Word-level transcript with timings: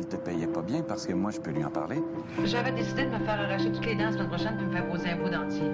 qu'il 0.00 0.08
te 0.08 0.16
payait 0.16 0.46
pas 0.46 0.62
bien, 0.62 0.82
parce 0.82 1.06
que 1.06 1.12
moi, 1.12 1.30
je 1.30 1.40
peux 1.40 1.50
lui 1.50 1.64
en 1.64 1.70
parler. 1.70 2.02
J'avais 2.44 2.72
décidé 2.72 3.04
de 3.04 3.10
me 3.10 3.18
faire 3.18 3.40
arracher 3.40 3.70
toutes 3.72 3.86
les 3.86 3.94
dents 3.94 4.04
la 4.04 4.12
semaine 4.12 4.28
prochaine 4.28 4.56
puis 4.56 4.66
me 4.66 4.72
faire 4.72 4.88
poser 4.88 5.10
un 5.10 5.16
bout 5.16 5.28
dentier. 5.28 5.70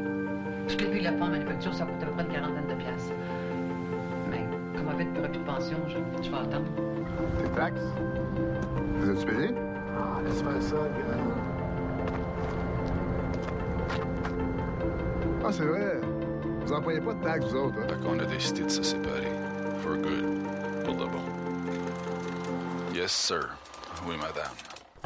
Je 0.69 0.77
l'ai 0.78 0.87
vu 0.87 1.01
la 1.01 1.12
femme 1.12 1.30
manufacture, 1.30 1.74
ça 1.74 1.84
coûte 1.84 2.02
à 2.02 2.06
peu 2.06 2.12
près 2.12 2.23
une 2.24 2.32
quarantaine 2.32 2.66
de 2.68 2.74
piastres. 2.74 3.12
Mais 4.30 4.46
comme 4.77 4.88
avec 4.88 5.12
plus 5.12 5.23
de 5.23 5.45
pension, 5.45 5.77
je, 5.88 5.98
je 6.23 6.30
vais 6.30 6.37
attendre. 6.37 6.65
Tes 7.38 7.48
taxes? 7.51 7.80
Vous 8.98 9.10
êtes 9.10 9.27
payé? 9.27 9.55
Ah, 9.96 10.20
laisse 10.24 10.43
faire 10.43 10.62
ça, 10.62 10.77
gars. 10.77 11.20
Ah, 15.46 15.52
c'est 15.52 15.65
vrai. 15.65 16.01
Vous 16.65 16.73
n'employez 16.73 17.01
pas 17.01 17.12
de 17.12 17.23
taxes, 17.23 17.46
vous 17.51 17.56
autres, 17.56 17.74
hein? 17.79 17.87
Fait 17.87 18.01
qu'on 18.02 18.18
a 18.18 18.24
décidé 18.24 18.62
de 18.62 18.70
se 18.70 18.82
séparer. 18.82 19.29
For 19.82 19.96
good. 19.96 20.24
Pour 20.84 20.95
de 20.95 21.04
bon. 21.04 21.20
Yes, 22.95 23.12
sir. 23.12 23.51
Oui, 24.06 24.14
madame. 24.16 24.52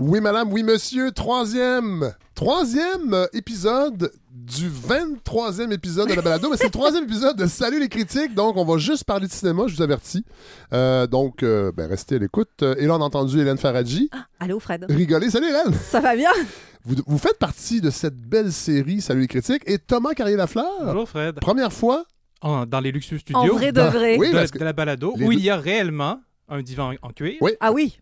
Oui, 0.00 0.20
madame, 0.20 0.52
oui, 0.52 0.62
monsieur. 0.62 1.10
Troisième, 1.12 2.12
troisième 2.34 3.26
épisode 3.32 4.12
du 4.30 4.68
23e 4.70 5.72
épisode 5.72 6.08
de 6.08 6.14
la 6.14 6.22
balado. 6.22 6.48
Mais 6.50 6.56
c'est 6.56 6.64
le 6.66 6.70
troisième 6.70 7.04
épisode 7.04 7.36
de 7.36 7.46
Salut 7.46 7.80
les 7.80 7.88
critiques. 7.88 8.34
Donc, 8.34 8.56
on 8.56 8.64
va 8.64 8.78
juste 8.78 9.04
parler 9.04 9.26
de 9.26 9.32
cinéma, 9.32 9.64
je 9.66 9.76
vous 9.76 9.82
avertis. 9.82 10.24
Euh, 10.72 11.06
donc, 11.06 11.42
euh, 11.42 11.72
ben, 11.72 11.88
restez 11.88 12.16
à 12.16 12.18
l'écoute. 12.18 12.62
Et 12.78 12.86
là, 12.86 12.94
on 12.96 13.00
a 13.00 13.04
entendu 13.04 13.40
Hélène 13.40 13.58
Faradji 13.58 14.08
Allô, 14.40 14.60
Fred. 14.60 14.86
rigoler. 14.88 15.30
Salut, 15.30 15.48
Hélène. 15.48 15.74
Ça 15.90 16.00
va 16.00 16.14
bien? 16.16 16.30
Vous, 16.84 16.94
vous 17.06 17.18
faites 17.18 17.38
partie 17.38 17.80
de 17.80 17.90
cette 17.90 18.16
belle 18.16 18.52
série 18.52 19.00
Salut 19.00 19.22
les 19.22 19.26
critiques. 19.28 19.62
Et 19.66 19.78
Thomas 19.78 20.14
Carrier-Lafleur, 20.14 20.66
Bonjour 20.84 21.08
Fred. 21.08 21.34
première 21.40 21.72
fois. 21.72 22.04
En- 22.40 22.66
dans 22.66 22.78
les 22.80 22.92
luxueux 22.92 23.16
En 23.16 23.20
studios 23.42 23.54
vrai 23.56 23.72
de 23.72 23.80
dans- 23.80 23.90
vrai. 23.90 24.16
Oui, 24.16 24.30
de, 24.30 24.58
de 24.58 24.64
la 24.64 24.72
balado, 24.72 25.12
où 25.16 25.18
deux- 25.18 25.32
il 25.32 25.40
y 25.40 25.50
a 25.50 25.56
réellement 25.56 26.20
un 26.48 26.62
divan 26.62 26.92
en 27.02 27.10
cuir 27.10 27.34
Oui. 27.40 27.50
Ah 27.58 27.72
oui. 27.72 27.98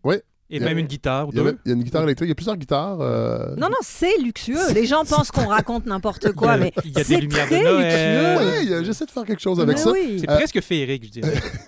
Et 0.49 0.59
même 0.59 0.77
une 0.77 0.87
guitare 0.87 1.27
ou 1.27 1.31
Il 1.33 1.37
y, 1.37 1.41
a, 1.41 1.43
deux. 1.43 1.57
il 1.65 1.69
y 1.69 1.71
a 1.73 1.75
une 1.75 1.83
guitare 1.83 2.03
électrique. 2.03 2.27
Il 2.27 2.29
y 2.29 2.31
a 2.31 2.35
plusieurs 2.35 2.55
guitares. 2.57 3.01
euh, 3.01 3.55
Non, 3.57 3.67
non, 3.69 3.77
c'est 3.81 4.17
luxueux. 4.23 4.71
Les 4.73 4.85
gens 4.85 5.03
pensent 5.03 5.29
qu'on 5.31 5.47
raconte 5.47 5.85
n'importe 5.85 6.31
quoi, 6.33 6.57
mais 6.57 6.71
il 6.85 6.91
y 6.91 6.95
a 6.95 7.03
des 7.03 7.03
c'est 7.03 7.21
de 7.21 7.27
très 7.27 7.63
Noël. 7.63 8.45
luxueux. 8.55 8.75
Ouais, 8.77 8.83
j'essaie 8.85 9.05
de 9.05 9.11
faire 9.11 9.25
quelque 9.25 9.41
chose 9.41 9.59
avec 9.59 9.75
Mais 9.77 9.81
ça. 9.83 9.91
oui. 9.91 10.17
C'est 10.21 10.29
Euh, 10.29 10.35
presque 10.37 10.61
féerique, 10.61 11.05
je 11.05 11.09
dirais. 11.19 11.33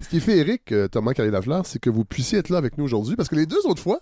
Ce 0.00 0.08
qui 0.08 0.20
fait 0.20 0.38
Eric, 0.38 0.72
euh, 0.72 0.88
Thomas 0.88 1.12
Carrier-Lafleur, 1.12 1.66
c'est 1.66 1.78
que 1.78 1.90
vous 1.90 2.04
puissiez 2.04 2.38
être 2.38 2.48
là 2.48 2.58
avec 2.58 2.78
nous 2.78 2.84
aujourd'hui 2.84 3.16
parce 3.16 3.28
que 3.28 3.34
les 3.36 3.46
deux 3.46 3.64
autres 3.66 3.82
fois, 3.82 4.00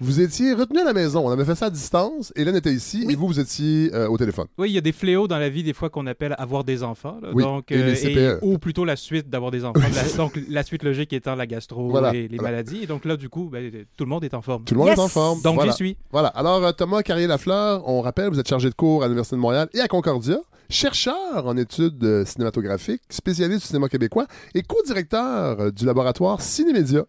vous 0.00 0.20
étiez 0.20 0.52
retenus 0.54 0.82
à 0.82 0.84
la 0.84 0.92
maison. 0.92 1.26
On 1.26 1.30
avait 1.30 1.44
fait 1.44 1.54
ça 1.54 1.66
à 1.66 1.70
distance. 1.70 2.32
Hélène 2.36 2.56
était 2.56 2.72
ici 2.72 3.04
et 3.08 3.14
vous, 3.16 3.26
vous 3.26 3.40
étiez 3.40 3.90
euh, 3.94 4.08
au 4.08 4.16
téléphone. 4.16 4.46
Oui, 4.58 4.70
il 4.70 4.74
y 4.74 4.78
a 4.78 4.80
des 4.80 4.92
fléaux 4.92 5.26
dans 5.28 5.38
la 5.38 5.48
vie 5.48 5.62
des 5.62 5.72
fois 5.72 5.90
qu'on 5.90 6.06
appelle 6.06 6.34
avoir 6.38 6.64
des 6.64 6.82
enfants. 6.82 7.18
là. 7.22 7.30
Oui, 7.32 7.42
donc, 7.42 7.70
et 7.72 7.82
les 7.82 7.94
CPE. 7.94 8.38
ou 8.42 8.58
plutôt 8.58 8.84
la 8.84 8.96
suite 8.96 9.28
d'avoir 9.28 9.50
des 9.50 9.64
enfants. 9.64 9.80
La- 9.80 10.08
donc 10.16 10.38
la 10.48 10.62
suite 10.62 10.82
logique 10.82 11.12
étant 11.12 11.34
la 11.34 11.46
gastro 11.46 11.88
Voilà, 11.90 12.14
et 12.14 12.28
les 12.28 12.36
voilà. 12.36 12.50
maladies. 12.52 12.82
Et 12.82 12.86
donc 12.86 13.04
là, 13.04 13.16
du 13.16 13.28
coup, 13.28 13.48
ben, 13.50 13.70
tout 13.96 14.04
le 14.04 14.10
monde 14.10 14.24
est 14.24 14.34
en 14.34 14.42
forme. 14.42 14.64
Tout 14.64 14.74
le 14.74 14.78
monde 14.78 14.88
Yes! 14.88 14.98
est 14.98 15.02
en 15.02 15.08
forme. 15.08 15.42
Donc 15.42 15.54
voilà. 15.56 15.70
j'y 15.72 15.76
suis. 15.76 15.96
Voilà. 16.12 16.28
Alors, 16.28 16.64
euh, 16.64 16.72
Thomas 16.72 17.02
Carrier-Lafleur, 17.02 17.82
on 17.88 18.00
rappelle, 18.00 18.28
vous 18.30 18.38
êtes 18.38 18.48
chargé 18.48 18.68
de 18.70 18.74
cours 18.74 19.02
à 19.02 19.06
l'Université 19.06 19.36
de 19.36 19.40
Montréal 19.40 19.68
et 19.74 19.80
à 19.80 19.88
Concordia, 19.88 20.38
chercheur 20.70 21.46
en 21.46 21.56
études 21.56 22.02
euh, 22.04 22.24
cinématographiques, 22.24 23.02
spécialiste 23.10 23.62
du 23.62 23.66
cinéma 23.68 23.88
québécois 23.88 24.26
et 24.54 24.62
co-directeur 24.62 25.60
euh, 25.60 25.70
du 25.70 25.84
laboratoire 25.86 26.40
Cinémédia 26.40 27.04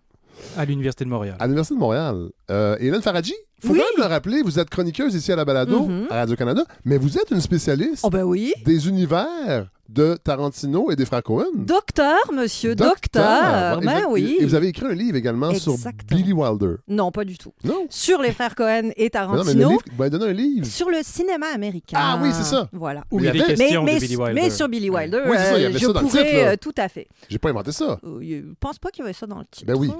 À 0.57 0.65
l'Université 0.65 1.05
de 1.05 1.09
Montréal. 1.09 1.35
à 1.39 1.45
l'Université 1.45 1.75
de 1.75 1.79
Montréal. 1.79 2.29
Euh, 2.51 2.75
Hélène 2.79 3.01
Faradji, 3.01 3.33
faut 3.61 3.73
Oui. 3.73 3.79
quand 3.79 3.97
même 3.97 4.07
le 4.07 4.13
rappeler, 4.13 4.41
vous 4.41 4.59
êtes 4.59 4.69
chroniqueuse 4.69 5.13
ici 5.15 5.31
à 5.31 5.35
la 5.35 5.45
balado, 5.45 5.85
Mhm. 5.85 6.07
à 6.09 6.15
Radio-Canada, 6.15 6.63
mais 6.85 6.97
vous 6.97 7.17
êtes 7.17 7.29
une 7.31 7.41
spécialiste 7.41 8.01
Oh 8.03 8.09
ben 8.09 8.23
oui. 8.23 8.53
des 8.65 8.87
univers 8.87 9.67
de 9.87 10.17
Tarantino 10.23 10.91
et 10.91 10.95
des 10.95 11.05
frères 11.05 11.23
Cohen. 11.23 11.45
Docteur, 11.55 12.31
monsieur, 12.31 12.75
docteur. 12.75 13.81
Et 13.81 13.85
Ben 13.85 14.01
vous- 14.05 14.13
oui. 14.13 14.37
Et 14.39 14.45
vous 14.45 14.53
avez 14.53 14.67
écrit 14.67 14.85
un 14.85 14.93
livre 14.93 15.17
également 15.17 15.51
sur. 15.55 15.75
Billy 16.07 16.31
Wilder. 16.31 16.75
Non, 16.87 17.11
pas 17.11 17.25
du 17.25 17.37
tout. 17.39 17.53
Non? 17.63 17.87
Sur 17.89 18.21
les 18.21 18.31
frères 18.31 18.53
Cohen 18.55 18.67
et 18.69 18.71
Mais 18.71 18.83
non, 18.83 18.91
mais 18.95 19.05
le 19.05 19.09
Tarantino. 19.09 19.69
livre, 19.69 19.81
ben, 19.97 20.21
un 20.21 20.31
livre. 20.33 20.65
Sur 20.67 20.89
le 20.89 20.99
cinéma 21.01 21.47
américain. 21.53 21.97
Ah 21.99 22.19
oui, 22.21 22.29
c'est 22.33 22.43
ça. 22.43 22.69
Voilà. 22.71 23.03
Où 23.11 23.19
il 23.19 23.25
y 23.25 23.29
a 23.29 23.31
des 23.31 23.39
questions 23.39 23.83
mais, 23.83 23.95
de 23.95 23.99
Billy 23.99 24.15
Wilder. 24.15 24.33
mais 24.41 24.49
sur 24.51 24.69
Billy 24.69 24.89
Wilder, 24.91 25.21
Oui, 25.25 25.35
c'est 25.37 25.43
ça, 25.43 25.57
il 25.57 25.61
y 25.61 25.65
euh, 25.65 25.69
avait 25.69 25.79
je 25.79 25.85
ça 25.87 25.93
dans 25.93 26.01
le 26.01 26.05
pourrais 26.07 26.23
titre, 26.25 26.37
là. 26.37 26.47
euh, 26.51 26.55
tout 26.61 26.75
à 26.77 26.87
fait. 26.89 27.07
J'ai 27.27 27.39
pas 27.39 27.49
inventé 27.49 27.71
ça. 27.71 27.99
Euh, 28.03 28.19
Je 28.21 28.53
pense 28.59 28.77
pas 28.79 28.89
qu'il 28.91 29.01
y 29.03 29.05
avait 29.05 29.13
ça 29.13 29.25
dans 29.25 29.39
le 29.39 29.45
titre. 29.49 29.65
Ben 29.65 29.75
oui. 29.75 29.91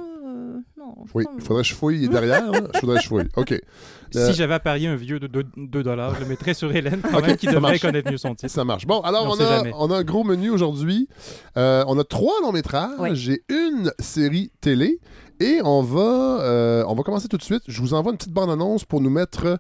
Euh, 0.80 0.82
non. 0.82 0.96
Oui, 1.14 1.26
il 1.38 1.44
faudrait 1.44 1.64
que 1.64 1.70
je 1.70 1.76
fouille 1.76 2.08
derrière. 2.10 2.44
Il 2.74 2.80
faudrait 2.80 2.98
que 2.98 3.04
je 3.04 3.08
fouille. 3.08 3.28
OK. 3.36 3.52
Euh, 4.16 4.28
Si 4.28 4.34
j'avais 4.34 4.56
à 4.56 4.60
parier 4.60 4.88
un 4.88 4.96
vieux 4.96 5.20
de 5.20 5.28
2 5.28 5.84
dollars, 5.84 6.16
je 6.16 6.22
le 6.22 6.26
mettrais 6.26 6.54
sur 6.54 6.74
Hélène, 6.76 7.02
quand 7.02 7.22
même, 7.22 7.38
qui 7.38 7.46
devrait 7.48 7.62
marche. 7.62 7.82
connaître 7.82 8.12
mieux 8.12 8.18
son 8.18 8.34
titre. 8.36 8.52
Ça 8.52 8.64
marche. 8.66 8.86
Bon, 8.88 9.02
alors 9.02 9.28
On 9.28 9.40
a, 9.44 9.64
on 9.76 9.92
a 9.92 9.98
un 9.98 10.04
gros 10.04 10.24
menu 10.24 10.50
aujourd'hui. 10.50 11.08
Euh, 11.58 11.84
on 11.88 11.98
a 12.00 12.04
trois 12.04 12.34
longs 12.42 12.52
métrages 12.52 12.92
Oui. 13.00 13.40
et 13.50 13.54
une 13.54 13.92
série 14.00 14.52
télé. 14.62 15.00
Et 15.42 15.62
on 15.64 15.82
va, 15.84 16.42
euh, 16.42 16.84
on 16.88 16.96
va 16.96 17.04
commencer 17.04 17.28
tout 17.28 17.38
de 17.38 17.44
suite. 17.44 17.64
Je 17.68 17.82
vous 17.82 17.94
envoie 17.94 18.12
une 18.12 18.18
petite 18.18 18.34
bande-annonce 18.34 18.84
pour 18.86 19.00
nous 19.02 19.10
mettre 19.10 19.60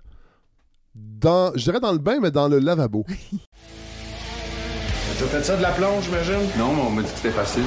dans, 0.96 1.52
je 1.56 1.64
dirais 1.64 1.80
dans 1.80 1.92
le 1.94 2.00
bain, 2.00 2.20
mais 2.22 2.31
dans 2.31 2.48
le 2.48 2.60
lavabo. 2.60 3.06
T'as 5.20 5.26
fait 5.26 5.44
ça 5.44 5.58
de 5.58 5.62
la 5.62 5.72
plonge, 5.72 6.06
j'imagine? 6.06 6.48
Non, 6.58 6.74
mais 6.74 6.81
on 6.81 6.90
m'a 6.92 7.02
dit 7.02 7.10
que 7.10 7.16
c'était 7.18 7.31
facile. 7.31 7.64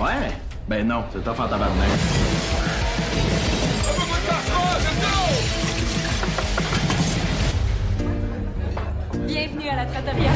Ouais? 0.00 0.32
Ben 0.66 0.88
non, 0.88 1.04
c'est 1.12 1.22
tough 1.22 1.40
en 1.40 1.46
tabarnak. 1.46 1.90
Bienvenue 9.26 9.68
à 9.68 9.76
la 9.76 9.84
trattoria. 9.84 10.30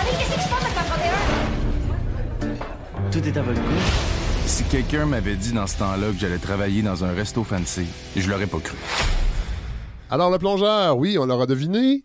Allez, 0.00 0.12
qu'est-ce 0.18 0.34
qui 0.34 0.40
se 0.40 0.48
passe 0.48 0.62
avec 0.62 0.76
la 0.76 0.82
31? 0.82 1.12
Tout 3.10 3.28
est 3.28 3.36
à 3.36 3.42
votre 3.42 3.60
goût. 3.60 3.82
Si 4.46 4.64
quelqu'un 4.64 5.04
m'avait 5.04 5.36
dit 5.36 5.52
dans 5.52 5.66
ce 5.66 5.76
temps-là 5.76 6.10
que 6.10 6.18
j'allais 6.18 6.38
travailler 6.38 6.80
dans 6.80 7.04
un 7.04 7.12
resto 7.12 7.44
fancy, 7.44 7.86
je 8.16 8.30
l'aurais 8.30 8.46
pas 8.46 8.60
cru. 8.60 8.78
Alors, 10.10 10.30
le 10.30 10.38
plongeur, 10.38 10.96
oui, 10.96 11.18
on 11.18 11.26
l'aura 11.26 11.44
deviné. 11.44 12.02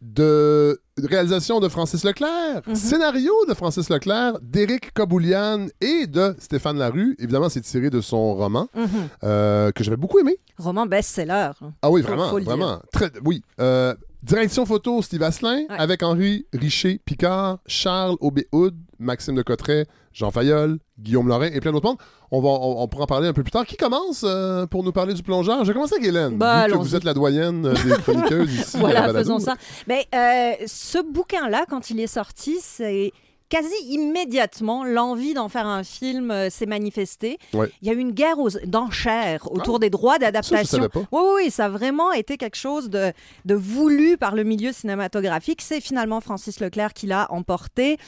De 0.00 0.80
réalisation 1.02 1.58
de 1.58 1.68
Francis 1.68 2.04
Leclerc, 2.04 2.62
scénario 2.74 3.32
de 3.48 3.54
Francis 3.54 3.90
Leclerc, 3.90 4.38
d'Éric 4.40 4.92
Kaboulian 4.94 5.66
et 5.80 6.06
de 6.06 6.36
Stéphane 6.38 6.78
Larue. 6.78 7.16
Évidemment, 7.18 7.48
c'est 7.48 7.60
tiré 7.62 7.90
de 7.90 8.00
son 8.00 8.34
roman 8.34 8.68
Mhm. 8.76 8.86
euh, 9.24 9.72
que 9.72 9.82
j'avais 9.82 9.96
beaucoup 9.96 10.20
aimé. 10.20 10.38
Roman 10.56 10.86
best-seller. 10.86 11.50
Ah 11.82 11.90
oui, 11.90 12.02
vraiment, 12.02 12.30
vraiment. 12.38 12.80
Très, 12.92 13.10
oui. 13.24 13.42
Euh, 13.60 13.94
direction 14.22 14.66
photo, 14.66 15.00
Steve 15.02 15.22
Asselin, 15.22 15.58
Ouais. 15.68 15.76
avec 15.78 16.02
Henri 16.02 16.46
Richer-Picard, 16.52 17.58
Charles 17.66 18.16
Aubé-Houd, 18.20 18.74
Maxime 18.98 19.34
de 19.36 19.42
Cotteret, 19.42 19.86
Jean 20.12 20.30
Fayolle, 20.30 20.78
Guillaume 20.98 21.28
Lorrain 21.28 21.50
et 21.52 21.60
plein 21.60 21.70
d'autres 21.72 21.86
monde. 21.88 21.98
On, 22.30 22.40
va, 22.40 22.48
on, 22.48 22.82
on 22.82 22.88
pourra 22.88 23.04
en 23.04 23.06
parler 23.06 23.28
un 23.28 23.32
peu 23.32 23.42
plus 23.42 23.52
tard. 23.52 23.64
Qui 23.64 23.76
commence 23.76 24.22
euh, 24.26 24.66
pour 24.66 24.82
nous 24.82 24.92
parler 24.92 25.14
du 25.14 25.22
plongeur? 25.22 25.60
Je 25.64 25.68
vais 25.68 25.74
commencer 25.74 25.94
avec 25.94 26.06
Hélène, 26.08 26.36
Bah, 26.36 26.66
vu 26.66 26.72
que 26.72 26.78
vous 26.78 26.96
êtes 26.96 27.04
la 27.04 27.14
doyenne 27.14 27.66
euh, 27.66 27.72
des 27.74 28.02
chroniqueuses 28.02 28.52
ici. 28.60 28.76
à 28.76 28.80
la 28.80 29.02
Voilà, 29.02 29.12
faisons 29.14 29.38
ça. 29.38 29.54
Mais 29.86 30.06
euh, 30.14 30.52
ce 30.66 30.98
bouquin-là, 31.12 31.64
quand 31.70 31.90
il 31.90 32.00
est 32.00 32.06
sorti, 32.08 32.58
c'est 32.60 33.12
quasi 33.48 33.74
immédiatement 33.88 34.84
l'envie 34.84 35.34
d'en 35.34 35.48
faire 35.48 35.66
un 35.66 35.82
film 35.84 36.30
euh, 36.30 36.50
s'est 36.50 36.66
manifestée. 36.66 37.38
Ouais. 37.54 37.70
Il 37.82 37.88
y 37.88 37.90
a 37.90 37.94
eu 37.94 37.98
une 37.98 38.12
guerre 38.12 38.38
aux 38.38 38.50
d'enchères 38.64 39.50
autour 39.52 39.76
Ah. 39.76 39.78
des 39.80 39.90
droits 39.90 40.18
d'adaptation. 40.18 40.88
Oui, 40.94 41.02
oui, 41.12 41.20
oui, 41.44 41.50
ça 41.50 41.66
a 41.66 41.68
vraiment 41.68 42.12
été 42.12 42.36
quelque 42.36 42.56
chose 42.56 42.90
de, 42.90 43.12
de 43.44 43.54
voulu 43.54 44.16
par 44.16 44.34
le 44.34 44.44
milieu 44.44 44.72
cinématographique. 44.72 45.60
C'est 45.62 45.80
finalement 45.80 46.20
Francis 46.20 46.60
Leclerc 46.60 46.92
qui 46.94 47.06
l'a 47.06 47.26
emporté. 47.30 47.98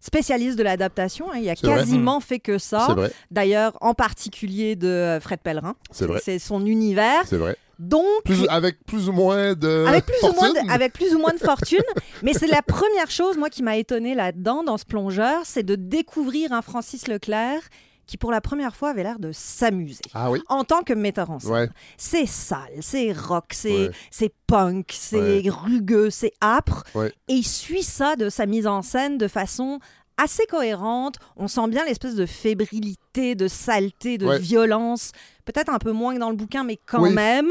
Spécialiste 0.00 0.56
de 0.56 0.62
l'adaptation, 0.62 1.26
hein, 1.32 1.38
il 1.42 1.50
a 1.50 1.54
vrai. 1.54 1.74
quasiment 1.74 2.20
fait 2.20 2.38
que 2.38 2.56
ça. 2.58 2.94
D'ailleurs, 3.32 3.76
en 3.80 3.94
particulier 3.94 4.76
de 4.76 4.86
euh, 4.86 5.20
Fred 5.20 5.40
Pellerin. 5.40 5.74
c'est 5.90 6.06
vrai, 6.06 6.20
C'est 6.24 6.38
son 6.38 6.64
univers. 6.66 7.22
c'est 7.26 7.36
vrai. 7.36 7.56
Donc, 7.78 8.04
Plus, 8.24 8.46
avec 8.48 8.84
plus 8.84 9.08
ou 9.08 9.12
moins 9.12 9.54
de 9.54 9.84
avec 9.86 10.04
plus, 10.06 10.16
ou 10.22 10.32
moins 10.32 10.46
fortune. 10.48 10.66
de, 10.66 10.70
avec 10.72 10.92
plus 10.92 11.14
ou 11.14 11.18
moins 11.18 11.32
de 11.32 11.38
fortune. 11.38 11.82
mais 12.22 12.32
c'est 12.32 12.48
la 12.48 12.62
première 12.62 13.10
chose, 13.10 13.36
moi, 13.36 13.50
qui 13.50 13.62
m'a 13.62 13.76
étonnée 13.76 14.14
là-dedans, 14.14 14.64
dans 14.64 14.76
ce 14.78 14.84
plongeur, 14.84 15.42
c'est 15.44 15.62
de 15.62 15.76
découvrir 15.76 16.52
un 16.52 16.62
Francis 16.62 17.06
Leclerc 17.06 17.60
qui, 18.06 18.16
pour 18.16 18.32
la 18.32 18.40
première 18.40 18.74
fois, 18.74 18.88
avait 18.90 19.02
l'air 19.02 19.18
de 19.18 19.32
s'amuser. 19.32 20.00
Ah 20.14 20.30
oui? 20.30 20.40
En 20.48 20.64
tant 20.64 20.82
que 20.82 20.94
metteur 20.94 21.30
en 21.30 21.38
scène. 21.38 21.52
Ouais. 21.52 21.68
C'est 21.98 22.26
sale, 22.26 22.72
c'est 22.80 23.12
rock, 23.12 23.52
c'est 23.52 23.90
Ouais. 24.20 24.32
punk, 24.46 24.92
c'est 24.92 25.42
rugueux, 25.48 26.08
c'est 26.10 26.32
âpre. 26.42 26.84
Ouais. 26.94 27.12
Et 27.28 27.34
il 27.34 27.44
suit 27.46 27.82
ça 27.82 28.16
de 28.16 28.30
sa 28.30 28.46
mise 28.46 28.66
en 28.66 28.80
scène 28.82 29.18
de 29.18 29.28
façon 29.28 29.78
assez 30.16 30.46
cohérente. 30.46 31.16
On 31.36 31.48
sent 31.48 31.68
bien 31.68 31.84
l'espèce 31.84 32.14
de 32.14 32.26
fébrilité, 32.26 33.34
de 33.34 33.46
saleté, 33.46 34.18
de 34.18 34.32
violence. 34.38 35.12
Peut-être 35.50 35.72
un 35.72 35.78
peu 35.78 35.92
moins 35.92 36.12
que 36.14 36.18
dans 36.18 36.28
le 36.28 36.36
bouquin, 36.36 36.62
mais 36.62 36.78
quand 36.84 37.02
Oui. 37.02 37.12
même. 37.14 37.50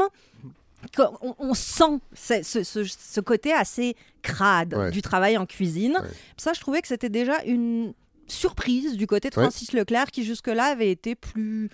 On, 1.20 1.34
on 1.40 1.54
sent 1.54 1.98
ce, 2.14 2.42
ce- 2.44 2.62
ce- 2.62 2.84
ce 2.84 3.20
côté 3.20 3.52
assez 3.52 3.96
crade 4.22 4.74
Ouais. 4.74 4.90
du 4.92 5.02
travail 5.02 5.36
en 5.36 5.44
cuisine. 5.46 5.96
Ouais. 6.00 6.08
Ça, 6.36 6.52
je 6.52 6.60
trouvais 6.60 6.80
que 6.80 6.86
c'était 6.86 7.08
déjà 7.08 7.42
une 7.44 7.92
surprise 8.28 8.96
du 8.96 9.08
côté 9.08 9.30
de 9.30 9.34
Ouais. 9.36 9.42
Francis 9.42 9.72
Leclerc 9.72 10.12
qui 10.12 10.22
jusque-là 10.22 10.66
avait 10.66 10.90
été 10.92 11.16
plus 11.16 11.70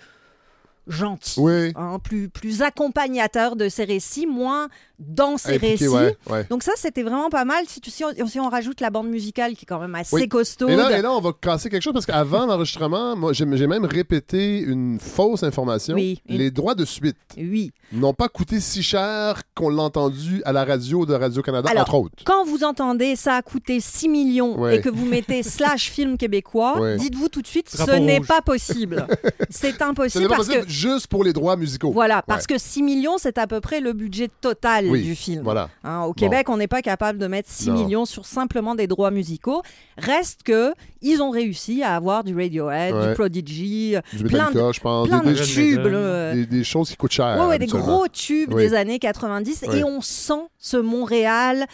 gentil 0.87 1.41
hein, 1.75 1.99
plus, 1.99 2.29
plus 2.29 2.61
accompagnateur 2.63 3.55
de 3.55 3.69
ses 3.69 3.83
récits, 3.85 4.25
moins 4.27 4.69
dans 4.99 5.37
ses 5.37 5.55
Impliqué, 5.55 5.67
récits. 5.73 5.87
ouais, 5.89 6.17
ouais. 6.29 6.45
Donc 6.49 6.63
ça, 6.63 6.71
c'était 6.75 7.03
vraiment 7.03 7.29
pas 7.29 7.45
mal. 7.45 7.65
Si, 7.67 7.81
tu, 7.81 7.89
si, 7.91 8.03
on, 8.03 8.27
si 8.27 8.39
on 8.39 8.49
rajoute 8.49 8.81
la 8.81 8.89
bande 8.89 9.07
musicale 9.09 9.53
qui 9.55 9.63
est 9.63 9.65
quand 9.65 9.79
même 9.79 9.95
assez 9.95 10.15
Oui. 10.15 10.27
costaud. 10.29 10.69
Et 10.69 10.75
là, 10.75 10.97
et 10.97 11.01
là, 11.01 11.11
on 11.11 11.19
va 11.21 11.31
casser 11.33 11.69
quelque 11.69 11.81
chose 11.83 11.93
parce 11.93 12.05
qu'avant 12.05 12.45
l'enregistrement, 12.45 13.15
moi, 13.15 13.33
j'ai 13.33 13.45
même 13.45 13.85
répété 13.85 14.59
une 14.59 14.99
fausse 14.99 15.43
information. 15.43 15.95
Oui, 15.95 16.21
une- 16.29 16.37
Les 16.37 16.51
droits 16.51 16.75
de 16.75 16.85
suite 16.85 17.17
Oui. 17.37 17.71
n'ont 17.91 18.13
pas 18.13 18.29
coûté 18.29 18.59
si 18.59 18.83
cher 18.83 19.41
qu'on 19.55 19.69
l'a 19.69 19.83
entendu 19.83 20.41
à 20.45 20.51
la 20.53 20.63
radio 20.65 21.05
de 21.05 21.13
Radio-Canada, 21.13 21.69
Alors, 21.69 21.83
entre 21.83 21.95
autres. 21.95 22.23
Quand 22.25 22.45
vous 22.45 22.63
entendez 22.63 23.15
ça 23.15 23.35
a 23.35 23.41
coûté 23.41 23.79
6 23.79 24.07
millions 24.09 24.59
Ouais. 24.59 24.77
et 24.77 24.81
que 24.81 24.89
vous 24.89 25.05
mettez 25.05 25.43
slash 25.43 25.89
film 25.89 26.17
québécois, 26.17 26.79
Ouais. 26.79 26.97
dites-vous 26.97 27.29
tout 27.29 27.41
de 27.41 27.47
suite, 27.47 27.69
Drapeau 27.75 27.91
ce 27.93 27.97
n'est 27.97 28.19
pas 28.21 28.41
possible. 28.41 29.07
C'est 29.49 29.77
Ce 29.77 29.83
impossible 29.83 30.23
n'est 30.23 30.29
pas 30.29 30.35
parce 30.35 30.47
possible 30.47 30.65
que 30.65 30.71
juste 30.71 31.07
pour 31.07 31.23
les 31.23 31.33
droits 31.33 31.55
musicaux. 31.57 31.91
Voilà, 31.91 32.17
Ouais. 32.17 32.21
parce 32.27 32.47
que 32.47 32.57
6 32.57 32.83
millions, 32.83 33.17
c'est 33.17 33.37
à 33.37 33.47
peu 33.47 33.59
près 33.61 33.79
le 33.81 33.93
budget 33.93 34.29
total 34.41 34.84
Oui, 34.89 35.03
du 35.03 35.15
film. 35.15 35.43
voilà. 35.43 35.69
Hein, 35.83 36.01
au 36.03 36.07
Bon. 36.07 36.13
Québec, 36.13 36.49
on 36.49 36.57
n'est 36.57 36.67
pas 36.67 36.81
capable 36.81 37.19
de 37.19 37.27
mettre 37.27 37.49
6 37.49 37.69
Non. 37.69 37.73
millions 37.83 38.05
sur 38.05 38.25
simplement 38.25 38.75
des 38.75 38.87
droits 38.87 39.11
musicaux. 39.11 39.61
Reste 39.97 40.43
que 40.43 40.73
ils 41.07 41.21
ont 41.21 41.29
réussi 41.29 41.83
à 41.83 41.95
avoir 41.95 42.23
du 42.23 42.35
Radiohead, 42.35 42.93
Ouais. 42.93 43.07
du 43.09 43.13
Prodigy, 43.13 43.95
Du 44.13 44.23
plein 44.25 44.47
Metallica, 44.49 44.67
de, 44.67 44.73
je 44.73 44.79
pense. 44.81 45.07
plein 45.07 45.19
des, 45.21 45.33
de 45.33 45.37
des- 45.39 45.43
tubes. 45.45 45.85
là. 45.85 46.33
des- 46.33 46.45
des 46.45 46.63
choses 46.63 46.89
qui 46.89 46.95
coûtent 46.97 47.11
cher. 47.11 47.37
Ouais, 47.39 47.45
ouais, 47.47 47.59
des 47.59 47.67
gros 47.67 48.07
tubes 48.07 48.53
Oui. 48.53 48.63
des 48.63 48.73
années 48.73 48.99
90 48.99 49.63
Oui. 49.67 49.77
et 49.79 49.83
on 49.83 50.01
sent 50.01 50.33
ce 50.59 50.77
Montréal, 50.77 51.65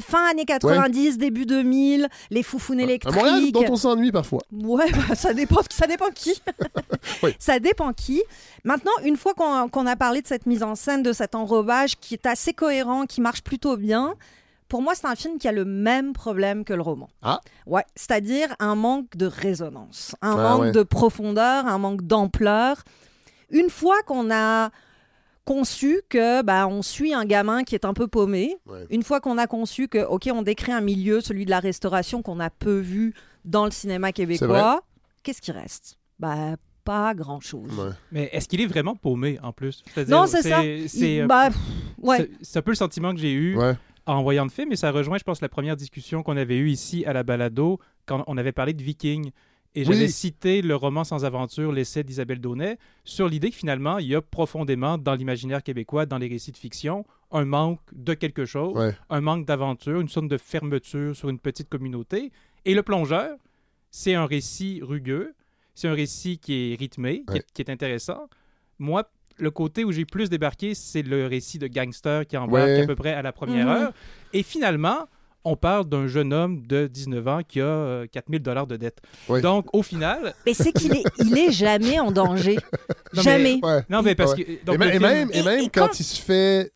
fin 0.00 0.30
années 0.30 0.44
90, 0.44 1.18
début 1.18 1.46
2000, 1.46 2.08
les 2.30 2.42
foufounes 2.42 2.80
Un 2.80 2.84
électriques. 2.84 3.14
Montréal 3.14 3.52
dont 3.52 3.64
on 3.68 3.76
s'ennuie 3.76 4.12
parfois. 4.12 4.40
Ouais, 4.52 4.90
bah, 4.92 5.14
ça 5.14 5.34
dépend, 5.34 5.60
ça 5.70 5.86
dépend 5.86 6.08
qui. 6.14 6.40
Oui. 7.22 7.34
Ça 7.38 7.58
dépend 7.58 7.92
qui. 7.92 8.22
Maintenant, 8.64 8.92
une 9.04 9.16
fois 9.16 9.32
qu'on 9.34 9.68
qu'on 9.68 9.86
a 9.86 9.96
parlé 9.96 10.20
de 10.22 10.26
cette 10.26 10.46
mise 10.46 10.62
en 10.62 10.74
scène, 10.74 11.02
de 11.02 11.12
cet 11.12 11.34
enrobage 11.34 11.96
qui 11.98 12.14
est 12.14 12.26
assez 12.26 12.52
cohérent, 12.52 13.06
qui 13.06 13.20
marche 13.20 13.42
plutôt 13.42 13.76
bien, 13.76 14.14
pour 14.70 14.80
moi, 14.80 14.94
c'est 14.94 15.06
un 15.06 15.14
film 15.16 15.36
qui 15.38 15.46
a 15.48 15.52
le 15.52 15.66
même 15.66 16.14
problème 16.14 16.64
que 16.64 16.72
le 16.72 16.80
roman. 16.80 17.10
Ah. 17.20 17.40
Ouais, 17.66 17.84
c'est-à-dire 17.94 18.48
un 18.58 18.74
manque 18.74 19.14
de 19.16 19.26
résonance, 19.26 20.14
un 20.22 20.32
Ah, 20.38 20.42
manque 20.42 20.60
ouais. 20.62 20.72
de 20.72 20.82
profondeur, 20.82 21.66
un 21.66 21.76
manque 21.76 22.02
d'ampleur. 22.02 22.82
Une 23.50 23.68
fois 23.68 24.00
qu'on 24.06 24.30
a 24.32 24.70
conçu 25.44 26.00
que 26.08 26.42
bah, 26.42 26.66
on 26.68 26.82
suit 26.82 27.12
un 27.12 27.24
gamin 27.24 27.64
qui 27.64 27.74
est 27.74 27.84
un 27.84 27.92
peu 27.94 28.06
paumé, 28.06 28.56
Ouais. 28.66 28.86
une 28.90 29.02
fois 29.02 29.20
qu'on 29.20 29.36
a 29.38 29.46
conçu 29.46 29.88
que 29.88 29.98
ok 29.98 30.28
on 30.32 30.42
décrit 30.42 30.72
un 30.72 30.80
milieu, 30.80 31.20
celui 31.20 31.44
de 31.44 31.50
la 31.50 31.60
restauration 31.60 32.22
qu'on 32.22 32.38
a 32.40 32.50
peu 32.50 32.78
vu 32.78 33.14
dans 33.44 33.64
le 33.64 33.70
cinéma 33.72 34.12
québécois, 34.12 34.82
qu'est-ce 35.22 35.40
qui 35.42 35.50
reste? 35.52 35.98
Bah 36.18 36.54
pas 36.84 37.14
grand 37.14 37.40
chose. 37.40 37.70
Ouais. 37.78 37.90
Mais 38.12 38.30
est-ce 38.32 38.48
qu'il 38.48 38.60
est 38.60 38.66
vraiment 38.66 38.94
paumé 38.96 39.38
en 39.42 39.52
plus? 39.52 39.82
Non, 40.08 40.26
c'est 40.26 40.42
ça. 40.42 40.64
Il- 40.64 41.20
euh, 41.22 41.26
bah, 41.26 41.48
pff, 41.48 41.58
ouais. 42.02 42.16
c'est- 42.18 42.30
c'est 42.42 42.58
un 42.58 42.62
peu 42.62 42.70
le 42.70 42.76
sentiment 42.76 43.12
que 43.12 43.18
j'ai 43.20 43.32
eu 43.32 43.56
Ouais. 43.56 43.74
En 44.16 44.22
voyant 44.22 44.44
le 44.44 44.50
film 44.50 44.72
et 44.72 44.76
ça 44.76 44.90
rejoint, 44.90 45.18
je 45.18 45.24
pense, 45.24 45.40
la 45.40 45.48
première 45.48 45.76
discussion 45.76 46.22
qu'on 46.22 46.36
avait 46.36 46.56
eue 46.56 46.70
ici 46.70 47.04
à 47.04 47.12
la 47.12 47.22
balado 47.22 47.78
quand 48.06 48.24
on 48.26 48.36
avait 48.36 48.52
parlé 48.52 48.72
de 48.72 48.82
Viking. 48.82 49.30
Et 49.76 49.80
Oui. 49.80 49.84
j'avais 49.94 50.08
cité 50.08 50.62
le 50.62 50.74
roman 50.74 51.04
Sans 51.04 51.24
aventure, 51.24 51.70
l'essai 51.70 52.02
d'Isabelle 52.02 52.40
Daunet, 52.40 52.76
sur 53.04 53.28
l'idée 53.28 53.50
que 53.50 53.56
finalement, 53.56 53.98
il 53.98 54.08
y 54.08 54.16
a 54.16 54.20
profondément 54.20 54.98
dans 54.98 55.14
l'imaginaire 55.14 55.62
québécois, 55.62 56.06
dans 56.06 56.18
les 56.18 56.26
récits 56.26 56.50
de 56.50 56.56
fiction, 56.56 57.06
un 57.30 57.44
manque 57.44 57.78
de 57.92 58.14
quelque 58.14 58.46
chose, 58.46 58.76
Ouais. 58.76 58.96
un 59.10 59.20
manque 59.20 59.46
d'aventure, 59.46 60.00
une 60.00 60.08
sorte 60.08 60.26
de 60.26 60.38
fermeture 60.38 61.14
sur 61.14 61.28
une 61.28 61.38
petite 61.38 61.68
communauté. 61.68 62.32
Et 62.64 62.74
le 62.74 62.82
plongeur, 62.82 63.36
c'est 63.92 64.14
un 64.14 64.26
récit 64.26 64.80
rugueux, 64.82 65.34
c'est 65.76 65.86
un 65.86 65.94
récit 65.94 66.38
qui 66.38 66.72
est 66.72 66.74
rythmé, 66.76 67.22
qui, 67.30 67.36
est, 67.38 67.46
qui 67.52 67.62
est 67.62 67.70
intéressant. 67.70 68.28
Moi, 68.80 69.04
le 69.40 69.50
côté 69.50 69.84
où 69.84 69.92
j'ai 69.92 70.04
plus 70.04 70.28
débarqué, 70.30 70.74
c'est 70.74 71.02
le 71.02 71.26
récit 71.26 71.58
de 71.58 71.66
gangster 71.66 72.26
qui 72.26 72.36
embarque 72.36 72.66
Ouais. 72.66 72.82
à 72.82 72.86
peu 72.86 72.96
près 72.96 73.12
à 73.12 73.22
la 73.22 73.32
première 73.32 73.66
Mhm. 73.66 73.72
heure. 73.72 73.92
Et 74.32 74.42
finalement, 74.42 75.06
on 75.44 75.56
parle 75.56 75.88
d'un 75.88 76.06
jeune 76.06 76.34
homme 76.34 76.66
de 76.66 76.86
19 76.86 77.26
ans 77.26 77.40
qui 77.46 77.60
a 77.60 77.64
euh, 77.64 78.06
4000 78.12 78.42
dollars 78.42 78.66
de 78.66 78.76
dette. 78.76 78.98
Ouais. 79.28 79.40
Donc, 79.40 79.66
au 79.74 79.82
final... 79.82 80.34
Mais 80.46 80.52
c'est 80.52 80.70
qu'il 80.72 80.92
est, 80.94 81.02
il 81.18 81.36
est 81.38 81.50
jamais 81.50 81.98
en 81.98 82.12
danger. 82.12 82.56
Non, 82.56 82.60
mais- 83.16 83.22
jamais. 83.22 83.60
Ouais. 83.62 83.80
Non, 83.88 84.02
mais 84.02 84.14
parce 84.14 84.34
Ouais. 84.34 84.44
que... 84.44 84.64
donc, 84.66 84.74
et, 84.74 84.78
même- 84.78 84.88
et 84.88 84.92
film- 84.92 85.02
même, 85.02 85.30
et 85.32 85.38
Et- 85.38 85.42
même 85.42 85.60
et 85.60 85.68
quand... 85.70 85.86
quand- 85.88 85.98
il 86.00 86.04
se 86.04 86.20
fait 86.20 86.72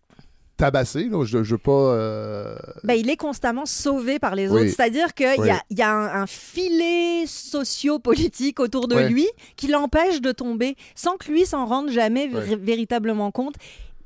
tabasser, 0.56 1.04
là, 1.04 1.24
je 1.24 1.38
ne 1.38 1.42
veux 1.42 1.58
pas. 1.58 1.70
euh, 1.72 2.56
Ben, 2.84 2.94
il 2.94 3.10
est 3.10 3.16
constamment 3.16 3.66
sauvé 3.66 4.18
par 4.18 4.34
les 4.34 4.48
Oui. 4.48 4.62
autres. 4.62 4.70
C'est-à-dire 4.76 5.12
qu'il 5.14 5.26
Oui. 5.38 5.48
y 5.48 5.50
a, 5.50 5.60
il 5.70 5.78
y 5.78 5.82
a 5.82 5.90
un, 5.92 6.22
un 6.22 6.26
filet 6.26 7.24
socio-politique 7.26 8.60
autour 8.60 8.88
de 8.88 8.96
lui 8.98 9.26
qui 9.56 9.66
l'empêche 9.68 10.20
de 10.20 10.32
tomber 10.32 10.76
sans 10.94 11.16
que 11.16 11.30
lui 11.30 11.46
s'en 11.46 11.66
rende 11.66 11.90
jamais 11.90 12.28
véritablement 12.28 13.30
compte. 13.30 13.54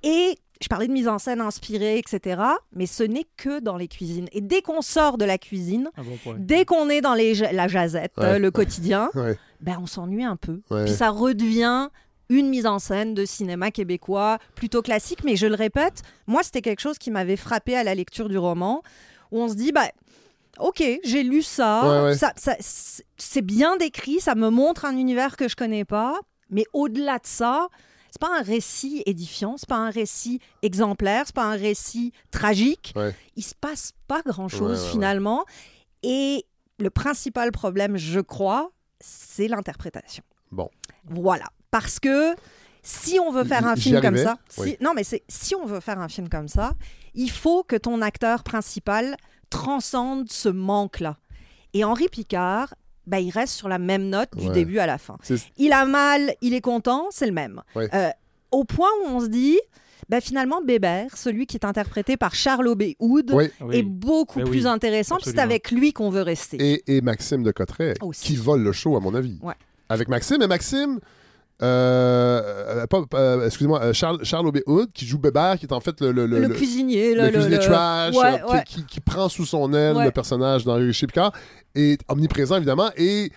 Et 0.03 0.37
je 0.61 0.69
parlais 0.69 0.89
de 0.89 0.93
mise 0.93 1.07
en 1.09 1.19
scène 1.19 1.41
inspirée, 1.41 1.99
etc. 1.99 2.41
Mais 2.75 2.87
ce 2.87 3.03
n'est 3.05 3.27
que 3.37 3.61
dans 3.61 3.77
les 3.77 3.87
cuisines. 3.89 4.29
Et 4.33 4.41
dès 4.41 4.61
qu'on 4.63 4.81
sort 4.83 5.19
de 5.19 5.25
la 5.25 5.39
cuisine, 5.39 5.91
bon 6.25 6.35
dès 6.39 6.65
qu'on 6.65 6.89
est 6.89 7.01
dans 7.01 7.15
les, 7.15 7.35
la 7.35 7.69
jazette, 7.69 8.13
Ouais. 8.17 8.25
euh, 8.25 8.39
le 8.39 8.51
quotidien, 8.51 9.11
Ouais. 9.15 9.39
ben, 9.61 9.79
on 9.81 9.87
s'ennuie 9.87 10.25
un 10.25 10.37
peu. 10.37 10.61
Ouais. 10.71 10.85
Puis 10.87 10.95
ça 10.95 11.11
redevient 11.11 11.89
une 12.29 12.49
mise 12.49 12.67
en 12.67 12.79
scène 12.79 13.15
de 13.15 13.25
cinéma 13.25 13.71
québécois 13.71 14.39
plutôt 14.55 14.83
classique. 14.83 15.25
Mais 15.25 15.37
je 15.37 15.47
le 15.47 15.55
répète, 15.55 16.03
moi, 16.27 16.43
c'était 16.43 16.63
quelque 16.63 16.81
chose 16.81 16.99
qui 16.99 17.11
m'avait 17.11 17.37
frappé 17.37 17.77
à 17.77 17.85
la 17.85 17.95
lecture 17.95 18.29
du 18.29 18.39
roman, 18.39 18.83
où 19.31 19.41
on 19.41 19.49
se 19.49 19.55
dit, 19.55 19.73
bah, 19.73 19.89
ok, 20.59 20.83
j'ai 21.05 21.23
lu 21.23 21.43
ça, 21.43 21.89
Ouais, 21.89 22.05
ouais. 22.11 22.17
ça, 22.17 22.33
ça- 22.37 22.57
c'est 23.17 23.43
bien 23.43 23.77
décrit, 23.77 24.21
ça 24.21 24.35
me 24.35 24.49
montre 24.51 24.85
un 24.85 24.97
univers 24.97 25.37
que 25.37 25.49
je 25.49 25.57
connais 25.57 25.85
pas, 25.85 26.19
mais 26.51 26.65
au-delà 26.73 27.19
de 27.19 27.27
ça, 27.27 27.69
c'est 28.11 28.21
pas 28.21 28.39
un 28.39 28.43
récit 28.43 29.03
édifiant, 29.07 29.57
c'est 29.59 29.69
pas 29.69 29.77
un 29.77 29.91
récit 29.91 30.41
exemplaire, 30.63 31.25
c'est 31.27 31.35
pas 31.35 31.45
un 31.45 31.57
récit 31.57 32.13
tragique. 32.31 32.93
Ouais. 32.97 33.15
Il 33.37 33.43
se 33.43 33.55
passe 33.55 33.93
pas 34.07 34.23
grand-chose 34.23 34.87
finalement. 34.91 35.45
Et 36.03 36.47
le 36.79 36.89
principal 36.91 37.53
problème, 37.53 37.97
je 37.99 38.21
crois, 38.21 38.71
c'est 39.01 39.47
l'interprétation. 39.47 40.25
Bon. 40.51 40.71
Voilà. 41.05 41.47
Parce 41.71 42.01
que 42.01 42.35
si 42.83 43.19
on 43.21 43.31
veut 43.31 43.45
faire 43.45 43.67
un 43.67 43.77
film 43.77 44.01
comme 44.01 44.17
ça, 44.17 44.37
si- 44.49 44.61
oui. 44.61 44.77
non 44.81 44.93
mais 44.95 45.05
c'est 45.05 45.23
si 45.29 45.55
on 45.55 45.67
veut 45.67 45.81
faire 45.81 45.99
un 46.01 46.09
film 46.09 46.29
comme 46.29 46.49
ça, 46.49 46.73
il 47.15 47.31
faut 47.31 47.63
que 47.63 47.77
ton 47.77 48.01
acteur 48.03 48.43
principal 48.43 49.17
transcende 49.51 50.31
ce 50.31 50.49
manque-là. 50.49 51.17
Et 51.75 51.85
Henri 51.85 52.09
Picard, 52.09 52.75
bah, 53.07 53.21
il 53.21 53.31
reste 53.31 53.55
sur 53.55 53.69
la 53.69 53.79
même 53.79 54.09
note 54.09 54.31
du 54.37 54.47
Ouais. 54.49 54.53
début 54.55 54.79
à 54.79 54.87
la 54.87 54.99
fin. 54.99 55.17
Il 55.57 55.73
a 55.73 55.85
mal, 55.85 56.35
il 56.41 56.55
est 56.55 56.61
content, 56.61 57.07
c'est 57.11 57.27
le 57.27 57.33
même. 57.33 57.63
Ouais. 57.75 57.89
Euh, 57.95 58.11
au 58.51 58.65
point 58.65 58.89
où 59.03 59.09
on 59.09 59.21
se 59.21 59.27
dit, 59.29 59.59
bah, 60.09 60.21
finalement, 60.21 60.61
Bébert, 60.63 61.17
celui 61.17 61.47
qui 61.47 61.57
est 61.57 61.65
interprété 61.67 62.17
par 62.17 62.35
Charles 62.35 62.69
Aubé-Oud, 62.69 63.31
Oui. 63.35 63.51
Oui. 63.61 63.77
est 63.77 63.83
beaucoup 63.83 64.39
Ben 64.41 64.49
plus 64.49 64.67
intéressant, 64.67 65.17
puis 65.17 65.31
c'est 65.31 65.39
avec 65.39 65.71
lui 65.71 65.93
qu'on 65.93 66.09
veut 66.11 66.23
rester. 66.23 66.57
Et, 66.61 66.97
et 66.97 67.01
Maxime 67.03 67.43
de 67.43 67.51
Cotteret, 67.51 67.95
Aussi. 68.03 68.27
qui 68.27 68.37
vole 68.37 68.63
le 68.63 68.73
show, 68.73 68.97
à 68.97 69.01
mon 69.01 69.15
avis. 69.15 69.39
Ouais. 69.43 69.55
Avec 69.91 70.09
Maxime. 70.09 70.41
Et 70.43 70.47
Maxime, 70.47 71.01
euh, 71.63 72.87
euh, 73.15 73.47
excusez-moi, 73.47 73.81
euh, 73.83 73.93
Charles, 73.93 74.21
Charles 74.25 74.47
Aubé-Hood, 74.47 74.91
qui 74.93 75.07
joue 75.07 75.19
Bébert, 75.19 75.59
qui 75.59 75.67
est 75.67 75.73
en 75.73 75.81
fait 75.81 76.01
le, 76.01 76.13
le, 76.13 76.27
le, 76.27 76.41
le- 76.41 76.49
cuisinier, 76.51 77.15
le 77.15 77.29
cuisinier 77.31 77.59
trash, 77.59 78.15
Ouais, 78.15 78.35
euh, 78.35 78.37
qui- 78.47 78.53
ouais. 78.53 78.63
Qui, 78.67 78.85
qui 78.87 79.01
prend 79.01 79.29
sous 79.29 79.45
son 79.47 79.73
aile 79.75 79.97
Ouais. 79.97 80.05
le 80.05 80.11
personnage 80.11 80.65
d'Henri 80.65 80.85
Richer 80.87 81.07
Picard, 81.07 81.33
est 81.75 82.01
omniprésent, 82.09 82.57
évidemment, 82.57 82.91
et, 82.97 83.31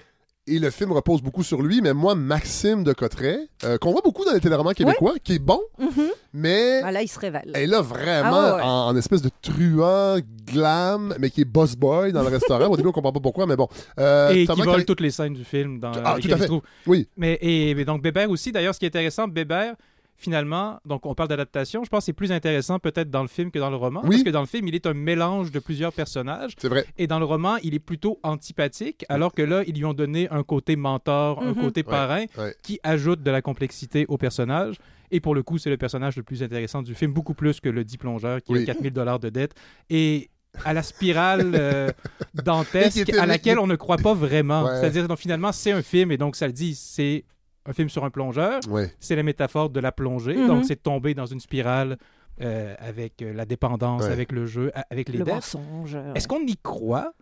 et 0.48 0.57
le 0.60 0.69
film 0.71 0.91
repose 0.91 1.21
beaucoup 1.21 1.43
sur 1.43 1.62
lui, 1.62 1.81
mais 1.81 1.93
moi, 1.93 2.15
Maxime 2.15 2.83
de 2.83 2.93
Cotteret, 2.93 3.39
euh, 3.63 3.77
qu'on 3.77 3.91
voit 3.91 4.01
beaucoup 4.03 4.25
dans 4.25 4.33
les 4.33 4.39
téléromans 4.39 4.74
québécois, 4.74 5.13
qui 5.24 5.33
est 5.36 5.39
bon, 5.39 5.62
Mhm. 5.79 6.10
mais 6.33 6.81
Ah, 6.83 6.91
là, 6.91 7.03
il 7.03 7.07
se 7.07 7.19
révèle. 7.19 7.51
elle 7.53 7.63
est 7.63 7.67
là 7.67 7.81
vraiment 7.81 8.29
Ah 8.33 8.50
ouais, 8.55 8.55
ouais. 8.57 8.62
En, 8.63 8.88
en 8.88 8.95
espèce 8.95 9.21
de 9.21 9.29
truand, 9.41 10.17
glam, 10.51 11.13
mais 11.19 11.29
qui 11.29 11.41
est 11.41 11.45
boss 11.45 11.75
boy 11.75 12.12
dans 12.12 12.24
le 12.24 12.29
restaurant. 12.39 12.67
Au 12.67 12.75
début, 12.77 12.89
on 12.89 12.91
comprend 12.91 13.12
pas 13.12 13.19
pourquoi, 13.19 13.45
mais 13.45 13.55
bon. 13.55 13.67
Euh, 14.00 14.29
et 14.31 14.41
qui 14.41 14.48
Thomas, 14.48 14.65
vole 14.65 14.77
quand- 14.79 14.86
toutes 14.86 15.01
les 15.01 15.12
scènes 15.12 15.33
du 15.33 15.43
film 15.45 15.79
dans 15.79 15.91
Ah, 16.03 16.17
tout 16.19 16.27
à 16.31 16.38
fait. 16.38 16.50
Oui. 16.88 17.07
Mais, 17.17 17.38
et, 17.41 17.75
mais 17.75 17.86
donc 17.86 18.01
Bébert 18.01 18.29
aussi, 18.31 18.51
d'ailleurs, 18.51 18.74
ce 18.74 18.79
qui 18.79 18.86
est 18.86 18.89
intéressant, 18.89 19.27
Bébert, 19.27 19.75
finalement, 20.21 20.79
donc 20.85 21.05
on 21.05 21.15
parle 21.15 21.29
d'adaptation, 21.29 21.83
je 21.83 21.89
pense 21.89 21.99
que 22.01 22.05
c'est 22.05 22.13
plus 22.13 22.31
intéressant 22.31 22.79
peut-être 22.79 23.09
dans 23.09 23.21
le 23.23 23.27
film 23.27 23.51
que 23.51 23.59
dans 23.59 23.69
le 23.69 23.75
roman, 23.75 24.01
Oui. 24.03 24.09
parce 24.11 24.23
que 24.23 24.29
dans 24.29 24.41
le 24.41 24.45
film, 24.47 24.67
il 24.67 24.75
est 24.75 24.85
un 24.85 24.93
mélange 24.93 25.51
de 25.51 25.59
plusieurs 25.59 25.91
personnages, 25.91 26.53
C'est 26.57 26.69
vrai. 26.69 26.85
et 26.97 27.07
dans 27.07 27.19
le 27.19 27.25
roman, 27.25 27.57
il 27.63 27.73
est 27.73 27.79
plutôt 27.79 28.19
antipathique, 28.23 29.05
alors 29.09 29.33
que 29.33 29.41
là, 29.41 29.63
ils 29.67 29.75
lui 29.75 29.85
ont 29.85 29.93
donné 29.93 30.29
un 30.29 30.43
côté 30.43 30.75
mentor, 30.75 31.41
un 31.41 31.53
Mhm. 31.53 31.61
côté 31.61 31.83
parrain, 31.83 32.25
ouais. 32.37 32.55
qui 32.63 32.79
ajoute 32.83 33.23
de 33.23 33.31
la 33.31 33.41
complexité 33.41 34.05
au 34.07 34.17
personnage. 34.17 34.75
Et 35.09 35.19
pour 35.19 35.35
le 35.35 35.43
coup, 35.43 35.57
c'est 35.57 35.69
le 35.69 35.77
personnage 35.77 36.15
le 36.15 36.23
plus 36.23 36.41
intéressant 36.43 36.81
du 36.81 36.95
film, 36.95 37.11
beaucoup 37.11 37.33
plus 37.33 37.59
que 37.59 37.67
le 37.69 37.83
dit 37.83 37.97
plongeur 37.97 38.41
qui 38.41 38.53
Oui. 38.53 38.63
a 38.63 38.65
4000 38.65 38.93
dollars 38.93 39.19
de 39.19 39.29
dette. 39.29 39.53
Et 39.89 40.29
à 40.63 40.73
la 40.73 40.83
spirale 40.83 41.51
euh, 41.55 41.89
dantesque 42.33 42.97
était- 42.97 43.17
à 43.17 43.25
laquelle 43.25 43.59
on 43.59 43.67
ne 43.67 43.75
croit 43.75 43.97
pas 43.97 44.13
vraiment. 44.13 44.63
Ouais. 44.65 44.79
C'est-à-dire, 44.79 45.07
donc, 45.07 45.17
finalement, 45.17 45.51
c'est 45.51 45.71
un 45.71 45.81
film, 45.81 46.11
et 46.11 46.17
donc 46.17 46.35
ça 46.35 46.47
le 46.47 46.53
dit, 46.53 46.75
c'est 46.75 47.25
un 47.65 47.73
film 47.73 47.89
sur 47.89 48.03
un 48.03 48.09
plongeur. 48.09 48.59
Ouais. 48.69 48.91
C'est 48.99 49.15
la 49.15 49.23
métaphore 49.23 49.69
de 49.69 49.79
la 49.79 49.91
plongée. 49.91 50.35
Mhm. 50.35 50.47
Donc, 50.47 50.65
c'est 50.65 50.81
tomber 50.81 51.13
dans 51.13 51.25
une 51.27 51.39
spirale 51.39 51.97
euh, 52.41 52.73
avec 52.79 53.21
euh, 53.21 53.33
la 53.33 53.45
dépendance, 53.45 54.03
Ouais. 54.03 54.11
avec 54.11 54.31
le 54.31 54.45
jeu, 54.45 54.71
avec 54.89 55.09
les 55.09 55.19
le 55.19 55.25
dettes. 55.25 55.35
mensonge. 55.35 55.97
Est-ce 56.15 56.27
qu'on 56.27 56.39
y 56.45 56.57
croit? 56.57 57.13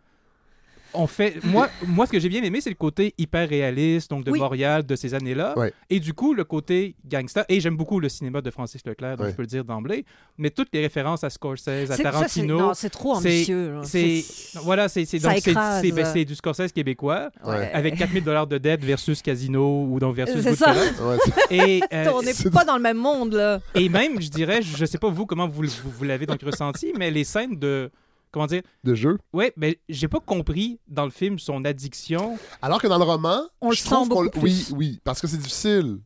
On 0.93 1.07
fait. 1.07 1.35
Moi, 1.43 1.69
moi 1.85 2.05
ce 2.05 2.11
que 2.11 2.19
j'ai 2.19 2.29
bien 2.29 2.41
aimé, 2.43 2.61
c'est 2.61 2.69
le 2.69 2.75
côté 2.75 3.13
hyper 3.17 3.47
réaliste, 3.47 4.09
donc 4.09 4.23
de 4.23 4.31
Oui. 4.31 4.39
Montréal, 4.39 4.85
de 4.85 4.95
ces 4.95 5.13
années-là. 5.13 5.57
Ouais. 5.57 5.73
Et 5.89 5.99
du 5.99 6.13
coup, 6.13 6.33
le 6.33 6.43
côté 6.43 6.95
gangster. 7.09 7.43
Et 7.49 7.59
j'aime 7.59 7.77
beaucoup 7.77 7.99
le 7.99 8.09
cinéma 8.09 8.41
de 8.41 8.49
Francis 8.51 8.81
Leclerc, 8.85 9.17
donc 9.17 9.25
Ouais. 9.25 9.31
je 9.31 9.35
peux 9.35 9.43
le 9.43 9.47
dire 9.47 9.63
d'emblée. 9.63 10.05
Mais 10.37 10.49
toutes 10.49 10.69
les 10.73 10.81
références 10.81 11.23
à 11.23 11.29
Scorsese, 11.29 11.89
à 11.91 11.97
Tarantino. 11.97 12.73
c'est 12.73 12.89
trop 12.89 13.13
ambitieux. 13.15 13.75
C'est 13.83 14.23
voilà, 14.63 14.87
c'est 14.89 15.05
c'est 15.05 15.19
Ça 15.19 15.29
donc 15.29 15.39
c'est 15.43 15.51
écrase. 15.51 15.81
c'est- 15.81 15.91
ben, 15.91 16.05
c'est 16.05 16.25
du 16.25 16.35
Scorsese 16.35 16.71
québécois 16.71 17.29
Ouais. 17.45 17.71
avec 17.73 17.95
4000 17.97 18.23
dollars 18.23 18.47
de 18.47 18.57
dette 18.57 18.83
versus 18.83 19.21
Casino 19.21 19.85
ou 19.89 19.99
donc 19.99 20.15
versus 20.15 20.41
C'est 20.41 20.55
ça. 20.55 20.73
Et 21.51 21.81
euh, 21.93 22.11
On 22.13 22.21
n'est 22.21 22.33
pas 22.51 22.65
dans 22.65 22.75
le 22.77 22.81
même 22.83 22.97
monde, 22.97 23.33
là. 23.33 23.59
et 23.75 23.89
même, 23.89 24.21
je 24.21 24.29
dirais, 24.29 24.61
je 24.61 24.85
sais 24.85 24.97
pas 24.97 25.09
vous 25.09 25.25
comment 25.25 25.47
vous, 25.47 25.63
vous, 25.63 25.89
vous 25.97 26.03
l'avez 26.03 26.25
donc 26.25 26.41
ressenti, 26.41 26.93
mais 26.97 27.11
les 27.11 27.23
scènes 27.23 27.57
de 27.57 27.89
comment 28.31 28.45
dire, 28.47 28.61
de 28.83 28.93
jeu. 28.95 29.17
ouais, 29.33 29.53
mais 29.57 29.79
j'ai 29.89 30.07
pas 30.07 30.19
compris 30.19 30.79
dans 30.87 31.05
le 31.05 31.11
film 31.11 31.39
son 31.39 31.65
addiction. 31.65 32.37
Alors 32.61 32.81
que 32.81 32.87
dans 32.87 32.97
le 32.97 33.03
roman, 33.03 33.41
On 33.61 33.69
le 33.69 33.75
je 33.75 33.81
sent 33.81 33.89
trouve 33.89 34.09
qu'on- 34.09 34.23
beaucoup 34.25 34.39
Oui, 34.41 34.65
plus. 34.67 34.75
oui, 34.75 34.99
parce 35.03 35.21
que 35.21 35.27
c'est 35.27 35.37
difficile. 35.37 35.99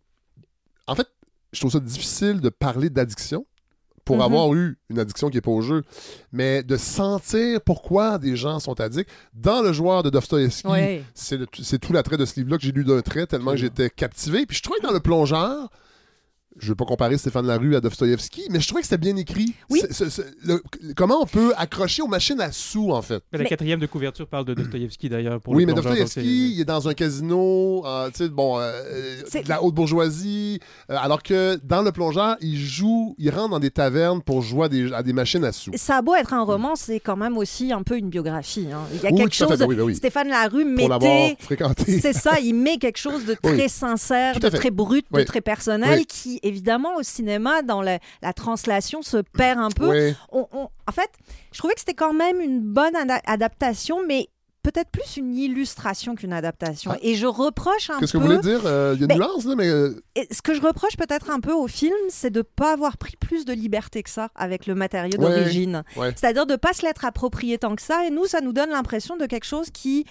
En 0.87 0.95
fait, 0.95 1.07
je 1.51 1.59
trouve 1.59 1.71
ça 1.71 1.79
difficile 1.79 2.39
de 2.41 2.49
parler 2.49 2.89
d'addiction 2.89 3.45
pour 4.05 4.17
Mhm. 4.17 4.21
avoir 4.21 4.53
eu 4.53 4.77
une 4.89 4.99
addiction 4.99 5.29
qui 5.29 5.37
n'est 5.37 5.41
pas 5.41 5.51
au 5.51 5.61
jeu, 5.61 5.83
mais 6.33 6.61
de 6.61 6.75
sentir 6.75 7.61
pourquoi 7.61 8.17
des 8.17 8.35
gens 8.35 8.59
sont 8.59 8.79
addicts. 8.81 9.09
Dans 9.33 9.61
Le 9.61 9.71
joueur 9.71 10.03
de 10.03 10.09
Dostoevsky, 10.09 10.67
Ouais. 10.67 11.03
c'est 11.13 11.79
tout 11.79 11.93
l'attrait 11.93 12.17
de 12.17 12.25
ce 12.25 12.35
livre-là 12.35 12.57
que 12.57 12.63
j'ai 12.63 12.73
lu 12.73 12.83
d'un 12.83 13.01
trait 13.01 13.27
tellement 13.27 13.51
que 13.51 13.57
j'étais 13.57 13.89
captivé. 13.89 14.45
Puis 14.45 14.57
je 14.57 14.63
trouvais 14.63 14.79
que 14.79 14.85
dans 14.87 14.91
Le 14.91 14.99
plongeur, 14.99 15.69
je 16.59 16.69
veux 16.69 16.75
pas 16.75 16.85
comparer 16.85 17.17
Stéphane 17.17 17.45
Larue 17.47 17.75
à 17.75 17.81
Dostoevsky, 17.81 18.43
mais 18.51 18.59
je 18.59 18.67
trouvais 18.67 18.81
que 18.81 18.87
c'était 18.87 18.97
bien 18.99 19.15
écrit. 19.15 19.53
Oui. 19.69 19.81
Le- 20.43 20.61
comment 20.95 21.21
on 21.21 21.25
peut 21.25 21.53
accrocher 21.57 22.01
aux 22.01 22.07
machines 22.07 22.39
à 22.41 22.51
sous, 22.51 22.91
en 22.91 23.01
fait? 23.01 23.23
Mais 23.31 23.37
la 23.39 23.43
Mais- 23.43 23.49
quatrième 23.49 23.79
de 23.79 23.85
couverture 23.85 24.27
parle 24.27 24.45
de 24.45 24.53
Dostoïevski 24.53 25.09
d'ailleurs. 25.09 25.39
pour 25.41 25.53
Oui, 25.53 25.63
le 25.65 25.67
mais 25.67 25.73
Dostoevsky, 25.73 26.53
il 26.55 26.61
est 26.61 26.65
dans 26.65 26.87
un 26.87 26.93
casino, 26.93 27.83
euh, 27.85 28.09
tu 28.09 28.17
sais, 28.23 28.29
bon, 28.29 28.59
euh, 28.59 28.71
de 29.43 29.49
la 29.49 29.63
haute 29.63 29.73
bourgeoisie, 29.75 30.59
euh, 30.89 30.95
alors 30.99 31.23
que 31.23 31.59
dans 31.63 31.81
Le 31.81 31.91
Plongeur, 31.91 32.37
il 32.41 32.57
joue, 32.57 33.15
il 33.17 33.29
rentre 33.29 33.49
dans 33.49 33.59
des 33.59 33.71
tavernes 33.71 34.21
pour 34.21 34.41
jouer 34.41 34.65
à 34.65 34.69
des, 34.69 34.93
à 34.93 35.03
des 35.03 35.13
machines 35.13 35.43
à 35.43 35.51
sous. 35.51 35.71
Ça 35.75 35.97
a 35.97 36.01
beau 36.01 36.15
être 36.15 36.33
un 36.33 36.43
roman, 36.43 36.75
c'est 36.75 36.99
quand 36.99 37.17
même 37.17 37.37
aussi 37.37 37.71
un 37.71 37.83
peu 37.83 37.97
une 37.97 38.09
biographie. 38.09 38.67
hein. 38.71 38.81
Il 38.93 39.01
y 39.01 39.07
a 39.07 39.11
Oui, 39.11 39.17
quelque 39.19 39.35
fait, 39.35 39.47
chose. 39.47 39.59
ben 39.59 39.65
oui, 39.67 39.75
ben 39.75 39.83
oui. 39.83 39.95
Stéphane 39.95 40.29
Larue 40.29 40.65
mettait. 40.65 41.37
C'est 41.99 42.13
ça, 42.13 42.39
il 42.43 42.53
met 42.53 42.77
quelque 42.77 42.97
chose 42.97 43.25
de 43.25 43.33
très 43.33 43.63
Oui. 43.63 43.69
sincère, 43.69 44.39
de 44.39 44.49
fait. 44.49 44.57
très 44.57 44.71
brut, 44.71 45.05
de 45.11 45.23
très 45.23 45.41
personnel, 45.41 45.99
Oui. 45.99 46.05
qui 46.05 46.39
évidemment 46.43 46.95
au 46.97 47.03
cinéma, 47.03 47.61
dans 47.63 47.81
la, 47.81 47.99
la 48.21 48.33
translation, 48.33 49.01
se 49.01 49.17
perd 49.17 49.59
un 49.59 49.69
peu. 49.71 49.89
Oui. 49.89 50.15
On- 50.31 50.47
on- 50.51 50.69
en 50.87 50.91
fait, 50.91 51.09
je 51.51 51.57
trouvais 51.57 51.73
que 51.73 51.79
c'était 51.79 51.93
quand 51.95 52.13
même 52.13 52.39
une 52.39 52.59
bonne 52.61 52.95
ada- 52.95 53.21
adaptation, 53.25 53.99
mais 54.07 54.27
peut-être 54.61 54.91
plus 54.91 55.17
une 55.17 55.35
illustration 55.35 56.15
qu'une 56.15 56.31
adaptation. 56.31 56.91
Ah. 56.93 56.97
Et 57.01 57.15
je 57.15 57.25
reproche 57.27 57.89
un 57.89 57.99
Qu'est-ce 57.99 58.13
que 58.13 58.17
peu. 58.17 58.23
vous 58.23 58.29
voulez 58.29 58.39
dire? 58.41 58.61
Euh, 58.65 58.93
Il 58.95 59.01
y 59.05 59.11
a 59.11 59.13
une 59.13 59.19
nuance, 59.21 59.43
là, 59.45 59.55
mais... 59.57 59.67
euh, 59.67 60.01
Et 60.15 60.25
ce 60.33 60.41
que 60.41 60.53
je 60.53 60.61
reproche 60.61 60.95
peut-être 60.95 61.29
un 61.31 61.41
peu 61.41 61.51
au 61.51 61.67
film, 61.67 61.93
c'est 62.07 62.29
de 62.29 62.39
ne 62.39 62.43
pas 62.43 62.71
avoir 62.71 62.97
pris 62.97 63.17
plus 63.17 63.43
de 63.43 63.51
liberté 63.51 64.03
que 64.03 64.09
ça 64.09 64.29
avec 64.35 64.65
le 64.65 64.73
matériau 64.75 65.19
Ouais, 65.19 65.37
d'origine. 65.37 65.83
ouais. 65.97 66.13
C'est-à-dire 66.15 66.45
de 66.45 66.53
ne 66.53 66.57
pas 66.57 66.71
se 66.71 66.81
l'être 66.85 67.03
approprié 67.03 67.57
tant 67.57 67.75
que 67.75 67.81
ça. 67.81 68.05
Et 68.05 68.09
nous, 68.09 68.25
ça 68.25 68.39
nous 68.39 68.53
donne 68.53 68.69
l'impression 68.69 69.17
de 69.17 69.25
quelque 69.25 69.45
chose 69.45 69.69
qui 69.69 70.05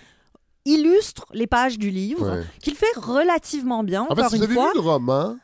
illustre 0.64 1.24
les 1.32 1.46
pages 1.46 1.78
du 1.78 1.90
livre, 1.90 2.30
Ouais. 2.36 2.42
qu'il 2.62 2.74
fait 2.74 2.86
relativement 2.96 3.82
bien, 3.82 4.06
En 4.08 4.14
fait, 4.14 4.22
si 4.28 4.28
vous 4.30 4.36
une 4.36 4.42
avez 4.44 4.54
fois. 4.54 4.66
lu 4.66 4.70
le 4.74 4.80
roman, 4.80 5.36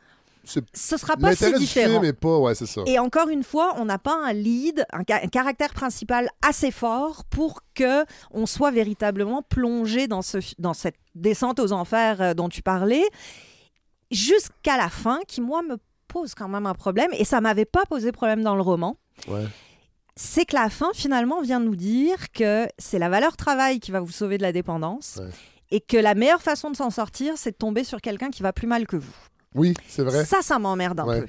Ce 0.73 0.97
sera 0.97 1.15
pas 1.17 1.35
si 1.35 1.51
différent. 1.53 1.89
film 1.89 2.01
n'est 2.03 2.13
pas... 2.13 2.37
Ouais, 2.37 2.55
c'est 2.55 2.65
ça. 2.65 2.81
Et 2.85 2.97
encore 2.99 3.29
une 3.29 3.43
fois, 3.43 3.73
on 3.77 3.85
n'a 3.85 3.99
pas 3.99 4.15
un 4.15 4.33
lead, 4.33 4.85
un, 4.91 5.03
ca- 5.07 5.21
un 5.23 5.27
caractère 5.27 5.73
principal 5.73 6.29
assez 6.41 6.71
fort 6.71 7.23
pour 7.25 7.61
que 7.75 8.05
on 8.31 8.45
soit 8.45 8.71
véritablement 8.71 9.41
plongé 9.41 10.07
dans, 10.07 10.21
ce, 10.21 10.37
dans 10.57 10.73
cette 10.73 10.97
descente 11.15 11.59
aux 11.59 11.71
enfers 11.71 12.21
euh, 12.21 12.33
dont 12.33 12.49
tu 12.49 12.61
parlais, 12.61 13.03
jusqu'à 14.11 14.77
la 14.77 14.89
fin, 14.89 15.19
qui 15.27 15.41
moi 15.41 15.61
me 15.61 15.77
pose 16.07 16.33
quand 16.33 16.47
même 16.49 16.65
un 16.65 16.73
problème. 16.73 17.11
Et 17.13 17.25
ça 17.25 17.41
m'avait 17.41 17.65
pas 17.65 17.85
posé 17.85 18.11
problème 18.11 18.41
dans 18.43 18.55
le 18.55 18.61
roman. 18.61 18.97
Ouais. 19.27 19.45
C'est 20.15 20.45
que 20.45 20.55
la 20.55 20.69
fin 20.69 20.89
finalement 20.93 21.41
vient 21.41 21.59
nous 21.59 21.75
dire 21.75 22.31
que 22.31 22.67
c'est 22.77 22.99
la 22.99 23.09
valeur 23.09 23.37
travail 23.37 23.79
qui 23.79 23.91
va 23.91 23.99
vous 24.01 24.11
sauver 24.11 24.37
de 24.37 24.43
la 24.43 24.51
dépendance. 24.51 25.19
Ouais. 25.19 25.29
Et 25.71 25.81
que 25.81 25.97
la 25.97 26.15
meilleure 26.15 26.41
façon 26.41 26.71
de 26.71 26.75
s'en 26.75 26.89
sortir, 26.89 27.33
c'est 27.37 27.51
de 27.51 27.55
tomber 27.57 27.83
sur 27.83 28.01
quelqu'un 28.01 28.31
qui 28.31 28.41
va 28.41 28.51
plus 28.51 28.65
mal 28.65 28.87
que 28.87 28.95
vous. 28.95 29.13
Oui, 29.55 29.73
c'est 29.87 30.03
vrai. 30.03 30.25
Ça, 30.25 30.37
ça 30.41 30.59
m'emmerde 30.59 30.99
un 30.99 31.05
Ouais. 31.05 31.21
peu. 31.21 31.27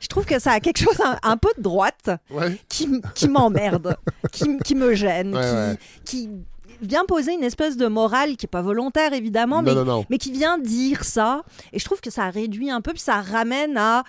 Je 0.00 0.06
trouve 0.08 0.24
que 0.24 0.38
ça 0.38 0.52
a 0.52 0.60
quelque 0.60 0.78
chose 0.78 0.98
un, 1.04 1.18
un 1.22 1.36
peu 1.36 1.50
de 1.58 1.62
droite 1.62 2.10
Ouais. 2.30 2.58
qui, 2.68 2.88
qui 3.14 3.28
m'emmerde, 3.28 3.96
qui, 4.32 4.58
qui 4.64 4.74
me 4.74 4.94
gêne, 4.94 5.34
Ouais, 5.36 5.76
qui, 6.04 6.30
vient 6.82 7.04
poser 7.04 7.34
une 7.34 7.44
espèce 7.44 7.76
de 7.76 7.86
morale 7.88 8.38
qui 8.38 8.46
n'est 8.46 8.50
pas 8.50 8.62
volontaire 8.62 9.12
évidemment, 9.12 9.56
Non, 9.56 9.62
mais, 9.62 9.74
non, 9.74 9.84
non. 9.84 10.06
mais 10.08 10.16
qui 10.16 10.32
vient 10.32 10.56
dire 10.56 11.04
ça. 11.04 11.42
Et 11.74 11.78
je 11.78 11.84
trouve 11.84 12.00
que 12.00 12.08
ça 12.10 12.30
réduit 12.30 12.70
un 12.70 12.80
peu, 12.80 12.92
puis 12.92 13.02
ça 13.02 13.20
ramène 13.20 13.76
à. 13.76 14.04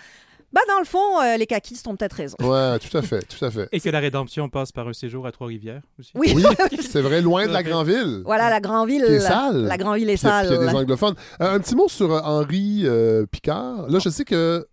Bah, 0.54 0.62
dans 0.68 0.80
le 0.80 0.86
fond, 0.86 1.22
euh, 1.22 1.38
les 1.38 1.46
caquistes 1.46 1.88
ont 1.88 1.96
peut-être 1.96 2.14
raison. 2.14 2.36
Ouais, 2.42 2.78
tout 2.80 2.98
à 2.98 3.02
fait, 3.02 3.22
tout 3.26 3.44
à 3.46 3.50
fait. 3.52 3.70
Et 3.72 3.80
que 3.80 3.90
la 3.90 4.00
rédemption 4.00 4.50
passe 4.50 4.72
par 4.74 4.88
un 4.88 4.94
séjour 4.94 5.26
à 5.26 5.32
Trois-Rivières 5.32 5.82
aussi. 5.98 6.12
Oui, 6.16 6.34
Oui, 6.36 6.44
c'est 6.82 7.02
vrai, 7.02 7.22
loin 7.22 7.48
de 7.48 7.54
la 7.54 7.60
Ok. 7.62 7.66
grande 7.68 7.88
ville. 7.88 8.22
voilà, 8.26 8.50
la 8.50 8.60
grande 8.60 8.90
ville. 8.90 9.04
Qui 9.06 9.14
est 9.14 9.20
sale. 9.22 9.64
La 9.64 9.78
grande 9.78 9.98
ville 9.98 10.10
est 10.10 10.18
sale. 10.18 10.48
il 10.50 10.54
y 10.54 10.56
a 10.56 10.68
des 10.72 10.76
anglophones. 10.76 11.16
Euh, 11.42 11.56
un 11.56 11.60
petit 11.60 11.76
mot 11.76 11.88
sur 11.88 12.12
euh, 12.14 12.20
Henri 12.24 12.82
euh, 12.84 13.26
Picard. 13.26 13.88
Là, 13.90 14.00
je 14.00 14.10
sais 14.10 14.26
que 14.26 14.68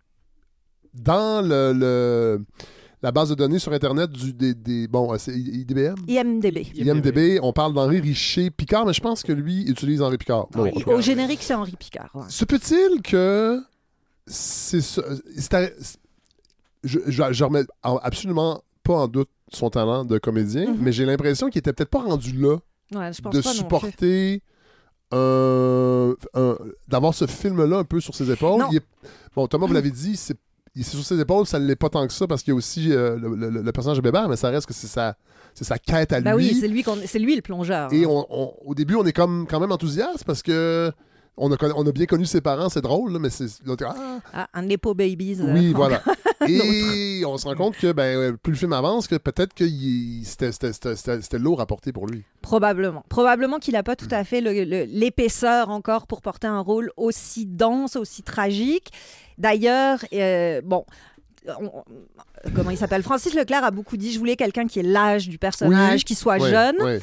dans 0.93 1.41
le, 1.41 1.71
le- 1.73 2.45
la 3.01 3.11
base 3.13 3.29
de 3.29 3.35
données 3.35 3.59
sur 3.59 3.71
Internet 3.71 4.11
du 4.11 4.33
des, 4.33 4.53
des- 4.53 4.87
bon, 4.89 5.17
c'est 5.17 5.31
IDBM, 5.33 5.95
IMDB. 6.09 6.67
IMDB, 6.75 7.39
on 7.41 7.53
parle 7.53 7.73
d'Henri 7.73 8.01
Richer 8.01 8.49
Picard, 8.49 8.85
mais 8.85 8.91
je 8.91 8.99
pense 8.99 9.23
que 9.23 9.31
lui 9.31 9.63
utilise 9.69 10.01
Henri 10.01 10.17
Picard. 10.17 10.47
Bon, 10.51 10.63
Oui, 10.63 10.71
ok. 10.75 10.87
Au 10.87 10.99
générique, 10.99 11.39
c'est 11.41 11.53
Henri 11.53 11.75
Picard. 11.79 12.09
ouais. 12.15 12.23
Se 12.27 12.43
peut-il 12.43 13.01
que 13.01 13.61
c'est 14.29 14.81
ça- 14.81 15.01
je, 16.83 16.99
je, 17.07 17.23
je 17.33 17.43
remets 17.43 17.63
en- 17.83 17.97
absolument 17.97 18.63
pas 18.83 18.93
en 18.93 19.07
doute 19.07 19.29
son 19.51 19.69
talent 19.69 20.05
de 20.05 20.17
comédien, 20.17 20.71
Mhm. 20.71 20.77
mais 20.79 20.91
j'ai 20.91 21.05
l'impression 21.05 21.49
qu'il 21.49 21.59
était 21.59 21.73
peut-être 21.73 21.89
pas 21.89 22.01
rendu 22.03 22.31
là 22.39 22.57
Ouais, 22.95 23.11
je 23.13 23.21
pense 23.21 23.33
de 23.35 23.41
pas 23.41 23.53
supporter 23.53 24.41
d'avoir 26.87 27.13
ce 27.13 27.25
film-là 27.27 27.77
un 27.79 27.83
peu 27.83 27.99
sur 27.99 28.15
ses 28.15 28.29
épaules. 28.31 28.59
Non. 28.59 28.67
Il 28.71 28.77
est- 28.77 28.85
bon, 29.35 29.47
Thomas, 29.47 29.67
vous 29.67 29.73
l'avez 29.73 29.91
dit, 29.91 30.15
c'est 30.15 30.37
sur 30.81 31.03
ses 31.03 31.19
épaules, 31.19 31.45
ça 31.45 31.59
ne 31.59 31.65
l'est 31.65 31.75
pas 31.75 31.89
tant 31.89 32.05
que 32.07 32.13
ça 32.13 32.25
parce 32.27 32.41
qu'il 32.43 32.51
y 32.51 32.53
a 32.53 32.55
aussi 32.55 32.91
euh, 32.93 33.17
le, 33.17 33.35
le- 33.35 33.61
le 33.61 33.71
personnage 33.71 33.97
de 33.97 34.01
Bébert, 34.03 34.29
mais 34.29 34.35
ça 34.37 34.49
reste 34.49 34.65
que 34.67 34.73
c'est 34.73 34.87
sa, 34.87 35.15
c'est 35.53 35.65
sa 35.65 35.77
quête 35.77 36.13
à 36.13 36.21
Bah 36.21 36.35
lui. 36.35 36.49
oui, 36.51 36.57
c'est 36.59 36.67
lui, 36.67 36.85
c'est 37.05 37.19
lui 37.19 37.35
le 37.35 37.41
plongeur. 37.41 37.91
Et 37.91 38.05
on- 38.05 38.25
on- 38.29 38.53
au 38.65 38.75
début, 38.75 38.95
on 38.95 39.05
est 39.05 39.11
comme, 39.13 39.45
quand 39.49 39.59
même 39.59 39.71
enthousiaste 39.71 40.23
parce 40.23 40.41
que 40.41 40.91
on 41.41 41.51
a, 41.51 41.55
connu- 41.57 41.73
on 41.75 41.87
a 41.87 41.91
bien 41.91 42.05
connu 42.05 42.25
ses 42.25 42.41
parents, 42.41 42.69
c'est 42.69 42.81
drôle, 42.81 43.13
là, 43.13 43.19
mais 43.19 43.29
c'est 43.29 43.47
l'autre. 43.65 43.85
Ah, 43.87 44.19
Ah, 44.33 44.47
un 44.53 44.61
Nepo 44.63 44.93
Babies. 44.93 45.37
oui, 45.41 45.73
voilà. 45.73 46.03
Et 46.47 47.23
on 47.25 47.37
se 47.37 47.45
rend 47.47 47.55
compte 47.55 47.75
que 47.77 47.91
ben, 47.91 48.03
euh, 48.17 48.33
plus 48.33 48.51
le 48.53 48.57
film 48.57 48.73
avance, 48.73 49.07
que 49.07 49.15
peut-être 49.15 49.53
que 49.53 49.65
c'était- 50.23 51.37
lourd 51.39 51.61
à 51.61 51.65
porter 51.65 51.91
pour 51.91 52.07
lui. 52.07 52.23
Probablement. 52.41 53.03
Probablement 53.09 53.59
qu'il 53.59 53.73
n'a 53.73 53.83
pas 53.83 53.95
tout 53.95 54.07
à 54.11 54.23
fait 54.23 54.41
l'épaisseur 54.41 55.69
encore 55.69 56.07
pour 56.07 56.21
porter 56.21 56.47
un 56.47 56.59
rôle 56.59 56.91
aussi 56.97 57.45
dense, 57.45 57.95
aussi 57.95 58.23
tragique. 58.23 58.89
D'ailleurs, 59.37 59.99
euh, 60.13 60.61
bon. 60.63 60.85
on- 61.47 61.83
comment 62.55 62.69
il 62.71 62.77
s'appelle? 62.77 63.01
Francis 63.03 63.33
Leclerc 63.33 63.63
a 63.63 63.71
beaucoup 63.71 63.97
dit 63.97 64.11
je 64.11 64.19
voulais 64.19 64.35
quelqu'un 64.35 64.67
qui 64.67 64.79
ait 64.79 64.83
l'âge 64.83 65.27
du 65.29 65.37
personnage, 65.37 65.99
Oui, 65.99 66.03
qui 66.03 66.15
soit 66.15 66.37
Ouais, 66.37 66.49
jeune. 66.49 66.75
ouais. 66.81 67.01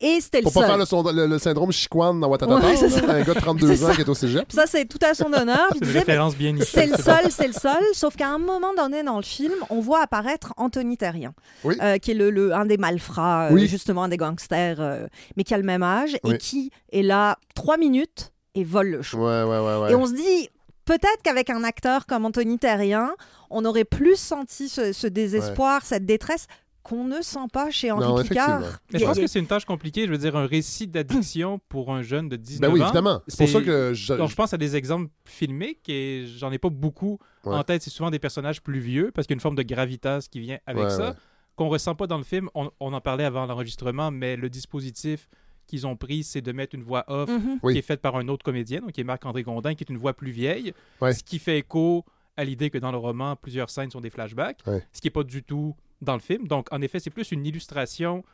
Et 0.00 0.20
c'était 0.20 0.38
le 0.38 0.42
Pour 0.42 0.52
pas 0.52 0.66
faire 0.66 0.76
le, 0.76 0.84
son- 0.84 1.02
le- 1.10 1.26
le 1.26 1.38
syndrome 1.38 1.72
chiquan 1.72 2.12
dans 2.14 2.28
Watatata, 2.28 2.66
Ouais, 2.66 2.76
c'est 2.76 2.88
là, 2.88 3.00
ça. 3.06 3.12
un 3.14 3.22
gars 3.22 3.32
de 3.34 3.40
32 3.40 3.66
C'est 3.76 3.84
ans 3.84 3.88
ça. 3.88 3.94
qui 3.94 4.00
est 4.02 4.08
au 4.08 4.14
cégep. 4.14 4.52
Ça, 4.52 4.64
c'est 4.66 4.84
tout 4.84 4.98
à 5.02 5.14
son 5.14 5.32
honneur. 5.32 5.68
Je 5.70 5.78
C'est 5.78 5.78
une 5.78 5.86
disais, 5.86 5.98
référence 6.00 6.36
bien 6.36 6.52
nichée. 6.52 6.66
c'est 6.66 6.86
le 6.86 6.96
seul, 6.98 7.30
c'est 7.30 7.46
le 7.46 7.54
seul. 7.54 7.82
Sauf 7.94 8.14
qu'à 8.14 8.28
un 8.28 8.36
moment 8.38 8.74
donné 8.76 9.02
dans 9.02 9.16
le 9.16 9.22
film, 9.22 9.54
on 9.70 9.80
voit 9.80 10.02
apparaître 10.02 10.52
Anthony 10.58 10.98
Terrien, 10.98 11.32
Oui. 11.64 11.76
euh, 11.82 11.96
qui 11.96 12.10
est 12.10 12.14
le, 12.14 12.30
le- 12.30 12.54
un 12.54 12.66
des 12.66 12.76
malfrats, 12.76 13.46
euh, 13.46 13.52
Oui. 13.54 13.66
justement 13.68 14.02
un 14.02 14.08
des 14.08 14.18
gangsters, 14.18 14.80
euh, 14.80 15.06
mais 15.36 15.44
qui 15.44 15.54
a 15.54 15.56
le 15.58 15.62
même 15.64 15.82
âge 15.82 16.16
Oui. 16.24 16.34
et 16.34 16.38
qui 16.38 16.70
est 16.92 17.02
là 17.02 17.38
trois 17.54 17.78
minutes 17.78 18.32
et 18.54 18.64
vole 18.64 18.88
le 18.90 19.02
show. 19.02 19.18
Ouais, 19.26 19.44
ouais, 19.44 19.58
ouais. 19.60 19.76
ouais. 19.82 19.92
Et 19.92 19.94
on 19.94 20.06
se 20.06 20.12
dit, 20.12 20.48
peut-être 20.84 21.22
qu'avec 21.24 21.48
un 21.48 21.64
acteur 21.64 22.04
comme 22.04 22.26
Anthony 22.26 22.58
Terrien, 22.58 23.12
on 23.48 23.64
aurait 23.64 23.84
plus 23.84 24.16
senti 24.16 24.68
ce, 24.68 24.92
ce 24.92 25.06
désespoir, 25.06 25.80
cette 25.86 26.04
détresse 26.04 26.46
qu'on 26.88 27.04
ne 27.04 27.20
sent 27.22 27.46
pas 27.52 27.70
chez 27.70 27.90
Henri 27.90 28.06
Non, 28.06 28.22
Picard. 28.22 28.60
Mais 28.92 28.98
je 28.98 29.04
a- 29.04 29.08
pense 29.08 29.18
que 29.18 29.26
c'est 29.26 29.38
une 29.38 29.46
tâche 29.46 29.64
compliquée. 29.64 30.06
Je 30.06 30.10
veux 30.12 30.18
dire, 30.18 30.36
un 30.36 30.46
récit 30.46 30.86
d'addiction 30.86 31.60
pour 31.68 31.92
un 31.92 32.02
jeune 32.02 32.28
de 32.28 32.36
19 32.36 32.60
Ben 32.70 32.74
oui, 32.74 32.80
ans. 32.80 32.86
évidemment. 32.86 33.22
C'est 33.28 33.44
pour 33.44 33.48
ça 33.60 33.60
que 33.62 33.92
je- 33.94 34.14
Donc, 34.14 34.30
je 34.30 34.34
pense 34.36 34.52
à 34.54 34.56
des 34.56 34.76
exemples 34.76 35.10
filmiques 35.24 35.88
et 35.88 36.24
j'en 36.26 36.50
ai 36.52 36.58
pas 36.58 36.70
beaucoup 36.70 37.18
Ouais. 37.44 37.54
en 37.54 37.62
tête. 37.64 37.82
C'est 37.82 37.90
souvent 37.90 38.10
des 38.10 38.18
personnages 38.18 38.62
plus 38.62 38.80
vieux 38.80 39.10
parce 39.14 39.26
qu'il 39.26 39.34
y 39.34 39.36
a 39.36 39.38
une 39.38 39.40
forme 39.40 39.56
de 39.56 39.62
gravitas 39.62 40.26
qui 40.30 40.40
vient 40.40 40.58
avec 40.66 40.84
Ouais, 40.84 40.90
ça, 40.90 41.10
ouais. 41.10 41.16
qu'on 41.56 41.68
ressent 41.68 41.94
pas 41.94 42.06
dans 42.06 42.18
le 42.18 42.24
film. 42.24 42.48
On, 42.54 42.70
on 42.80 42.92
en 42.92 43.00
parlait 43.00 43.24
avant 43.24 43.46
l'enregistrement, 43.46 44.10
mais 44.10 44.36
le 44.36 44.48
dispositif 44.48 45.28
qu'ils 45.66 45.86
ont 45.86 45.96
pris, 45.96 46.22
c'est 46.22 46.42
de 46.42 46.52
mettre 46.52 46.76
une 46.76 46.82
voix 46.84 47.04
off 47.08 47.28
Mhm. 47.28 47.58
Qui 47.72 47.78
est 47.78 47.82
faite 47.82 48.00
par 48.00 48.14
un 48.16 48.28
autre 48.28 48.44
comédien, 48.44 48.80
donc 48.80 48.92
qui 48.92 49.00
est 49.00 49.04
Marc-André 49.04 49.42
Gondin, 49.42 49.74
qui 49.74 49.82
est 49.82 49.90
une 49.90 49.98
voix 49.98 50.14
plus 50.14 50.30
vieille, 50.30 50.72
Ouais. 51.00 51.12
ce 51.12 51.24
qui 51.24 51.38
fait 51.40 51.58
écho 51.58 52.04
à 52.36 52.44
l'idée 52.44 52.70
que 52.70 52.78
dans 52.78 52.92
le 52.92 52.98
roman, 52.98 53.34
plusieurs 53.34 53.70
scènes 53.70 53.90
sont 53.90 54.00
des 54.00 54.10
flashbacks, 54.10 54.60
Ouais. 54.66 54.84
ce 54.92 55.00
qui 55.00 55.06
n'est 55.08 55.10
pas 55.12 55.24
du 55.24 55.42
tout 55.42 55.74
dans 56.02 56.14
le 56.14 56.20
film. 56.20 56.46
Donc, 56.46 56.72
en 56.72 56.80
effet, 56.82 57.00
c'est 57.00 57.10
plus 57.10 57.32
une 57.32 57.44
illustration 57.46 58.24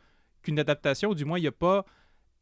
qu'une 0.43 0.59
adaptation, 0.59 1.11
ou 1.11 1.15
du 1.15 1.25
moins, 1.25 1.39
il 1.39 1.43
n'y 1.43 1.49
a 1.49 1.53
pas 1.53 1.85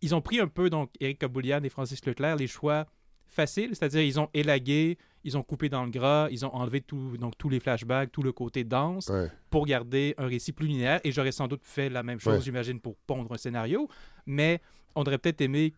ils 0.03 0.15
ont 0.15 0.23
pris 0.23 0.41
un 0.41 0.49
peu, 0.49 0.71
donc, 0.71 0.91
Éric 0.99 1.19
Caboulian 1.19 1.62
et 1.62 1.69
Francis 1.69 2.03
Leclerc, 2.07 2.37
les 2.37 2.47
choix 2.47 2.87
faciles, 3.27 3.77
c'est-à-dire 3.77 4.00
ils 4.00 4.19
ont 4.19 4.31
élagué, 4.33 4.97
ils 5.25 5.37
ont 5.37 5.43
coupé 5.43 5.69
dans 5.69 5.85
le 5.85 5.91
gras, 5.91 6.29
ils 6.31 6.47
ont 6.47 6.55
enlevé 6.55 6.81
tout, 6.81 7.19
donc, 7.19 7.37
tous 7.37 7.50
les 7.50 7.61
flashbacks, 7.61 8.11
tout 8.11 8.23
le 8.23 8.33
côté 8.33 8.65
dense, 8.65 9.09
Ouais. 9.11 9.29
pour 9.50 9.67
garder 9.67 10.15
un 10.17 10.27
récit 10.27 10.53
plus 10.53 10.67
linéaire. 10.67 11.00
Et 11.05 11.12
j'aurais 11.12 11.33
sans 11.33 11.49
doute 11.49 11.61
fait 11.65 11.91
la 11.91 12.03
même 12.03 12.19
chose, 12.19 12.37
Ouais. 12.37 12.41
j'imagine, 12.41 12.81
pour 12.81 12.97
pondre 13.07 13.31
un 13.31 13.37
scénario. 13.37 13.89
Mais 14.25 14.62
on 14.97 15.03
aurait 15.03 15.19
peut-être 15.19 15.43
aimé 15.43 15.75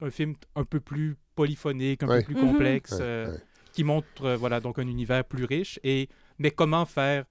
un 0.00 0.10
film 0.10 0.34
un 0.54 0.64
peu 0.64 0.78
plus 0.78 1.16
polyphonique, 1.34 2.04
un 2.04 2.08
Ouais. 2.08 2.18
peu 2.20 2.26
plus 2.32 2.34
Mhm. 2.36 2.52
complexe, 2.52 2.92
Ouais, 2.92 2.98
euh, 3.00 3.36
qui 3.72 3.82
montre 3.82 4.24
euh, 4.26 4.36
voilà, 4.36 4.60
donc 4.60 4.78
un 4.78 4.86
univers 4.86 5.24
plus 5.24 5.44
riche. 5.44 5.80
Et, 5.82 6.08
mais 6.38 6.52
comment 6.52 6.86
faire 6.86 7.24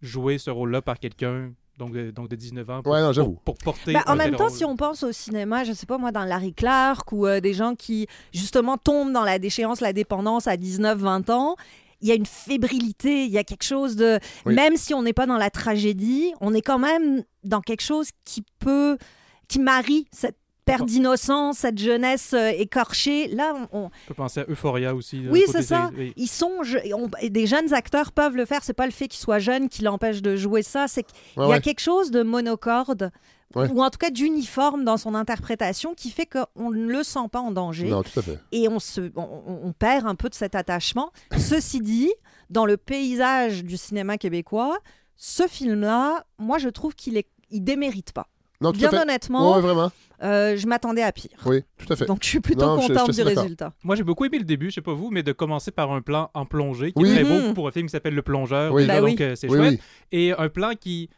jouer 0.00 0.38
ce 0.38 0.50
rôle-là 0.50 0.82
par 0.82 0.98
quelqu'un 0.98 1.52
donc 1.78 1.92
de, 1.92 2.10
donc 2.10 2.28
de 2.28 2.36
19 2.36 2.68
ans 2.70 2.82
pour, 2.82 2.92
Ouais, 2.92 3.00
non, 3.00 3.06
pour- 3.06 3.12
j'avoue. 3.14 3.38
pour 3.44 3.56
porter 3.56 3.94
Bah, 3.94 4.02
en 4.06 4.14
même 4.16 4.36
temps, 4.36 4.48
rôle? 4.48 4.52
si 4.56 4.64
on 4.66 4.76
pense 4.76 5.02
au 5.02 5.12
cinéma, 5.12 5.64
je 5.64 5.72
sais 5.72 5.86
pas 5.86 5.96
moi, 5.96 6.12
dans 6.12 6.24
Larry 6.24 6.52
Clark 6.52 7.10
ou 7.12 7.26
euh, 7.26 7.40
des 7.40 7.54
gens 7.54 7.74
qui 7.74 8.06
justement 8.34 8.76
tombent 8.76 9.12
dans 9.12 9.24
la 9.24 9.38
déchéance, 9.38 9.80
la 9.80 9.94
dépendance 9.94 10.46
à 10.46 10.56
19-20 10.56 11.30
ans, 11.30 11.56
il 12.02 12.08
y 12.08 12.12
a 12.12 12.14
une 12.14 12.26
fébrilité, 12.26 13.24
il 13.24 13.30
y 13.30 13.38
a 13.38 13.44
quelque 13.44 13.62
chose 13.64 13.96
de... 13.96 14.18
Oui. 14.46 14.54
Même 14.54 14.76
si 14.76 14.92
on 14.94 15.02
n'est 15.02 15.12
pas 15.14 15.26
dans 15.26 15.36
la 15.38 15.50
tragédie, 15.50 16.32
on 16.42 16.52
est 16.54 16.62
quand 16.62 16.78
même 16.78 17.24
dans 17.44 17.60
quelque 17.62 17.82
chose 17.82 18.08
qui 18.24 18.44
peut... 18.58 18.98
qui 19.48 19.58
marie 19.58 20.06
cette 20.12 20.36
perte 20.78 20.86
d'innocence, 20.88 21.58
cette 21.58 21.78
jeunesse 21.78 22.32
euh, 22.34 22.50
écorchée. 22.50 23.28
Là, 23.28 23.54
on- 23.72 23.78
on, 23.78 23.84
On 23.86 23.90
peut 24.08 24.14
penser 24.14 24.40
à 24.40 24.44
Euphoria 24.48 24.94
aussi. 24.94 25.22
oui, 25.30 25.40
côté 25.46 25.52
c'est 25.58 25.62
ça. 25.62 25.90
oui. 25.96 26.12
Ils 26.16 26.28
sont 26.28 26.62
je- 26.62 26.92
on- 26.94 27.10
et 27.20 27.30
des 27.30 27.46
jeunes 27.46 27.72
acteurs 27.74 28.12
peuvent 28.12 28.36
le 28.36 28.44
faire. 28.46 28.62
C'est 28.62 28.72
pas 28.74 28.86
le 28.86 28.92
fait 28.92 29.08
qu'ils 29.08 29.20
soient 29.20 29.38
jeunes 29.38 29.68
qui 29.68 29.82
l'empêche 29.82 30.22
de 30.22 30.36
jouer 30.36 30.62
ça. 30.62 30.86
C'est 30.88 31.02
qu'il 31.04 31.14
Ouais, 31.36 31.48
y 31.48 31.50
a 31.52 31.54
ouais. 31.56 31.60
quelque 31.60 31.80
chose 31.80 32.10
de 32.10 32.22
monocorde 32.22 33.10
Ouais. 33.56 33.68
ou 33.72 33.82
en 33.82 33.90
tout 33.90 33.98
cas 33.98 34.10
d'uniforme 34.10 34.84
dans 34.84 34.96
son 34.96 35.16
interprétation 35.16 35.94
qui 35.94 36.10
fait 36.10 36.26
qu'on 36.26 36.70
ne 36.70 36.86
le 36.86 37.02
sent 37.02 37.28
pas 37.32 37.40
en 37.40 37.50
danger 37.50 37.88
Non, 37.90 38.04
tout 38.04 38.16
à 38.20 38.22
fait. 38.22 38.38
et 38.52 38.68
on 38.68 38.78
se 38.78 39.10
on, 39.16 39.72
perd 39.76 40.06
un 40.06 40.14
peu 40.14 40.28
de 40.28 40.34
cet 40.36 40.54
attachement. 40.54 41.10
Ceci 41.36 41.80
dit, 41.80 42.12
dans 42.48 42.64
le 42.64 42.76
paysage 42.76 43.64
du 43.64 43.76
cinéma 43.76 44.18
québécois, 44.18 44.78
ce 45.16 45.48
film-là, 45.48 46.24
moi 46.38 46.58
je 46.58 46.68
trouve 46.68 46.94
qu'il 46.94 47.16
est 47.16 47.26
il 47.50 47.64
démérite 47.64 48.12
pas. 48.12 48.28
Non, 48.60 48.70
tout 48.70 48.78
Bien 48.78 48.88
à 48.88 48.90
fait. 48.92 48.98
honnêtement, 49.00 49.56
Ouais, 49.56 49.60
vraiment. 49.60 49.90
Euh, 50.22 50.56
je 50.56 50.66
m'attendais 50.66 51.02
à 51.02 51.12
pire. 51.12 51.30
Oui, 51.46 51.62
tout 51.78 51.92
à 51.92 51.96
fait. 51.96 52.06
Donc 52.06 52.18
je 52.22 52.28
suis 52.28 52.40
plutôt 52.40 52.64
Non, 52.66 52.76
je- 52.80 52.88
je 52.88 52.92
contente 52.92 53.12
suis 53.12 53.22
du 53.22 53.28
d'accord. 53.28 53.42
résultat. 53.44 53.72
Moi, 53.84 53.96
j'ai 53.96 54.02
beaucoup 54.04 54.24
aimé 54.24 54.38
le 54.38 54.44
début, 54.44 54.70
je 54.70 54.74
sais 54.76 54.80
pas 54.80 54.92
vous, 54.94 55.10
mais 55.10 55.22
de 55.22 55.32
commencer 55.32 55.70
par 55.70 55.90
un 55.92 56.02
plan 56.02 56.30
en 56.34 56.44
plongée, 56.46 56.92
qui 56.92 57.02
Oui. 57.02 57.10
est 57.10 57.14
très 57.14 57.24
Mhm. 57.24 57.48
beau 57.48 57.54
pour 57.54 57.68
un 57.68 57.72
film 57.72 57.86
qui 57.86 57.92
s'appelle 57.92 58.14
Le 58.14 58.22
Plongeur. 58.22 58.72
Oui. 58.72 58.82
déjà, 58.82 59.00
donc, 59.00 59.08
oui. 59.08 59.16
euh, 59.20 59.34
c'est 59.36 59.48
Oui, 59.48 59.56
chouette. 59.58 59.70
oui. 59.72 59.80
Et 60.12 60.32
un 60.32 60.48
plan 60.48 60.72
qui, 60.78 61.08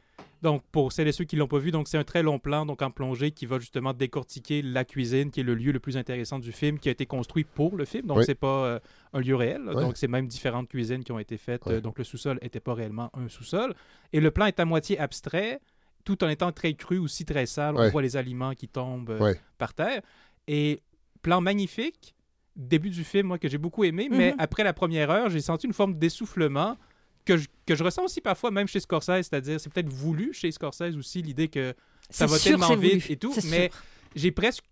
donc 0.43 0.63
pour 0.73 0.91
celles 0.93 1.07
et 1.09 1.13
ceux 1.13 1.25
qui 1.25 1.37
l'ont 1.37 1.47
pas 1.47 1.59
vu, 1.59 1.71
donc 1.71 1.87
c'est 1.89 1.99
un 1.99 2.05
très 2.05 2.23
long 2.23 2.39
plan, 2.41 2.67
donc 2.67 2.83
en 2.83 2.91
plongée, 2.91 3.31
qui 3.31 3.47
va 3.47 3.59
justement 3.61 3.93
décortiquer 3.93 4.61
la 4.63 4.85
cuisine, 4.85 5.31
qui 5.31 5.41
est 5.41 5.45
le 5.45 5.55
lieu 5.55 5.71
le 5.73 5.79
plus 5.81 5.97
intéressant 5.97 6.39
du 6.41 6.51
film, 6.53 6.79
qui 6.79 6.89
a 6.89 6.93
été 6.93 7.07
construit 7.07 7.45
pour 7.45 7.77
le 7.77 7.85
film. 7.85 8.07
Donc 8.07 8.19
Oui. 8.19 8.25
c'est 8.27 8.35
pas 8.35 8.65
euh, 8.67 8.79
un 9.13 9.21
lieu 9.21 9.37
réel. 9.37 9.63
Donc 9.73 9.97
c'est 9.97 10.09
même 10.09 10.27
différentes 10.27 10.69
cuisines 10.69 11.05
qui 11.05 11.13
ont 11.13 11.19
été 11.19 11.37
faites. 11.37 11.67
Euh, 11.69 11.81
donc 11.81 11.99
le 11.99 12.05
sous-sol 12.05 12.39
était 12.43 12.61
pas 12.61 12.75
réellement 12.75 13.11
un 13.15 13.29
sous-sol. 13.29 13.75
Et 14.13 14.21
le 14.21 14.31
plan 14.31 14.47
est 14.47 14.59
à 14.59 14.65
moitié 14.65 14.99
abstrait, 14.99 15.61
tout 16.05 16.23
en 16.25 16.29
étant 16.29 16.53
très 16.53 16.75
cru, 16.75 16.99
aussi 16.99 17.25
très 17.25 17.47
sale. 17.47 17.75
Ouais. 17.77 17.87
On 17.87 17.91
voit 17.91 18.03
les 18.03 18.17
aliments 18.17 18.55
qui 18.55 18.69
tombent 18.69 19.11
euh, 19.11 19.19
Ouais. 19.19 19.41
par 19.59 19.75
terre. 19.75 20.03
Et 20.49 20.81
plan 21.23 21.41
magnifique. 21.41 22.15
Début 22.57 22.91
du 22.91 23.03
film, 23.05 23.29
moi, 23.29 23.39
que 23.39 23.49
j'ai 23.49 23.57
beaucoup 23.59 23.85
aimé, 23.85 24.09
mais 24.11 24.33
Mhm. 24.33 24.37
après 24.39 24.63
la 24.63 24.73
première 24.75 25.11
heure, 25.11 25.31
j'ai 25.31 25.41
senti 25.41 25.67
une 25.67 25.73
forme 25.73 25.95
d'essoufflement 25.95 26.77
que 27.25 27.37
je, 27.39 27.47
que 27.65 27.75
je 27.75 27.83
ressens 27.85 28.05
aussi 28.05 28.21
parfois, 28.21 28.51
même 28.51 28.67
chez 28.67 28.81
Scorsese, 28.81 29.23
c'est-à-dire, 29.29 29.59
c'est 29.59 29.73
peut-être 29.73 29.89
voulu 29.89 30.35
chez 30.35 30.51
Scorsese 30.53 30.97
aussi, 30.99 31.23
l'idée 31.23 31.49
que 31.49 31.73
ça 32.11 32.27
va 32.27 32.37
sûr, 32.37 32.51
tellement 32.59 32.75
voulu. 32.75 32.89
vite 32.97 33.11
et 33.11 33.17
tout, 33.17 33.33
mais 33.49 33.71
j'ai 34.15 34.33
presque. 34.33 34.65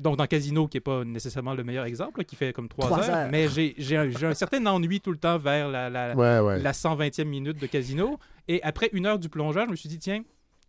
Donc, 0.00 0.16
dans 0.18 0.26
Casino, 0.26 0.68
qui 0.68 0.76
n'est 0.76 0.82
pas 0.82 1.04
nécessairement 1.04 1.54
le 1.54 1.64
meilleur 1.64 1.84
exemple, 1.86 2.20
là, 2.20 2.24
qui 2.24 2.36
fait 2.36 2.52
comme 2.52 2.68
trois 2.68 2.92
heures, 2.98 3.10
heures. 3.14 3.28
mais 3.30 3.48
j'ai 3.48 3.74
j'ai 3.78 3.96
un, 3.96 4.10
un 4.24 4.34
certain 4.34 4.64
ennui 4.66 5.00
tout 5.00 5.10
le 5.10 5.16
temps 5.18 5.38
vers 5.38 5.68
la, 5.68 5.88
la, 5.90 6.14
Ouais, 6.14 6.38
ouais. 6.40 6.58
la 6.62 6.72
120e 6.72 7.24
minute 7.24 7.58
de 7.58 7.66
Casino. 7.66 8.18
Et 8.46 8.62
après 8.62 8.90
une 8.92 9.04
heure 9.06 9.18
du 9.18 9.28
plongeur, 9.30 9.64
je 9.66 9.70
me 9.70 9.76
suis 9.76 9.88
dit, 9.88 9.98
tiens, 9.98 10.22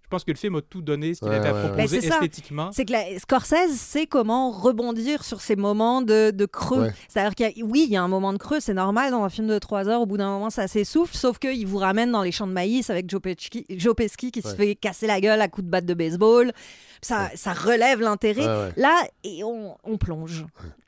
je 0.08 0.10
pense 0.10 0.24
que 0.24 0.32
le 0.32 0.38
film 0.38 0.56
a 0.56 0.62
tout 0.62 0.82
donné 0.82 1.14
ce 1.16 1.20
qu'il 1.20 1.28
Ouais, 1.28 1.36
avait 1.36 1.50
à 1.50 1.54
ouais, 1.54 1.62
ouais. 1.64 1.68
proposer 1.68 2.00
Ben, 2.00 2.12
esthétiquement. 2.14 2.70
C'est 2.72 2.86
que 2.86 2.94
la, 2.94 3.20
Scorsese 3.20 3.74
sait 3.76 4.08
comment 4.08 4.52
rebondir 4.52 5.26
sur 5.26 5.42
ces 5.42 5.58
moments 5.58 6.02
de, 6.02 6.32
de 6.32 6.46
creux. 6.46 6.84
Ouais. 6.84 6.94
C'est-à-dire 7.10 7.36
qu'il 7.36 7.46
y 7.58 7.62
a, 7.62 7.66
oui, 7.66 7.84
il 7.88 7.92
y 7.92 7.98
a 7.98 8.02
un 8.04 8.08
moment 8.08 8.32
de 8.32 8.38
creux, 8.38 8.62
c'est 8.62 8.74
normal 8.74 9.12
dans 9.12 9.22
un 9.26 9.30
film 9.30 9.48
de 9.48 9.60
trois 9.60 9.90
heures. 9.90 10.00
Au 10.00 10.06
bout 10.06 10.16
d'un 10.16 10.30
moment, 10.30 10.50
ça 10.50 10.70
s'essouffle, 10.70 11.14
sauf 11.18 11.40
qu'il 11.40 11.68
vous 11.68 11.78
ramène 11.78 12.10
dans 12.14 12.22
les 12.24 12.32
champs 12.32 12.48
de 12.48 12.54
maïs 12.54 12.90
avec 12.90 13.10
Joe 13.10 13.20
Pesci, 13.22 13.66
Joe 13.70 13.94
Pesci 13.96 14.32
qui 14.32 14.42
se 14.42 14.56
fait 14.56 14.76
casser 14.76 15.08
la 15.08 15.20
gueule 15.20 15.42
à 15.42 15.50
coups 15.50 15.66
de 15.66 15.70
batte 15.72 15.86
de 15.86 15.94
baseball. 15.94 16.54
Ça, 17.02 17.30
ça 17.36 17.52
relève 17.52 18.00
l'intérêt. 18.00 18.46
Ouais, 18.48 18.64
ouais. 18.68 18.74
Là, 18.78 19.04
et 19.26 19.44
on, 19.44 19.76
on 19.84 19.98
plonge. 19.98 20.46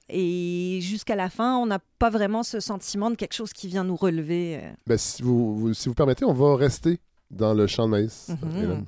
Et 0.10 0.80
jusqu'à 0.82 1.16
la 1.16 1.30
fin, 1.30 1.58
on 1.58 1.66
n'a 1.66 1.80
pas 2.00 2.10
vraiment 2.10 2.42
ce 2.44 2.60
sentiment 2.60 3.12
de 3.12 3.16
quelque 3.16 3.34
chose 3.36 3.54
qui 3.54 3.68
vient 3.68 3.84
nous 3.84 3.96
relever. 3.98 4.58
euh. 4.64 4.70
Ben, 4.88 4.98
si, 4.98 5.22
vous, 5.22 5.56
vous- 5.56 5.74
si 5.74 5.88
vous 5.90 5.94
permettez, 5.94 6.26
on 6.26 6.34
va 6.34 6.56
rester 6.56 7.00
dans 7.30 7.54
le 7.54 7.68
champ 7.68 7.86
de 7.86 7.92
maïs. 7.92 8.30
Mhm. 8.42 8.58
Hélène. 8.58 8.86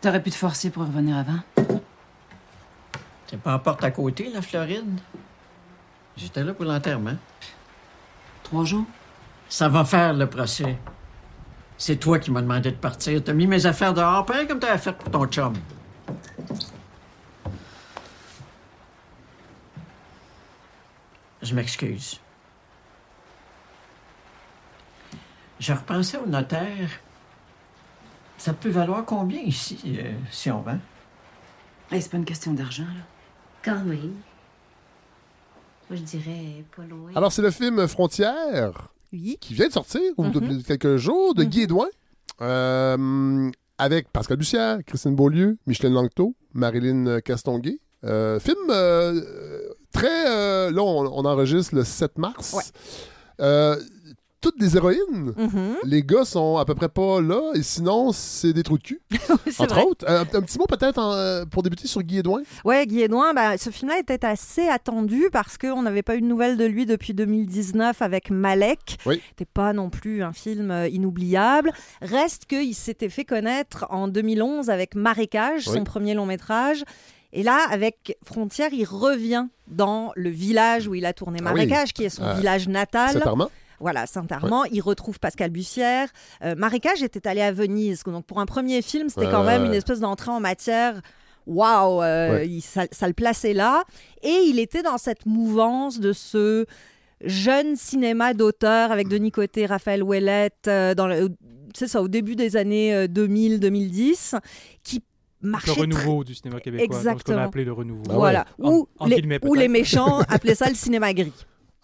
T'aurais 0.00 0.22
pu 0.22 0.30
te 0.30 0.36
forcer 0.36 0.70
pour 0.70 0.84
revenir 0.84 1.16
avant. 1.16 1.40
C'est 3.26 3.40
pas 3.40 3.54
en 3.54 3.58
porte 3.58 3.82
à 3.82 3.90
côté, 3.90 4.30
la 4.32 4.40
Floride? 4.40 5.00
J'étais 6.16 6.44
là 6.44 6.54
pour 6.54 6.64
l'enterrement. 6.64 7.16
Trois 8.44 8.64
jours? 8.64 8.86
Ça 9.48 9.68
va 9.68 9.84
faire 9.84 10.14
le 10.14 10.28
procès. 10.28 10.78
C'est 11.76 11.96
toi 11.96 12.18
qui 12.18 12.30
m'as 12.30 12.42
demandé 12.42 12.70
de 12.70 12.76
partir. 12.76 13.22
T'as 13.22 13.32
mis 13.32 13.46
mes 13.46 13.66
affaires 13.66 13.92
dehors, 13.92 14.24
pareil 14.24 14.46
comme 14.46 14.60
t'avais 14.60 14.78
fait 14.78 14.92
pour 14.92 15.10
ton 15.10 15.26
chum. 15.26 15.54
Je 21.42 21.54
m'excuse. 21.54 22.20
Je 25.60 25.72
repensais 25.72 26.18
au 26.18 26.26
notaire. 26.26 26.90
Ça 28.38 28.52
peut 28.54 28.70
valoir 28.70 29.04
combien 29.04 29.40
ici, 29.40 29.78
euh, 29.98 30.12
si 30.30 30.50
on 30.50 30.62
vend? 30.62 30.78
Hey, 31.90 32.00
c'est 32.00 32.10
pas 32.10 32.16
une 32.18 32.24
question 32.24 32.52
d'argent, 32.52 32.84
là. 32.84 33.02
Quand 33.64 33.84
même. 33.84 34.14
Moi, 35.90 35.96
je 35.96 36.02
dirais 36.02 36.64
pas 36.76 36.84
loin. 36.84 37.10
Alors, 37.14 37.32
c'est 37.32 37.42
le 37.42 37.50
film 37.50 37.86
Frontières 37.88 38.88
Oui. 39.12 39.38
qui 39.40 39.54
vient 39.54 39.66
de 39.68 39.72
sortir 39.72 40.00
ou 40.16 40.24
Mhm. 40.24 40.32
depuis 40.32 40.62
quelques 40.62 40.96
jours 40.96 41.34
de 41.34 41.44
Guy 41.44 41.62
Edouin. 41.62 41.88
euh, 42.40 43.50
avec 43.78 44.12
Pascal 44.12 44.36
Bussière, 44.36 44.78
Christine 44.86 45.16
Beaulieu, 45.16 45.56
Micheline 45.66 45.94
Langto, 45.94 46.36
Marilyn 46.52 47.20
Castonguay. 47.20 47.80
Euh, 48.04 48.38
film 48.38 48.56
euh, 48.70 49.20
très... 49.92 50.28
euh, 50.30 50.70
là, 50.70 50.82
on, 50.82 51.06
on 51.12 51.24
enregistre 51.24 51.74
le 51.74 51.82
7 51.82 52.16
mars. 52.16 52.52
Ouais. 52.52 52.62
Toutes 54.40 54.58
des 54.58 54.76
héroïnes. 54.76 55.32
Mhm. 55.36 55.76
Les 55.84 56.02
gars 56.04 56.24
sont 56.24 56.58
à 56.58 56.64
peu 56.64 56.74
près 56.76 56.88
pas 56.88 57.20
là, 57.20 57.40
et 57.54 57.62
sinon, 57.62 58.12
c'est 58.12 58.52
des 58.52 58.62
trous 58.62 58.78
de 58.78 58.82
cul, 58.84 59.00
entre 59.58 59.74
vrai. 59.74 59.82
autres. 59.82 60.04
Euh, 60.08 60.20
un 60.20 60.40
petit 60.42 60.58
mot 60.58 60.66
peut-être 60.66 60.98
euh, 61.00 61.44
pour 61.44 61.64
débuter 61.64 61.88
sur 61.88 62.02
Guy 62.02 62.18
Edouin. 62.18 62.42
Ouais, 62.64 62.86
Guy 62.86 63.02
Edouin, 63.02 63.34
bah, 63.34 63.58
ce 63.58 63.70
film-là 63.70 63.98
était 63.98 64.24
assez 64.24 64.68
attendu 64.68 65.24
parce 65.32 65.58
qu'on 65.58 65.82
n'avait 65.82 66.02
pas 66.04 66.14
eu 66.14 66.20
de 66.20 66.26
nouvelles 66.26 66.56
de 66.56 66.64
lui 66.64 66.86
depuis 66.86 67.14
2019 67.14 68.00
avec 68.00 68.30
Malek. 68.30 68.98
Oui. 69.06 69.20
C'était 69.30 69.44
pas 69.52 69.72
non 69.72 69.90
plus 69.90 70.22
un 70.22 70.32
film 70.32 70.70
euh, 70.70 70.86
inoubliable. 70.88 71.72
Reste 72.00 72.44
qu'il 72.46 72.74
s'était 72.76 73.08
fait 73.08 73.24
connaître 73.24 73.86
en 73.90 74.06
2011 74.06 74.70
avec 74.70 74.94
Marécage, 74.94 75.66
Oui. 75.66 75.74
son 75.78 75.82
premier 75.84 76.14
long 76.14 76.26
métrage. 76.26 76.84
Et 77.32 77.42
là, 77.42 77.58
avec 77.70 78.16
Frontières, 78.24 78.72
il 78.72 78.84
revient 78.84 79.46
dans 79.66 80.12
le 80.14 80.30
village 80.30 80.86
où 80.86 80.94
il 80.94 81.04
a 81.06 81.12
tourné 81.12 81.40
Ah 81.42 81.48
oui. 81.52 81.66
Marécage, 81.66 81.92
qui 81.92 82.04
est 82.04 82.08
son 82.08 82.22
Euh, 82.22 82.34
village 82.34 82.68
natal. 82.68 83.20
Voilà, 83.80 84.06
Saint-Armand. 84.06 84.64
Il 84.72 84.80
retrouve 84.80 85.18
Pascal 85.20 85.50
Bussière. 85.50 86.08
Euh, 86.44 86.54
Marécage 86.56 87.02
était 87.02 87.26
allé 87.28 87.40
à 87.40 87.52
Venise. 87.52 88.02
Donc, 88.04 88.26
pour 88.26 88.40
un 88.40 88.46
premier 88.46 88.82
film, 88.82 89.08
c'était 89.08 89.26
Ouais, 89.26 89.30
quand 89.32 89.44
même 89.44 89.64
une 89.64 89.74
espèce 89.74 90.00
d'entrée 90.00 90.30
en 90.30 90.40
matière. 90.40 91.00
Waouh, 91.46 92.02
euh, 92.02 92.32
Ouais. 92.40 92.58
ça, 92.60 92.84
ça 92.92 93.06
le 93.06 93.14
plaçait 93.14 93.54
là. 93.54 93.84
Et 94.22 94.42
il 94.48 94.58
était 94.58 94.82
dans 94.82 94.98
cette 94.98 95.24
mouvance 95.26 95.98
de 96.00 96.12
ce 96.12 96.66
jeune 97.24 97.74
cinéma 97.76 98.34
d'auteur 98.34 98.92
avec 98.92 99.08
Denis 99.08 99.30
Côté, 99.32 99.64
Raphaël 99.66 100.02
Ouellette, 100.02 100.66
euh, 100.68 100.94
dans 100.94 101.06
le, 101.06 101.30
c'est 101.74 101.88
ça, 101.88 102.02
au 102.02 102.08
début 102.08 102.36
des 102.36 102.56
années 102.56 102.94
euh, 102.94 103.06
2000-2010, 103.06 104.34
qui 104.82 105.02
Le 105.40 105.50
marchait 105.50 105.72
très- 105.72 105.80
renouveau 105.80 106.22
du 106.24 106.34
cinéma 106.34 106.60
québécois. 106.60 106.86
donc 106.86 106.96
ce 106.96 107.02
qu'on 107.04 107.10
Exactement. 107.12 107.38
a 107.38 107.42
appelé 107.44 107.64
le 107.64 107.72
renouveau. 107.72 108.02
Ah 108.10 108.14
Voilà. 108.14 108.44
En- 108.62 108.72
Ou, 108.72 108.88
les, 109.06 109.22
les 109.56 109.68
méchants 109.68 110.20
appelaient 110.28 110.54
ça 110.54 110.68
le 110.68 110.74
cinéma 110.74 111.12
gris. 111.14 111.32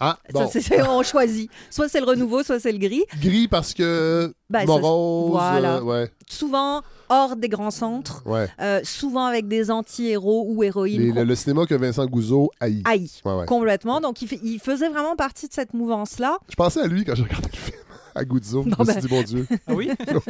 Ah, 0.01 0.19
Ça, 0.27 0.33
bon. 0.45 0.49
c'est- 0.51 0.61
c'est- 0.61 0.83
on 0.89 1.03
choisit. 1.03 1.51
Soit 1.71 1.89
c'est 1.89 2.01
le 2.01 2.07
renouveau, 2.07 2.43
soit 2.43 2.59
c'est 2.59 2.73
le 2.73 2.79
gris. 2.79 3.05
Gris 3.21 3.47
parce 3.49 3.73
que 3.73 4.33
ça- 4.53 4.65
morose. 4.67 5.31
voilà. 5.31 5.77
euh, 5.77 5.83
ouais, 5.83 6.11
Souvent 6.29 6.83
hors 7.09 7.37
des 7.37 7.49
grands 7.49 7.71
centres, 7.71 8.23
ouais. 8.27 8.49
euh, 8.61 8.81
souvent 8.83 9.27
avec 9.27 9.47
des 9.47 9.71
anti-héros 9.71 10.47
ou 10.49 10.65
héroïnes 10.65 11.01
Les- 11.01 11.13
le, 11.13 11.25
le 11.25 11.35
cinéma 11.37 11.65
que 11.67 11.75
Vincent 11.77 12.07
Gouzeau 12.07 12.51
haït. 12.61 12.83
haït 12.85 13.21
Ouais, 13.25 13.35
ouais. 13.35 13.47
complètement. 13.47 14.01
Donc 14.01 14.21
il, 14.23 14.59
faisait 14.59 14.89
vraiment 14.89 15.15
partie 15.17 15.47
de 15.49 15.53
cette 15.53 15.75
mouvance-là. 15.75 16.39
Je 16.49 16.57
pensais 16.57 16.81
à 16.81 16.87
lui 16.87 17.05
quand 17.05 17.15
j'ai 17.15 17.23
regardé 17.23 17.49
le 17.53 17.59
film. 17.59 17.79
à 18.17 18.25
Guzzo. 18.25 18.63
Je 18.65 18.71
Bon, 18.71 18.85
me 18.85 18.91
suis 18.93 18.95
ben. 18.95 19.07
dit, 19.09 19.15
mon 19.15 19.23
Dieu. 19.23 19.47
Ah 19.67 19.75
oui? 19.75 19.91
Je 20.01 20.05
sais 20.05 20.21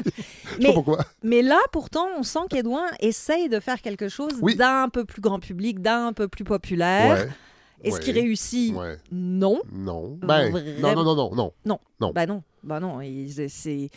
Mais- 0.58 0.66
pas 0.68 0.72
pourquoi. 0.72 0.98
Mais 1.22 1.42
là, 1.42 1.58
pourtant, 1.72 2.06
on 2.18 2.22
sent 2.22 2.38
qu'Edouin 2.50 2.86
essaye 3.00 3.48
de 3.50 3.60
faire 3.60 3.80
quelque 3.82 4.08
chose 4.08 4.32
Oui. 4.40 4.56
d'un 4.56 4.88
peu 4.90 5.04
plus 5.04 5.20
grand 5.20 5.38
public, 5.38 5.80
d'un 5.82 6.12
peu 6.14 6.26
plus 6.28 6.44
populaire. 6.44 7.26
Est-ce 7.84 7.94
Ouais. 7.96 8.00
qu'il 8.00 8.14
réussit? 8.14 8.74
Ouais. 8.74 8.96
Non. 9.12 9.60
Non. 9.72 10.18
Ben, 10.22 10.50
non, 10.80 10.94
non, 10.94 11.04
non, 11.04 11.14
non, 11.14 11.34
non. 11.34 11.52
Non. 11.64 11.78
Non. 12.00 12.12
Bah 12.14 12.26
non. 12.26 12.42
Bah 12.62 12.80
non. 12.80 13.00
il- 13.00 13.50
c'est-. 13.50 13.90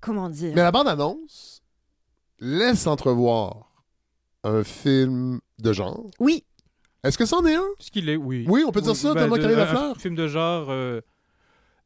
Comment 0.00 0.28
dire? 0.30 0.52
Mais 0.54 0.62
la 0.62 0.70
bande-annonce 0.72 1.62
laisse 2.38 2.86
entrevoir 2.86 3.72
un 4.44 4.62
film 4.62 5.40
de 5.58 5.72
genre. 5.72 6.06
Oui. 6.20 6.44
Est-ce 7.02 7.18
que 7.18 7.24
c'en 7.26 7.44
est 7.46 7.54
un? 7.54 7.64
Ce 7.78 7.90
qu'il 7.90 8.08
est, 8.08 8.16
oui. 8.16 8.44
Oui, 8.48 8.64
on 8.66 8.72
peut 8.72 8.80
dire 8.80 8.94
ça, 8.96 9.14
ben, 9.14 9.24
Thomas 9.24 9.36
de- 9.36 9.42
Carré 9.42 9.54
un- 9.54 9.58
Lafleur? 9.58 9.90
Un 9.90 9.94
film 9.94 10.14
de 10.14 10.26
genre 10.28 10.66
euh, 10.70 11.00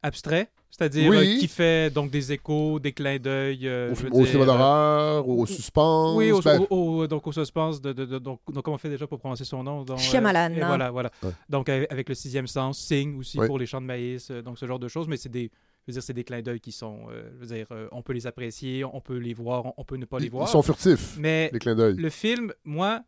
abstrait, 0.03 0.49
c'est-à-dire 0.69 1.09
Oui. 1.09 1.17
euh, 1.35 1.39
qui 1.39 1.47
fait 1.47 1.93
donc 1.93 2.09
des 2.11 2.31
échos, 2.31 2.79
des 2.79 2.91
clins 2.91 3.19
d'œil. 3.19 3.67
euh, 3.67 3.93
Au, 4.11 4.21
au 4.21 4.25
cinéma 4.25 4.43
euh, 4.43 4.45
d'horreur, 4.45 5.27
au 5.29 5.45
suspense? 5.45 6.15
Oui, 6.17 6.31
au, 6.31 6.41
ben, 6.41 6.65
au- 6.69 6.75
au- 6.75 7.07
donc 7.07 7.27
au 7.27 7.31
suspense, 7.31 7.81
de, 7.81 7.93
de- 7.93 8.05
de- 8.05 8.19
donc, 8.19 8.39
donc 8.51 8.63
comment 8.63 8.75
on 8.75 8.79
fait 8.79 8.89
déjà 8.89 9.05
pour 9.07 9.19
prononcer 9.19 9.43
son 9.45 9.63
nom 9.63 9.83
donc, 9.83 9.99
Shyamalan, 9.99 10.53
et 10.55 10.61
hein. 10.61 10.67
Voilà, 10.67 10.91
voilà. 10.91 11.11
Ouais. 11.23 11.31
Donc 11.49 11.69
avec, 11.69 11.91
avec 11.91 12.09
le 12.09 12.15
sixième 12.15 12.47
sens, 12.47 12.79
Sing 12.79 13.17
aussi 13.19 13.37
Ouais. 13.39 13.47
pour 13.47 13.59
les 13.59 13.65
champs 13.65 13.81
de 13.81 13.85
maïs, 13.85 14.29
euh, 14.31 14.41
donc 14.41 14.57
ce 14.57 14.65
genre 14.65 14.79
de 14.79 14.87
choses, 14.87 15.07
mais 15.07 15.17
c'est 15.17 15.29
des, 15.29 15.51
je 15.87 15.91
veux 15.91 15.93
dire, 15.93 16.03
c'est 16.03 16.13
des 16.13 16.23
clins 16.23 16.41
d'œil 16.41 16.59
qui 16.59 16.71
sont, 16.71 17.01
euh, 17.11 17.29
je 17.35 17.45
veux 17.45 17.55
dire, 17.55 17.67
euh, 17.71 17.87
on 17.91 18.01
peut 18.01 18.13
les 18.13 18.25
apprécier, 18.27 18.83
on 18.85 19.01
peut 19.01 19.17
les 19.17 19.33
voir, 19.33 19.73
on, 19.77 19.83
peut 19.83 19.97
ne 19.97 20.05
pas 20.05 20.19
les 20.19 20.29
voir. 20.29 20.47
ils 20.47 20.51
sont 20.51 20.61
furtifs, 20.63 21.15
Mais 21.19 21.49
les 21.53 21.59
clins 21.59 21.75
d'œil. 21.75 21.95
le 21.95 22.09
film, 22.09 22.53
moi, 22.65 23.01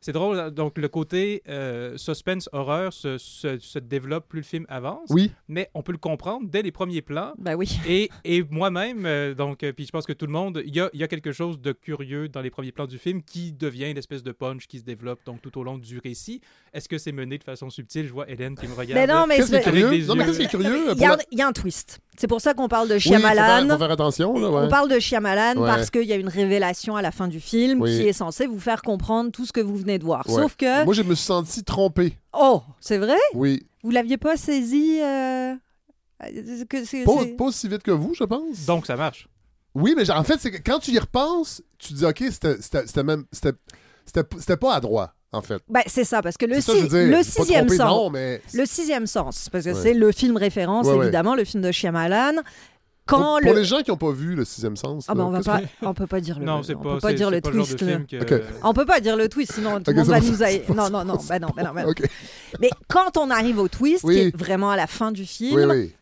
c'est 0.00 0.12
drôle. 0.12 0.50
Donc, 0.50 0.78
le 0.78 0.88
côté 0.88 1.42
euh, 1.48 1.96
suspense, 1.96 2.48
horreur 2.52 2.92
se, 2.92 3.18
se- 3.18 3.58
se 3.58 3.78
développe 3.78 4.28
plus 4.28 4.40
le 4.40 4.44
film 4.44 4.66
avance. 4.68 5.08
Oui. 5.10 5.30
Mais 5.48 5.70
on 5.74 5.82
peut 5.82 5.92
le 5.92 5.98
comprendre 5.98 6.46
dès 6.48 6.62
les 6.62 6.72
premiers 6.72 7.02
plans. 7.02 7.32
Bah 7.38 7.54
oui. 7.54 7.78
Et, 7.88 8.08
et 8.24 8.42
moi-même, 8.50 9.04
euh, 9.06 9.34
donc, 9.34 9.62
euh, 9.62 9.72
puis 9.72 9.84
je 9.86 9.90
pense 9.90 10.06
que 10.06 10.12
tout 10.12 10.26
le 10.26 10.32
monde, 10.32 10.62
il 10.66 10.74
y 10.74 10.80
a, 10.80 10.90
il 10.92 11.00
y 11.00 11.04
a 11.04 11.08
quelque 11.08 11.32
chose 11.32 11.60
de 11.60 11.72
curieux 11.72 12.28
dans 12.28 12.40
les 12.40 12.50
premiers 12.50 12.72
plans 12.72 12.86
du 12.86 12.98
film 12.98 13.22
qui 13.22 13.52
devient 13.52 13.90
une 13.90 13.98
espèce 13.98 14.22
de 14.22 14.32
punch 14.32 14.66
qui 14.66 14.78
se 14.78 14.84
développe 14.84 15.20
donc 15.26 15.42
tout 15.42 15.58
au 15.58 15.64
long 15.64 15.78
du 15.78 15.98
récit. 15.98 16.40
Est-ce 16.72 16.88
que 16.88 16.98
c'est 16.98 17.12
mené 17.12 17.38
de 17.38 17.44
façon 17.44 17.68
subtile? 17.70 18.06
Je 18.06 18.12
vois 18.12 18.28
Hélène 18.30 18.56
qui 18.56 18.66
me 18.68 18.74
regarde. 18.74 19.00
Mais 19.00 19.06
non, 19.12 19.26
mais 19.26 19.40
c'est- 19.42 19.60
curieux? 19.62 19.90
Non, 20.06 20.14
mais 20.14 20.24
yeux. 20.24 20.26
qu'est-ce 20.26 20.38
qui 20.38 20.44
est 20.44 20.48
curieux? 20.48 20.92
Y, 20.96 21.16
il 21.32 21.38
y 21.38 21.42
a 21.42 21.46
un 21.48 21.52
twist. 21.52 22.00
C'est 22.18 22.26
pour 22.26 22.40
ça 22.40 22.52
qu'on 22.54 22.68
parle 22.68 22.88
de 22.88 22.94
Oui, 22.94 23.00
faut 23.00 23.08
faire, 23.10 23.20
Shyamalan. 23.20 23.68
faut 23.72 23.78
faire 23.78 23.90
attention, 23.90 24.38
là, 24.38 24.50
ouais. 24.50 24.62
On 24.66 24.68
parle 24.68 24.90
de 24.90 24.98
Shyamalan 24.98 25.56
Ouais. 25.58 25.66
parce 25.68 25.90
qu'il 25.90 26.04
y 26.04 26.12
a 26.12 26.16
une 26.16 26.28
révélation 26.28 26.96
à 26.96 27.02
la 27.02 27.12
fin 27.12 27.28
du 27.28 27.40
film 27.40 27.80
Oui. 27.80 27.96
qui 27.96 28.08
est 28.08 28.12
censée 28.12 28.46
vous 28.46 28.60
faire 28.60 28.82
comprendre 28.82 29.30
tout 29.30 29.46
ce 29.46 29.52
que 29.52 29.60
vous 29.60 29.76
venez 29.76 29.98
de 29.98 30.04
voir. 30.04 30.28
Ouais. 30.28 30.42
Sauf 30.42 30.56
que. 30.56 30.84
Moi, 30.84 30.92
je 30.92 31.02
me 31.02 31.14
suis 31.14 31.24
senti 31.24 31.64
trompé. 31.64 32.16
Oh, 32.38 32.62
c'est 32.80 32.98
vrai? 32.98 33.16
Oui. 33.34 33.62
Vous 33.82 33.90
l'aviez 33.90 34.18
pas 34.18 34.36
saisi 34.36 35.00
euh, 35.00 35.54
que 36.68 36.84
c'est- 36.84 37.04
Pas, 37.04 37.12
c'est- 37.22 37.36
pas 37.36 37.44
aussi 37.44 37.68
vite 37.68 37.82
que 37.82 37.90
vous, 37.90 38.12
je 38.14 38.24
pense. 38.24 38.66
Donc, 38.66 38.86
ça 38.86 38.96
marche. 38.96 39.26
Oui, 39.74 39.94
mais 39.96 40.10
en 40.10 40.24
fait, 40.24 40.36
c'est 40.38 40.50
que 40.50 40.58
quand 40.58 40.80
tu 40.80 40.90
y 40.90 40.98
repenses, 40.98 41.62
tu 41.78 41.94
te 41.94 41.98
dis, 41.98 42.04
OK, 42.04 42.18
c'était- 42.30 42.60
c'était 42.60 42.86
c'était 42.86 43.04
même. 43.04 43.24
C'était 43.32 43.56
c'était- 44.04 44.26
c'était 44.38 44.56
pas 44.56 44.74
à 44.74 44.80
droit, 44.80 45.14
en 45.32 45.42
fait. 45.42 45.62
Ben, 45.68 45.82
c'est 45.86 46.04
ça, 46.04 46.22
parce 46.22 46.36
que 46.36 46.46
le, 46.46 46.60
ça, 46.60 46.72
dire. 46.74 46.88
le 47.16 47.22
sixième 47.22 47.68
sens. 47.68 47.78
non, 47.78 48.10
mais- 48.10 48.42
Le 48.54 48.64
sixième 48.66 49.06
sens, 49.06 49.48
parce 49.50 49.64
que 49.64 49.70
Ouais. 49.70 49.80
c'est 49.82 49.94
le 49.94 50.10
film 50.12 50.36
référence, 50.36 50.86
Ouais, 50.86 50.94
ouais. 50.94 51.04
évidemment, 51.06 51.34
le 51.34 51.44
film 51.44 51.62
de 51.62 51.70
Shyamalan. 51.72 52.34
Quand 53.06 53.16
Pour, 53.18 53.38
le... 53.40 53.46
pour 53.46 53.54
les 53.54 53.64
gens 53.64 53.80
qui 53.82 53.90
n'ont 53.90 53.96
pas 53.96 54.12
vu 54.12 54.36
le 54.36 54.44
sixième 54.44 54.76
sens, 54.76 55.06
Ah 55.08 55.12
là, 55.12 55.16
ben 55.18 55.24
on 55.24 55.30
va 55.30 55.40
pas, 55.42 55.60
on 55.82 55.94
peut 55.94 56.06
pas 56.06 56.20
dire 56.20 56.38
le, 56.38 56.44
Non, 56.44 56.60
on 56.60 56.62
pas- 56.62 56.92
peut 56.94 56.98
pas 57.00 57.12
dire 57.12 57.28
le 57.30 57.40
pas 57.40 57.50
le 57.50 57.56
twist. 57.56 57.76
que- 57.76 58.22
Ok. 58.22 58.42
On 58.62 58.72
peut 58.72 58.86
pas 58.86 59.00
dire 59.00 59.16
le 59.16 59.28
twist, 59.28 59.52
sinon 59.54 59.80
tout 59.80 59.90
le 59.90 59.96
monde 59.96 60.06
va 60.06 60.20
nous 60.20 60.42
haïr. 60.44 60.62
Non, 60.72 60.90
non, 60.90 61.04
non, 61.04 61.16
ben 61.28 61.40
non, 61.40 61.48
ben 61.56 61.64
non, 61.64 61.72
ben 61.74 61.82
non. 61.84 61.88
OK. 61.90 62.02
Mais 62.60 62.70
quand 62.86 63.16
on 63.16 63.28
arrive 63.30 63.58
au 63.58 63.66
twist, 63.66 64.04
Oui. 64.04 64.14
qui 64.14 64.20
est 64.22 64.36
vraiment 64.36 64.70
à 64.70 64.76
la 64.76 64.86
fin 64.86 65.10
du 65.10 65.24
film, 65.26 65.56
Oui, 65.56 65.64
oui. 65.64 65.92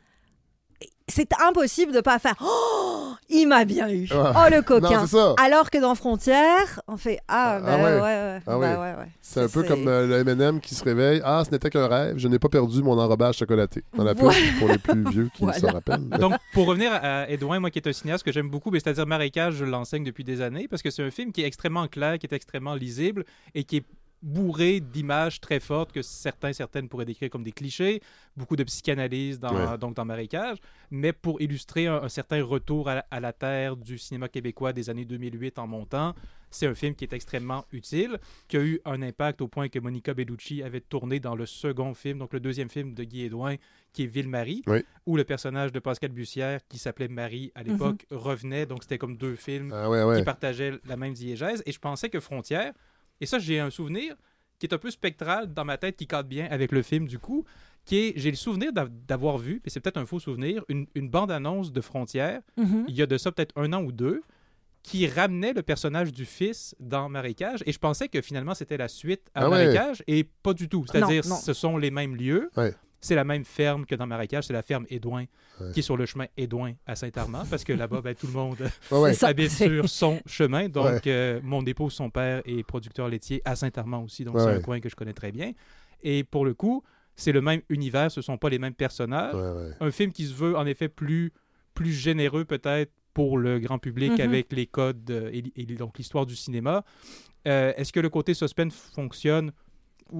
C'est 1.09 1.31
impossible 1.47 1.92
de 1.92 2.01
pas 2.01 2.18
faire 2.18 2.35
Oh, 2.40 3.12
il 3.29 3.47
m'a 3.47 3.64
bien 3.64 3.88
eu. 3.88 4.03
Ouais. 4.03 4.09
Oh 4.37 4.49
le 4.51 4.62
coquin. 4.62 5.01
Non, 5.01 5.07
c'est 5.07 5.16
ça. 5.16 5.35
Alors 5.42 5.71
que 5.71 5.79
dans 5.79 5.94
Frontières, 5.94 6.81
on 6.88 6.97
fait 6.97 7.18
ah, 7.29 7.57
Ah 7.57 7.61
ben 7.61 7.77
ouais. 7.77 7.83
ouais, 7.85 8.01
ouais, 8.01 8.38
Ah 8.47 8.59
ben 8.59 8.59
ouais. 8.59 8.66
ouais, 8.77 8.99
ouais. 8.99 9.09
C'est 9.21 9.40
un 9.42 9.49
peu 9.49 9.62
comme 9.62 9.87
euh, 9.88 10.07
le 10.07 10.29
M&M 10.31 10.61
qui 10.61 10.75
se 10.75 10.85
réveille. 10.85 11.21
Ah, 11.25 11.42
ce 11.47 11.51
n'était 11.51 11.71
qu'un 11.71 11.87
rêve. 11.88 12.16
Je 12.18 12.29
n'ai 12.29 12.38
pas 12.38 12.49
perdu 12.49 12.83
mon 12.83 12.99
enrobage 12.99 13.37
chocolaté. 13.38 13.85
Dans 13.94 14.05
la 14.05 14.14
pub, 14.14 14.31
pour 14.59 14.68
les 14.68 14.79
plus 14.79 15.11
vieux 15.11 15.29
qui 15.35 15.42
Voilà. 15.44 15.59
s'en 15.59 15.68
rappellent. 15.73 16.09
Donc, 16.18 16.35
pour 16.55 16.66
revenir 16.66 16.92
à 16.92 17.29
Edouin, 17.31 17.61
moi 17.61 17.71
qui 17.71 17.79
est 17.79 17.88
un 17.88 17.92
cinéaste 17.92 18.25
que 18.25 18.33
j'aime 18.33 18.49
beaucoup, 18.49 18.71
mais 18.71 18.81
c'est-à-dire 18.81 19.07
Marécage, 19.07 19.55
je 19.55 19.64
l'enseigne 19.64 20.05
depuis 20.05 20.25
des 20.25 20.40
années 20.40 20.68
parce 20.68 20.83
que 20.83 20.90
c'est 20.90 21.03
un 21.03 21.11
film 21.11 21.33
qui 21.33 21.42
est 21.42 21.47
extrêmement 21.47 21.87
clair, 21.88 22.18
qui 22.18 22.27
est 22.27 22.33
extrêmement 22.35 22.75
lisible 22.75 23.25
et 23.55 23.64
qui 23.64 23.79
est 23.79 23.85
bourré 24.23 24.81
d'images 24.81 25.41
très 25.41 25.61
fortes 25.61 25.93
que 25.93 26.03
certains, 26.03 26.53
certaines 26.53 26.89
pourraient 26.89 27.05
décrire 27.05 27.31
comme 27.31 27.45
des 27.45 27.53
clichés, 27.53 28.01
beaucoup 28.37 28.57
de 28.57 28.65
psychanalyse 28.65 29.39
dans, 29.39 29.55
Ouais. 29.55 29.79
donc 29.79 29.95
dans 29.95 30.05
Marécage, 30.05 30.59
mais 30.91 31.13
pour 31.13 31.41
illustrer 31.41 31.87
un, 31.87 32.03
un 32.03 32.09
certain 32.09 32.43
retour 32.43 32.89
à, 32.89 33.05
à 33.11 33.21
la 33.21 33.33
terre 33.33 33.77
du 33.77 33.99
cinéma 33.99 34.29
québécois 34.29 34.73
des 34.73 34.91
années 34.91 35.05
2008 35.05 35.59
en 35.59 35.67
montant, 35.67 36.15
c'est 36.51 36.67
un 36.67 36.75
film 36.75 36.95
qui 36.95 37.05
est 37.05 37.13
extrêmement 37.13 37.67
utile, 37.73 38.19
qui 38.49 38.57
a 38.57 38.61
eu 38.61 38.81
un 38.87 39.03
impact 39.03 39.43
au 39.43 39.49
point 39.49 39.69
que 39.69 39.79
Monica 39.79 40.15
Bellucci 40.15 40.63
avait 40.63 40.81
tourné 40.81 41.21
dans 41.21 41.37
le 41.37 41.45
second 41.45 41.93
film, 41.93 42.19
donc 42.19 42.33
le 42.33 42.41
deuxième 42.41 42.71
film 42.71 42.95
de 42.95 43.05
Guy 43.05 43.25
Edouin, 43.25 43.57
qui 43.93 44.05
est 44.05 44.07
Ville-Marie, 44.07 44.63
Oui. 44.67 44.79
où 45.07 45.17
le 45.19 45.25
personnage 45.25 45.73
de 45.73 45.79
Pascal 45.79 46.11
Bussière, 46.11 46.61
qui 46.69 46.79
s'appelait 46.79 47.09
Marie 47.09 47.53
à 47.55 47.63
l'époque, 47.63 48.07
revenait. 48.11 48.65
Donc 48.65 48.83
c'était 48.83 48.97
comme 48.99 49.17
deux 49.19 49.37
films 49.37 49.73
Ah 49.75 49.91
ouais, 49.91 50.03
ouais. 50.03 50.19
qui 50.19 50.25
partageaient 50.25 50.73
la 50.87 50.97
même 50.97 51.13
diégèse. 51.13 51.63
Et 51.67 51.73
je 51.73 51.79
pensais 51.79 52.09
que 52.09 52.19
Frontières, 52.21 52.73
et 53.21 53.27
ça 53.27 53.39
j'ai 53.39 53.59
un 53.61 53.71
souvenir 53.71 54.15
qui 54.59 54.67
est 54.67 54.75
un 54.75 54.79
peu 54.79 54.91
spectral 54.91 55.53
dans 55.55 55.65
ma 55.65 55.79
tête, 55.79 55.97
qui 55.97 56.07
cadre 56.07 56.29
bien 56.29 56.47
avec 56.51 56.73
le 56.73 56.83
film 56.83 57.07
du 57.07 57.19
coup, 57.19 57.45
qui 57.85 57.97
est, 57.97 58.13
j'ai 58.17 58.31
le 58.31 58.37
souvenir 58.37 58.73
d'av- 58.73 58.91
d'avoir 59.07 59.39
vu, 59.39 59.63
et 59.65 59.71
c'est 59.71 59.79
peut-être 59.81 59.97
un 59.99 60.05
faux 60.07 60.19
souvenir, 60.19 60.65
une, 60.69 60.87
une 60.95 61.09
bande-annonce 61.09 61.73
de 61.73 61.81
Frontières, 61.81 62.41
Mhm. 62.57 62.85
il 62.89 62.95
y 62.97 63.03
a 63.03 63.07
de 63.07 63.17
ça 63.17 63.31
peut-être 63.33 63.53
un 63.57 63.73
an 63.73 63.83
ou 63.85 63.93
deux, 63.93 64.21
qui 64.83 65.07
ramenait 65.07 65.53
le 65.53 65.63
personnage 65.63 66.13
du 66.13 66.25
fils 66.25 66.75
dans 66.81 67.09
Marécage, 67.09 67.63
et 67.67 67.73
je 67.73 67.79
pensais 67.79 68.09
que 68.09 68.21
finalement 68.21 68.55
c'était 68.55 68.77
la 68.77 68.89
suite 68.89 69.23
à 69.35 69.45
Ah 69.45 69.51
ouais. 69.51 69.65
Marécage, 69.65 70.03
et 70.07 70.25
pas 70.25 70.55
du 70.55 70.69
tout. 70.69 70.85
C'est-à-dire, 70.91 71.23
Non, 71.25 71.31
non. 71.31 71.37
ce 71.41 71.53
sont 71.53 71.77
les 71.77 71.91
mêmes 71.91 72.17
lieux, 72.17 72.51
Ouais. 72.57 72.75
C'est 73.01 73.15
la 73.15 73.25
même 73.25 73.45
ferme 73.45 73.87
que 73.87 73.95
dans 73.95 74.07
Marécage, 74.07 74.45
c'est 74.45 74.53
la 74.53 74.63
ferme 74.63 74.85
Édouin, 74.89 75.25
Ouais. 75.61 75.73
qui 75.73 75.81
est 75.81 75.83
sur 75.83 75.97
le 75.97 76.07
chemin 76.07 76.27
Édouin 76.37 76.73
à 76.87 76.95
Saint-Armand, 76.97 77.45
parce 77.51 77.65
que 77.65 77.73
là-bas, 77.73 78.01
ben, 78.01 78.15
tout 78.15 78.27
le 78.27 78.33
monde 78.33 78.57
Ouais, 78.91 79.13
habite 79.25 79.51
sur 79.51 79.89
son 79.89 80.21
chemin. 80.27 80.69
Donc, 80.69 80.85
Ouais. 80.87 81.01
euh, 81.07 81.41
mon 81.43 81.65
épouse, 81.65 81.93
son 81.93 82.11
père 82.11 82.43
est 82.45 82.63
producteur 82.65 83.09
laitier 83.09 83.41
à 83.45 83.55
Saint-Armand 83.57 84.03
aussi, 84.05 84.25
donc 84.25 84.35
Ouais, 84.37 84.41
c'est 84.43 84.47
ouais. 84.49 84.55
un 84.55 84.61
coin 84.61 84.81
que 84.81 84.89
je 84.89 84.97
connais 84.97 85.13
très 85.15 85.33
bien. 85.33 85.53
Et 86.03 86.25
pour 86.25 86.45
le 86.45 86.55
coup, 86.55 86.83
c'est 87.17 87.33
le 87.33 87.41
même 87.41 87.63
univers, 87.69 88.11
ce 88.13 88.21
sont 88.23 88.39
pas 88.39 88.49
les 88.49 88.59
mêmes 88.61 88.75
personnages. 88.75 89.35
Ouais, 89.35 89.41
ouais. 89.63 89.71
Un 89.81 89.91
film 89.91 90.13
qui 90.13 90.27
se 90.27 90.35
veut 90.35 90.57
en 90.57 90.67
effet 90.67 90.89
plus, 90.89 91.33
plus 91.75 91.93
généreux 91.93 92.45
peut-être 92.45 92.93
pour 93.15 93.39
le 93.39 93.59
grand 93.59 93.79
public 93.81 94.13
Mhm. 94.13 94.21
avec 94.21 94.53
les 94.53 94.67
codes 94.67 95.11
euh, 95.11 95.31
et, 95.33 95.43
et 95.57 95.67
donc 95.67 95.99
l'histoire 95.99 96.25
du 96.27 96.37
cinéma. 96.37 96.85
Euh, 97.49 97.73
Est-ce 97.77 97.93
que 97.93 97.99
le 98.01 98.11
côté 98.11 98.35
suspense 98.35 98.75
fonctionne 98.95 99.51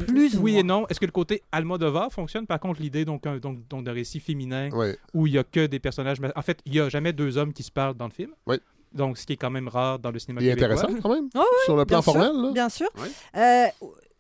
Plus 0.07 0.37
ou 0.37 0.42
Oui 0.42 0.53
moins. 0.53 0.61
et 0.61 0.62
non. 0.64 0.87
Est-ce 0.88 1.01
que 1.01 1.07
le 1.07 1.12
côté 1.12 1.42
Almodovar 1.53 2.12
fonctionne? 2.12 2.46
Par 2.46 2.61
contre, 2.61 2.81
l'idée 2.81 3.05
donc, 3.05 3.27
un- 3.27 3.38
donc, 3.38 3.66
donc 3.68 3.85
d'un 3.85 3.92
récit 3.92 4.20
féminin 4.20 4.68
où 5.14 5.27
il 5.27 5.33
y 5.35 5.38
a 5.38 5.44
que 5.44 5.66
des 5.66 5.79
personnages. 5.79 6.18
En 6.37 6.42
fait, 6.42 6.59
il 6.66 6.74
y 6.74 6.81
a 6.81 6.88
jamais 6.88 7.12
deux 7.12 7.38
hommes 7.38 7.53
qui 7.53 7.62
se 7.62 7.70
parlent 7.70 7.94
dans 7.94 8.07
le 8.07 8.12
film. 8.12 8.31
Oui. 8.46 8.57
Donc, 8.92 9.18
ce 9.18 9.27
qui 9.27 9.35
est 9.35 9.37
quand 9.37 9.51
même 9.51 9.68
rare 9.68 9.98
dans 9.98 10.11
le 10.11 10.18
cinéma 10.18 10.40
Il 10.40 10.48
est 10.48 10.53
intéressant 10.53 10.88
quand 11.03 11.12
même. 11.14 11.29
Ah 11.35 11.40
oui, 11.40 11.44
Sur 11.66 11.77
le 11.77 11.85
plan 11.85 11.98
bien 11.98 12.03
sûr, 12.03 12.12
formel, 12.12 12.42
là. 12.42 12.53
Bien 12.53 12.68
sûr. 12.70 12.88
Euh, 13.37 13.66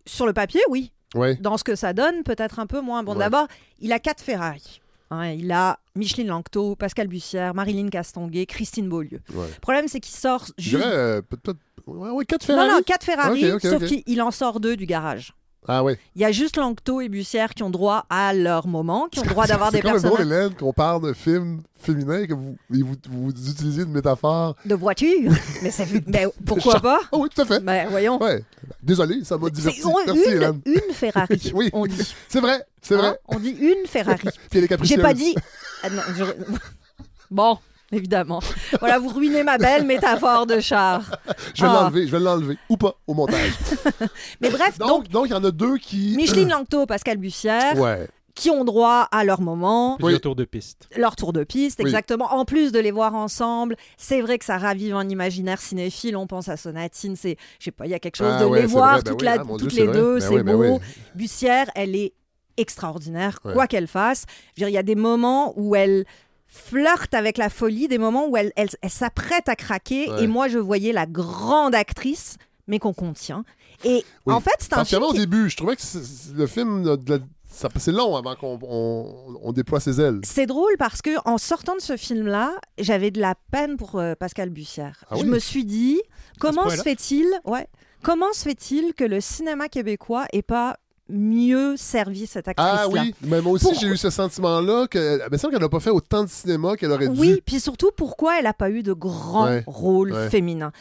sur 0.06 0.26
le 0.26 0.32
papier, 0.32 0.60
oui. 0.68 0.92
Dans 1.40 1.56
ce 1.56 1.64
que 1.64 1.74
ça 1.74 1.92
donne, 1.94 2.22
peut-être 2.22 2.58
un 2.58 2.66
peu 2.66 2.80
moins. 2.80 3.02
Bon, 3.02 3.14
d'abord, 3.14 3.46
il 3.80 3.92
a 3.92 3.98
quatre 3.98 4.22
Ferrari. 4.22 4.80
Hein, 5.10 5.30
il 5.30 5.50
a 5.52 5.78
Micheline 5.94 6.26
Langto, 6.28 6.76
Pascal 6.76 7.08
Bussière, 7.08 7.54
Marilyn 7.54 7.88
Castonguay, 7.88 8.44
Christine 8.44 8.90
Beaulieu. 8.90 9.20
Ouais. 9.32 9.46
Le 9.54 9.60
problème, 9.60 9.88
c'est 9.88 10.00
qu'il 10.00 10.14
sort 10.14 10.44
Je 10.58 10.62
juste. 10.62 10.76
dirais 10.76 10.92
euh, 10.94 11.22
peut-être. 11.22 11.56
Ouais, 11.86 12.10
ouais, 12.10 12.24
quatre 12.26 12.44
Ferrari. 12.44 12.68
Non, 12.68 12.74
non, 12.76 12.82
quatre 12.82 13.04
Ferrari, 13.06 13.50
Ok, 13.52 13.54
ok, 13.64 13.70
sauf 13.70 13.84
qu'il 13.86 14.02
il 14.06 14.20
en 14.20 14.30
sort 14.30 14.60
deux 14.60 14.76
du 14.76 14.84
garage. 14.84 15.32
Ah 15.66 15.84
ouais. 15.84 15.98
Il 16.16 16.22
y 16.22 16.24
a 16.24 16.32
juste 16.32 16.56
Langto 16.56 17.00
et 17.00 17.08
Bussière 17.08 17.52
qui 17.52 17.62
ont 17.62 17.68
droit 17.70 18.06
à 18.08 18.32
leur 18.32 18.66
moment, 18.66 19.08
qui 19.10 19.18
ont 19.20 19.24
droit 19.24 19.46
d'avoir 19.46 19.70
des 19.70 19.78
C'est 19.78 19.82
quand 19.82 19.92
même 19.92 20.00
drôle, 20.02 20.16
personnages 20.18 20.40
Hélène, 20.44 20.54
qu'on 20.56 20.72
parle 20.72 21.02
de 21.06 21.12
films 21.12 21.62
féminins 21.74 22.20
et 22.22 22.26
que 22.26 22.32
vous, 22.34 22.56
et 22.74 22.82
vous, 22.82 22.94
vous 23.10 23.30
utilisez 23.50 23.82
une 23.82 23.90
métaphore. 23.92 24.56
de 24.64 24.74
voiture. 24.74 25.30
mais 25.62 25.70
c'est 25.70 25.86
mais 26.06 26.26
pourquoi 26.46 26.80
pas? 26.80 27.00
Ah 27.12 27.16
oui, 27.18 27.28
tout 27.34 27.42
à 27.42 27.44
fait. 27.44 27.60
Ben 27.60 27.86
voyons. 27.90 28.22
Ouais. 28.22 28.42
Désolé, 28.82 29.24
ça 29.24 29.36
m'a 29.36 29.50
diverti. 29.50 29.80
C'est 29.80 29.86
on- 29.86 29.94
Merci, 30.06 30.22
une, 30.26 30.32
Hélène. 30.36 30.60
une 30.64 30.94
Ferrari, 30.94 31.50
Oui. 31.54 31.70
on 31.74 31.86
dit. 31.86 32.14
C'est 32.28 32.40
vrai, 32.40 32.64
c'est 32.80 32.94
Hein, 32.94 32.98
vrai. 32.98 33.18
On 33.28 33.38
dit 33.38 33.50
une 33.50 33.86
Ferrari. 33.86 34.28
Puis 34.50 34.58
elle 34.60 34.64
est 34.64 34.84
J'ai 34.84 34.96
pas 34.98 35.12
dit. 35.12 35.34
Ah 35.82 35.90
non, 35.90 36.02
je- 36.16 36.24
Bon, 37.30 37.58
évidemment. 37.92 38.40
Voilà, 38.80 38.98
vous 38.98 39.08
ruinez 39.08 39.42
ma 39.42 39.58
belle 39.58 39.84
métaphore 39.84 40.46
de 40.46 40.60
char. 40.60 41.02
Je 41.54 41.62
vais 41.62 41.68
Ah. 41.68 41.80
l'enlever, 41.82 42.06
je 42.06 42.12
vais 42.12 42.20
l'enlever. 42.20 42.58
Ou 42.68 42.76
pas, 42.76 42.94
au 43.06 43.14
montage. 43.14 43.52
Mais 44.40 44.50
bref, 44.50 44.78
donc, 44.78 45.08
donc, 45.08 45.26
il 45.26 45.30
y 45.32 45.34
en 45.34 45.44
a 45.44 45.50
deux 45.50 45.76
qui. 45.78 46.14
Micheline 46.16 46.48
Langto, 46.50 46.86
Pascal 46.86 47.16
Bussière, 47.18 47.78
Ouais. 47.78 48.08
qui 48.34 48.50
ont 48.50 48.64
droit 48.64 49.08
à 49.10 49.24
leur 49.24 49.40
moment, 49.40 49.96
Plusieurs 49.98 50.20
tours 50.20 50.36
de 50.36 50.44
piste. 50.44 50.88
leur 50.96 51.16
tour 51.16 51.32
de 51.32 51.42
piste, 51.44 51.80
Oui. 51.82 51.86
exactement. 51.86 52.32
En 52.34 52.44
plus 52.44 52.70
de 52.70 52.78
les 52.78 52.90
voir 52.92 53.14
ensemble, 53.16 53.74
c'est 53.96 54.20
vrai 54.20 54.38
que 54.38 54.44
ça 54.44 54.58
ravive 54.58 54.94
un 54.94 55.08
imaginaire 55.08 55.60
cinéphile. 55.60 56.16
On 56.16 56.26
pense 56.28 56.48
à 56.48 56.56
Sonatine, 56.56 57.16
c'est, 57.16 57.36
je 57.58 57.64
sais 57.64 57.70
pas, 57.72 57.86
il 57.86 57.90
y 57.90 57.94
a 57.94 57.98
quelque 57.98 58.16
chose 58.16 58.34
Ah 58.36 58.40
de 58.40 58.44
ouais, 58.44 58.60
les 58.60 58.66
voir 58.66 58.92
vrai, 58.94 59.02
ben 59.02 59.10
toutes, 59.10 59.20
oui, 59.22 59.26
la- 59.26 59.40
hein, 59.40 59.44
mon 59.44 59.56
toutes 59.56 59.68
Dieu, 59.70 59.78
c'est 59.80 59.86
les 59.86 59.92
deux, 59.92 60.14
Ben 60.14 60.20
c'est 60.20 60.34
oui, 60.36 60.42
ben 60.44 60.56
beau. 60.56 60.62
oui. 60.74 60.78
Bussière, 61.16 61.68
elle 61.74 61.96
est 61.96 62.12
extraordinaire, 62.56 63.38
Ouais. 63.44 63.52
quoi 63.54 63.66
qu'elle 63.66 63.86
fasse. 63.86 64.24
Je 64.56 64.62
veux 64.64 64.66
dire, 64.66 64.68
il 64.68 64.74
y 64.74 64.78
a 64.78 64.82
des 64.82 64.94
moments 64.96 65.52
où 65.56 65.74
elle 65.76 66.04
flirte 66.48 67.14
avec 67.14 67.38
la 67.38 67.50
folie, 67.50 67.88
des 67.88 67.98
moments 67.98 68.26
où 68.26 68.36
elle, 68.36 68.52
elle- 68.56 68.68
elle 68.82 68.90
s'apprête 68.90 69.48
à 69.48 69.56
craquer. 69.56 70.10
Ouais. 70.10 70.24
Et 70.24 70.26
moi, 70.26 70.48
je 70.48 70.58
voyais 70.58 70.92
la 70.92 71.06
grande 71.06 71.74
actrice, 71.74 72.36
mais 72.66 72.78
qu'on 72.78 72.94
contient. 72.94 73.44
Et 73.84 74.04
Oui. 74.26 74.34
en 74.34 74.40
fait, 74.40 74.50
c'est 74.58 74.72
un 74.74 74.84
film 74.84 75.02
qui- 75.02 75.08
au 75.08 75.12
début, 75.12 75.48
je 75.50 75.56
trouvais 75.56 75.76
que 75.76 75.82
le 76.34 76.46
film, 76.46 76.82
de 76.96 77.10
la- 77.12 77.18
ça- 77.50 77.68
c'est 77.76 77.92
long 77.92 78.16
avant 78.16 78.34
qu'on 78.34 78.58
on, 78.62 79.38
on 79.42 79.52
déploie 79.52 79.78
ses 79.80 80.00
ailes. 80.00 80.20
C'est 80.24 80.46
drôle 80.46 80.76
parce 80.78 81.00
que 81.02 81.10
en 81.28 81.38
sortant 81.38 81.76
de 81.76 81.80
ce 81.80 81.96
film-là, 81.96 82.52
j'avais 82.78 83.10
de 83.10 83.20
la 83.20 83.34
peine 83.52 83.76
pour 83.76 83.96
euh, 83.96 84.14
Pascal 84.14 84.50
Bussière. 84.50 85.04
Ah 85.10 85.16
je 85.16 85.24
me 85.24 85.38
suis 85.38 85.64
dit, 85.64 86.00
comment 86.40 86.68
se 86.70 86.82
fait-il, 86.82 87.26
ouais, 87.44 87.68
comment 88.02 88.32
se 88.32 88.42
fait-il 88.42 88.94
que 88.94 89.04
le 89.04 89.20
cinéma 89.20 89.68
québécois 89.68 90.26
ait 90.32 90.42
pas 90.42 90.76
mieux 91.08 91.76
servi 91.76 92.26
cette 92.26 92.48
actrice-là 92.48 92.82
Ah 92.84 92.88
oui, 92.88 93.14
mais 93.22 93.40
moi 93.40 93.52
aussi 93.52 93.74
j'ai 93.80 93.86
eu 93.88 93.96
ce 93.96 94.10
sentiment-là 94.10 94.86
que 94.88 95.30
me 95.30 95.36
semble 95.36 95.52
qu'elle 95.54 95.62
n'a 95.62 95.68
pas 95.68 95.80
fait 95.80 95.90
autant 95.90 96.24
de 96.24 96.28
cinéma 96.28 96.76
qu'elle 96.76 96.90
aurait 96.92 97.08
dû. 97.08 97.18
Oui, 97.18 97.42
puis 97.44 97.60
surtout 97.60 97.90
pourquoi 97.96 98.38
elle 98.38 98.44
n'a 98.44 98.52
pas 98.54 98.70
eu 98.70 98.82
de 98.82 98.92
grand 98.92 99.46
Ouais, 99.46 99.64
rôle 99.66 100.12
ouais. 100.12 100.28
féminin. 100.30 100.72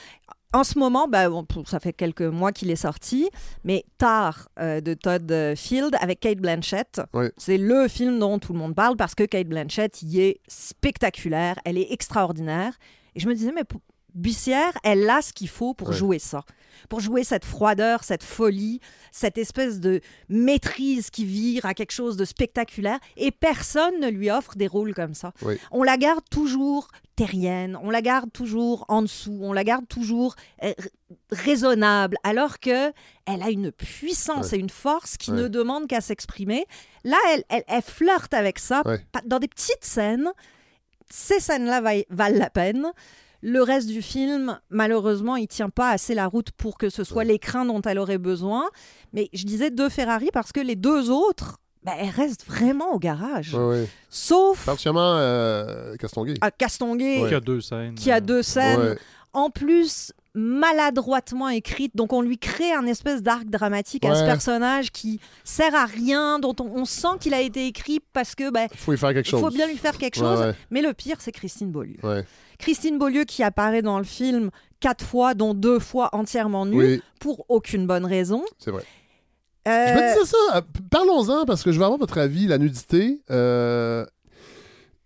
En 0.53 0.63
ce 0.63 0.79
moment, 0.79 1.07
bah, 1.09 1.27
pour- 1.49 1.67
ça 1.67 1.79
fait 1.81 1.91
quelques 1.91 2.21
mois 2.21 2.53
qu'il 2.53 2.71
est 2.71 2.77
sorti, 2.77 3.29
mais 3.65 3.83
Tar 3.97 4.47
euh, 4.59 4.79
de 4.79 4.93
Todd 4.93 5.31
Field 5.55 5.95
avec 5.99 6.21
Kate 6.21 6.37
Blanchett, 6.39 7.01
c'est 7.37 7.57
le 7.57 7.87
film 7.89 8.17
dont 8.17 8.39
tout 8.39 8.53
le 8.53 8.59
monde 8.59 8.73
parle 8.73 8.95
parce 8.95 9.13
que 9.13 9.23
Kate 9.23 9.47
Blanchett 9.47 10.01
y 10.03 10.21
est 10.21 10.39
spectaculaire, 10.47 11.59
elle 11.65 11.77
est 11.77 11.91
extraordinaire. 11.91 12.73
Et 13.15 13.19
je 13.19 13.27
me 13.27 13.33
disais, 13.35 13.51
mais 13.53 13.63
Bussière, 14.17 14.73
elle 14.83 15.09
a 15.09 15.21
ce 15.21 15.31
qu'il 15.31 15.47
faut 15.47 15.73
pour 15.73 15.89
Ouais. 15.89 15.95
jouer 15.95 16.19
ça, 16.19 16.43
pour 16.89 16.99
jouer 16.99 17.23
cette 17.23 17.45
froideur, 17.45 18.03
cette 18.03 18.23
folie, 18.23 18.79
cette 19.11 19.37
espèce 19.37 19.79
de 19.79 20.01
maîtrise 20.27 21.09
qui 21.11 21.23
vire 21.23 21.65
à 21.65 21.73
quelque 21.75 21.91
chose 21.91 22.17
de 22.17 22.25
spectaculaire. 22.25 22.99
Et 23.15 23.29
personne 23.31 23.99
ne 23.99 24.07
lui 24.09 24.31
offre 24.31 24.55
des 24.55 24.65
rôles 24.67 24.93
comme 24.95 25.13
ça. 25.13 25.33
On 25.71 25.83
la 25.83 25.97
garde 25.97 26.23
toujours 26.31 26.87
terrienne, 27.15 27.77
on 27.83 27.89
la 27.91 28.01
garde 28.01 28.31
toujours 28.33 28.85
en 28.89 29.03
dessous, 29.03 29.37
on 29.41 29.53
la 29.53 29.63
garde 29.63 29.87
toujours 29.87 30.35
euh, 30.63 30.73
raisonnable, 31.31 32.17
alors 32.23 32.59
que 32.59 32.91
elle 33.25 33.41
a 33.43 33.49
une 33.49 33.71
puissance 33.71 34.51
Ouais. 34.51 34.57
et 34.57 34.61
une 34.61 34.69
force 34.69 35.17
qui 35.17 35.31
ne 35.31 35.47
demande 35.47 35.87
qu'à 35.87 36.01
s'exprimer. 36.01 36.65
Là, 37.03 37.17
elle, 37.33 37.43
elle, 37.49 37.63
elle 37.67 37.81
flirte 37.81 38.33
avec 38.33 38.59
ça 38.59 38.81
dans 39.25 39.39
des 39.39 39.47
petites 39.47 39.83
scènes. 39.83 40.29
Ces 41.09 41.39
scènes-là 41.39 41.81
va- 41.81 42.03
valent 42.09 42.37
la 42.37 42.49
peine. 42.49 42.87
Le 43.41 43.61
reste 43.61 43.87
du 43.87 44.01
film, 44.01 44.59
malheureusement, 44.69 45.35
il 45.35 45.47
tient 45.47 45.69
pas 45.69 45.91
assez 45.91 46.15
la 46.15 46.25
route 46.27 46.51
pour 46.51 46.77
que 46.77 46.89
ce 46.89 47.03
soit 47.03 47.23
l'écran 47.23 47.65
dont 47.65 47.81
elle 47.81 47.99
aurait 47.99 48.17
besoin. 48.17 48.65
Mais 49.13 49.29
je 49.33 49.43
disais 49.45 49.69
deux 49.69 49.89
Ferrari 49.89 50.29
parce 50.33 50.51
que 50.51 50.59
les 50.59 50.75
deux 50.75 51.09
autres, 51.11 51.57
ben, 51.83 51.93
elles 51.99 52.09
restent 52.09 52.45
vraiment 52.47 52.91
au 52.93 52.99
garage. 52.99 53.53
Ouais, 53.53 53.63
ouais. 53.67 53.89
Sauf 54.09 54.65
Particulièrement 54.65 55.15
euh, 55.17 55.95
Castonguay. 55.97 56.33
à 56.41 56.49
Castonguay, 56.51 57.25
Qui 57.29 57.35
a 57.35 57.39
deux 57.39 57.61
scènes. 57.61 57.95
qui 57.95 58.11
a 58.11 58.19
deux 58.21 58.41
scènes, 58.41 58.79
Ouais. 58.81 58.97
en 59.33 59.49
plus 59.51 60.11
maladroitement 60.37 61.49
écrites. 61.49 61.95
Donc 61.95 62.13
on 62.13 62.21
lui 62.21 62.37
crée 62.37 62.71
un 62.71 62.85
espèce 62.85 63.21
d'arc 63.23 63.45
dramatique 63.45 64.05
à 64.05 64.15
ce 64.15 64.23
personnage 64.23 64.91
qui 64.91 65.19
sert 65.43 65.73
à 65.75 65.85
rien, 65.85 66.39
dont 66.39 66.55
on, 66.59 66.81
on 66.81 66.85
sent 66.85 67.17
qu'il 67.19 67.33
a 67.33 67.41
été 67.41 67.65
écrit 67.67 67.99
parce 68.13 68.35
que 68.35 68.49
ben, 68.51 68.67
Faut 68.75 68.93
y 68.93 68.97
faire 68.97 69.13
quelque 69.13 69.27
il 69.27 69.31
chose. 69.31 69.41
faut 69.41 69.49
bien 69.49 69.67
lui 69.67 69.77
faire 69.77 69.97
quelque 69.97 70.17
Ouais, 70.19 70.25
chose. 70.25 70.39
ouais. 70.39 70.53
Mais 70.69 70.81
le 70.81 70.93
pire, 70.93 71.17
c'est 71.19 71.31
Christine 71.31 71.71
Beaulieu. 71.71 71.97
Christine 72.59 72.97
Beaulieu 72.97 73.23
qui 73.23 73.43
apparaît 73.43 73.81
dans 73.81 73.97
le 73.97 74.03
film 74.03 74.49
quatre 74.79 75.03
fois, 75.05 75.33
dont 75.33 75.53
deux 75.53 75.79
fois 75.79 76.09
entièrement 76.13 76.65
nue, 76.65 76.77
Oui. 76.77 77.01
pour 77.19 77.45
aucune 77.49 77.87
bonne 77.87 78.05
raison. 78.05 78.43
C'est 78.59 78.71
vrai. 78.71 78.83
Euh, 79.67 79.87
Je 79.87 79.93
me 79.93 80.13
disais 80.13 80.25
ça. 80.25 80.57
euh, 80.57 80.61
Parlons-en 80.89 81.45
parce 81.45 81.61
que 81.63 81.71
je 81.71 81.77
veux 81.79 81.83
avoir 81.85 81.99
votre 81.99 82.17
avis. 82.19 82.47
La 82.47 82.57
nudité, 82.57 83.21
euh, 83.31 84.05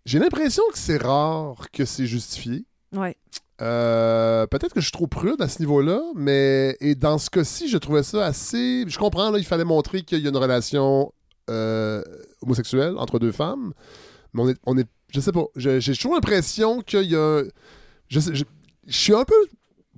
j'ai 0.06 0.20
l'impression 0.20 0.64
que 0.72 0.78
c'est 0.78 1.02
rare 1.02 1.70
que 1.72 1.84
c'est 1.86 2.06
justifié. 2.06 2.66
ouais. 2.94 3.16
Euh, 3.62 4.48
Peut-être 4.48 4.74
que 4.74 4.80
je 4.80 4.86
suis 4.86 4.92
trop 4.92 5.08
prude 5.08 5.42
à 5.42 5.48
ce 5.48 5.60
niveau-là, 5.60 6.02
mais 6.16 6.76
et 6.80 6.96
dans 6.96 7.18
ce 7.18 7.30
cas-ci, 7.30 7.68
je 7.70 7.78
trouvais 7.78 8.04
ça 8.04 8.26
assez. 8.26 8.86
Je 8.88 8.98
comprends, 8.98 9.30
là, 9.32 9.38
il 9.38 9.46
fallait 9.46 9.64
montrer 9.66 10.02
qu'il 10.02 10.20
y 10.20 10.26
a 10.26 10.30
une 10.30 10.38
relation 10.38 11.12
euh, 11.50 12.02
homosexuelle 12.42 12.96
entre 12.98 13.20
deux 13.20 13.32
femmes, 13.32 13.74
mais 14.34 14.42
on 14.42 14.50
est, 14.50 14.58
on 14.66 14.78
est 14.78 14.88
je 15.14 15.20
sais 15.20 15.32
pas, 15.34 15.44
j'ai 15.58 15.80
toujours 15.94 16.14
l'impression 16.16 16.82
qu'il 16.82 17.04
y 17.04 17.16
a. 17.16 17.44
Je, 18.08 18.20
sais- 18.20 18.34
je, 18.34 18.46
je 18.88 18.98
suis 18.98 19.14
un 19.14 19.26
peu 19.26 19.36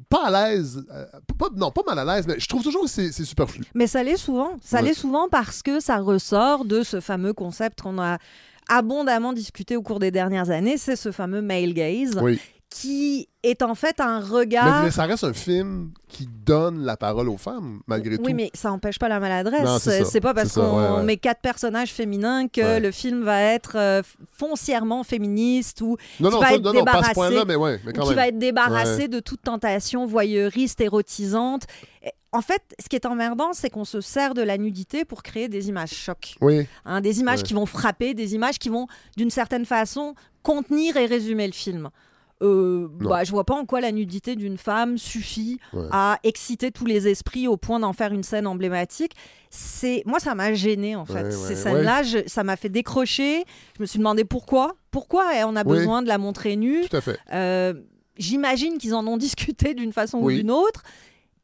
pas 0.09 0.25
à 0.27 0.49
l'aise, 0.51 0.83
euh, 0.91 1.05
pas, 1.37 1.47
non, 1.55 1.71
pas 1.71 1.81
mal 1.87 1.99
à 1.99 2.15
l'aise, 2.15 2.25
mais 2.27 2.39
je 2.39 2.47
trouve 2.47 2.63
toujours 2.63 2.83
que 2.83 2.89
c'est 2.89 3.11
c'est 3.11 3.23
superflu. 3.23 3.63
Mais 3.75 3.87
ça 3.87 4.03
l'est 4.03 4.17
souvent. 4.17 4.57
Ça 4.61 4.77
Ouais. 4.77 4.87
l'est 4.87 4.93
souvent 4.95 5.29
parce 5.29 5.61
que 5.63 5.79
ça 5.79 5.97
ressort 5.99 6.65
de 6.65 6.81
ce 6.83 6.99
fameux 6.99 7.33
concept 7.33 7.81
qu'on 7.81 7.99
a 7.99 8.17
abondamment 8.69 9.33
discuté 9.33 9.75
au 9.77 9.81
cours 9.83 9.99
des 9.99 10.09
dernières 10.11 10.49
années, 10.49 10.77
c'est 10.77 10.95
ce 10.95 11.11
fameux 11.11 11.41
male 11.41 11.73
gaze, 11.73 12.17
Oui. 12.21 12.39
Qui 12.73 13.29
est 13.43 13.61
en 13.61 13.75
fait 13.75 13.99
un 13.99 14.19
regard... 14.19 14.83
mais 14.83 14.89
ça 14.89 15.03
reste 15.05 15.23
un 15.23 15.33
film 15.33 15.91
qui 16.07 16.27
donne 16.27 16.83
la 16.83 16.97
parole 16.97 17.29
aux 17.29 17.37
femmes, 17.37 17.81
malgré 17.85 18.17
tout. 18.17 18.23
Oui, 18.25 18.33
mais 18.33 18.49
ça 18.55 18.69
n'empêche 18.69 18.97
pas 18.97 19.09
la 19.09 19.19
maladresse. 19.19 19.87
C'est 20.09 20.19
pas 20.21 20.33
parce 20.33 20.53
qu'on 20.53 20.79
ouais, 20.81 20.97
ouais. 20.97 21.03
met 21.03 21.17
quatre 21.17 21.41
personnages 21.41 21.91
féminins 21.91 22.47
que 22.47 22.61
Ouais. 22.61 22.79
le 22.79 22.89
film 22.91 23.21
va 23.23 23.39
être 23.41 23.75
euh, 23.77 24.01
foncièrement 24.31 25.03
féministe 25.03 25.81
ou 25.81 25.97
Non, 26.19 26.29
qui 26.29 26.33
non, 26.35 26.39
va 26.41 26.47
ça- 26.47 26.53
être 26.55 26.61
non, 26.63 26.73
non, 26.73 26.83
pas 26.83 26.91
ce 27.03 27.09
débarrassé, 27.09 27.45
mais 27.85 27.93
quand 27.93 28.01
qui 28.01 28.07
même. 28.09 28.15
va 28.15 28.27
être 28.29 28.39
débarrassé 28.39 29.07
de 29.07 29.19
toute 29.19 29.43
tentation 29.43 30.07
voyeuriste, 30.07 30.81
érotisante. 30.81 31.63
En 32.31 32.41
fait, 32.41 32.63
ce 32.83 32.89
qui 32.89 32.95
est 32.95 33.05
emmerdant, 33.05 33.53
c'est 33.53 33.69
qu'on 33.69 33.85
se 33.85 34.01
sert 34.01 34.33
de 34.33 34.41
la 34.41 34.57
nudité 34.57 35.05
pour 35.05 35.21
créer 35.21 35.47
des 35.47 35.69
images 35.69 35.91
chocs. 35.93 36.35
Oui. 36.41 36.65
Hein, 36.85 37.01
des 37.01 37.19
images 37.19 37.43
qui 37.43 37.53
vont 37.53 37.67
frapper, 37.67 38.15
des 38.15 38.33
images 38.33 38.57
qui 38.57 38.69
vont, 38.69 38.87
d'une 39.15 39.29
certaine 39.29 39.65
façon, 39.65 40.15
contenir 40.41 40.97
et 40.97 41.05
résumer 41.05 41.45
le 41.45 41.53
film. 41.53 41.89
Euh, 42.41 42.87
bah, 42.99 43.23
je 43.23 43.31
vois 43.31 43.45
pas 43.45 43.53
en 43.53 43.65
quoi 43.65 43.79
la 43.79 43.91
nudité 43.91 44.35
d'une 44.35 44.57
femme 44.57 44.97
suffit 44.97 45.59
Ouais. 45.71 45.85
à 45.91 46.19
exciter 46.23 46.71
tous 46.71 46.85
les 46.85 47.07
esprits 47.07 47.47
au 47.47 47.55
point 47.57 47.79
d'en 47.79 47.93
faire 47.93 48.11
une 48.11 48.23
scène 48.23 48.47
emblématique. 48.47 49.13
C'est 49.49 50.03
moi, 50.05 50.19
ça 50.19 50.35
m'a 50.35 50.53
gêné 50.53 50.95
en 50.95 51.05
fait. 51.05 51.23
Ouais, 51.23 51.31
Ces 51.31 51.49
ouais, 51.49 51.55
scènes-là, 51.55 52.03
je- 52.03 52.27
ça 52.27 52.43
m'a 52.43 52.55
fait 52.57 52.69
décrocher. 52.69 53.45
Je 53.77 53.81
me 53.81 53.85
suis 53.85 53.99
demandé 53.99 54.25
pourquoi. 54.25 54.75
Pourquoi 54.91 55.25
on 55.47 55.55
a 55.55 55.63
besoin 55.63 56.01
de 56.01 56.07
la 56.07 56.17
montrer 56.17 56.55
nue 56.55 56.81
Tout 56.89 56.95
à 56.97 57.01
fait. 57.01 57.17
Euh, 57.33 57.73
J'imagine 58.17 58.77
qu'ils 58.77 58.93
en 58.93 59.07
ont 59.07 59.17
discuté 59.17 59.73
d'une 59.73 59.91
façon 59.93 60.19
Oui. 60.21 60.35
ou 60.35 60.37
d'une 60.37 60.51
autre. 60.51 60.83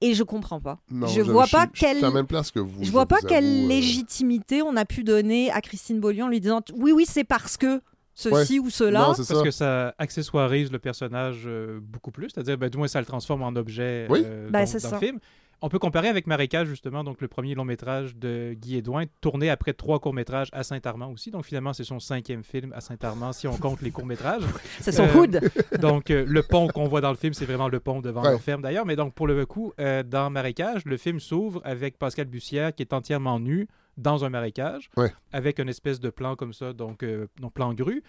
Et 0.02 0.14
je 0.14 0.24
comprends 0.24 0.62
pas. 0.62 0.78
Non, 0.92 1.08
je 1.08 1.20
vois 1.22 1.46
suis- 1.46 1.52
pas 1.58 1.66
je 1.74 1.78
suis 1.80 1.86
quelle 1.88 1.98
à 1.98 2.02
la 2.08 2.12
même 2.12 2.28
place 2.28 2.52
que 2.52 2.60
vous. 2.60 2.84
je 2.84 2.90
vois 2.92 3.06
pas 3.06 3.18
quelle 3.28 3.44
avoue, 3.44 3.66
euh, 3.66 3.68
légitimité 3.68 4.62
on 4.62 4.76
a 4.78 4.86
pu 4.86 5.04
donner 5.04 5.52
à 5.52 5.60
Christine 5.62 6.00
Beaulieu 6.00 6.24
en 6.24 6.28
lui 6.30 6.40
disant 6.40 6.62
oui, 6.76 6.92
oui, 6.94 7.06
c'est 7.06 7.24
parce 7.26 7.58
que 7.58 7.82
ceci 8.20 8.60
Ouais. 8.60 8.66
ou 8.66 8.70
cela. 8.70 9.00
Non, 9.00 9.14
c'est 9.14 9.28
Parce 9.28 9.40
ça. 9.40 9.44
que 9.46 9.52
ça 9.52 9.96
accessoirise 9.98 10.72
le 10.72 10.80
personnage 10.80 11.44
euh, 11.46 11.80
beaucoup 11.82 12.12
plus, 12.12 12.30
c'est-à-dire, 12.30 12.58
ben, 12.58 12.70
du 12.70 12.78
moins, 12.78 12.88
ça 12.88 13.00
le 13.00 13.06
transforme 13.06 13.42
en 13.44 13.56
objet 13.56 14.06
Oui. 14.10 14.22
euh, 14.26 14.50
Ben, 14.50 14.62
dans, 14.62 14.66
c'est 14.66 14.82
dans 14.84 14.90
ça. 14.90 14.96
le 15.00 15.06
film. 15.08 15.20
On 15.62 15.68
peut 15.68 15.78
comparer 15.80 16.08
avec 16.08 16.26
Marécage, 16.26 16.68
justement, 16.70 17.04
donc 17.04 17.20
le 17.20 17.28
premier 17.28 17.54
long 17.54 17.66
métrage 17.66 18.16
de 18.16 18.54
Guy 18.54 18.78
Edouin, 18.78 19.04
tourné 19.20 19.50
après 19.50 19.74
trois 19.74 20.00
courts-métrages 20.00 20.48
à 20.54 20.64
Saint-Armand 20.64 21.12
aussi. 21.12 21.32
Donc 21.32 21.44
finalement, 21.44 21.74
c'est 21.74 21.84
son 21.84 22.00
cinquième 22.00 22.44
film 22.46 22.72
à 22.74 22.80
Saint-Armand, 22.80 23.34
si 23.34 23.46
on 23.46 23.58
compte 23.58 23.82
les 23.82 23.92
courts-métrages. 23.92 24.44
C'est 24.80 24.94
son 24.94 25.04
Euh, 25.04 25.14
hood. 25.16 25.42
Donc 25.82 26.12
euh, 26.12 26.24
le 26.26 26.44
pont 26.44 26.70
qu'on 26.70 26.88
voit 26.88 27.02
dans 27.02 27.10
le 27.10 27.18
film, 27.18 27.34
c'est 27.34 27.44
vraiment 27.44 27.68
le 27.68 27.82
pont 27.82 28.00
devant 28.00 28.22
Ouais. 28.24 28.32
leur 28.32 28.40
ferme 28.42 28.62
d'ailleurs. 28.62 28.86
Mais 28.86 28.96
donc 28.96 29.14
pour 29.14 29.28
le 29.28 29.46
coup, 29.46 29.74
euh, 29.82 30.02
dans 30.02 30.30
Marécage, 30.30 30.86
le 30.86 30.96
film 30.96 31.20
s'ouvre 31.20 31.60
avec 31.66 31.98
Pascal 31.98 32.28
Bussière 32.28 32.74
qui 32.74 32.82
est 32.84 32.94
entièrement 32.94 33.38
nu 33.42 33.68
dans 34.00 34.26
un 34.26 34.30
marécage, 34.30 34.90
Ouais. 34.98 35.14
avec 35.32 35.60
une 35.60 35.70
espèce 35.70 36.00
de 36.00 36.10
plan 36.10 36.36
comme 36.36 36.54
ça, 36.54 36.74
donc, 36.74 37.04
euh, 37.04 37.28
donc 37.40 37.54
plan 37.54 37.74
grue. 37.74 38.02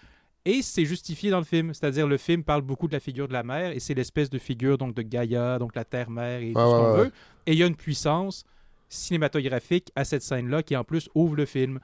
Et 0.45 0.63
c'est 0.63 0.85
justifié 0.85 1.29
dans 1.29 1.37
le 1.37 1.43
film, 1.45 1.71
c'est-à-dire 1.73 2.07
le 2.07 2.17
film 2.17 2.43
parle 2.43 2.63
beaucoup 2.63 2.87
de 2.87 2.93
la 2.93 2.99
figure 2.99 3.27
de 3.27 3.33
la 3.33 3.43
mère 3.43 3.71
et 3.73 3.79
c'est 3.79 3.93
l'espèce 3.93 4.29
de 4.31 4.39
figure 4.39 4.77
donc 4.79 4.95
de 4.95 5.03
Gaïa, 5.03 5.59
donc 5.59 5.75
la 5.75 5.85
terre-mère 5.85 6.41
et 6.41 6.53
tout 6.53 6.59
ce 6.59 6.65
qu'on 6.65 6.83
ouais, 6.83 6.91
ouais. 6.99 7.03
veut. 7.05 7.11
Et 7.45 7.51
il 7.53 7.59
y 7.59 7.63
a 7.63 7.67
une 7.67 7.75
puissance 7.75 8.43
cinématographique 8.89 9.91
à 9.95 10.03
cette 10.03 10.21
scène-là 10.23 10.63
qui 10.63 10.75
en 10.75 10.83
plus 10.83 11.09
ouvre 11.15 11.35
le 11.35 11.45
film. 11.45 11.79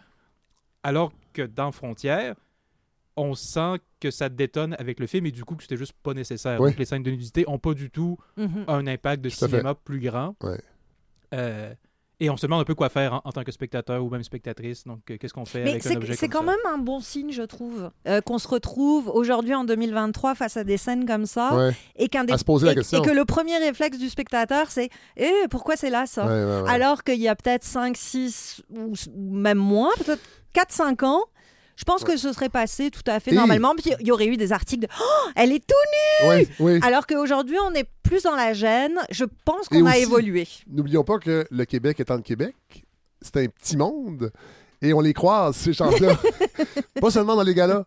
Alors 0.84 1.12
que 1.34 1.42
dans 1.44 1.72
Frontières, 1.72 2.36
on 3.16 3.34
sent 3.36 3.76
que 4.00 4.12
ça 4.12 4.30
détonne 4.30 4.76
avec 4.80 5.00
le 5.00 5.08
film 5.08 5.26
et 5.26 5.32
du 5.32 5.44
coup 5.44 5.56
que 5.56 5.64
c'était 5.64 5.78
juste 5.78 5.94
pas 6.04 6.14
nécessaire. 6.14 6.60
Oui. 6.62 6.70
Donc 6.72 6.80
les 6.80 6.86
scènes 6.86 7.04
de 7.04 7.12
nudité 7.12 7.46
ont 7.48 7.60
pas 7.60 7.74
du 7.74 7.90
tout 7.90 8.18
Mhm. 8.38 8.66
un 8.68 8.88
impact 8.88 9.24
de 9.24 9.30
Tout 9.30 9.36
à 9.36 9.48
fait. 9.48 9.48
cinéma 9.58 9.76
plus 9.76 10.00
grand. 10.00 10.36
Ouais. 10.44 10.60
Euh, 11.34 11.74
et 12.20 12.30
on 12.30 12.38
se 12.38 12.46
demande 12.46 12.62
un 12.62 12.66
peu 12.66 12.74
quoi 12.76 12.90
faire 12.90 13.14
en, 13.14 13.22
en 13.26 13.32
tant 13.32 13.44
que 13.44 13.52
spectateur 13.52 14.04
ou 14.04 14.10
même 14.10 14.24
spectatrice. 14.24 14.86
Donc 14.86 15.00
euh, 15.12 15.18
qu'est-ce 15.18 15.34
qu'on 15.34 15.46
fait 15.46 15.64
Mais 15.64 15.72
avec 15.72 15.86
un 15.86 15.90
c'est 15.90 15.98
objet 15.98 16.16
c'est 16.16 16.28
comme 16.30 16.46
quand 16.48 16.52
ça? 16.52 16.58
même 16.64 16.74
un 16.74 16.78
bon 16.80 17.00
signe, 17.00 17.32
je 17.32 17.44
trouve, 17.44 17.92
euh, 18.08 18.22
qu'on 18.22 18.38
se 18.40 18.48
retrouve 18.48 19.10
aujourd'hui 19.10 19.54
en 19.54 19.64
2023 19.64 20.36
face 20.36 20.58
à 20.58 20.64
des 20.64 20.78
scènes 20.78 21.06
comme 21.06 21.26
ça. 21.26 21.56
Ouais. 21.56 21.72
Et, 21.96 22.08
qu'un 22.10 22.24
des- 22.24 22.34
À 22.34 22.38
se 22.38 22.44
poser 22.46 22.66
la 22.66 22.72
et- 22.72 22.76
question. 22.76 23.04
et 23.04 23.06
que 23.06 23.12
le 23.12 23.26
premier 23.26 23.58
réflexe 23.58 23.98
du 23.98 24.10
spectateur, 24.10 24.72
c'est 24.72 24.90
Eh, 25.16 25.32
pourquoi 25.50 25.76
c'est 25.76 25.90
là 25.90 26.06
ça? 26.06 26.26
Ouais, 26.26 26.32
ouais, 26.46 26.62
ouais. 26.62 26.70
Alors 26.70 27.04
qu'il 27.04 27.20
y 27.20 27.28
a 27.28 27.36
peut-être 27.36 27.64
5, 27.64 27.96
6 27.98 28.62
ou 28.76 28.94
même 29.16 29.58
moins, 29.60 29.92
peut-être 30.04 30.22
4, 30.54 30.72
5 30.72 31.04
ans. 31.04 31.24
Je 31.78 31.84
pense 31.84 32.04
que 32.04 32.18
ce 32.18 32.34
serait 32.34 32.50
passé 32.50 32.90
tout 32.92 33.04
à 33.08 33.20
fait 33.20 33.32
Et- 33.32 33.36
normalement. 33.36 33.74
Puis 33.76 33.94
il 34.00 34.08
y 34.08 34.12
aurait 34.12 34.26
eu 34.26 34.36
des 34.36 34.52
articles 34.52 34.82
de 34.82 34.88
Oh, 35.00 35.30
elle 35.36 35.52
est 35.52 35.64
tout 35.66 36.66
nue. 36.66 36.80
Alors 36.82 37.06
qu'aujourd'hui, 37.08 37.58
on 37.64 37.74
est 37.74 37.88
plus 38.04 38.24
dans 38.24 38.36
la 38.36 38.54
gêne. 38.54 38.98
Je 39.12 39.26
pense 39.46 39.70
qu'on 39.70 39.86
a 39.86 39.92
aussi- 39.92 40.02
évolué. 40.02 40.48
N'oublions 40.68 41.04
pas 41.04 41.20
que 41.20 41.46
le 41.50 41.66
Québec 41.66 42.00
étant 42.00 42.16
le 42.16 42.22
Québec, 42.24 42.56
c'est 43.22 43.38
un 43.38 43.48
petit 43.48 43.78
monde 43.78 44.32
et 44.82 44.94
on 44.94 45.02
les 45.02 45.14
croise, 45.14 45.56
ces 45.56 45.74
gens-là. 45.74 46.18
Pas 47.02 47.12
seulement 47.12 47.36
dans 47.36 47.44
les 47.44 47.54
galas. 47.54 47.84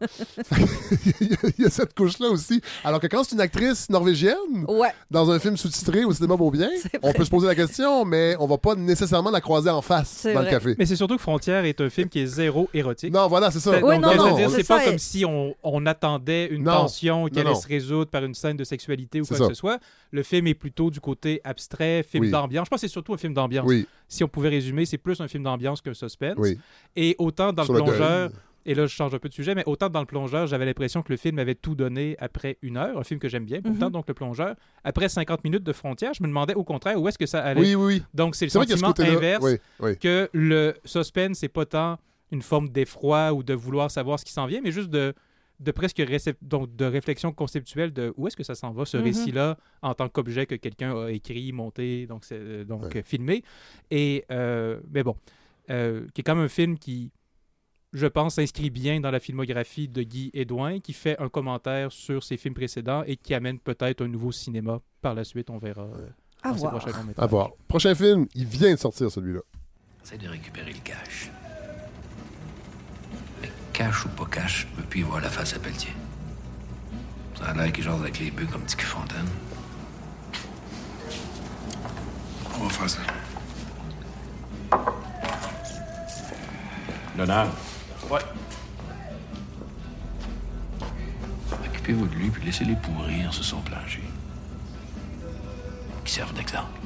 il, 1.21 1.29
y 1.31 1.33
a, 1.35 1.37
il 1.59 1.65
y 1.65 1.67
a 1.67 1.71
cette 1.71 1.95
couche-là 1.95 2.29
aussi. 2.29 2.61
Alors 2.85 3.01
que 3.01 3.07
quand 3.07 3.25
c'est 3.25 3.35
une 3.35 3.41
actrice 3.41 3.89
norvégienne, 3.91 4.37
Ouais. 4.69 4.93
dans 5.11 5.31
un 5.31 5.39
film 5.39 5.57
sous-titré 5.57 6.05
au 6.05 6.13
cinéma 6.13 6.37
Beaubien, 6.37 6.69
on 7.03 7.13
peut 7.13 7.25
se 7.25 7.31
poser 7.31 7.47
la 7.47 7.55
question, 7.55 8.05
mais 8.05 8.37
on 8.39 8.47
va 8.47 8.59
pas 8.59 8.75
nécessairement 8.75 9.31
la 9.31 9.41
croiser 9.41 9.71
en 9.71 9.83
face 9.83 10.23
dans 10.27 10.33
vrai. 10.35 10.45
le 10.45 10.51
café. 10.51 10.75
Mais 10.79 10.87
c'est 10.87 10.97
surtout 10.97 11.17
que 11.17 11.23
Frontière 11.23 11.65
est 11.65 11.81
un 11.81 11.91
film 11.91 12.09
qui 12.09 12.21
est 12.21 12.27
zéro 12.27 12.69
érotique. 12.75 13.13
Non, 13.13 13.27
voilà, 13.29 13.51
c'est 13.51 13.61
ça. 13.61 13.73
Oui, 13.83 13.99
non, 13.99 14.11
c'est 14.49 14.67
pas 14.67 14.79
ça, 14.81 14.85
comme 14.85 14.95
et- 14.95 14.99
si 14.99 15.25
on, 15.25 15.55
on 15.63 15.87
attendait 15.87 16.47
une 16.47 16.65
Non. 16.65 16.73
tension 16.83 17.27
qui 17.27 17.41
allait 17.41 17.55
se 17.55 17.67
résoudre 17.67 18.11
par 18.11 18.25
une 18.25 18.35
scène 18.35 18.57
de 18.57 18.65
sexualité 18.65 19.21
ou 19.21 19.25
quoi 19.25 19.37
ça. 19.37 19.45
que 19.49 19.55
ce 19.55 19.59
soit. 19.59 19.79
Le 20.13 20.23
film 20.23 20.47
est 20.49 20.55
plutôt 20.55 20.91
du 20.91 21.01
côté 21.01 21.41
abstrait, 21.45 22.03
film 22.03 22.25
Oui. 22.25 22.31
d'ambiance. 22.31 22.67
Je 22.67 22.71
pense 22.71 22.81
que 22.81 22.87
c'est 22.89 22.93
surtout 22.93 23.15
un 23.15 23.19
film 23.19 23.33
d'ambiance. 23.35 23.67
Oui, 23.69 23.87
Si 24.09 24.25
on 24.25 24.29
pouvait 24.29 24.49
résumer, 24.49 24.85
c'est 24.87 24.99
plus 24.99 25.21
un 25.21 25.29
film 25.29 25.45
d'ambiance 25.45 25.81
qu'un 25.81 25.95
suspense. 25.95 26.35
oui. 26.39 26.59
Et 26.97 27.15
autant 27.19 27.53
dans 27.53 27.65
Sur 27.65 27.75
le 27.75 27.83
plongeur, 27.85 28.31
et 28.67 28.75
là 28.75 28.87
je 28.87 28.93
change 28.95 29.15
un 29.15 29.19
peu 29.19 29.29
de 29.29 29.35
sujet, 29.35 29.55
mais 29.55 29.63
autant 29.67 29.89
dans 29.89 30.01
le 30.01 30.07
plongeur, 30.07 30.47
j'avais 30.49 30.67
l'impression 30.67 31.03
que 31.03 31.13
le 31.13 31.17
film 31.17 31.39
avait 31.39 31.55
tout 31.55 31.75
donné 31.75 32.17
après 32.19 32.59
une 32.63 32.77
heure, 32.77 32.99
un 32.99 33.05
film 33.05 33.21
que 33.21 33.29
j'aime 33.29 33.45
bien 33.45 33.63
pourtant, 33.63 33.87
Mhm. 33.87 33.93
donc 33.93 34.09
le 34.09 34.15
plongeur. 34.15 34.55
Après 34.85 35.09
50 35.09 35.45
minutes 35.45 35.63
de 35.63 35.73
frontière, 35.73 36.13
je 36.13 36.23
me 36.23 36.29
demandais 36.29 36.55
au 36.55 36.65
contraire 36.65 37.01
où 37.01 37.07
est-ce 37.09 37.17
que 37.19 37.27
ça 37.27 37.41
allait. 37.43 37.61
Oui, 37.61 37.75
oui, 37.75 37.95
oui. 37.95 38.03
Donc 38.13 38.35
c'est 38.35 38.47
le 38.47 38.51
ce 38.51 38.59
sentiment 38.59 38.93
inverse 38.99 39.45
Oui, 39.45 39.59
oui. 39.81 39.97
que 39.97 40.29
le 40.33 40.75
suspense, 40.85 41.39
c'est 41.39 41.49
pas 41.49 41.65
tant 41.67 41.99
une 42.33 42.43
forme 42.43 42.69
d'effroi 42.69 43.33
ou 43.33 43.43
de 43.43 43.55
vouloir 43.55 43.91
savoir 43.91 44.19
ce 44.19 44.25
qui 44.25 44.33
s'en 44.33 44.47
vient, 44.47 44.61
mais 44.63 44.71
juste 44.73 44.91
de, 44.91 45.15
de 45.61 45.71
presque 45.73 45.99
récep- 45.99 46.37
donc 46.43 46.75
de 46.75 46.85
réflexion 46.87 47.33
conceptuelle 47.33 47.93
de 47.93 48.13
où 48.17 48.27
est-ce 48.27 48.37
que 48.37 48.43
ça 48.43 48.55
s'en 48.55 48.73
va, 48.73 48.85
ce 48.87 48.97
Mhm. 48.97 49.05
récit-là, 49.05 49.59
en 49.83 49.95
tant 49.95 50.09
qu'objet 50.09 50.47
que 50.47 50.55
quelqu'un 50.55 50.97
a 51.05 51.11
écrit, 51.11 51.53
monté, 51.53 52.07
donc, 52.07 52.25
c'est- 52.25 52.35
euh, 52.39 52.65
donc 52.65 52.83
Ouais. 52.85 52.97
euh, 52.99 53.03
filmé. 53.03 53.45
Et, 53.91 54.25
euh, 54.33 54.81
mais 54.91 55.03
bon, 55.03 55.15
euh, 55.71 56.07
qui 56.15 56.23
est 56.23 56.25
quand 56.25 56.35
même 56.35 56.45
un 56.47 56.49
film 56.49 56.79
qui, 56.79 57.13
je 57.93 58.07
pense, 58.07 58.37
s'inscrit 58.37 58.71
bien 58.71 59.01
dans 59.01 59.11
la 59.11 59.21
filmographie 59.21 59.87
de 59.89 60.03
Guy 60.03 60.31
Edouin, 60.33 60.81
qui 60.81 60.93
fait 60.95 61.19
un 61.21 61.29
commentaire 61.29 61.93
sur 61.93 62.23
ses 62.25 62.37
films 62.37 62.55
précédents 62.55 63.03
et 63.07 63.17
qui 63.17 63.35
amène 63.35 63.59
peut-être 63.59 64.03
un 64.03 64.09
nouveau 64.09 64.33
cinéma 64.33 64.81
par 65.03 65.15
la 65.15 65.25
suite, 65.25 65.51
on 65.51 65.59
verra. 65.59 65.83
euh, 65.83 66.09
À 66.43 66.55
ses 66.55 66.61
voir. 66.61 66.73
prochains 66.79 66.93
À 67.19 67.27
voir. 67.27 67.51
Prochain 67.69 67.95
film, 67.95 68.27
il 68.35 68.47
vient 68.47 68.73
de 68.73 68.79
sortir 68.79 69.11
celui-là. 69.11 69.41
Essaye 70.03 70.19
de 70.19 70.29
récupérer 70.29 70.73
le 70.73 70.79
cash. 70.83 71.31
Cash 73.81 74.05
ou 74.05 74.09
pas 74.11 74.27
cash, 74.27 74.67
je 74.69 74.77
peux 74.77 74.83
plus 74.83 75.01
y 75.01 75.03
voir 75.03 75.23
la 75.23 75.31
face 75.31 75.55
à 75.55 75.59
Pelletier. 75.59 75.95
Ça 77.35 77.47
a 77.47 77.55
l'air 77.55 77.73
qu'il 77.73 77.83
jase 77.83 77.99
avec 77.99 78.19
les 78.19 78.31
bœufs 78.31 78.45
comme 78.45 78.61
petit 78.61 78.77
cul 78.77 78.85
fontaine. 78.85 79.27
On 82.61 82.65
va 82.65 82.69
faire 82.69 82.91
ça. 82.91 82.99
L'honneur. 87.17 87.49
Ouais. 88.11 88.21
Occupez-vous 91.65 92.07
de 92.07 92.15
lui 92.17 92.29
puis 92.29 92.45
laissez-les 92.45 92.77
pourrir 92.77 93.33
sur 93.33 93.45
son 93.45 93.63
plancher. 93.63 94.05
Qui 96.05 96.13
servent 96.13 96.35
d'exemple. 96.35 96.80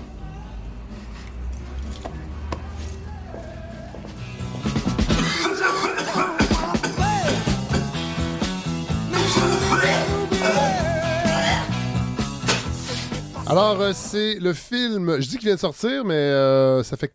Alors, 13.58 13.80
euh, 13.80 13.92
c'est 13.94 14.34
le 14.40 14.52
film, 14.52 15.20
je 15.20 15.28
dis 15.28 15.36
qu'il 15.38 15.46
vient 15.46 15.54
de 15.54 15.60
sortir, 15.60 16.04
mais 16.04 16.14
euh, 16.14 16.82
ça 16.82 16.96
fait 16.96 17.12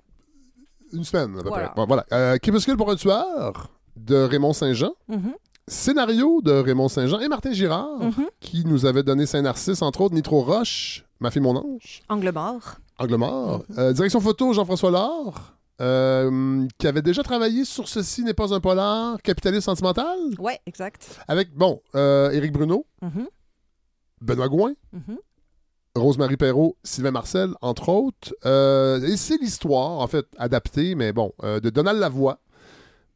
une 0.94 1.04
semaine 1.04 1.38
à 1.38 1.44
peu 1.44 1.50
Voilà. 1.50 1.68
près. 1.70 1.76
Bon, 1.76 1.86
voilà. 1.86 2.06
Euh, 2.14 2.38
Crépuscule 2.38 2.78
pour 2.78 2.90
un 2.90 2.96
tueur 2.96 3.70
de 3.96 4.16
Raymond 4.16 4.54
Saint-Jean. 4.54 4.92
Mhm. 5.08 5.34
Scénario 5.68 6.42
de 6.42 6.52
Raymond 6.52 6.88
Saint-Jean 6.88 7.20
et 7.20 7.28
Martin 7.28 7.52
Girard, 7.52 8.00
Mhm. 8.00 8.26
qui 8.40 8.66
nous 8.66 8.86
avait 8.86 9.04
donné 9.04 9.26
Saint-Narcisse, 9.26 9.82
entre 9.82 10.02
autres, 10.02 10.16
Nitro 10.16 10.42
Roche, 10.42 11.06
Ma 11.20 11.30
fille, 11.32 11.42
mon 11.42 11.56
ange, 11.58 12.02
Angle 12.08 12.32
mort. 12.32 12.78
Angle 12.98 13.16
mort. 13.18 13.64
Mhm. 13.70 13.92
Direction 13.94 14.22
photo, 14.22 14.54
Jean-François 14.54 14.90
Laure, 14.92 15.54
euh, 15.82 16.66
qui 16.78 16.88
avait 16.88 17.02
déjà 17.02 17.22
travaillé 17.24 17.66
sur 17.66 17.90
Ceci 17.90 18.24
n'est 18.24 18.34
pas 18.34 18.54
un 18.54 18.60
polar, 18.62 19.22
Capitaliste 19.22 19.66
sentimental, 19.66 20.18
Ouais, 20.40 20.60
exact. 20.66 21.20
avec, 21.28 21.54
bon, 21.54 21.82
euh, 21.96 22.32
Éric 22.32 22.54
Bruno. 22.54 22.86
Benoît 24.22 24.48
Gouin. 24.50 24.74
Rosemary 25.96 26.38
Perrault, 26.38 26.76
Sylvain 26.84 27.12
Marcel, 27.12 27.52
entre 27.62 27.90
autres. 27.90 28.34
Euh, 28.46 29.02
et 29.02 29.18
c'est 29.18 29.38
l'histoire, 29.42 30.00
en 30.00 30.08
fait, 30.08 30.26
adaptée, 30.38 30.96
mais 30.96 31.12
bon, 31.14 31.32
euh, 31.44 31.60
de 31.60 31.70
Donald 31.70 32.00
Lavoie. 32.00 32.40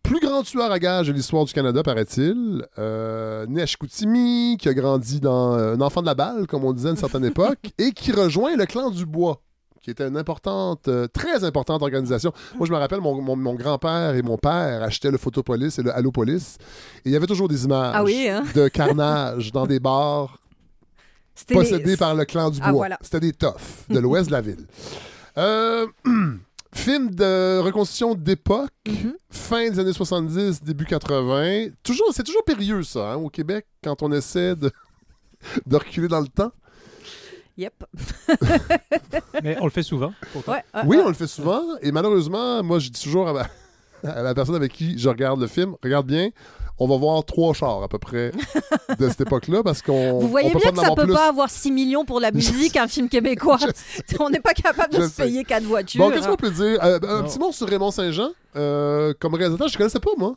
Plus 0.02 0.20
grand 0.20 0.44
tueur 0.44 0.70
à 0.70 0.80
gages 0.80 1.08
de 1.08 1.14
l'histoire 1.14 1.46
du 1.46 1.54
Canada, 1.54 1.82
paraît-il. 1.82 2.66
Euh, 2.78 3.46
né 3.48 3.62
à 3.62 3.66
Chicoutimi, 3.66 4.58
qui 4.60 4.68
a 4.68 4.74
grandi 4.74 5.22
dans 5.22 5.54
euh, 5.54 5.76
un 5.76 5.82
enfant 5.82 6.02
de 6.02 6.08
la 6.08 6.16
balle, 6.16 6.46
comme 6.48 6.66
on 6.66 6.74
disait 6.74 6.90
à 6.90 6.92
une 6.92 6.98
certaine 6.98 7.24
époque, 7.34 7.72
et 7.78 7.92
qui 7.92 8.12
rejoint 8.12 8.58
le 8.58 8.66
clan 8.66 8.90
du 8.90 9.06
bois, 9.06 9.42
qui 9.82 9.92
était 9.92 10.06
une 10.08 10.18
importante, 10.18 10.90
très 11.14 11.46
importante 11.46 11.82
organisation. 11.82 12.34
Moi, 12.58 12.68
je 12.68 12.74
me 12.74 12.78
rappelle, 12.78 13.00
mon, 13.00 13.22
mon- 13.22 13.38
mon 13.38 13.54
grand-père 13.54 14.16
et 14.16 14.22
mon 14.24 14.38
père 14.38 14.84
achetaient 14.84 15.12
le 15.12 15.18
Photopolis 15.18 15.78
et 15.80 15.84
le 15.84 15.96
Allopolis, 15.96 16.58
et 17.06 17.10
il 17.10 17.12
y 17.14 17.16
avait 17.16 17.28
toujours 17.28 17.48
des 17.48 17.64
images 17.64 17.94
Ah 17.96 18.04
oui, 18.04 18.28
hein? 18.28 18.44
de 18.56 18.68
carnage 18.68 19.54
dans 19.54 19.68
des 19.68 19.80
bars 19.80 20.38
Les- 21.50 21.98
par 21.98 22.16
le 22.16 22.26
clan 22.26 22.50
du 22.50 22.60
bois. 22.60 22.68
Ah, 22.70 22.72
voilà. 22.72 22.98
C'était 23.02 23.20
des 23.20 23.34
toughs 23.34 23.56
de 23.90 24.00
l'ouest 24.00 24.28
de 24.28 24.32
la 24.34 24.42
ville. 24.42 24.66
Euh, 25.36 25.88
film 26.76 27.10
de 27.10 27.58
reconstitution 27.60 28.14
d'époque, 28.14 28.70
Mhm. 28.88 29.16
fin 29.32 29.68
des 29.68 29.80
années 29.80 29.94
70, 29.94 30.62
début 30.62 30.86
80. 30.86 31.70
Toujours, 31.82 32.08
c'est 32.14 32.22
toujours 32.22 32.44
périlleux, 32.44 32.84
ça, 32.84 33.14
hein, 33.14 33.16
au 33.16 33.30
Québec, 33.30 33.66
quand 33.84 34.04
on 34.04 34.12
essaie 34.12 34.56
de, 34.56 34.70
de 35.66 35.76
reculer 35.76 36.08
dans 36.08 36.20
le 36.22 36.28
temps. 36.28 36.52
Yep. 37.58 37.74
Mais 39.44 39.58
on 39.60 39.66
le 39.66 39.72
fait 39.72 39.82
souvent. 39.84 40.14
pourtant. 40.34 40.52
Ouais, 40.54 40.64
Oui, 40.86 40.98
on 41.04 41.08
le 41.08 41.14
fait 41.16 41.26
souvent. 41.28 41.62
Et 41.82 41.92
malheureusement, 41.92 42.62
moi, 42.64 42.78
je 42.80 42.90
dis 42.90 43.02
toujours 43.04 43.28
à, 43.30 43.34
ma- 43.34 44.12
à 44.12 44.22
la 44.22 44.34
personne 44.36 44.56
avec 44.56 44.72
qui 44.72 44.98
je 44.98 45.10
regarde 45.10 45.40
le 45.42 45.48
film, 45.48 45.76
regarde 45.84 46.06
bien, 46.08 46.30
on 46.80 46.88
va 46.88 46.98
voir 46.98 47.24
trois 47.26 47.54
chars 47.54 47.84
à 47.84 47.88
peu 47.88 48.00
près 48.00 48.32
de 49.00 49.10
cette 49.10 49.22
époque-là 49.22 49.64
parce 49.64 49.82
qu'on 49.82 50.20
Vous 50.20 50.28
voyez 50.28 50.50
on 50.50 50.54
peut 50.54 50.60
bien 50.60 50.72
pas 50.72 50.76
que 50.76 50.78
ça 50.78 50.82
avoir 50.88 50.96
peut 50.96 51.04
plus. 51.06 51.14
pas 51.14 51.30
avoir 51.30 51.50
6 51.50 51.72
millions 51.72 52.06
pour 52.06 52.20
la 52.20 52.32
musique, 52.32 52.76
un 52.78 52.88
film 52.88 53.10
québécois. 53.10 53.60
On 54.20 54.30
n'est 54.30 54.40
pas 54.40 54.54
capable 54.54 54.94
de 54.94 55.02
Je 55.02 55.08
se 55.08 55.10
sais. 55.14 55.24
payer 55.24 55.44
quatre 55.44 55.64
voitures. 55.64 56.04
Bon, 56.04 56.12
qu'est-ce 56.12 56.28
qu'on 56.28 56.36
peut 56.36 56.52
dire? 56.52 56.84
Euh, 56.84 57.00
un 57.08 57.22
Non. 57.22 57.28
petit 57.28 57.40
mot 57.40 57.52
sur 57.52 57.68
Raymond 57.68 57.92
Saint-Jean. 57.92 58.30
euh, 58.56 59.14
comme 59.20 59.34
réalisateur, 59.36 59.68
je 59.68 59.78
connaissais 59.78 60.00
pas, 60.00 60.12
moi. 60.18 60.36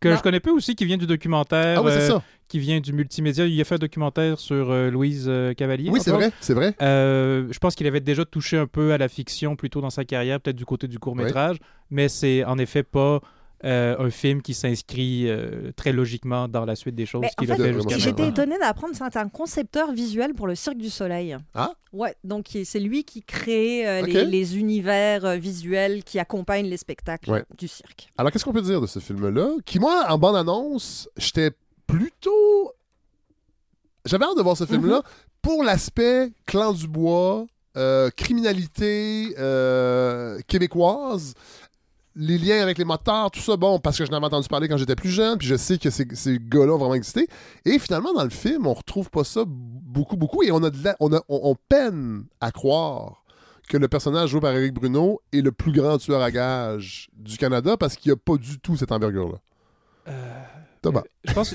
Que 0.00 0.08
Non. 0.10 0.16
je 0.16 0.22
connais 0.22 0.38
peu 0.40 0.50
aussi, 0.50 0.76
qui 0.76 0.84
vient 0.84 0.96
du 0.96 1.06
documentaire, 1.08 1.78
Ah 1.80 1.82
oui, 1.82 1.90
c'est 1.92 2.02
euh, 2.02 2.08
ça. 2.18 2.22
qui 2.46 2.60
vient 2.60 2.78
du 2.78 2.92
multimédia. 2.92 3.46
Il 3.46 3.60
a 3.60 3.64
fait 3.64 3.74
un 3.74 3.78
documentaire 3.78 4.38
sur 4.38 4.70
euh, 4.70 4.90
Louise 4.90 5.24
euh, 5.26 5.54
Cavalier. 5.54 5.90
Oui, 5.90 6.00
c'est 6.00 6.12
vrai, 6.12 6.30
c'est 6.40 6.54
vrai. 6.54 6.74
Euh, 6.82 7.48
je 7.50 7.58
pense 7.58 7.74
qu'il 7.74 7.86
avait 7.88 7.98
déjà 8.00 8.24
touché 8.24 8.56
un 8.58 8.66
peu 8.68 8.92
à 8.92 8.98
la 8.98 9.08
fiction 9.08 9.56
plus 9.56 9.70
tôt 9.70 9.80
dans 9.80 9.90
sa 9.90 10.04
carrière, 10.04 10.40
peut-être 10.40 10.54
du 10.56 10.64
côté 10.64 10.86
du 10.86 11.00
court-métrage, 11.00 11.56
mais 11.90 12.08
c'est 12.08 12.44
en 12.44 12.58
effet 12.58 12.84
pas 12.84 13.20
euh, 13.64 13.96
un 13.98 14.10
film 14.10 14.40
qui 14.40 14.54
s'inscrit 14.54 15.28
euh, 15.28 15.72
très 15.74 15.92
logiquement 15.92 16.46
dans 16.46 16.64
la 16.64 16.76
suite 16.76 16.94
des 16.94 17.06
choses 17.06 17.24
qu'il 17.38 17.50
a 17.50 17.56
fait, 17.56 17.62
fait 17.64 17.72
jusqu'à 17.74 17.98
J'étais 17.98 18.28
étonnée 18.28 18.56
d'apprendre 18.58 18.92
que 18.92 18.98
c'est 18.98 19.16
un 19.16 19.28
concepteur 19.28 19.92
visuel 19.92 20.34
pour 20.34 20.46
le 20.46 20.54
Cirque 20.54 20.76
du 20.78 20.90
Soleil. 20.90 21.36
Ah? 21.54 21.72
Ouais, 21.92 22.14
donc 22.22 22.46
c'est 22.64 22.78
lui 22.78 23.02
qui 23.04 23.22
crée 23.22 23.88
euh, 23.88 24.02
les, 24.02 24.24
les 24.24 24.58
univers 24.58 25.24
euh, 25.24 25.36
visuels 25.36 26.04
qui 26.04 26.18
accompagnent 26.18 26.66
les 26.68 26.76
spectacles 26.76 27.30
Ouais. 27.30 27.44
du 27.56 27.66
cirque. 27.66 28.10
Alors, 28.16 28.30
qu'est-ce 28.30 28.44
qu'on 28.44 28.52
peut 28.52 28.62
dire 28.62 28.80
de 28.80 28.86
ce 28.86 29.00
film-là? 29.00 29.48
Qui, 29.64 29.78
moi, 29.80 30.04
en 30.08 30.18
bande-annonce, 30.18 31.08
j'étais 31.16 31.50
plutôt. 31.86 32.72
J'avais 34.04 34.24
hâte 34.24 34.36
de 34.36 34.42
voir 34.42 34.56
ce 34.56 34.64
film-là 34.66 35.02
pour 35.42 35.62
l'aspect 35.64 36.30
clan 36.46 36.72
du 36.72 36.86
bois, 36.86 37.46
euh, 37.76 38.10
criminalité 38.10 39.34
euh, 39.38 40.38
québécoise. 40.46 41.34
Les 42.20 42.36
liens 42.36 42.60
avec 42.62 42.78
les 42.78 42.84
moteurs, 42.84 43.30
tout 43.30 43.38
ça, 43.38 43.56
bon, 43.56 43.78
parce 43.78 43.96
que 43.96 44.04
je 44.04 44.10
n'avais 44.10 44.26
entendu 44.26 44.48
parler 44.48 44.66
quand 44.66 44.76
j'étais 44.76 44.96
plus 44.96 45.10
jeune, 45.10 45.38
puis 45.38 45.46
je 45.46 45.54
sais 45.54 45.78
que 45.78 45.88
ces, 45.88 46.04
ces 46.14 46.38
gars-là 46.40 46.72
ont 46.72 46.78
vraiment 46.78 46.94
existé. 46.94 47.28
Et 47.64 47.78
finalement, 47.78 48.12
dans 48.12 48.24
le 48.24 48.30
film, 48.30 48.66
on 48.66 48.74
retrouve 48.74 49.08
pas 49.08 49.22
ça 49.22 49.44
beaucoup, 49.46 50.16
beaucoup, 50.16 50.42
et 50.42 50.50
on, 50.50 50.60
a 50.64 50.70
de 50.70 50.82
la- 50.82 50.96
on, 50.98 51.12
a- 51.12 51.22
on- 51.28 51.40
on 51.44 51.54
peine 51.68 52.24
à 52.40 52.50
croire 52.50 53.22
que 53.68 53.76
le 53.76 53.86
personnage 53.86 54.30
joué 54.30 54.40
par 54.40 54.52
Eric 54.52 54.74
Bruno 54.74 55.20
est 55.32 55.42
le 55.42 55.52
plus 55.52 55.70
grand 55.70 55.96
tueur 55.98 56.20
à 56.20 56.30
gages 56.32 57.08
du 57.14 57.36
Canada 57.36 57.76
parce 57.76 57.94
qu'il 57.96 58.10
n'y 58.10 58.14
a 58.14 58.16
pas 58.16 58.36
du 58.36 58.58
tout 58.58 58.76
cette 58.76 58.90
envergure-là. 58.90 59.38
Thomas. 60.82 61.02
Je 61.24 61.32
pense. 61.32 61.54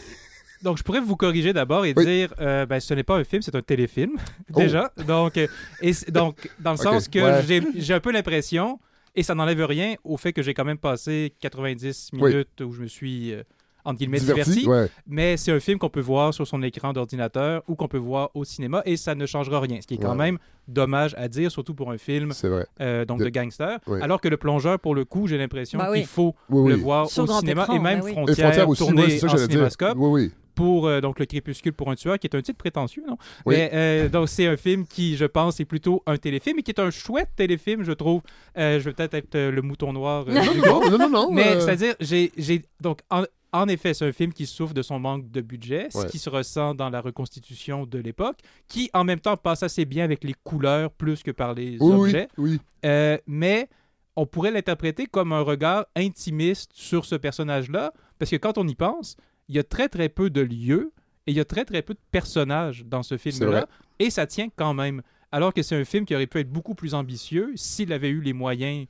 Donc, 0.61 0.77
je 0.77 0.83
pourrais 0.83 1.01
vous 1.01 1.17
corriger 1.17 1.51
d'abord 1.51 1.85
et 1.85 1.93
Oui. 1.97 2.05
dire 2.05 2.33
euh, 2.39 2.65
ben, 2.65 2.79
ce 2.79 2.93
n'est 2.93 3.03
pas 3.03 3.17
un 3.17 3.23
film, 3.25 3.41
c'est 3.41 3.55
un 3.55 3.61
téléfilm, 3.61 4.11
Oh. 4.53 4.59
déjà. 4.59 4.93
Donc, 5.07 5.35
euh, 5.37 5.47
et 5.81 5.91
donc, 6.09 6.49
dans 6.59 6.71
le 6.71 6.77
sens 6.87 7.07
que 7.09 7.19
ouais. 7.19 7.43
j'ai- 7.45 7.63
j'ai 7.75 7.93
un 7.93 7.99
peu 7.99 8.11
l'impression, 8.11 8.79
et 9.15 9.23
ça 9.23 9.35
n'enlève 9.35 9.63
rien 9.65 9.95
au 10.03 10.17
fait 10.17 10.33
que 10.33 10.41
j'ai 10.41 10.53
quand 10.53 10.65
même 10.65 10.77
passé 10.77 11.33
90 11.39 12.09
Oui. 12.13 12.31
minutes 12.31 12.61
où 12.61 12.71
je 12.73 12.81
me 12.81 12.87
suis 12.87 13.33
euh, 13.33 13.43
entre 13.85 13.97
guillemets, 13.99 14.19
Diverti, 14.19 14.51
diverti. 14.61 14.67
ouais. 14.69 14.89
Mais 15.07 15.35
c'est 15.35 15.51
un 15.51 15.59
film 15.59 15.77
qu'on 15.77 15.89
peut 15.89 15.99
voir 15.99 16.33
sur 16.33 16.47
son 16.47 16.61
écran 16.63 16.93
d'ordinateur 16.93 17.63
ou 17.67 17.75
qu'on 17.75 17.89
peut 17.89 17.97
voir 17.97 18.29
au 18.33 18.45
cinéma 18.45 18.81
et 18.85 18.95
ça 18.95 19.13
ne 19.13 19.25
changera 19.25 19.59
rien. 19.59 19.79
Ce 19.81 19.87
qui 19.87 19.95
est 19.95 19.97
quand 19.97 20.11
Ouais. 20.11 20.15
même 20.31 20.37
dommage 20.69 21.13
à 21.17 21.27
dire, 21.27 21.51
surtout 21.51 21.73
pour 21.75 21.91
un 21.91 21.97
film 21.97 22.31
vrai. 22.43 22.65
euh, 22.79 23.03
donc 23.03 23.19
De- 23.19 23.25
de, 23.25 23.29
gangster. 23.29 23.79
Oui. 23.87 23.99
Alors 24.01 24.21
que 24.21 24.29
le 24.29 24.37
plongeur, 24.37 24.79
pour 24.79 24.95
le 24.95 25.03
coup, 25.03 25.27
j'ai 25.27 25.37
l'impression 25.37 25.79
Bah 25.79 25.89
oui. 25.91 25.97
qu'il 25.99 26.07
faut 26.07 26.33
Oui, 26.49 26.69
le 26.71 26.77
voir 26.77 27.09
Sur 27.09 27.23
au 27.23 27.39
cinéma 27.39 27.63
écran, 27.63 27.75
et 27.75 27.79
même 27.79 27.99
bah 27.99 28.05
oui. 28.05 28.11
Et 28.11 28.13
Frontières, 28.13 28.69
aussi, 28.69 28.83
tourné 28.85 29.03
en 29.21 29.37
cinémascope 29.37 29.97
Oui, 29.97 30.09
oui. 30.09 30.31
Pour 30.55 30.87
euh, 30.87 31.01
donc 31.01 31.19
le 31.19 31.25
crépuscule 31.25 31.73
pour 31.73 31.89
un 31.89 31.95
tueur 31.95 32.19
qui 32.19 32.27
est 32.27 32.35
un 32.35 32.41
titre 32.41 32.57
prétentieux 32.57 33.03
non? 33.07 33.17
Oui. 33.45 33.55
mais 33.55 33.69
euh, 33.73 34.09
donc 34.09 34.29
c'est 34.29 34.47
un 34.47 34.57
film 34.57 34.85
qui 34.85 35.15
je 35.17 35.25
pense 35.25 35.59
est 35.59 35.65
plutôt 35.65 36.03
un 36.05 36.17
téléfilm 36.17 36.59
et 36.59 36.63
qui 36.63 36.71
est 36.71 36.79
un 36.79 36.91
chouette 36.91 37.29
téléfilm 37.35 37.83
je 37.83 37.91
trouve 37.93 38.21
Euh, 38.57 38.79
je 38.79 38.85
vais 38.85 38.93
peut-être 38.93 39.13
être 39.15 39.37
le 39.37 39.61
mouton 39.61 39.93
noir 39.93 40.25
Non, 40.27 40.41
non, 40.89 40.97
non, 40.97 41.09
non. 41.09 41.31
mais 41.31 41.59
c'est-à-dire 41.59 41.95
j'ai 41.99 42.31
j'ai 42.37 42.61
donc 42.79 42.99
en, 43.09 43.23
en 43.55 43.67
effet, 43.67 43.93
c'est 43.93 44.05
un 44.07 44.11
film 44.11 44.33
qui 44.33 44.47
souffre 44.47 44.73
de 44.73 44.81
son 44.81 44.97
manque 44.97 45.29
de 45.29 45.39
budget, 45.41 45.87
ce 45.91 45.99
Ouais. 45.99 46.07
qui 46.07 46.17
se 46.17 46.27
ressent 46.27 46.73
dans 46.73 46.89
la 46.89 47.01
reconstitution 47.01 47.85
de 47.85 47.99
l'époque, 47.99 48.37
qui 48.67 48.89
en 48.95 49.03
même 49.03 49.19
temps 49.19 49.37
passe 49.37 49.61
assez 49.61 49.85
bien 49.85 50.03
avec 50.05 50.23
les 50.23 50.33
couleurs 50.43 50.89
plus 50.91 51.21
que 51.21 51.29
par 51.29 51.53
les 51.53 51.77
Oui, 51.79 51.93
oui, 51.93 51.93
objets. 51.99 52.27
oui. 52.39 52.59
Euh, 52.83 53.17
mais 53.27 53.69
on 54.15 54.25
pourrait 54.25 54.49
l'interpréter 54.49 55.05
comme 55.05 55.33
un 55.33 55.41
regard 55.41 55.85
intimiste 55.95 56.71
sur 56.73 57.05
ce 57.05 57.13
personnage-là, 57.15 57.93
parce 58.17 58.31
que 58.31 58.37
quand 58.37 58.57
on 58.57 58.67
y 58.67 58.73
pense, 58.73 59.17
il 59.49 59.55
y 59.55 59.59
a 59.59 59.63
très 59.63 59.89
très 59.89 60.09
peu 60.09 60.29
de 60.29 60.41
lieux 60.41 60.91
et 61.27 61.31
il 61.31 61.37
y 61.37 61.39
a 61.39 61.45
très 61.45 61.65
très 61.65 61.81
peu 61.81 61.93
de 61.93 61.99
personnages 62.11 62.83
dans 62.85 63.03
ce 63.03 63.17
film-là, 63.17 63.67
et 63.99 64.09
ça 64.09 64.25
tient 64.27 64.49
quand 64.55 64.73
même. 64.73 65.01
Alors 65.31 65.53
que 65.53 65.63
c'est 65.63 65.75
un 65.79 65.85
film 65.85 66.05
qui 66.05 66.13
aurait 66.15 66.27
pu 66.27 66.39
être 66.39 66.49
beaucoup 66.51 66.75
plus 66.75 66.93
ambitieux 66.93 67.53
s'il 67.55 67.91
avait 67.93 68.09
eu 68.09 68.21
les 68.21 68.33
moyens 68.33 68.85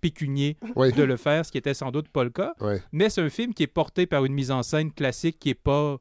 pécuniers 0.00 0.56
Oui. 0.76 0.92
de 0.92 1.02
le 1.02 1.16
faire, 1.16 1.46
ce 1.46 1.52
qui 1.52 1.58
était 1.58 1.74
sans 1.74 1.90
doute 1.90 2.08
pas 2.08 2.24
le 2.24 2.30
cas. 2.30 2.54
Mais 2.92 3.08
c'est 3.10 3.22
un 3.22 3.28
film 3.30 3.54
qui 3.54 3.62
est 3.62 3.66
porté 3.68 4.06
par 4.06 4.24
une 4.24 4.32
mise 4.34 4.50
en 4.50 4.62
scène 4.62 4.92
classique 4.92 5.38
qui 5.38 5.50
est 5.50 5.54
pas 5.54 5.98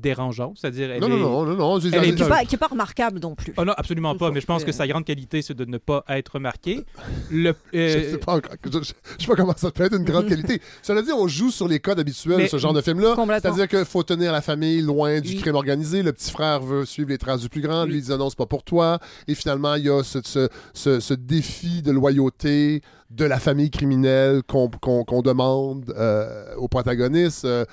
dérangeante, 0.00 0.58
c'est-à-dire 0.60 0.90
elle 0.90 1.00
Non, 1.00 1.08
non, 1.08 1.16
est- 1.16 1.20
non, 1.20 1.44
non, 1.46 1.54
non. 1.56 1.80
j'ai- 1.80 1.88
elle 1.88 2.04
est 2.04 2.14
Qui 2.14 2.22
n'est 2.22 2.28
pas, 2.28 2.44
qui 2.44 2.54
est 2.54 2.58
pas 2.58 2.66
remarquable 2.68 3.20
non 3.20 3.34
plus. 3.34 3.52
Oh 3.56 3.64
non, 3.64 3.72
absolument 3.76 4.14
pas, 4.16 4.30
mais 4.30 4.40
je 4.40 4.46
pense 4.46 4.64
que 4.64 4.72
sa 4.72 4.86
grande 4.86 5.04
qualité, 5.04 5.42
c'est 5.42 5.54
de 5.54 5.64
ne 5.64 5.78
pas 5.78 6.04
être 6.08 6.34
remarqué. 6.34 6.84
Le, 7.30 7.54
Je 7.72 7.78
euh, 7.78 8.10
sais 8.12 8.18
pas 8.18 8.36
encore. 8.36 8.52
Je, 8.64 8.70
je- 8.70 8.78
je 9.18 9.22
sais 9.22 9.26
pas 9.28 9.34
comment 9.36 9.54
ça 9.56 9.70
peut 9.70 9.84
être 9.84 9.96
une 9.96 10.04
grande 10.04 10.26
qualité. 10.28 10.60
Cela 10.82 11.02
dit, 11.02 11.10
on 11.12 11.26
joue 11.28 11.50
sur 11.50 11.68
les 11.68 11.80
codes 11.80 11.98
habituels 12.00 12.36
Mais- 12.38 12.44
de 12.44 12.48
ce 12.48 12.58
genre 12.58 12.72
de 12.72 12.80
film-là. 12.80 13.14
C'est-à-dire 13.40 13.68
qu'il 13.68 13.84
faut 13.84 14.02
tenir 14.02 14.32
la 14.32 14.40
famille 14.42 14.80
loin 14.82 15.20
du 15.20 15.30
Oui. 15.30 15.36
crime 15.40 15.54
organisé. 15.54 16.02
Le 16.02 16.12
petit 16.12 16.30
frère 16.30 16.60
veut 16.60 16.84
suivre 16.84 17.08
les 17.10 17.18
traces 17.18 17.40
du 17.40 17.48
plus 17.48 17.60
grand. 17.60 17.84
Lui, 17.84 17.98
il 17.98 18.02
dit 18.02 18.10
non, 18.10 18.28
c'est 18.30 18.38
pas 18.38 18.46
pour 18.46 18.62
toi. 18.62 18.98
Et 19.28 19.34
finalement, 19.34 19.74
il 19.74 19.84
y 19.84 19.90
a 19.90 20.02
ce, 20.02 20.18
ce- 20.24 20.48
ce- 20.72 21.00
ce 21.00 21.14
défi 21.14 21.82
de 21.82 21.90
loyauté 21.92 22.82
de 23.10 23.24
la 23.24 23.38
famille 23.38 23.70
criminelle 23.70 24.42
qu'on 24.46 25.22
demande 25.22 25.94
euh, 25.96 26.54
au 26.56 26.68
protagoniste. 26.68 27.44
Euh, 27.44 27.64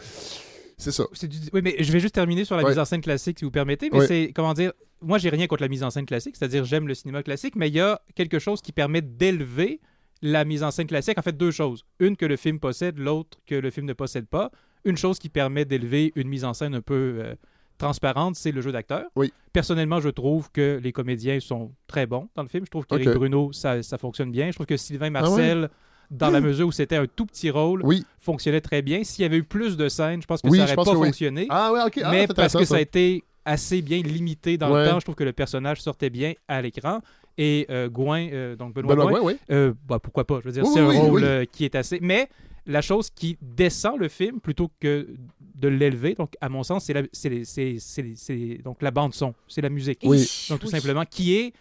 c'est 0.81 0.91
ça. 0.91 1.03
du- 1.27 1.37
Oui, 1.53 1.61
mais 1.63 1.75
je 1.79 1.91
vais 1.91 1.99
juste 1.99 2.15
terminer 2.15 2.43
sur 2.45 2.55
la 2.57 2.63
Ouais. 2.63 2.69
mise 2.69 2.79
en 2.79 2.85
scène 2.85 3.01
classique, 3.01 3.39
si 3.39 3.45
vous 3.45 3.51
permettez. 3.51 3.89
Mais 3.91 3.99
Ouais. 3.99 4.07
c'est, 4.07 4.31
comment 4.35 4.53
dire, 4.53 4.73
moi, 5.01 5.17
j'ai 5.17 5.29
rien 5.29 5.47
contre 5.47 5.61
la 5.63 5.69
mise 5.69 5.83
en 5.83 5.89
scène 5.89 6.05
classique, 6.05 6.35
c'est-à-dire 6.37 6.65
j'aime 6.65 6.87
le 6.87 6.93
cinéma 6.93 7.23
classique, 7.23 7.55
mais 7.55 7.69
il 7.69 7.75
y 7.75 7.79
a 7.79 8.01
quelque 8.15 8.39
chose 8.39 8.61
qui 8.61 8.71
permet 8.71 9.01
d'élever 9.01 9.79
la 10.21 10.43
mise 10.45 10.63
en 10.63 10.71
scène 10.71 10.87
classique. 10.87 11.17
En 11.17 11.21
fait, 11.23 11.35
deux 11.37 11.51
choses. 11.51 11.83
Une 11.99 12.15
que 12.17 12.25
le 12.25 12.35
film 12.35 12.59
possède, 12.59 12.97
l'autre 12.99 13.37
que 13.47 13.55
le 13.55 13.69
film 13.71 13.85
ne 13.87 13.93
possède 13.93 14.27
pas. 14.27 14.51
Une 14.85 14.97
chose 14.97 15.17
qui 15.19 15.29
permet 15.29 15.65
d'élever 15.65 16.11
une 16.15 16.27
mise 16.27 16.43
en 16.45 16.53
scène 16.53 16.75
un 16.75 16.81
peu 16.81 17.19
euh, 17.23 17.35
transparente, 17.77 18.35
c'est 18.35 18.51
le 18.51 18.61
jeu 18.61 18.71
d'acteur. 18.71 19.05
Oui. 19.15 19.33
Personnellement, 19.53 19.99
je 19.99 20.09
trouve 20.09 20.51
que 20.51 20.79
les 20.81 20.91
comédiens 20.91 21.39
sont 21.39 21.71
très 21.87 22.05
bons 22.05 22.29
dans 22.35 22.43
le 22.43 22.47
film. 22.49 22.65
Je 22.65 22.69
trouve 22.71 22.85
qu'Éric 22.85 23.07
Ok. 23.09 23.15
Bruno, 23.15 23.51
ça, 23.53 23.81
ça 23.81 23.97
fonctionne 23.97 24.31
bien. 24.31 24.47
Je 24.47 24.53
trouve 24.55 24.67
que 24.67 24.77
Sylvain 24.77 25.09
Marcel, 25.09 25.69
dans 26.11 26.29
la 26.29 26.41
mesure 26.41 26.67
où 26.67 26.71
c'était 26.71 26.97
un 26.97 27.07
tout 27.07 27.25
petit 27.25 27.49
rôle, 27.49 27.81
Oui. 27.85 28.03
fonctionnait 28.19 28.61
très 28.61 28.81
bien. 28.81 29.03
S'il 29.03 29.23
y 29.23 29.25
avait 29.25 29.37
eu 29.37 29.43
plus 29.43 29.77
de 29.77 29.89
scènes, 29.89 30.21
je 30.21 30.27
pense 30.27 30.41
que 30.41 30.47
Oui, 30.49 30.57
ça 30.59 30.63
n'aurait 30.65 30.75
pas 30.75 30.91
oui. 30.95 31.05
fonctionné. 31.07 31.47
Ah, 31.49 31.71
ouais. 31.71 31.79
Ah, 32.03 32.11
mais 32.11 32.27
parce 32.27 32.53
que 32.53 32.65
ça 32.65 32.75
a 32.75 32.81
été 32.81 33.23
assez 33.45 33.81
bien 33.81 34.01
limité 34.01 34.57
dans 34.57 34.71
Ouais. 34.71 34.83
le 34.83 34.89
temps, 34.91 34.99
je 34.99 35.05
trouve 35.05 35.15
que 35.15 35.23
le 35.23 35.33
personnage 35.33 35.81
sortait 35.81 36.09
bien 36.11 36.33
à 36.47 36.61
l'écran. 36.61 36.99
Et 37.37 37.65
euh, 37.69 37.89
Gouin, 37.89 38.27
euh, 38.31 38.55
donc 38.57 38.73
Benoît, 38.75 38.93
Benoît 38.95 39.09
Gouin, 39.11 39.19
Gouin, 39.21 39.31
oui. 39.31 39.37
euh, 39.51 39.73
bah, 39.87 39.99
pourquoi 39.99 40.27
pas? 40.27 40.39
Je 40.41 40.45
veux 40.47 40.51
dire, 40.51 40.63
Oui, 40.63 40.69
c'est 40.73 40.81
oui, 40.81 40.97
un 40.97 40.99
rôle 40.99 41.21
oui. 41.21 41.25
euh, 41.25 41.45
qui 41.49 41.63
est 41.65 41.73
assez. 41.75 41.97
Mais 42.01 42.29
la 42.67 42.81
chose 42.81 43.09
qui 43.09 43.37
descend 43.41 43.97
le 43.97 44.09
film 44.09 44.41
plutôt 44.41 44.69
que 44.79 45.07
de 45.55 45.67
l'élever, 45.69 46.13
donc 46.13 46.33
à 46.41 46.49
mon 46.49 46.61
sens, 46.63 46.85
c'est 46.85 46.93
la, 46.93 47.03
c'est 47.13 47.29
les- 47.29 47.45
c'est- 47.45 47.77
c'est 47.79 48.01
les- 48.01 48.15
c'est 48.15 48.59
donc 48.63 48.81
la 48.81 48.91
bande 48.91 49.13
son, 49.13 49.33
c'est 49.47 49.61
la 49.61 49.69
musique. 49.69 49.99
Oui. 50.03 50.29
Donc 50.49 50.59
tout 50.59 50.65
Oui. 50.67 50.71
simplement, 50.71 51.05
qui 51.09 51.35
est, 51.35 51.53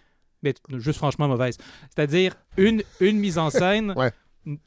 mais 0.42 0.54
juste 0.78 0.98
franchement 0.98 1.28
mauvaise. 1.28 1.56
C'est-à-dire 1.94 2.34
une, 2.56 2.82
une 3.00 3.18
mise 3.18 3.38
en 3.38 3.48
scène 3.50 3.94
Ouais. 3.96 4.10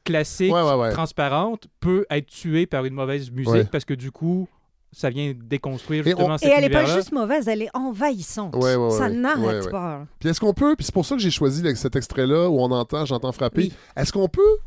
Classique, 0.04 0.54
Ouais, 0.54 0.62
ouais, 0.62 0.76
ouais. 0.76 0.92
transparente, 0.92 1.68
peut 1.80 2.06
être 2.10 2.28
tuée 2.28 2.66
par 2.66 2.86
une 2.86 2.94
mauvaise 2.94 3.32
musique 3.32 3.52
Ouais. 3.54 3.64
parce 3.66 3.86
que 3.86 3.94
du 3.94 4.12
coup, 4.12 4.48
ça 4.92 5.10
vient 5.10 5.34
déconstruire 5.36 6.06
Et 6.08 6.14
on- 6.14 6.18
justement 6.32 6.38
Et 6.44 6.48
elle 6.56 6.62
n'est 6.62 6.70
pas 6.70 6.86
juste 6.86 7.12
mauvaise, 7.12 7.48
elle 7.48 7.64
est 7.64 7.70
envahissante. 7.76 8.56
Ouais, 8.56 8.76
ouais, 8.76 8.92
ça 8.92 9.06
ouais. 9.08 9.10
n'arrête 9.16 9.44
Ouais, 9.62 9.66
ouais. 9.66 9.72
pas. 9.72 10.06
Puis 10.20 10.30
est-ce 10.30 10.40
qu'on 10.40 10.54
peut, 10.54 10.76
puis 10.76 10.86
c'est 10.86 10.94
pour 10.94 11.06
ça 11.06 11.16
que 11.16 11.22
j'ai 11.22 11.32
choisi 11.32 11.64
cet 11.76 11.96
extrait-là 11.96 12.48
où 12.50 12.60
on 12.60 12.70
entend 12.72 13.04
J'entends 13.06 13.32
frapper, 13.32 13.62
Oui. 13.64 13.74
est-ce 13.98 14.14
qu'on 14.14 14.28
peut 14.30 14.58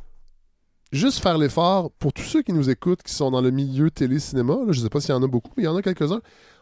juste 0.92 1.20
faire 1.20 1.38
l'effort 1.38 1.90
pour 1.98 2.12
tous 2.12 2.22
ceux 2.22 2.42
qui 2.42 2.52
nous 2.52 2.70
écoutent, 2.70 3.02
qui 3.02 3.12
sont 3.14 3.30
dans 3.30 3.40
le 3.40 3.50
milieu 3.50 3.90
télé-cinéma, 3.90 4.56
je 4.70 4.80
sais 4.80 4.88
pas 4.88 5.00
s'il 5.00 5.10
y 5.10 5.18
en 5.18 5.22
a 5.22 5.26
beaucoup, 5.28 5.50
mais 5.56 5.62
il 5.64 5.66
y 5.66 5.68
en 5.68 5.76
a 5.76 5.82
quelques-uns, 5.82 6.20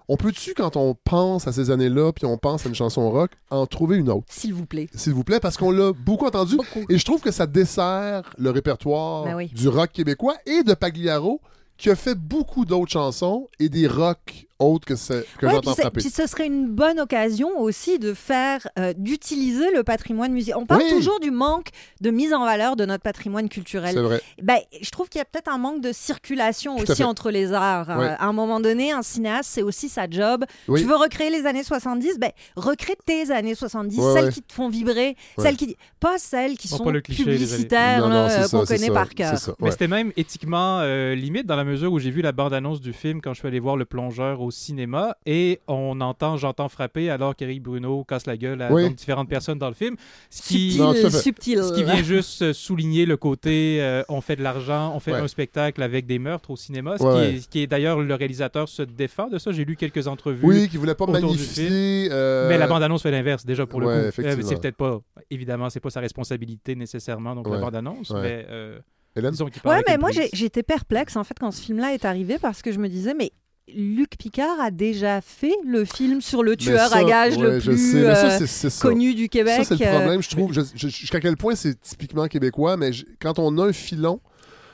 on 0.08 0.16
peut-tu, 0.16 0.52
quand 0.54 0.76
on 0.76 0.94
pense 0.94 1.46
à 1.48 1.52
ces 1.52 1.70
années-là, 1.70 2.12
puis 2.12 2.26
on 2.26 2.36
pense 2.36 2.66
à 2.66 2.68
une 2.68 2.74
chanson 2.74 3.10
rock, 3.10 3.30
en 3.50 3.66
trouver 3.66 3.96
une 3.96 4.10
autre, 4.10 4.26
S'il 4.28 4.52
vous 4.54 4.66
plaît. 4.66 4.88
s'il 4.94 5.14
vous 5.14 5.24
plaît, 5.24 5.40
parce 5.40 5.56
qu'on 5.56 5.70
l'a 5.70 5.92
beaucoup 5.92 6.26
entendu, 6.26 6.56
Beaucoup. 6.56 6.84
et 6.90 6.98
je 6.98 7.04
trouve 7.04 7.20
que 7.22 7.30
ça 7.30 7.46
dessert 7.46 8.34
le 8.36 8.50
répertoire 8.50 9.24
Ben 9.24 9.34
oui. 9.36 9.50
du 9.54 9.68
rock 9.68 9.90
québécois 9.92 10.34
et 10.46 10.62
de 10.62 10.74
Pagliaro, 10.74 11.40
qui 11.78 11.90
a 11.90 11.96
fait 11.96 12.14
beaucoup 12.14 12.64
d'autres 12.64 12.92
chansons 12.92 13.48
et 13.58 13.68
des 13.68 13.86
rocks 13.88 14.46
autres 14.64 14.86
que, 14.86 14.96
c'est- 14.96 15.26
que 15.38 15.46
Ouais, 15.46 15.52
j'entends 15.52 15.60
puis, 15.72 15.74
c'est- 15.76 15.82
frapper. 15.82 16.00
puis 16.00 16.10
ce 16.10 16.26
serait 16.26 16.46
une 16.46 16.68
bonne 16.68 16.98
occasion 17.00 17.58
aussi 17.60 17.98
de 17.98 18.14
faire, 18.14 18.66
euh, 18.78 18.92
d'utiliser 18.96 19.70
le 19.74 19.82
patrimoine 19.84 20.32
musical. 20.32 20.58
On 20.60 20.66
parle 20.66 20.82
Oui. 20.82 20.90
toujours 20.90 21.20
du 21.20 21.30
manque 21.30 21.68
de 22.00 22.10
mise 22.10 22.32
en 22.34 22.44
valeur 22.44 22.76
de 22.76 22.84
notre 22.84 23.02
patrimoine 23.02 23.48
culturel. 23.48 23.94
C'est 23.94 24.00
vrai. 24.02 24.20
Ben, 24.42 24.58
je 24.80 24.90
trouve 24.90 25.08
qu'il 25.08 25.18
y 25.18 25.22
a 25.22 25.24
peut-être 25.24 25.48
un 25.52 25.58
manque 25.58 25.80
de 25.80 25.92
circulation 25.92 26.76
Tout 26.76 26.90
aussi 26.90 27.04
entre 27.04 27.30
les 27.30 27.52
arts. 27.52 27.88
Ouais. 27.88 28.04
Euh, 28.06 28.14
à 28.18 28.26
un 28.26 28.32
moment 28.32 28.60
donné, 28.60 28.92
un 28.92 29.02
cinéaste, 29.02 29.50
c'est 29.52 29.62
aussi 29.62 29.88
sa 29.88 30.08
job. 30.08 30.44
Oui. 30.68 30.80
Tu 30.80 30.86
veux 30.86 30.96
recréer 30.96 31.30
les 31.30 31.46
années 31.46 31.64
70, 31.64 32.18
ben, 32.18 32.30
recrée 32.56 32.96
tes 33.04 33.30
années 33.30 33.54
70, 33.54 33.98
Ouais, 33.98 34.12
celles 34.14 34.24
ouais. 34.26 34.32
qui 34.32 34.42
te 34.42 34.52
font 34.52 34.68
vibrer, 34.68 35.16
Ouais. 35.38 35.44
celles 35.44 35.56
qui... 35.56 35.76
pas 36.00 36.18
celles 36.18 36.56
qui 36.56 36.68
sont 36.68 36.84
cliché, 37.02 37.24
publicitaires, 37.24 38.04
euh, 38.06 38.28
ça, 38.28 38.48
qu'on 38.48 38.64
connaît 38.64 38.86
ça, 38.88 38.92
par 38.92 39.06
c'est 39.08 39.14
cœur. 39.14 39.38
ça, 39.38 39.54
Mais 39.60 39.70
c'était 39.70 39.88
même 39.88 40.12
éthiquement 40.16 40.80
euh, 40.80 41.14
limite 41.14 41.46
dans 41.46 41.56
la 41.56 41.64
mesure 41.64 41.92
où 41.92 41.98
j'ai 41.98 42.10
vu 42.10 42.22
la 42.22 42.32
bande-annonce 42.32 42.80
du 42.80 42.92
film 42.92 43.20
quand 43.20 43.32
je 43.34 43.38
suis 43.40 43.48
allé 43.48 43.60
voir 43.60 43.76
Le 43.76 43.84
Plongeur 43.84 44.40
au 44.40 44.50
cinéma 44.54 45.16
et 45.26 45.60
on 45.68 46.00
entend 46.00 46.36
J'entends 46.36 46.68
frapper 46.68 47.10
alors 47.10 47.36
qu'Éric 47.36 47.62
Bruno 47.62 48.04
casse 48.04 48.26
la 48.26 48.36
gueule 48.36 48.62
à 48.62 48.72
Oui. 48.72 48.84
donc, 48.84 48.94
différentes 48.94 49.28
personnes 49.28 49.58
dans 49.58 49.68
le 49.68 49.74
film. 49.74 49.96
Ce 50.30 50.42
qui, 50.42 50.72
Subtil, 50.72 50.80
Non, 50.80 51.10
subtil. 51.10 51.62
ce 51.64 51.72
qui 51.74 51.84
vient 51.84 52.02
juste 52.02 52.42
euh, 52.42 52.52
souligner 52.52 53.06
le 53.06 53.16
côté 53.16 53.78
euh, 53.82 54.02
on 54.08 54.20
fait 54.20 54.36
de 54.36 54.42
l'argent, 54.42 54.92
on 54.94 55.00
fait 55.00 55.12
Ouais. 55.12 55.18
un 55.20 55.28
spectacle 55.28 55.82
avec 55.82 56.06
des 56.06 56.18
meurtres 56.18 56.50
au 56.50 56.56
cinéma. 56.56 56.96
Ce 56.98 57.02
Ouais, 57.04 57.12
qui, 57.30 57.36
est, 57.36 57.40
ce 57.40 57.48
qui 57.48 57.60
est 57.60 57.66
d'ailleurs 57.66 58.00
le 58.00 58.14
réalisateur 58.14 58.68
se 58.68 58.82
défend 58.82 59.28
de 59.28 59.38
ça. 59.38 59.52
J'ai 59.52 59.64
lu 59.64 59.76
quelques 59.76 60.06
entrevues. 60.08 60.44
Oui, 60.46 60.68
qui 60.68 60.76
voulait 60.76 60.94
pas 60.94 61.04
autour 61.04 61.16
du 61.16 61.22
magnifier. 61.26 62.08
euh, 62.10 62.48
Mais 62.48 62.58
la 62.58 62.66
bande-annonce 62.66 63.02
fait 63.02 63.10
l'inverse, 63.10 63.44
déjà, 63.44 63.66
pour 63.66 63.80
le 63.80 63.86
ouais, 63.86 64.10
coup. 64.12 64.22
Euh, 64.22 64.36
c'est 64.42 64.60
peut-être 64.60 64.76
pas, 64.76 65.00
évidemment, 65.30 65.70
c'est 65.70 65.80
pas 65.80 65.90
sa 65.90 66.00
responsabilité 66.00 66.74
nécessairement, 66.74 67.34
donc 67.34 67.48
la 67.48 67.58
bande-annonce, 67.58 68.10
ouais. 68.10 68.20
mais 68.22 68.46
euh, 68.48 68.78
Hélène? 69.16 69.30
disons 69.32 69.46
qu'il 69.46 69.60
parle 69.62 69.76
Ouais, 69.78 69.84
mais 69.86 69.98
moi, 69.98 70.10
j'étais 70.32 70.62
perplexe 70.62 71.16
en 71.16 71.24
fait 71.24 71.38
quand 71.38 71.50
ce 71.50 71.60
film-là 71.62 71.92
est 71.94 72.04
arrivé 72.04 72.38
parce 72.40 72.62
que 72.62 72.72
je 72.72 72.78
me 72.78 72.88
disais, 72.88 73.14
mais 73.14 73.32
Luc 73.74 74.16
Picard 74.18 74.60
a 74.60 74.70
déjà 74.70 75.20
fait 75.20 75.54
le 75.66 75.84
film 75.84 76.20
sur 76.20 76.42
le 76.42 76.56
tueur 76.56 76.88
ça, 76.90 76.98
à 76.98 77.04
gages 77.04 77.36
ouais, 77.36 77.54
le 77.54 77.58
plus 77.60 77.92
ça, 77.92 78.66
euh, 78.66 78.70
connu 78.82 79.14
du 79.14 79.28
Québec. 79.28 79.64
Ça, 79.64 79.76
c'est 79.76 79.82
le 79.84 79.90
euh, 79.90 79.98
problème, 79.98 80.22
je 80.22 80.28
trouve. 80.30 80.52
Jusqu'à 80.74 81.20
quel 81.20 81.36
point 81.36 81.54
c'est 81.54 81.80
typiquement 81.80 82.26
québécois, 82.28 82.76
mais 82.76 82.92
je- 82.92 83.06
quand 83.20 83.38
on 83.38 83.56
a 83.58 83.68
un 83.68 83.72
filon, 83.72 84.20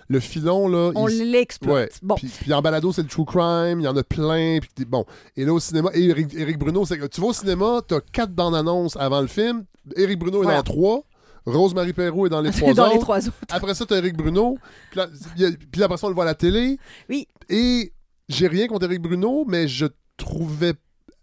le 0.09 0.19
filon, 0.19 0.67
là. 0.67 0.91
on 0.97 1.07
il- 1.09 1.31
l'exploite. 1.31 1.73
Ouais. 1.73 1.89
Bon, 2.03 2.17
Puis, 2.17 2.29
puis 2.41 2.53
en 2.53 2.61
balado, 2.63 2.93
c'est 2.93 3.03
le 3.03 3.09
true 3.09 3.25
crime, 3.25 3.79
il 3.79 3.85
y 3.85 3.89
en 3.89 3.97
a 3.97 4.03
plein. 4.03 4.59
Puis 4.61 4.85
bon. 4.85 5.05
Et 5.37 5.45
là, 5.45 5.53
au 5.55 5.61
cinéma, 5.61 5.91
et 5.95 6.05
Éric 6.09 6.59
Bruno, 6.59 6.85
c'est 6.85 6.99
que 6.99 7.07
tu 7.07 7.21
vas 7.21 7.29
au 7.29 7.33
cinéma, 7.33 7.81
t'as 7.87 8.01
quatre 8.13 8.33
bandes 8.33 8.57
annonces 8.57 8.97
avant 8.97 9.21
le 9.21 9.29
film. 9.29 9.65
Éric 9.97 10.19
Bruno 10.19 10.43
est 10.43 10.47
dans 10.47 10.63
trois. 10.65 11.03
Rose-Marie 11.47 11.93
Perrault 11.95 12.27
est 12.27 12.31
dans 12.31 12.41
les 12.43 12.51
trois 12.61 12.75
dans 12.75 12.85
autres. 12.87 12.95
les 12.95 12.99
trois 13.01 13.19
autres. 13.29 13.37
Après 13.51 13.75
ça, 13.75 13.87
t'as 13.87 13.99
Éric 13.99 14.17
Bruno. 14.17 14.59
Puis, 14.91 14.99
là, 14.99 15.05
a- 15.05 15.51
puis 15.71 15.83
après 15.83 15.97
ça, 15.97 16.07
on 16.07 16.11
le 16.11 16.15
voit 16.17 16.25
à 16.25 16.27
la 16.27 16.35
télé. 16.35 16.77
Oui. 17.09 17.29
Et 17.49 17.93
j'ai 18.31 18.47
rien 18.49 18.67
contre 18.67 18.87
Éric 18.87 19.03
Bruno, 19.03 19.45
mais 19.47 19.69
je 19.69 19.87
trouvais. 20.17 20.73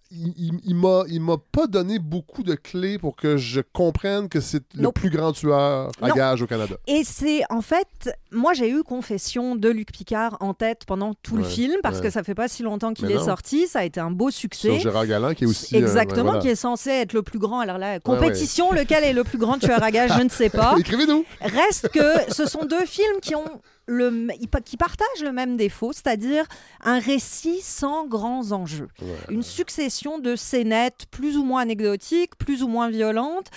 Il, 0.09 0.33
il- 0.37 0.61
il 1.09 1.19
m'a, 1.21 1.35
pas 1.51 1.67
donné 1.67 1.99
beaucoup 1.99 2.41
de 2.41 2.55
clés 2.55 2.97
pour 2.97 3.17
que 3.17 3.35
je 3.35 3.59
comprenne 3.59 4.29
que 4.29 4.39
c'est 4.39 4.63
le 4.73 4.89
plus 4.93 5.09
grand 5.09 5.33
tueur 5.33 5.91
à 6.01 6.07
Non. 6.07 6.15
gages 6.15 6.41
au 6.41 6.47
Canada. 6.47 6.75
Et 6.87 7.03
c'est 7.03 7.41
en 7.49 7.59
fait, 7.61 8.09
moi 8.31 8.53
j'ai 8.53 8.69
eu 8.69 8.83
Confession 8.83 9.57
de 9.57 9.67
Luc 9.67 9.91
Picard 9.91 10.37
en 10.39 10.53
tête 10.53 10.83
pendant 10.87 11.13
tout 11.13 11.35
le 11.35 11.43
film 11.43 11.75
parce 11.83 11.97
ouais. 11.97 12.03
que 12.03 12.09
ça 12.09 12.23
fait 12.23 12.35
pas 12.35 12.47
si 12.47 12.63
longtemps 12.63 12.93
qu'il 12.93 13.11
est 13.11 13.15
non. 13.15 13.25
sorti, 13.25 13.67
ça 13.67 13.79
a 13.79 13.83
été 13.83 13.99
un 13.99 14.09
beau 14.11 14.31
Sur 14.31 14.39
succès. 14.39 14.79
Gérard 14.79 15.07
Galland, 15.07 15.33
qui 15.33 15.43
est 15.43 15.47
aussi. 15.47 15.75
euh, 15.75 15.79
Exactement, 15.79 16.19
ouais, 16.19 16.23
voilà. 16.27 16.39
qui 16.41 16.47
est 16.47 16.55
censé 16.55 16.89
être 16.89 17.11
le 17.11 17.21
plus 17.21 17.39
grand. 17.39 17.59
Alors 17.59 17.77
là, 17.77 17.99
compétition, 17.99 18.71
lequel 18.71 19.03
est 19.03 19.11
le 19.11 19.25
plus 19.25 19.37
grand 19.37 19.57
tueur 19.59 19.83
à 19.83 19.91
gages, 19.91 20.13
je 20.17 20.23
ne 20.23 20.29
sais 20.29 20.49
pas. 20.49 20.73
Écrivez-nous. 20.79 21.25
Reste 21.41 21.89
que 21.89 22.31
ce 22.33 22.45
sont 22.45 22.63
deux 22.63 22.85
films 22.85 23.19
qui 23.21 23.35
ont 23.35 23.61
le, 23.87 24.27
qui 24.65 24.77
partagent 24.77 25.23
le 25.23 25.31
même 25.31 25.55
défaut, 25.57 25.93
c'est-à-dire 25.93 26.45
un 26.83 26.99
récit 26.99 27.61
sans 27.61 28.05
grands 28.05 28.51
enjeux. 28.51 28.89
Une 29.29 29.43
succession 29.43 30.19
de 30.19 30.35
scénettes 30.35 31.05
plus 31.09 31.37
ou 31.37 31.43
moins 31.43 31.61
anecdotiques, 31.61 32.35
plus 32.37 32.63
ou 32.63 32.67
moins 32.67 32.89
violentes. 32.89 33.47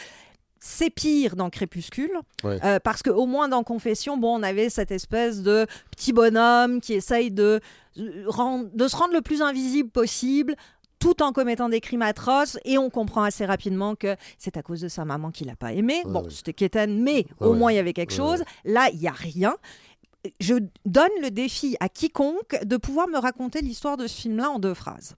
C'est 0.63 0.91
pire 0.91 1.37
dans 1.37 1.49
Crépuscule, 1.49 2.13
Ouais. 2.45 2.59
euh, 2.65 2.79
parce 2.79 3.03
qu'au 3.03 3.25
moins 3.25 3.49
dans 3.49 3.63
Confession, 3.65 4.19
bon, 4.19 4.39
on 4.39 4.43
avait 4.43 4.69
cette 4.69 4.91
espèce 4.91 5.41
de 5.43 5.67
petit 5.91 6.13
bonhomme 6.13 6.83
qui 6.83 6.93
essaye 6.93 7.31
de, 7.31 7.61
euh, 7.99 8.65
de 8.75 8.89
se 8.89 8.95
rendre 8.97 9.15
le 9.15 9.23
plus 9.23 9.41
invisible 9.41 9.89
possible 9.91 10.55
tout 10.99 11.23
en 11.23 11.33
commettant 11.33 11.71
des 11.71 11.81
crimes 11.81 12.03
atroces 12.03 12.59
et 12.67 12.77
on 12.77 12.91
comprend 12.91 13.23
assez 13.23 13.47
rapidement 13.47 13.95
que 13.95 14.17
c'est 14.37 14.59
à 14.59 14.63
cause 14.63 14.83
de 14.83 14.89
sa 14.89 15.07
maman 15.07 15.31
qu'il 15.31 15.47
n'a 15.47 15.57
pas 15.57 15.73
aimé. 15.73 16.03
bon, 16.05 16.29
c'était 16.29 16.53
quétaine, 16.53 17.01
mais 17.03 17.25
Ouais, 17.41 17.47
au 17.47 17.53
ouais. 17.53 17.57
moins 17.59 17.73
il 17.73 17.77
y 17.77 17.79
avait 17.79 17.95
quelque 17.95 18.11
Ouais, 18.11 18.17
chose. 18.19 18.43
Là, 18.67 18.91
il 18.93 18.99
n'y 18.99 19.09
a 19.09 19.13
rien. 19.13 19.57
Je 20.41 20.55
donne 20.85 21.11
le 21.23 21.31
défi 21.31 21.77
à 21.81 21.89
quiconque 21.89 22.59
de 22.65 22.77
pouvoir 22.77 23.09
me 23.09 23.19
raconter 23.19 23.61
l'histoire 23.63 23.97
de 23.97 24.07
ce 24.07 24.21
film-là 24.21 24.51
en 24.51 24.59
deux 24.59 24.75
phrases. 24.75 25.15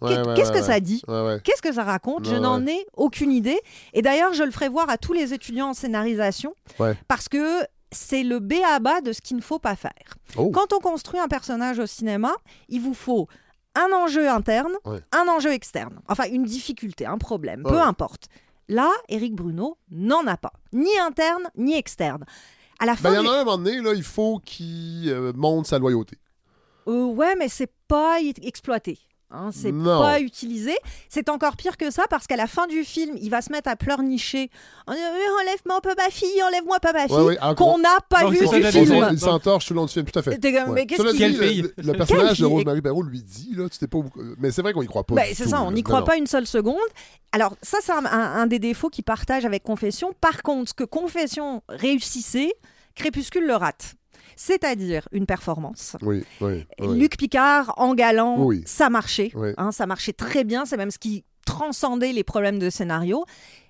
Ouais, 0.00 0.10
Qu'est- 0.10 0.26
ouais, 0.26 0.34
Qu'est-ce 0.34 0.52
ouais, 0.52 0.60
que 0.60 0.64
ça 0.64 0.80
dit. 0.80 1.02
Qu'est-ce 1.44 1.62
que 1.62 1.72
ça 1.72 1.82
raconte 1.84 2.26
Je 2.26 2.36
n'en 2.36 2.66
ai 2.66 2.86
aucune 2.94 3.32
idée. 3.32 3.58
Et 3.94 4.02
d'ailleurs, 4.02 4.32
je 4.34 4.42
le 4.42 4.50
ferai 4.50 4.68
voir 4.68 4.88
à 4.90 4.98
tous 4.98 5.12
les 5.12 5.32
étudiants 5.32 5.70
en 5.70 5.74
scénarisation 5.74 6.54
parce 7.08 7.28
que 7.28 7.62
c'est 7.92 8.22
le 8.22 8.40
B 8.40 8.54
à 8.66 8.78
bas 8.78 9.00
de 9.00 9.12
ce 9.12 9.20
qu'il 9.22 9.36
ne 9.36 9.42
faut 9.42 9.58
pas 9.58 9.76
faire. 9.76 9.92
Oh. 10.36 10.50
Quand 10.50 10.72
on 10.72 10.80
construit 10.80 11.20
un 11.20 11.28
personnage 11.28 11.78
au 11.78 11.86
cinéma, 11.86 12.32
il 12.68 12.80
vous 12.80 12.94
faut 12.94 13.26
un 13.74 13.90
enjeu 13.94 14.28
interne, 14.28 14.72
un 15.12 15.28
enjeu 15.28 15.52
externe. 15.52 16.00
Enfin, 16.08 16.24
une 16.30 16.44
difficulté, 16.44 17.06
un 17.06 17.18
problème, 17.18 17.62
peu 17.62 17.80
importe. 17.80 18.26
Là, 18.68 18.90
Éric 19.08 19.34
Bruno 19.34 19.78
n'en 19.90 20.26
a 20.26 20.36
pas, 20.36 20.52
ni 20.72 20.90
interne 20.98 21.44
ni 21.56 21.74
externe. 21.76 22.24
À 22.78 22.86
la 22.86 22.94
Ben, 22.94 22.98
fin, 22.98 23.12
il 23.12 23.24
y 23.24 23.28
en 23.28 23.30
a 23.32 23.36
un, 23.36 23.44
moment 23.44 23.58
donné, 23.58 23.80
là, 23.80 23.92
il 23.94 24.02
faut 24.02 24.40
qu'il 24.44 25.08
euh, 25.08 25.32
montre 25.34 25.68
sa 25.68 25.78
loyauté. 25.78 26.18
Euh, 26.88 27.06
ouais, 27.06 27.34
mais 27.36 27.48
c'est 27.48 27.72
pas 27.88 28.18
exploité. 28.20 28.98
Hein, 29.32 29.50
c'est 29.52 29.72
Non. 29.72 30.00
pas 30.02 30.20
utilisé. 30.20 30.72
C'est 31.08 31.28
encore 31.28 31.56
pire 31.56 31.76
que 31.76 31.90
ça 31.90 32.04
parce 32.08 32.28
qu'à 32.28 32.36
la 32.36 32.46
fin 32.46 32.68
du 32.68 32.84
film, 32.84 33.16
il 33.20 33.28
va 33.28 33.42
se 33.42 33.50
mettre 33.50 33.68
à 33.68 33.74
pleurnicher. 33.74 34.50
En 34.86 34.92
disant, 34.92 35.04
Enlève-moi 35.42 35.80
pas 35.80 35.94
ma 35.96 36.10
fille, 36.10 36.42
enlève-moi 36.44 36.78
pas 36.78 36.92
ma 36.92 37.08
fille. 37.08 37.16
Ouais, 37.16 37.22
ouais, 37.22 37.38
alors 37.38 37.56
qu'on 37.56 37.76
n'a 37.78 37.98
pas 38.08 38.20
Donc, 38.22 38.34
vu 38.34 38.46
c'est 38.46 38.60
du 38.60 38.64
film. 38.86 39.08
Il 39.10 39.18
s'entorche 39.18 39.66
tout 39.66 39.74
le 39.74 39.78
long 39.80 39.86
du 39.86 39.92
film, 39.92 40.06
tout 40.06 40.16
à 40.18 40.22
fait. 40.22 40.38
Mais 40.68 40.86
qu'est-ce 40.86 41.02
qu'il- 41.16 41.36
le- 41.38 41.42
fille? 41.46 41.62
Le, 41.62 41.72
le 41.82 41.92
personnage 41.94 42.38
de? 42.38 42.46
Rosemary 42.46 42.80
Perrault 42.82 43.02
lui 43.02 43.20
dit, 43.22 43.50
là, 43.56 43.68
tu 43.68 43.78
t'es 43.78 43.88
pas 43.88 43.98
beaucoup- 43.98 44.22
Mais 44.38 44.52
c'est 44.52 44.62
vrai 44.62 44.72
qu'on 44.72 44.82
y 44.82 44.86
croit 44.86 45.02
pas. 45.04 45.16
Du 45.16 45.34
c'est 45.34 45.48
ça, 45.48 45.60
on 45.62 45.72
n'y 45.72 45.80
Non, 45.80 45.84
croit 45.84 46.00
non. 46.00 46.06
pas 46.06 46.16
une 46.16 46.28
seule 46.28 46.46
seconde. 46.46 46.76
Alors, 47.32 47.56
ça, 47.62 47.78
c'est 47.82 47.92
un, 47.92 48.04
un- 48.06 48.34
un 48.42 48.46
des 48.46 48.60
défauts 48.60 48.90
qu'il 48.90 49.02
partage 49.04 49.44
avec 49.44 49.64
Confession. 49.64 50.12
Par 50.20 50.42
contre, 50.44 50.70
ce 50.70 50.74
que 50.74 50.84
Confession 50.84 51.62
réussissait, 51.68 52.52
Crépuscule 52.94 53.46
le 53.46 53.54
rate. 53.56 53.94
C'est-à-dire 54.36 55.08
une 55.12 55.26
performance. 55.26 55.96
Oui, 56.02 56.22
oui. 56.40 56.66
oui. 56.80 56.98
Luc 56.98 57.16
Picard 57.16 57.72
en 57.78 57.94
galant, 57.94 58.44
Oui. 58.44 58.62
ça 58.66 58.90
marchait. 58.90 59.32
Hein, 59.56 59.72
ça 59.72 59.86
marchait 59.86 60.12
très 60.12 60.44
bien. 60.44 60.64
C'est 60.66 60.76
même 60.76 60.90
ce 60.90 60.98
qui 60.98 61.24
transcendait 61.46 62.12
les 62.12 62.24
problèmes 62.24 62.58
de 62.58 62.68
scénario. 62.70 63.24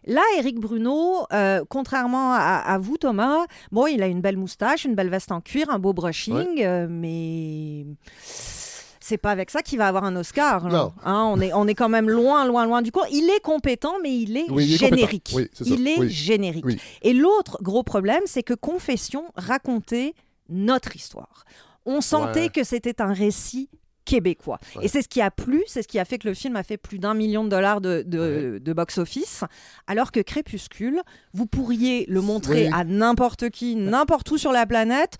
Là, 0.06 0.22
Éric 0.38 0.58
Bruno, 0.58 1.26
euh, 1.32 1.62
contrairement 1.68 2.32
à, 2.32 2.38
à 2.66 2.78
vous, 2.78 2.96
Thomas, 2.96 3.44
bon, 3.70 3.86
il 3.86 4.02
a 4.02 4.06
une 4.06 4.20
belle 4.20 4.36
moustache, 4.38 4.84
une 4.84 4.94
belle 4.94 5.10
veste 5.10 5.30
en 5.30 5.40
cuir, 5.40 5.68
un 5.70 5.78
beau 5.78 5.92
brushing, 5.92 6.62
euh, 6.64 6.86
mais 6.88 7.84
c'est 9.00 9.18
pas 9.18 9.30
avec 9.30 9.50
ça 9.50 9.62
qu'il 9.62 9.78
va 9.78 9.86
avoir 9.88 10.04
un 10.04 10.16
Oscar. 10.16 10.68
là. 10.68 10.78
Non. 10.78 10.92
Hein, 11.04 11.22
on, 11.32 11.40
est, 11.40 11.52
on 11.52 11.68
est 11.68 11.74
quand 11.74 11.88
même 11.88 12.08
loin, 12.10 12.44
loin, 12.46 12.64
loin 12.66 12.82
du 12.82 12.90
compte. 12.90 13.06
Il 13.12 13.28
est 13.30 13.40
compétent, 13.40 13.94
mais 14.02 14.16
il 14.16 14.36
est 14.36 14.50
Oui, 14.50 14.64
il 14.66 14.74
est 14.74 14.78
compétent. 14.78 14.96
générique. 14.96 15.30
Oui, 15.34 15.48
il 15.64 15.86
est 15.88 15.98
Oui. 16.00 16.08
générique. 16.10 16.64
Et 17.02 17.12
l'autre 17.12 17.58
gros 17.62 17.82
problème, 17.84 18.22
c'est 18.26 18.42
que 18.42 18.54
Confession 18.54 19.24
racontait 19.36 20.14
notre 20.49 20.94
histoire. 20.97 21.44
On 21.84 22.01
sentait 22.01 22.44
Ouais. 22.44 22.49
que 22.49 22.64
c'était 22.64 23.01
un 23.01 23.12
récit 23.12 23.68
québécois. 24.05 24.59
Ouais. 24.76 24.84
Et 24.84 24.88
c'est 24.88 25.03
ce 25.03 25.09
qui 25.09 25.20
a 25.20 25.30
plu, 25.32 25.64
c'est 25.66 25.82
ce 25.82 25.88
qui 25.88 25.99
a 25.99 26.05
fait 26.05 26.18
que 26.18 26.28
le 26.28 26.34
film 26.34 26.55
a 26.57 26.62
fait 26.62 26.76
plus 26.76 26.99
d'un 27.01 27.14
million 27.14 27.42
de 27.44 27.49
dollars 27.49 27.80
de, 27.80 28.03
de- 28.07 28.59
de 28.62 28.72
box-office, 28.72 29.42
alors 29.88 30.12
que 30.12 30.20
Crépuscule, 30.20 31.01
vous 31.32 31.47
pourriez 31.47 32.07
le 32.09 32.20
montrer 32.20 32.66
Oui. 32.66 32.70
à 32.72 32.84
n'importe 32.84 33.51
qui, 33.51 33.74
n'importe 33.74 34.30
où 34.30 34.38
sur 34.38 34.53
la 34.53 34.64
planète, 34.64 35.18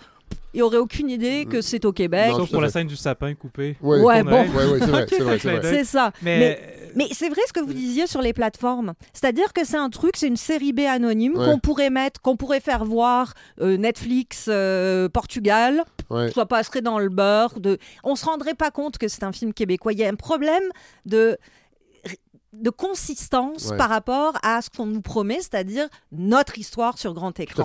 il 0.55 0.63
aurait 0.63 0.79
aucune 0.79 1.11
idée 1.11 1.45
que 1.45 1.61
c'est 1.61 1.85
au 1.85 1.93
Québec. 1.93 2.31
Non, 2.31 2.39
Sauf 2.39 2.51
pour 2.51 2.61
la 2.63 2.71
scène 2.71 2.87
du 2.87 2.97
sapin 2.97 3.35
coupé. 3.35 3.77
Ouais, 3.83 4.01
Ouais, 4.01 4.23
bon. 4.23 4.31
Noël. 4.31 4.51
Ouais, 4.51 4.65
ouais, 4.65 4.79
c'est 4.81 4.87
vrai, 4.87 5.07
c'est 5.11 5.19
vrai, 5.21 5.39
c'est 5.39 5.57
vrai. 5.59 5.71
C'est 5.79 5.85
ça. 5.85 6.13
Mais, 6.23 6.39
Mais, 6.39 6.61
mais 6.95 7.09
c'est 7.13 7.29
vrai 7.29 7.43
ce 7.47 7.53
que 7.53 7.61
vous 7.61 7.75
disiez 7.75 8.07
sur 8.07 8.23
les 8.23 8.33
plateformes. 8.33 8.95
C'est-à-dire 9.13 9.53
que 9.53 9.67
c'est 9.67 9.77
un 9.77 9.91
truc, 9.91 10.17
c'est 10.17 10.29
une 10.29 10.37
série 10.39 10.73
B 10.73 10.81
anonyme 10.81 11.37
Ouais. 11.37 11.45
qu'on 11.45 11.59
pourrait 11.59 11.91
mettre, 11.91 12.23
qu'on 12.23 12.37
pourrait 12.37 12.61
faire 12.61 12.85
voir 12.87 13.35
euh, 13.61 13.77
Netflix, 13.77 14.47
euh, 14.49 15.09
Portugal. 15.11 15.85
Ouais. 16.09 16.31
Ça 16.33 16.47
passerait 16.47 16.81
dans 16.83 16.99
le 16.99 17.11
beurre. 17.11 17.61
De... 17.61 17.77
On 18.03 18.17
se 18.17 18.25
rendrait 18.25 18.55
pas 18.55 18.71
compte 18.71 18.97
que 18.97 19.09
c'est 19.09 19.25
un 19.25 19.33
film 19.33 19.53
québécois. 19.53 19.93
Il 19.93 19.99
y 19.99 20.05
a 20.05 20.09
un 20.09 20.15
problème 20.15 20.65
de 21.05 21.37
de 22.53 22.71
consistance 22.71 23.69
Ouais. 23.71 23.77
par 23.77 23.91
rapport 23.91 24.39
à 24.43 24.63
ce 24.63 24.71
qu'on 24.71 24.87
nous 24.87 25.03
promet, 25.03 25.37
c'est-à-dire 25.41 25.89
notre 26.11 26.59
histoire 26.59 26.97
sur 26.97 27.13
grand 27.13 27.39
écran. 27.39 27.65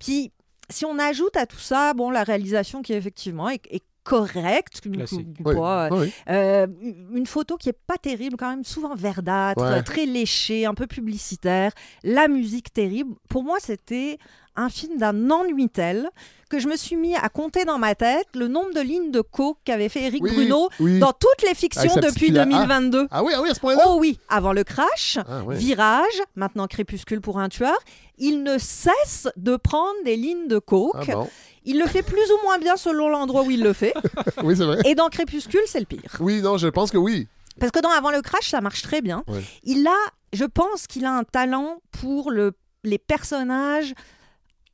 Puis, 0.00 0.32
si 0.70 0.84
on 0.84 0.98
ajoute 0.98 1.36
à 1.36 1.46
tout 1.46 1.58
ça, 1.58 1.94
bon, 1.94 2.10
la 2.10 2.24
réalisation 2.24 2.82
qui 2.82 2.92
effectivement 2.92 3.48
est, 3.48 3.62
est 3.70 3.84
correcte. 4.06 4.80
Oui. 4.86 5.02
Oui, 5.44 6.12
euh, 6.28 6.66
une 7.12 7.26
photo 7.26 7.56
qui 7.56 7.68
est 7.68 7.78
pas 7.86 7.96
terrible, 7.98 8.36
quand 8.38 8.48
même 8.50 8.64
souvent 8.64 8.94
verdâtre, 8.94 9.62
Ouais. 9.62 9.82
très 9.82 10.06
léchée, 10.06 10.64
un 10.66 10.74
peu 10.74 10.86
publicitaire, 10.86 11.72
la 12.04 12.28
musique 12.28 12.72
terrible. 12.72 13.14
Pour 13.28 13.42
moi, 13.42 13.56
c'était 13.60 14.18
un 14.58 14.70
film 14.70 14.96
d'un 14.96 15.30
ennui 15.30 15.68
tel 15.68 16.08
que 16.48 16.58
je 16.60 16.66
me 16.68 16.76
suis 16.76 16.96
mis 16.96 17.14
à 17.14 17.28
compter 17.28 17.64
dans 17.66 17.76
ma 17.78 17.94
tête 17.94 18.28
le 18.34 18.46
nombre 18.48 18.72
de 18.72 18.80
lignes 18.80 19.10
de 19.10 19.20
coke 19.20 19.58
qu'avait 19.64 19.88
fait 19.90 20.04
Eric 20.04 20.22
Oui, 20.22 20.30
Bruno 20.32 20.68
oui. 20.80 20.98
dans 21.00 21.12
toutes 21.12 21.42
les 21.42 21.48
Avec 21.48 21.58
fictions 21.58 21.94
depuis 21.96 22.26
fille 22.28 22.38
à- 22.38 22.44
2022. 22.44 23.08
Ah 23.10 23.22
oui, 23.22 23.32
ah 23.36 23.42
oui, 23.42 23.50
à 23.50 23.54
ce 23.54 23.60
point-là. 23.60 23.82
Oh 23.88 23.96
oui, 24.00 24.18
avant 24.30 24.52
le 24.54 24.64
crash, 24.64 25.18
Ah 25.28 25.42
virage, 25.50 26.22
maintenant 26.36 26.66
crépuscule 26.68 27.20
pour 27.20 27.38
un 27.38 27.48
tueur, 27.50 27.76
il 28.16 28.44
ne 28.44 28.56
cesse 28.58 29.28
de 29.36 29.56
prendre 29.56 29.96
des 30.04 30.16
lignes 30.16 30.48
de 30.48 30.58
coke. 30.58 30.94
Ah 31.08 31.12
bon. 31.12 31.28
Il 31.66 31.78
le 31.78 31.86
fait 31.86 32.02
plus 32.02 32.30
ou 32.30 32.42
moins 32.44 32.58
bien 32.58 32.76
selon 32.76 33.08
l'endroit 33.08 33.42
où 33.42 33.50
il 33.50 33.62
le 33.62 33.72
fait. 33.72 33.92
Oui, 34.42 34.56
c'est 34.56 34.64
vrai. 34.64 34.78
Et 34.86 34.94
dans 34.94 35.08
Crépuscule, 35.08 35.60
c'est 35.66 35.80
le 35.80 35.86
pire. 35.86 36.16
Oui, 36.20 36.40
non, 36.40 36.56
je 36.56 36.68
pense 36.68 36.90
que 36.90 36.96
oui. 36.98 37.26
Parce 37.60 37.72
que 37.72 37.80
dans 37.80 37.90
Avant 37.90 38.10
le 38.10 38.22
crash, 38.22 38.48
ça 38.50 38.60
marche 38.60 38.82
très 38.82 39.02
bien. 39.02 39.24
Ouais. 39.28 39.42
Il 39.64 39.86
a, 39.86 40.10
je 40.32 40.44
pense 40.44 40.86
qu'il 40.86 41.04
a 41.04 41.12
un 41.12 41.24
talent 41.24 41.80
pour 42.00 42.30
le, 42.30 42.52
les 42.84 42.98
personnages 42.98 43.94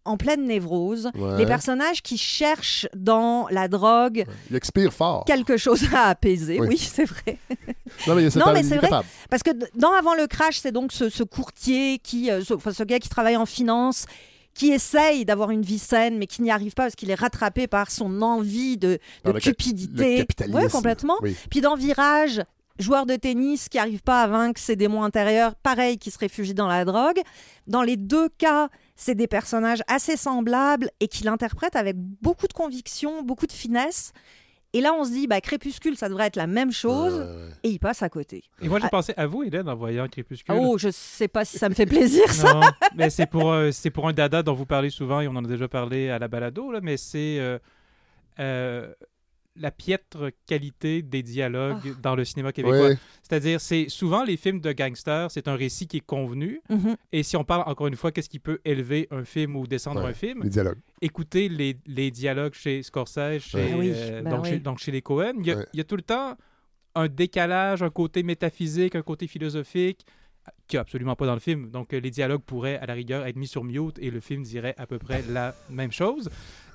en 0.04 0.16
pleine 0.16 0.46
névrose, 0.46 1.10
Ouais. 1.14 1.38
les 1.38 1.46
personnages 1.46 2.02
qui 2.02 2.18
cherchent 2.18 2.88
dans 2.96 3.46
la 3.52 3.68
drogue 3.68 4.24
Il 4.50 4.56
expire 4.56 4.92
fort. 4.92 5.24
quelque 5.26 5.56
chose 5.56 5.84
à 5.94 6.08
apaiser. 6.08 6.58
Oui. 6.60 6.66
Oui, 6.70 6.76
c'est 6.78 7.04
vrai. 7.04 7.38
Non, 8.08 8.16
mais, 8.16 8.30
c'est 8.30 8.40
vrai. 8.78 8.80
capable. 8.88 9.06
Parce 9.30 9.42
que 9.44 9.50
dans 9.78 9.92
Avant 9.92 10.14
le 10.14 10.26
crash, 10.26 10.58
c'est 10.58 10.72
donc 10.72 10.92
ce, 10.92 11.08
ce 11.08 11.22
courtier 11.22 11.98
qui, 12.02 12.30
euh, 12.32 12.42
ce, 12.42 12.54
enfin, 12.54 12.72
ce 12.72 12.82
gars 12.82 12.98
qui 12.98 13.08
travaille 13.10 13.36
en 13.36 13.46
finance, 13.46 14.06
qui 14.54 14.70
essaye 14.70 15.24
d'avoir 15.24 15.50
une 15.50 15.62
vie 15.62 15.78
saine, 15.78 16.18
mais 16.18 16.26
qui 16.26 16.42
n'y 16.42 16.50
arrive 16.50 16.74
pas 16.74 16.84
parce 16.84 16.94
qu'il 16.94 17.10
est 17.10 17.14
rattrapé 17.14 17.66
par 17.66 17.90
son 17.90 18.22
envie 18.22 18.76
de, 18.76 18.98
cupidité. 19.40 20.26
Ouais, 20.48 20.68
complètement. 20.68 21.16
Oui. 21.22 21.36
Puis 21.50 21.60
dans 21.60 21.74
Virage, 21.74 22.42
joueur 22.78 23.06
de 23.06 23.16
tennis 23.16 23.68
qui 23.68 23.78
n'arrive 23.78 24.02
pas 24.02 24.22
à 24.22 24.26
vaincre 24.26 24.60
ses 24.60 24.76
démons 24.76 25.02
intérieurs, 25.02 25.54
pareil, 25.54 25.98
qui 25.98 26.10
se 26.10 26.18
réfugie 26.18 26.54
dans 26.54 26.66
la 26.66 26.84
drogue. 26.84 27.20
Dans 27.66 27.82
les 27.82 27.96
deux 27.96 28.28
cas, 28.28 28.68
c'est 28.96 29.14
des 29.14 29.26
personnages 29.26 29.82
assez 29.88 30.16
semblables 30.16 30.90
et 31.00 31.08
qui 31.08 31.24
l'interprètent 31.24 31.76
avec 31.76 31.96
beaucoup 31.96 32.46
de 32.46 32.52
conviction, 32.52 33.22
beaucoup 33.22 33.46
de 33.46 33.52
finesse. 33.52 34.12
Et 34.74 34.80
là, 34.80 34.94
on 34.94 35.04
se 35.04 35.10
dit, 35.10 35.26
bah, 35.26 35.40
Crépuscule, 35.42 35.96
ça 35.96 36.08
devrait 36.08 36.28
être 36.28 36.36
la 36.36 36.46
même 36.46 36.72
chose, 36.72 37.12
Ouais, 37.14 37.18
ouais, 37.20 37.26
ouais. 37.26 37.48
et 37.64 37.68
il 37.68 37.78
passe 37.78 38.02
à 38.02 38.08
côté. 38.08 38.42
Et 38.62 38.68
moi, 38.68 38.78
j'ai 38.80 38.86
Ah. 38.86 38.90
pensé 38.90 39.12
à 39.18 39.26
vous, 39.26 39.42
Hélène, 39.42 39.68
en 39.68 39.74
voyant 39.76 40.08
Crépuscule. 40.08 40.54
Oh, 40.58 40.78
je 40.78 40.88
sais 40.90 41.28
pas 41.28 41.44
si 41.44 41.58
ça 41.58 41.68
me 41.68 41.74
fait 41.74 41.84
plaisir, 41.86 42.32
ça. 42.32 42.54
Non, 42.54 42.60
mais 42.96 43.10
c'est 43.10 43.26
pour, 43.26 43.52
euh, 43.52 43.70
c'est 43.70 43.90
pour 43.90 44.08
un 44.08 44.12
dada 44.14 44.42
dont 44.42 44.54
vous 44.54 44.64
parlez 44.66 44.88
souvent 44.90 45.20
et 45.20 45.28
on 45.28 45.36
en 45.36 45.44
a 45.44 45.48
déjà 45.48 45.68
parlé 45.68 46.08
à 46.08 46.18
la 46.18 46.26
balado, 46.28 46.72
là, 46.72 46.80
mais 46.82 46.96
c'est 46.96 47.38
euh, 47.38 47.58
euh, 48.40 48.92
la 49.56 49.70
piètre 49.70 50.30
qualité 50.46 51.02
des 51.02 51.22
dialogues 51.22 51.94
dans 52.00 52.14
le 52.14 52.24
cinéma 52.24 52.52
québécois. 52.52 52.92
C'est-à-dire, 53.22 53.60
c'est 53.60 53.88
souvent 53.88 54.24
les 54.24 54.36
films 54.36 54.60
de 54.60 54.72
gangsters, 54.72 55.30
c'est 55.30 55.46
un 55.48 55.54
récit 55.54 55.86
qui 55.86 55.98
est 55.98 56.06
convenu. 56.06 56.60
Mhm. 56.70 56.96
Et 57.12 57.22
si 57.22 57.36
on 57.36 57.44
parle 57.44 57.64
encore 57.66 57.86
une 57.86 57.96
fois, 57.96 58.12
qu'est-ce 58.12 58.30
qui 58.30 58.38
peut 58.38 58.60
élever 58.64 59.08
un 59.10 59.24
film 59.24 59.56
ou 59.56 59.66
descendre 59.66 60.02
Ouais, 60.02 60.10
un 60.10 60.14
film? 60.14 60.42
Les 60.42 60.48
dialogues. 60.50 60.78
Écoutez 61.02 61.48
les, 61.48 61.76
les 61.86 62.10
dialogues 62.10 62.54
chez 62.54 62.82
Scorsese, 62.82 63.40
chez, 63.40 63.58
Ouais. 63.58 63.74
Oui, 63.74 63.92
euh, 63.94 64.22
ben 64.22 64.30
donc, 64.30 64.44
oui. 64.44 64.50
chez, 64.50 64.58
donc 64.58 64.78
chez 64.78 64.90
les 64.92 65.02
Cohen. 65.02 65.34
Il 65.40 65.46
y, 65.46 65.50
a, 65.52 65.56
Ouais. 65.58 65.66
il 65.74 65.78
y 65.78 65.80
a 65.80 65.84
tout 65.84 65.96
le 65.96 66.02
temps 66.02 66.36
un 66.94 67.08
décalage, 67.08 67.82
un 67.82 67.90
côté 67.90 68.22
métaphysique, 68.22 68.94
un 68.96 69.02
côté 69.02 69.26
philosophique 69.26 70.06
qui 70.66 70.74
n'y 70.76 70.78
a 70.78 70.80
absolument 70.80 71.14
pas 71.14 71.26
dans 71.26 71.34
le 71.34 71.40
film. 71.40 71.70
Donc, 71.70 71.92
euh, 71.94 72.00
les 72.00 72.10
dialogues 72.10 72.42
pourraient, 72.42 72.78
à 72.78 72.86
la 72.86 72.94
rigueur, 72.94 73.26
être 73.26 73.36
mis 73.36 73.46
sur 73.46 73.62
mute 73.64 73.98
et 74.00 74.10
le 74.10 74.18
film 74.20 74.42
dirait 74.42 74.74
à 74.76 74.86
peu 74.86 74.98
près 74.98 75.22
la 75.30 75.54
même 75.70 75.92
chose. 75.92 76.28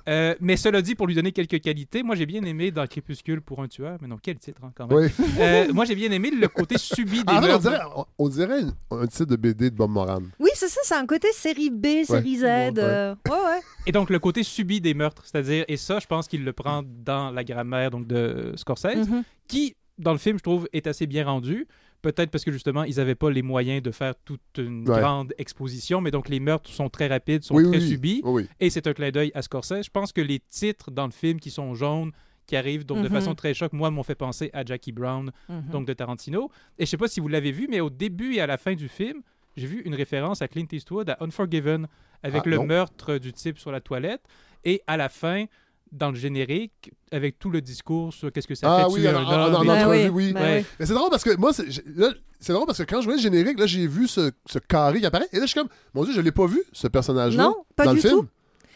Euh, 0.08 0.34
mais 0.40 0.56
cela 0.56 0.80
dit, 0.80 0.94
pour 0.94 1.06
lui 1.06 1.14
donner 1.14 1.32
quelques 1.32 1.60
qualités, 1.60 2.02
moi 2.02 2.16
j'ai 2.16 2.24
bien 2.26 2.42
aimé 2.44 2.70
dans 2.70 2.86
Crépuscule 2.86 3.42
pour 3.42 3.60
un 3.62 3.68
tueur, 3.68 3.98
mais 4.00 4.08
non, 4.08 4.16
quel 4.20 4.38
titre 4.38 4.60
hein, 4.64 4.72
quand 4.74 4.86
même. 4.86 4.98
Oui. 5.18 5.24
Euh, 5.38 5.72
moi 5.72 5.84
j'ai 5.84 5.94
bien 5.94 6.10
aimé 6.10 6.30
le 6.30 6.48
côté 6.48 6.78
subi 6.78 7.18
des 7.24 7.24
Ah, 7.26 7.38
en 7.38 7.42
fait, 7.42 7.46
on 7.46 7.48
meurtres. 7.48 7.62
dirait, 7.68 7.80
on, 7.94 8.04
on 8.18 8.28
dirait 8.28 8.60
un 8.90 9.06
titre 9.06 9.26
de 9.26 9.36
BD 9.36 9.70
de 9.70 9.76
Bob 9.76 9.90
Moran. 9.90 10.22
Oui, 10.40 10.50
c'est 10.54 10.68
ça, 10.68 10.80
c'est 10.82 10.94
un 10.94 11.06
côté 11.06 11.28
série 11.32 11.70
B, 11.70 12.04
série 12.04 12.38
Z. 12.38 12.42
Ouais. 12.42 12.72
euh, 12.78 13.14
ouais, 13.28 13.32
ouais. 13.34 13.60
Et 13.86 13.92
donc 13.92 14.08
le 14.10 14.18
côté 14.18 14.42
subi 14.42 14.80
des 14.80 14.94
meurtres, 14.94 15.22
c'est-à-dire, 15.26 15.64
et 15.68 15.76
ça, 15.76 15.98
je 15.98 16.06
pense 16.06 16.26
qu'il 16.26 16.42
le 16.44 16.52
prend 16.54 16.82
dans 17.04 17.30
la 17.30 17.44
grammaire 17.44 17.90
donc 17.90 18.06
de 18.06 18.52
Scorsese, 18.56 18.96
Mhm. 19.08 19.22
qui, 19.46 19.76
dans 19.98 20.12
le 20.12 20.18
film, 20.18 20.38
je 20.38 20.42
trouve, 20.42 20.68
est 20.72 20.86
assez 20.86 21.06
bien 21.06 21.24
rendu. 21.26 21.66
Peut-être 22.00 22.30
parce 22.30 22.44
que 22.44 22.52
justement, 22.52 22.84
ils 22.84 22.96
n'avaient 22.96 23.16
pas 23.16 23.30
les 23.30 23.42
moyens 23.42 23.82
de 23.82 23.90
faire 23.90 24.14
toute 24.24 24.40
une 24.56 24.88
Ouais. 24.88 25.00
grande 25.00 25.34
exposition, 25.36 26.00
mais 26.00 26.10
donc 26.12 26.28
les 26.28 26.38
meurtres 26.38 26.70
sont 26.70 26.88
très 26.88 27.08
rapides, 27.08 27.42
sont 27.42 27.54
Oui, 27.56 27.64
très 27.64 27.78
oui, 27.78 27.88
subis, 27.88 28.20
Oui, 28.24 28.48
et 28.60 28.70
c'est 28.70 28.86
un 28.86 28.92
clin 28.92 29.10
d'œil 29.10 29.32
à 29.34 29.42
Scorsese. 29.42 29.82
Je 29.84 29.90
pense 29.90 30.12
que 30.12 30.20
les 30.20 30.38
titres 30.38 30.90
dans 30.92 31.06
le 31.06 31.12
film 31.12 31.40
qui 31.40 31.50
sont 31.50 31.74
jaunes, 31.74 32.12
qui 32.46 32.54
arrivent 32.56 32.86
donc 32.86 32.98
de 33.02 33.08
Mhm. 33.08 33.14
façon 33.14 33.34
très 33.34 33.52
choc, 33.52 33.72
moi, 33.72 33.90
m'ont 33.90 34.04
fait 34.04 34.14
penser 34.14 34.48
à 34.52 34.64
Jackie 34.64 34.92
Brown, 34.92 35.32
Mhm. 35.48 35.70
donc 35.70 35.86
de 35.86 35.92
Tarantino. 35.92 36.50
Et 36.78 36.86
je 36.86 36.90
sais 36.90 36.96
pas 36.96 37.08
si 37.08 37.18
vous 37.20 37.28
l'avez 37.28 37.50
vu, 37.52 37.66
mais 37.68 37.80
au 37.80 37.90
début 37.90 38.34
et 38.34 38.40
à 38.40 38.46
la 38.46 38.56
fin 38.58 38.74
du 38.74 38.88
film, 38.88 39.20
j'ai 39.56 39.66
vu 39.66 39.82
une 39.84 39.94
référence 39.94 40.40
à 40.40 40.46
Clint 40.48 40.66
Eastwood, 40.70 41.10
à 41.10 41.16
Unforgiven, 41.20 41.88
avec 42.22 42.42
Ah, 42.46 42.48
le 42.50 42.56
non. 42.56 42.64
meurtre 42.66 43.18
du 43.18 43.32
type 43.32 43.58
sur 43.58 43.72
la 43.72 43.80
toilette, 43.80 44.22
et 44.64 44.82
à 44.86 44.96
la 44.96 45.08
fin, 45.08 45.44
dans 45.92 46.10
le 46.10 46.16
générique, 46.16 46.92
avec 47.12 47.38
tout 47.38 47.50
le 47.50 47.60
discours 47.60 48.12
sur 48.12 48.30
qu'est-ce 48.32 48.46
que 48.48 48.54
ça 48.54 48.66
Ah 48.70 48.78
fait 48.86 48.92
oui, 48.92 49.00
tuer 49.00 49.08
en, 49.10 49.16
un 49.16 49.24
en- 49.24 49.28
en- 49.28 49.46
homme. 49.46 49.54
en 49.54 49.62
et- 49.74 49.82
entrevue, 49.82 50.08
oui, 50.08 50.10
oui. 50.10 50.32
ben 50.32 50.40
Ouais. 50.42 50.58
oui. 50.60 50.66
Mais 50.80 50.86
c'est 50.86 50.94
drôle 50.94 51.10
parce 51.10 51.24
que 51.24 51.36
moi, 51.36 51.52
c'est 51.52 51.70
j'ai- 51.70 51.82
là, 51.96 52.10
c'est 52.40 52.52
drôle 52.52 52.66
parce 52.66 52.78
que 52.78 52.84
quand 52.84 53.00
je 53.00 53.04
voyais 53.06 53.18
le 53.18 53.22
générique, 53.22 53.58
là, 53.58 53.66
j'ai 53.66 53.86
vu 53.86 54.06
ce, 54.08 54.30
ce 54.46 54.58
carré 54.58 55.00
qui 55.00 55.06
apparaît. 55.06 55.28
Et 55.32 55.36
là, 55.36 55.42
je 55.42 55.48
suis 55.50 55.58
comme, 55.60 55.68
mon 55.94 56.04
Dieu, 56.04 56.12
je 56.14 56.20
l'ai 56.20 56.32
pas 56.32 56.46
vu, 56.46 56.62
ce 56.72 56.86
personnage-là. 56.88 57.42
Non, 57.44 57.56
pas 57.76 57.84
dans 57.84 57.90
du 57.92 57.96
le 57.96 58.02
film. 58.02 58.20
tout. 58.20 58.26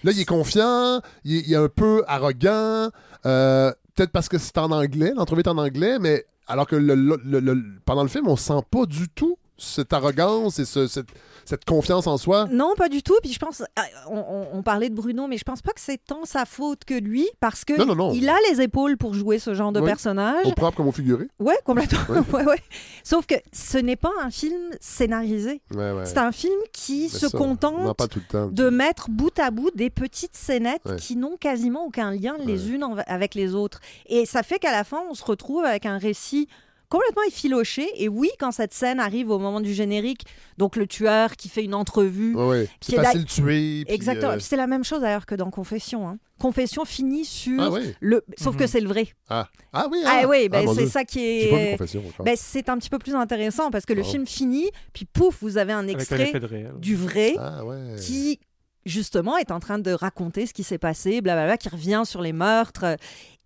Là, 0.04 0.12
il 0.12 0.20
est 0.20 0.24
confiant, 0.24 1.00
il 1.24 1.36
est, 1.36 1.40
il 1.46 1.52
est 1.52 1.56
un 1.56 1.68
peu 1.68 2.02
arrogant. 2.06 2.90
euh, 3.26 3.72
Peut-être 3.94 4.10
parce 4.10 4.28
que 4.30 4.38
c'est 4.38 4.56
en 4.56 4.70
anglais, 4.70 5.12
l'entrevue 5.14 5.42
est 5.42 5.48
en 5.48 5.58
anglais, 5.58 5.98
mais 6.00 6.24
alors 6.46 6.66
que 6.66 6.76
le- 6.76 6.94
le- 6.94 7.20
le- 7.22 7.40
le- 7.40 7.62
pendant 7.84 8.02
le 8.02 8.08
film, 8.08 8.26
on 8.26 8.36
sent 8.36 8.62
pas 8.70 8.86
du 8.86 9.06
tout 9.10 9.36
cette 9.58 9.92
arrogance 9.92 10.58
et 10.58 10.64
ce- 10.64 10.86
cette, 10.86 11.08
cette 11.44 11.64
confiance 11.64 12.06
en 12.06 12.16
soi? 12.18 12.46
Non, 12.50 12.74
pas 12.76 12.88
du 12.88 13.02
tout. 13.02 13.14
Puis 13.22 13.32
je 13.32 13.38
pense, 13.38 13.62
ah, 13.76 13.82
on, 14.08 14.18
on- 14.18 14.46
on 14.58 14.62
parlait 14.62 14.88
de 14.88 14.94
Bruno, 14.94 15.26
mais 15.28 15.38
je 15.38 15.44
pense 15.44 15.62
pas 15.62 15.72
que 15.72 15.80
c'est 15.80 15.98
tant 16.04 16.24
sa 16.24 16.44
faute 16.44 16.84
que 16.84 16.94
lui, 16.94 17.28
parce 17.40 17.64
que 17.64 17.76
Non, 17.78 17.86
non, 17.86 17.94
non. 17.94 18.12
il 18.12 18.28
a 18.28 18.36
les 18.50 18.60
épaules 18.60 18.96
pour 18.96 19.14
jouer 19.14 19.38
ce 19.38 19.54
genre 19.54 19.72
de 19.72 19.80
Oui. 19.80 19.86
personnage. 19.86 20.46
Au 20.46 20.52
propre 20.52 20.76
comme 20.76 20.88
au 20.88 20.92
figuré. 20.92 21.26
Ouais, 21.38 21.58
complètement. 21.64 21.98
Ouais. 22.08 22.20
Ouais, 22.32 22.44
ouais. 22.46 22.60
Sauf 23.04 23.26
que 23.26 23.34
ce 23.52 23.78
n'est 23.78 23.96
pas 23.96 24.10
un 24.22 24.30
film 24.30 24.56
scénarisé. 24.80 25.60
Ouais, 25.74 25.92
ouais. 25.92 26.06
C'est 26.06 26.18
un 26.18 26.32
film 26.32 26.54
qui 26.72 27.02
Mais 27.12 27.18
se 27.18 27.28
ça, 27.28 27.36
contente 27.38 27.96
parle 27.96 28.08
tout 28.08 28.20
le 28.20 28.24
temps. 28.32 28.46
de 28.48 28.70
mettre 28.70 29.10
bout 29.10 29.36
à 29.38 29.50
bout 29.50 29.70
des 29.74 29.90
petites 29.90 30.36
scénettes 30.36 30.96
qui 30.98 31.16
n'ont 31.16 31.36
quasiment 31.36 31.84
aucun 31.86 32.12
lien 32.12 32.36
les 32.44 32.70
unes 32.70 32.84
avec 33.06 33.34
les 33.34 33.54
autres. 33.54 33.80
Et 34.06 34.26
ça 34.26 34.42
fait 34.42 34.58
qu'à 34.58 34.72
la 34.72 34.84
fin, 34.84 35.00
on 35.10 35.14
se 35.14 35.24
retrouve 35.24 35.64
avec 35.64 35.86
un 35.86 35.98
récit 35.98 36.48
complètement 36.92 37.22
effiloché. 37.26 37.88
Et 37.96 38.08
oui, 38.08 38.28
quand 38.38 38.52
cette 38.52 38.74
scène 38.74 39.00
arrive 39.00 39.30
au 39.30 39.38
moment 39.38 39.60
du 39.60 39.72
générique, 39.72 40.26
donc 40.58 40.76
le 40.76 40.86
tueur 40.86 41.36
qui 41.36 41.48
fait 41.48 41.64
une 41.64 41.74
entrevue. 41.74 42.34
Ouais, 42.36 42.46
ouais. 42.48 42.68
qui 42.80 42.90
C'est 42.92 42.96
est 42.98 43.02
là- 43.02 43.04
facile 43.04 43.24
de 43.24 43.28
tuer. 43.28 43.84
puis, 43.86 43.94
Exactement. 43.94 44.32
euh, 44.32 44.36
Puis 44.36 44.44
C'est 44.44 44.56
la 44.56 44.66
même 44.66 44.84
chose 44.84 45.00
d'ailleurs 45.00 45.24
que 45.26 45.34
dans 45.34 45.50
Confession. 45.50 46.06
hein. 46.08 46.18
Confession 46.38 46.84
finit 46.84 47.24
sur 47.24 47.62
Ah 47.62 47.70
oui. 47.70 47.94
le. 48.00 48.22
Sauf 48.36 48.56
que 48.56 48.64
Mhm. 48.64 48.68
c'est 48.68 48.80
le 48.80 48.88
vrai. 48.88 49.08
Ah. 49.28 49.48
ah 49.72 49.86
oui, 49.90 49.98
Ah, 50.04 50.24
oui, 50.28 50.48
ben, 50.48 50.64
mon 50.66 50.74
c'est 50.74 50.86
ça 50.88 51.04
qui 51.04 51.20
est. 51.20 51.76
Ben, 52.24 52.36
c'est 52.36 52.68
un 52.68 52.76
petit 52.78 52.90
peu 52.90 52.98
plus 52.98 53.14
intéressant 53.14 53.70
parce 53.70 53.86
que 53.86 53.92
le 53.94 54.02
Oh. 54.02 54.10
film 54.10 54.26
finit, 54.26 54.70
puis 54.92 55.04
pouf, 55.04 55.38
vous 55.40 55.56
avez 55.56 55.72
un 55.72 55.86
extrait 55.88 56.32
du 56.78 56.96
vrai 56.96 57.34
Ah 57.38 57.64
ouais. 57.64 57.96
qui 58.00 58.38
justement 58.84 59.36
est 59.38 59.52
en 59.52 59.60
train 59.60 59.78
de 59.78 59.92
raconter 59.92 60.44
ce 60.46 60.52
qui 60.52 60.64
s'est 60.64 60.78
passé, 60.78 61.20
blablabla, 61.20 61.56
qui 61.56 61.68
revient 61.68 62.02
sur 62.04 62.20
les 62.20 62.32
meurtres. 62.32 62.96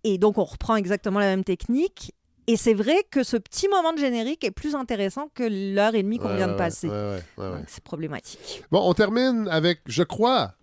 Et 0.03 0.17
donc 0.17 0.37
on 0.37 0.43
reprend 0.43 0.75
exactement 0.75 1.19
la 1.19 1.27
même 1.27 1.43
technique. 1.43 2.13
Et 2.49 2.55
c'est 2.55 2.73
vrai 2.73 3.03
que 3.11 3.23
ce 3.23 3.35
petit 3.35 3.67
moment 3.67 3.91
de 3.91 3.97
générique 3.97 4.43
est 4.45 4.51
plus 4.51 4.73
intéressant 4.75 5.29
que 5.35 5.43
l'heure 5.75 5.95
et 5.95 6.03
demie 6.03 6.17
qu'on 6.17 6.29
Ouais, 6.29 6.37
vient 6.37 6.47
ouais, 6.47 6.53
de 6.53 6.57
passer. 6.57 6.87
ouais, 6.87 6.93
ouais, 6.93 7.21
ouais, 7.37 7.43
ouais. 7.49 7.57
Donc, 7.57 7.65
C'est 7.67 7.83
problématique. 7.83 8.63
Bon, 8.71 8.81
on 8.89 8.93
termine 8.93 9.47
avec, 9.51 9.81
je 9.85 10.03
crois, 10.03 10.53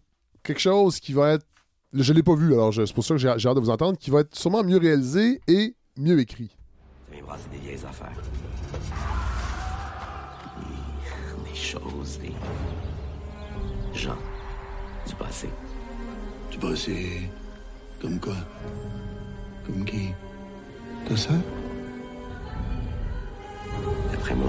quelque 0.43 0.61
chose 0.61 0.99
qui 0.99 1.13
va 1.13 1.35
être. 1.35 1.47
Je 1.93 2.13
l'ai 2.15 2.23
pas 2.23 2.35
vu, 2.35 2.53
alors 2.55 2.73
je- 2.73 2.87
c'est 2.87 2.95
pour 2.95 3.05
ça 3.05 3.15
que 3.15 3.19
j'ai 3.19 3.29
hâte 3.29 3.55
de 3.55 3.61
vous 3.61 3.71
entendre, 3.71 3.99
qui 3.99 4.11
va 4.11 4.21
être 4.21 4.35
sûrement 4.35 4.65
mieux 4.65 4.79
réalisé 4.79 5.41
et 5.47 5.77
mieux 5.99 6.19
écrit. 6.19 6.57
Ça 7.09 7.15
vient 7.15 7.23
brasser 7.25 7.49
des 7.53 7.59
vieilles 7.59 7.85
affaires. 7.87 8.17
Des, 10.59 11.51
des 11.51 11.57
choses, 11.57 12.19
des 12.19 12.33
gens 13.99 14.17
du 15.07 15.15
passé. 15.17 15.49
Du 16.51 16.59
passé? 16.59 17.29
Comme 18.01 18.19
quoi? 18.19 18.35
Comme 19.67 19.85
qui? 19.85 20.09
Ta 21.09 21.17
sœur 21.17 21.35
D'après 24.13 24.35
moi, 24.35 24.49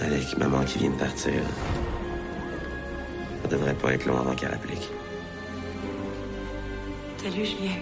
avec 0.00 0.38
maman 0.38 0.64
qui 0.64 0.78
vient 0.78 0.90
de 0.90 0.96
partir, 0.96 1.34
ça 3.42 3.48
devrait 3.48 3.74
pas 3.74 3.92
être 3.92 4.06
long 4.06 4.18
avant 4.18 4.34
qu'elle 4.34 4.52
applique. 4.52 4.90
Salut, 7.18 7.44
Julien. 7.44 7.72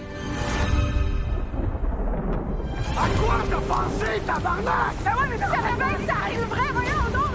À 2.97 3.07
quoi 3.19 3.43
t'as 3.49 3.73
pensé, 3.73 4.21
tabarnak? 4.25 4.95
Ben 5.03 5.11
ouais, 5.11 5.27
mais 5.29 5.35
tu 5.35 5.41
savais 5.41 5.75
bien 5.75 5.93
que 5.97 6.07
ça 6.07 6.17
arriverait, 6.23 6.71
voyons 6.73 7.11
donc? 7.13 7.25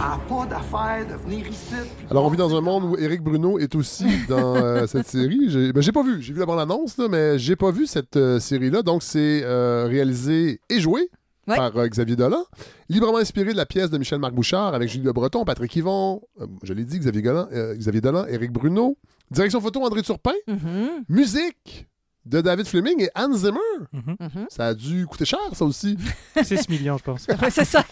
Ah, 0.00 0.18
pas 0.28 0.46
d'affaire 0.46 1.06
de 1.06 1.14
venir 1.14 1.46
ici. 1.48 1.74
Alors, 2.10 2.24
on 2.24 2.28
vit 2.28 2.36
dans 2.36 2.54
un 2.54 2.60
monde 2.60 2.84
où 2.84 2.96
Éric 2.98 3.22
Bruno 3.22 3.58
est 3.58 3.74
aussi 3.74 4.04
dans 4.28 4.56
euh, 4.56 4.86
cette 4.88 5.06
série. 5.06 5.48
J'ai 5.48 5.72
ben, 5.72 5.82
j'ai 5.82 5.92
pas 5.92 6.02
vu, 6.02 6.20
j'ai 6.20 6.32
vu 6.32 6.40
la 6.40 6.46
bande-annonce, 6.46 6.98
là, 6.98 7.08
mais 7.08 7.38
j'ai 7.38 7.56
pas 7.56 7.70
vu 7.70 7.86
cette 7.86 8.16
euh, 8.16 8.38
série-là. 8.38 8.82
Donc, 8.82 9.02
c'est 9.02 9.42
euh, 9.44 9.86
réalisé 9.88 10.60
et 10.68 10.80
joué 10.80 11.08
Ouais. 11.46 11.56
par 11.56 11.76
euh, 11.76 11.86
Xavier 11.88 12.16
Dolan. 12.16 12.44
Librement 12.88 13.18
inspiré 13.18 13.52
de 13.52 13.56
la 13.56 13.66
pièce 13.66 13.90
de 13.90 13.98
Michel-Marc 13.98 14.34
Bouchard 14.34 14.74
avec 14.74 14.88
Julie 14.88 15.04
Le 15.04 15.12
Breton, 15.12 15.44
Patrick 15.44 15.74
Yvon, 15.76 16.22
euh, 16.40 16.46
je 16.62 16.72
l'ai 16.72 16.84
dit, 16.84 16.98
Xavier, 16.98 17.22
Dolan, 17.22 17.48
euh, 17.52 17.74
Xavier 17.74 18.00
Dolan, 18.00 18.26
Éric 18.26 18.50
Bruno. 18.52 18.96
Direction 19.30 19.60
photo, 19.60 19.84
André 19.84 20.02
Turpin. 20.02 20.32
Mhm, 20.46 21.04
Musique 21.08 21.86
de 22.26 22.40
David 22.40 22.66
Fleming 22.66 23.02
et 23.02 23.10
Hans 23.14 23.32
Zimmer. 23.34 23.58
Mhm. 23.92 24.16
mhm. 24.20 24.46
Ça 24.48 24.68
a 24.68 24.74
dû 24.74 25.06
coûter 25.06 25.24
cher, 25.26 25.38
ça 25.52 25.64
aussi. 25.64 25.98
6 26.42 26.68
millions, 26.70 26.96
je 26.98 27.04
pense. 27.04 27.26
Ouais, 27.28 27.50
c'est 27.50 27.64
ça. 27.66 27.84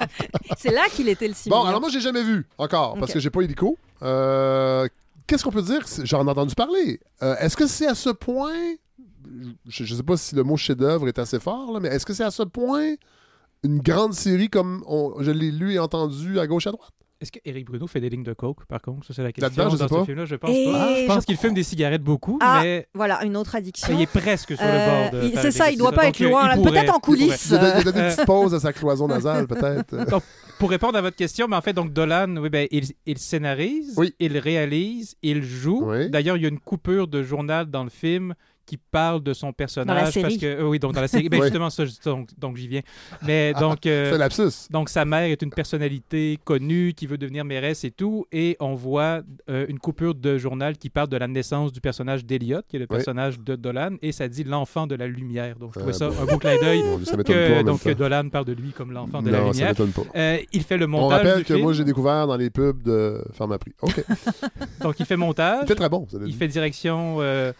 c'est 0.56 0.70
là 0.72 0.82
qu'il 0.90 1.08
était 1.08 1.26
le 1.28 1.32
Bon, 1.34 1.38
simili. 1.38 1.68
alors 1.68 1.80
moi, 1.80 1.90
j'ai 1.90 2.00
jamais 2.00 2.22
vu 2.22 2.46
encore, 2.58 2.94
parce 2.94 3.10
Ok. 3.10 3.14
que 3.14 3.20
j'ai 3.20 3.30
pas 3.30 3.42
hélico. 3.42 3.76
Euh, 4.02 4.88
Qu'est-ce 5.26 5.44
qu'on 5.44 5.50
peut 5.50 5.62
dire? 5.62 5.84
J'en 6.04 6.26
ai 6.26 6.30
entendu 6.30 6.54
parler. 6.54 7.00
Euh, 7.22 7.36
est-ce 7.38 7.56
que 7.56 7.66
c'est 7.66 7.86
à 7.86 7.94
ce 7.94 8.10
point... 8.10 8.52
Je, 9.68 9.84
je 9.84 9.94
sais 9.94 10.02
pas 10.02 10.16
si 10.16 10.34
le 10.34 10.42
mot 10.42 10.56
chef-d'œuvre 10.56 11.08
est 11.08 11.18
assez 11.18 11.38
fort, 11.38 11.72
là, 11.72 11.80
mais 11.80 11.88
est-ce 11.88 12.04
que 12.04 12.12
c'est 12.12 12.24
à 12.24 12.30
ce 12.30 12.42
point 12.42 12.94
une 13.64 13.78
grande 13.80 14.14
série 14.14 14.48
comme 14.48 14.82
on- 14.86 15.14
je 15.20 15.30
l'ai 15.30 15.50
lu 15.50 15.72
et 15.74 15.78
entendu 15.78 16.38
à 16.38 16.46
gauche 16.46 16.66
à 16.66 16.72
droite? 16.72 16.90
Est-ce 17.20 17.30
que 17.30 17.38
Eric 17.44 17.66
Bruno 17.66 17.86
fait 17.86 18.00
des 18.00 18.10
lignes 18.10 18.24
de 18.24 18.32
coke, 18.32 18.64
par 18.66 18.82
contre? 18.82 19.06
Ça, 19.06 19.14
c'est 19.14 19.22
la 19.22 19.30
question. 19.30 19.46
Là-dedans, 19.62 19.70
je 19.70 19.76
sais 19.76 19.86
dans 19.88 20.00
ce 20.00 20.04
film-là, 20.06 20.24
je 20.24 20.34
pense 20.34 20.50
Et 20.50 20.64
pas. 20.72 20.86
Ah, 20.90 20.94
je 21.02 21.06
pense 21.06 21.24
qu'il 21.24 21.36
fume 21.36 21.54
des 21.54 21.62
cigarettes 21.62 22.02
beaucoup, 22.02 22.36
Ah, 22.42 22.58
mais 22.64 22.88
voilà, 22.94 23.24
une 23.24 23.36
autre 23.36 23.54
addiction. 23.54 23.94
il 23.96 24.02
est 24.02 24.06
presque 24.10 24.56
sur 24.56 24.64
le 24.66 24.70
Euh, 24.72 25.10
bord 25.10 25.20
de. 25.20 25.26
il- 25.28 25.38
c'est 25.38 25.52
ça, 25.52 25.70
il 25.70 25.78
doit 25.78 25.90
exercices. 25.90 26.18
pas 26.18 26.24
être 26.24 26.30
loin, 26.32 26.52
il 26.56 26.62
peut-être 26.64 26.92
en 26.92 26.96
il 26.96 27.00
coulisses. 27.00 27.50
Il 27.50 27.54
il 27.54 27.84
y 27.84 27.88
a 27.88 27.92
des 27.92 27.92
petites 27.92 28.26
pauses 28.26 28.54
à 28.54 28.58
sa 28.58 28.72
cloison 28.72 29.06
nasale, 29.06 29.46
peut-être. 29.46 29.94
Donc, 30.10 30.24
pour 30.58 30.68
répondre 30.70 30.98
à 30.98 31.00
votre 31.00 31.14
question, 31.16 31.46
mais 31.46 31.54
en 31.54 31.60
fait, 31.60 31.72
donc 31.74 31.92
Dolan, 31.92 32.36
oui, 32.38 32.48
ben, 32.50 32.66
il, 32.72 32.86
il 33.06 33.18
scénarise, 33.18 33.94
Oui. 33.96 34.12
il 34.18 34.36
réalise, 34.38 35.14
il 35.22 35.44
joue. 35.44 35.84
Oui. 35.92 36.10
D'ailleurs, 36.10 36.36
il 36.36 36.42
y 36.42 36.46
a 36.46 36.48
une 36.48 36.58
coupure 36.60 37.06
de 37.06 37.22
journal 37.22 37.66
dans 37.70 37.84
le 37.84 37.90
film 37.90 38.34
qui 38.64 38.76
parle 38.76 39.22
de 39.22 39.32
son 39.32 39.52
personnage 39.52 40.10
série. 40.12 40.22
parce 40.22 40.36
que 40.36 40.46
euh, 40.46 40.68
oui 40.68 40.78
donc 40.78 40.92
dans 40.94 41.00
la 41.00 41.08
série 41.08 41.28
ben, 41.28 41.38
Oui. 41.40 41.46
justement 41.46 41.68
ça 41.70 41.84
donc, 42.04 42.28
donc 42.38 42.56
j'y 42.56 42.68
viens 42.68 42.80
mais 43.26 43.52
donc 43.54 43.86
euh, 43.86 44.08
C'est 44.10 44.14
un 44.14 44.18
lapsus. 44.18 44.68
donc 44.70 44.88
sa 44.88 45.04
mère 45.04 45.22
est 45.24 45.42
une 45.42 45.50
personnalité 45.50 46.38
connue 46.44 46.92
qui 46.94 47.06
veut 47.06 47.18
devenir 47.18 47.44
mairesse 47.44 47.84
et 47.84 47.90
tout 47.90 48.26
et 48.32 48.56
on 48.60 48.74
voit 48.74 49.22
euh, 49.50 49.66
une 49.68 49.78
coupure 49.78 50.14
de 50.14 50.38
journal 50.38 50.76
qui 50.78 50.90
parle 50.90 51.08
de 51.08 51.16
la 51.16 51.28
naissance 51.28 51.72
du 51.72 51.80
personnage 51.80 52.24
d'Eliot 52.24 52.60
qui 52.68 52.76
est 52.76 52.78
le 52.78 52.86
Oui. 52.88 52.96
personnage 52.96 53.40
de 53.40 53.56
Dolan 53.56 53.96
et 54.02 54.12
ça 54.12 54.28
dit 54.28 54.44
l'enfant 54.44 54.86
de 54.86 54.94
la 54.94 55.06
lumière 55.06 55.56
donc 55.58 55.72
je 55.74 55.78
trouvais 55.80 55.94
Ah, 55.94 55.98
ça 55.98 56.08
bon. 56.10 56.22
un 56.22 56.24
beau 56.26 56.38
clin 56.38 56.56
d'œil 56.60 56.82
ça 57.04 57.16
que 57.16 57.62
donc 57.62 57.82
que 57.82 57.90
Dolan 57.90 58.28
parle 58.28 58.44
de 58.44 58.52
lui 58.52 58.70
comme 58.72 58.92
l'enfant 58.92 59.22
de 59.22 59.30
la 59.30 59.38
Non, 59.40 59.46
ça 59.46 59.52
lumière 59.52 59.68
m'étonne 59.70 59.90
pas. 59.90 60.02
Euh, 60.16 60.38
il 60.52 60.62
fait 60.62 60.76
le 60.78 60.84
On 60.84 60.88
montage 60.88 61.18
rappelle 61.18 61.38
du 61.38 61.44
que 61.44 61.54
film. 61.54 61.62
moi, 61.64 61.72
j'ai 61.72 61.84
découvert 61.84 62.26
dans 62.26 62.36
les 62.36 62.50
pubs 62.50 62.82
de 62.82 63.22
Pharmaprix. 63.32 63.72
OK. 63.82 64.04
donc 64.82 65.00
il 65.00 65.06
fait 65.06 65.16
montage 65.16 65.60
Il 65.62 65.68
fait 65.68 65.74
très 65.74 65.88
bon, 65.88 66.06
ça 66.10 66.18
il 66.24 66.34
fait 66.34 66.48
direction 66.48 67.16
euh, 67.20 67.52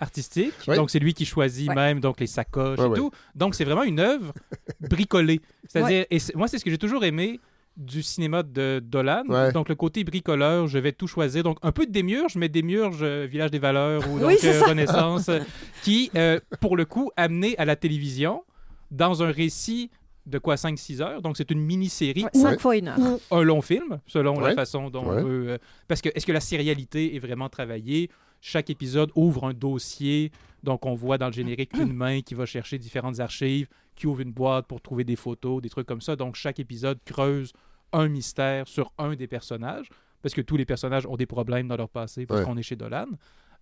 artistique. 0.00 0.52
Oui. 0.68 0.76
Donc, 0.76 0.90
c'est 0.90 0.98
lui 0.98 1.14
qui 1.14 1.24
choisit 1.24 1.68
Ouais. 1.68 1.74
même 1.74 2.00
donc 2.00 2.20
les 2.20 2.26
sacoches 2.26 2.78
Ouais, 2.78 2.86
et 2.86 2.88
ouais. 2.88 2.96
tout. 2.98 3.10
Donc, 3.34 3.54
c'est 3.54 3.64
vraiment 3.64 3.82
une 3.84 4.00
œuvre 4.00 4.32
bricolée. 4.80 5.40
C'est-à-dire, 5.68 6.04
et 6.10 6.18
c'est- 6.18 6.34
moi, 6.34 6.48
c'est 6.48 6.58
ce 6.58 6.64
que 6.64 6.70
j'ai 6.70 6.78
toujours 6.78 7.04
aimé 7.04 7.40
du 7.76 8.02
cinéma 8.02 8.42
de 8.42 8.80
Dolan. 8.82 9.24
Ouais. 9.28 9.52
Donc, 9.52 9.68
le 9.68 9.74
côté 9.74 10.02
bricoleur, 10.02 10.66
je 10.66 10.78
vais 10.78 10.92
tout 10.92 11.06
choisir. 11.06 11.42
Donc, 11.42 11.58
un 11.62 11.72
peu 11.72 11.84
de 11.86 11.90
Démiurge, 11.92 12.36
mais 12.36 12.48
Démiurge, 12.48 13.00
euh, 13.02 13.26
Village 13.30 13.50
des 13.50 13.58
Valeurs 13.58 14.02
ou 14.10 14.18
donc 14.18 14.28
Oui, 14.28 14.36
c'est 14.40 14.62
euh. 14.62 14.64
Renaissance, 14.66 15.28
euh, 15.28 15.40
qui, 15.82 16.10
euh, 16.16 16.40
pour 16.60 16.76
le 16.76 16.84
coup, 16.86 17.10
amené 17.16 17.56
à 17.58 17.64
la 17.66 17.76
télévision 17.76 18.44
dans 18.90 19.22
un 19.22 19.30
récit 19.30 19.90
de 20.24 20.38
quoi 20.38 20.56
5-6 20.56 21.02
heures. 21.02 21.20
Donc, 21.22 21.36
c'est 21.36 21.50
une 21.50 21.60
mini-série 21.60 22.24
Ouais, 22.24 22.30
ou 22.34 22.40
cinq 22.42 22.60
fois 22.60 22.76
une 22.76 22.88
heure. 22.88 22.98
ou 22.98 23.20
un 23.36 23.42
long 23.42 23.60
film, 23.60 24.00
selon 24.06 24.36
Ouais. 24.38 24.48
la 24.50 24.54
façon 24.54 24.88
dont 24.90 25.04
Ouais. 25.04 25.20
on 25.22 25.24
veut. 25.24 25.48
euh, 25.50 25.58
parce 25.86 26.00
que 26.00 26.08
est-ce 26.14 26.24
que 26.26 26.32
la 26.32 26.40
sérialité 26.40 27.14
est 27.14 27.18
vraiment 27.20 27.48
travaillée 27.48 28.10
chaque 28.48 28.70
épisode 28.70 29.10
ouvre 29.16 29.44
un 29.44 29.52
dossier. 29.54 30.30
Donc, 30.62 30.86
on 30.86 30.94
voit 30.94 31.18
dans 31.18 31.26
le 31.26 31.32
générique 31.32 31.72
une 31.76 31.92
main 32.04 32.20
qui 32.20 32.34
va 32.34 32.46
chercher 32.46 32.78
différentes 32.78 33.18
archives, 33.18 33.66
qui 33.96 34.06
ouvre 34.06 34.20
une 34.20 34.30
boîte 34.30 34.66
pour 34.68 34.80
trouver 34.80 35.02
des 35.02 35.16
photos, 35.16 35.60
des 35.60 35.68
trucs 35.68 35.86
comme 35.86 36.00
ça. 36.00 36.14
Donc, 36.14 36.36
chaque 36.36 36.60
épisode 36.60 36.98
creuse 37.04 37.52
un 37.92 38.08
mystère 38.08 38.68
sur 38.68 38.92
un 38.98 39.16
des 39.16 39.26
personnages, 39.26 39.88
parce 40.22 40.32
que 40.34 40.40
tous 40.42 40.56
les 40.56 40.64
personnages 40.64 41.06
ont 41.06 41.16
des 41.16 41.26
problèmes 41.26 41.66
dans 41.66 41.76
leur 41.76 41.88
passé, 41.88 42.24
parce 42.24 42.40
Ouais. 42.40 42.46
qu'on 42.46 42.56
est 42.56 42.62
chez 42.62 42.76
Dolan. 42.76 43.06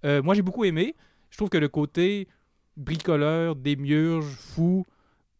Euh, 0.04 0.22
moi, 0.22 0.34
j'ai 0.34 0.42
beaucoup 0.42 0.64
aimé. 0.64 0.94
Je 1.30 1.36
trouve 1.38 1.48
que 1.48 1.58
le 1.58 1.68
côté 1.68 2.28
bricoleur, 2.76 3.56
démiurge, 3.56 4.24
fou, 4.26 4.84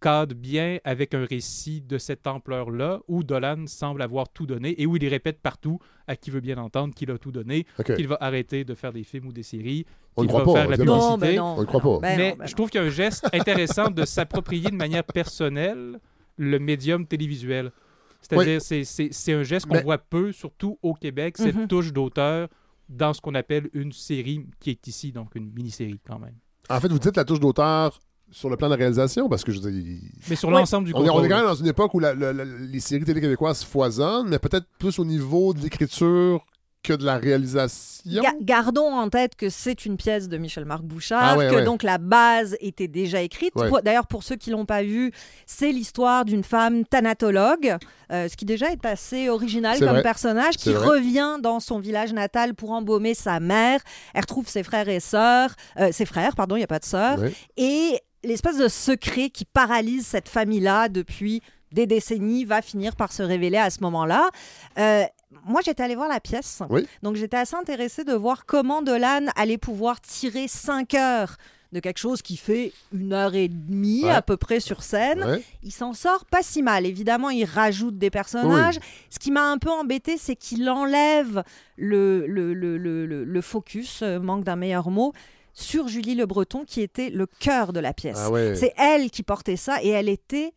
cadre 0.04 0.34
bien 0.34 0.78
avec 0.84 1.14
un 1.14 1.24
récit 1.24 1.80
de 1.80 1.96
cette 1.96 2.26
ampleur-là, 2.26 3.00
où 3.08 3.22
Dolan 3.24 3.64
semble 3.66 4.02
avoir 4.02 4.28
tout 4.28 4.44
donné 4.46 4.78
et 4.80 4.84
où 4.84 4.96
il 4.96 5.08
répète 5.08 5.40
partout 5.40 5.78
à 6.06 6.14
qui 6.14 6.30
veut 6.30 6.40
bien 6.40 6.58
entendre 6.58 6.92
qu'il 6.94 7.10
a 7.10 7.16
tout 7.16 7.32
donné, 7.32 7.64
qu'il 7.96 8.06
va 8.06 8.18
arrêter 8.20 8.64
de 8.64 8.74
faire 8.74 8.92
des 8.92 9.02
films 9.02 9.28
ou 9.28 9.32
des 9.32 9.42
séries, 9.42 9.86
On 10.16 10.22
ne 10.22 10.26
qu'il 10.26 10.28
croit 10.34 10.44
va 10.44 10.52
pas, 10.52 10.60
faire 10.60 10.70
la 10.70 10.76
publicité. 10.76 11.00
Non, 11.08 11.16
ben 11.18 11.36
non, 11.36 11.54
On 11.56 11.60
ne 11.62 11.64
croit 11.66 11.80
pas. 11.80 11.98
ben 12.00 12.16
Mais 12.18 12.30
non, 12.32 12.36
ben 12.36 12.46
je 12.46 12.54
trouve 12.54 12.68
qu'il 12.68 12.80
y 12.82 12.84
a 12.84 12.86
un 12.86 12.90
geste 12.90 13.26
intéressant 13.32 13.90
de 13.90 14.04
s'approprier 14.04 14.70
de 14.70 14.76
manière 14.76 15.04
personnelle 15.04 15.98
le 16.36 16.58
médium 16.58 17.06
télévisuel. 17.06 17.72
C'est-à-dire, 18.20 18.60
c'est- 18.60 18.84
c'est 18.84 19.08
c'est 19.12 19.32
un 19.32 19.42
geste 19.42 19.66
qu'on 19.66 19.74
Mais- 19.74 19.82
voit 19.82 19.98
peu, 19.98 20.32
surtout 20.32 20.78
au 20.82 20.92
Québec, 20.94 21.36
cette 21.38 21.54
Mhm. 21.56 21.66
touche 21.68 21.92
d'auteur 21.94 22.48
dans 22.90 23.12
ce 23.14 23.20
qu'on 23.22 23.34
appelle 23.34 23.68
une 23.72 23.92
série 23.92 24.46
qui 24.60 24.70
est 24.70 24.86
ici, 24.86 25.12
donc 25.12 25.34
une 25.34 25.50
mini-série 25.52 26.00
quand 26.06 26.18
même. 26.18 26.36
En 26.68 26.78
fait, 26.80 26.88
vous 26.88 26.98
dites 26.98 27.16
la 27.16 27.24
touche 27.24 27.40
d'auteur 27.40 27.98
sur 28.30 28.50
le 28.50 28.56
plan 28.56 28.68
de 28.68 28.74
réalisation, 28.74 29.28
parce 29.28 29.44
que 29.44 29.52
je 29.52 29.60
veux 29.60 29.70
dire, 29.70 29.98
Mais 30.28 30.36
sur 30.36 30.50
l'ensemble 30.50 30.86
du 30.88 30.94
on 30.94 31.04
est, 31.04 31.10
on 31.10 31.22
est 31.24 31.28
quand 31.28 31.36
même 31.36 31.46
dans 31.46 31.54
une 31.54 31.66
époque 31.68 31.94
où 31.94 32.00
la- 32.00 32.14
la- 32.14 32.32
la- 32.32 32.44
les 32.44 32.80
séries 32.80 33.04
télé 33.04 33.20
québécoises 33.20 33.62
foisonnent, 33.62 34.28
mais 34.28 34.38
peut-être 34.38 34.66
plus 34.78 34.98
au 34.98 35.04
niveau 35.04 35.54
de 35.54 35.60
l'écriture 35.60 36.44
que 36.82 36.92
de 36.92 37.04
la 37.06 37.16
réalisation. 37.16 38.20
Ga- 38.22 38.34
gardons 38.42 38.92
en 38.92 39.08
tête 39.08 39.36
que 39.36 39.48
c'est 39.48 39.86
une 39.86 39.96
pièce 39.96 40.28
de 40.28 40.36
Michel-Marc 40.36 40.82
Bouchard, 40.82 41.22
Ah 41.22 41.36
ouais, 41.38 41.48
que 41.48 41.54
ouais. 41.54 41.64
donc 41.64 41.82
la 41.82 41.96
base 41.96 42.56
était 42.60 42.88
déjà 42.88 43.22
écrite. 43.22 43.54
Ouais. 43.56 43.70
D'ailleurs, 43.82 44.06
pour 44.06 44.22
ceux 44.22 44.36
qui 44.36 44.50
l'ont 44.50 44.66
pas 44.66 44.82
vu, 44.82 45.10
c'est 45.46 45.72
l'histoire 45.72 46.26
d'une 46.26 46.44
femme 46.44 46.84
thanatologue, 46.84 47.76
euh, 48.12 48.28
ce 48.28 48.36
qui 48.36 48.44
déjà 48.44 48.70
est 48.70 48.84
assez 48.84 49.30
original 49.30 49.78
comme 49.78 49.88
vrai. 49.88 50.02
personnage, 50.02 50.58
qui 50.58 50.74
vrai. 50.74 50.86
revient 50.86 51.38
dans 51.42 51.58
son 51.58 51.78
village 51.78 52.12
natal 52.12 52.54
pour 52.54 52.72
embaumer 52.72 53.14
sa 53.14 53.40
mère. 53.40 53.80
Elle 54.12 54.20
retrouve 54.20 54.46
ses 54.48 54.62
frères 54.62 54.88
et 54.90 55.00
sœurs, 55.00 55.54
euh, 55.78 55.90
ses 55.90 56.04
frères, 56.04 56.34
pardon, 56.36 56.56
il 56.56 56.58
n'y 56.58 56.64
a 56.64 56.68
pas 56.68 56.80
de 56.80 56.84
sœurs, 56.84 57.18
Ouais. 57.18 57.32
et 57.56 57.98
l'espèce 58.24 58.58
de 58.58 58.68
secret 58.68 59.30
qui 59.30 59.44
paralyse 59.44 60.06
cette 60.06 60.28
famille-là 60.28 60.88
depuis 60.88 61.42
des 61.72 61.86
décennies 61.86 62.44
va 62.44 62.62
finir 62.62 62.94
par 62.96 63.12
se 63.12 63.22
révéler 63.22 63.56
à 63.58 63.68
ce 63.70 63.80
moment-là. 63.80 64.30
Euh, 64.78 65.04
moi, 65.44 65.60
j'étais 65.64 65.82
allée 65.82 65.96
voir 65.96 66.08
la 66.08 66.20
pièce. 66.20 66.62
Oui. 66.70 66.86
Donc, 67.02 67.16
j'étais 67.16 67.36
assez 67.36 67.56
intéressée 67.56 68.04
de 68.04 68.12
voir 68.14 68.46
comment 68.46 68.80
Dolan 68.82 69.26
allait 69.34 69.58
pouvoir 69.58 70.00
tirer 70.00 70.46
5 70.46 70.94
heures 70.94 71.36
de 71.72 71.80
quelque 71.80 71.98
chose 71.98 72.22
qui 72.22 72.36
fait 72.36 72.72
une 72.92 73.12
heure 73.12 73.34
et 73.34 73.48
demie 73.48 74.04
Ouais. 74.04 74.10
à 74.10 74.22
peu 74.22 74.36
près 74.36 74.60
sur 74.60 74.84
scène. 74.84 75.24
Ouais. 75.24 75.42
Il 75.64 75.72
s'en 75.72 75.92
sort 75.92 76.24
pas 76.26 76.44
si 76.44 76.62
mal. 76.62 76.86
Évidemment, 76.86 77.30
il 77.30 77.44
rajoute 77.44 77.98
des 77.98 78.10
personnages. 78.10 78.78
Ce 79.10 79.18
qui 79.18 79.32
m'a 79.32 79.50
un 79.50 79.58
peu 79.58 79.70
embêté, 79.70 80.16
c'est 80.16 80.36
qu'il 80.36 80.70
enlève 80.70 81.42
le, 81.76 82.24
le, 82.28 82.54
le, 82.54 82.78
le, 82.78 83.04
le- 83.06 83.24
le 83.24 83.40
focus, 83.40 84.02
euh, 84.02 84.20
manque 84.20 84.44
d'un 84.44 84.54
meilleur 84.54 84.88
mot, 84.90 85.12
sur 85.54 85.88
Julie 85.88 86.14
Le 86.14 86.26
Breton, 86.26 86.64
qui 86.66 86.82
était 86.82 87.10
le 87.10 87.26
cœur 87.26 87.72
de 87.72 87.80
la 87.80 87.94
pièce. 87.94 88.18
Ah 88.18 88.30
ouais. 88.30 88.54
C'est 88.56 88.74
elle 88.76 89.10
qui 89.10 89.22
portait 89.22 89.56
ça 89.56 89.82
et 89.82 89.88
elle 89.88 90.08
était 90.08 90.52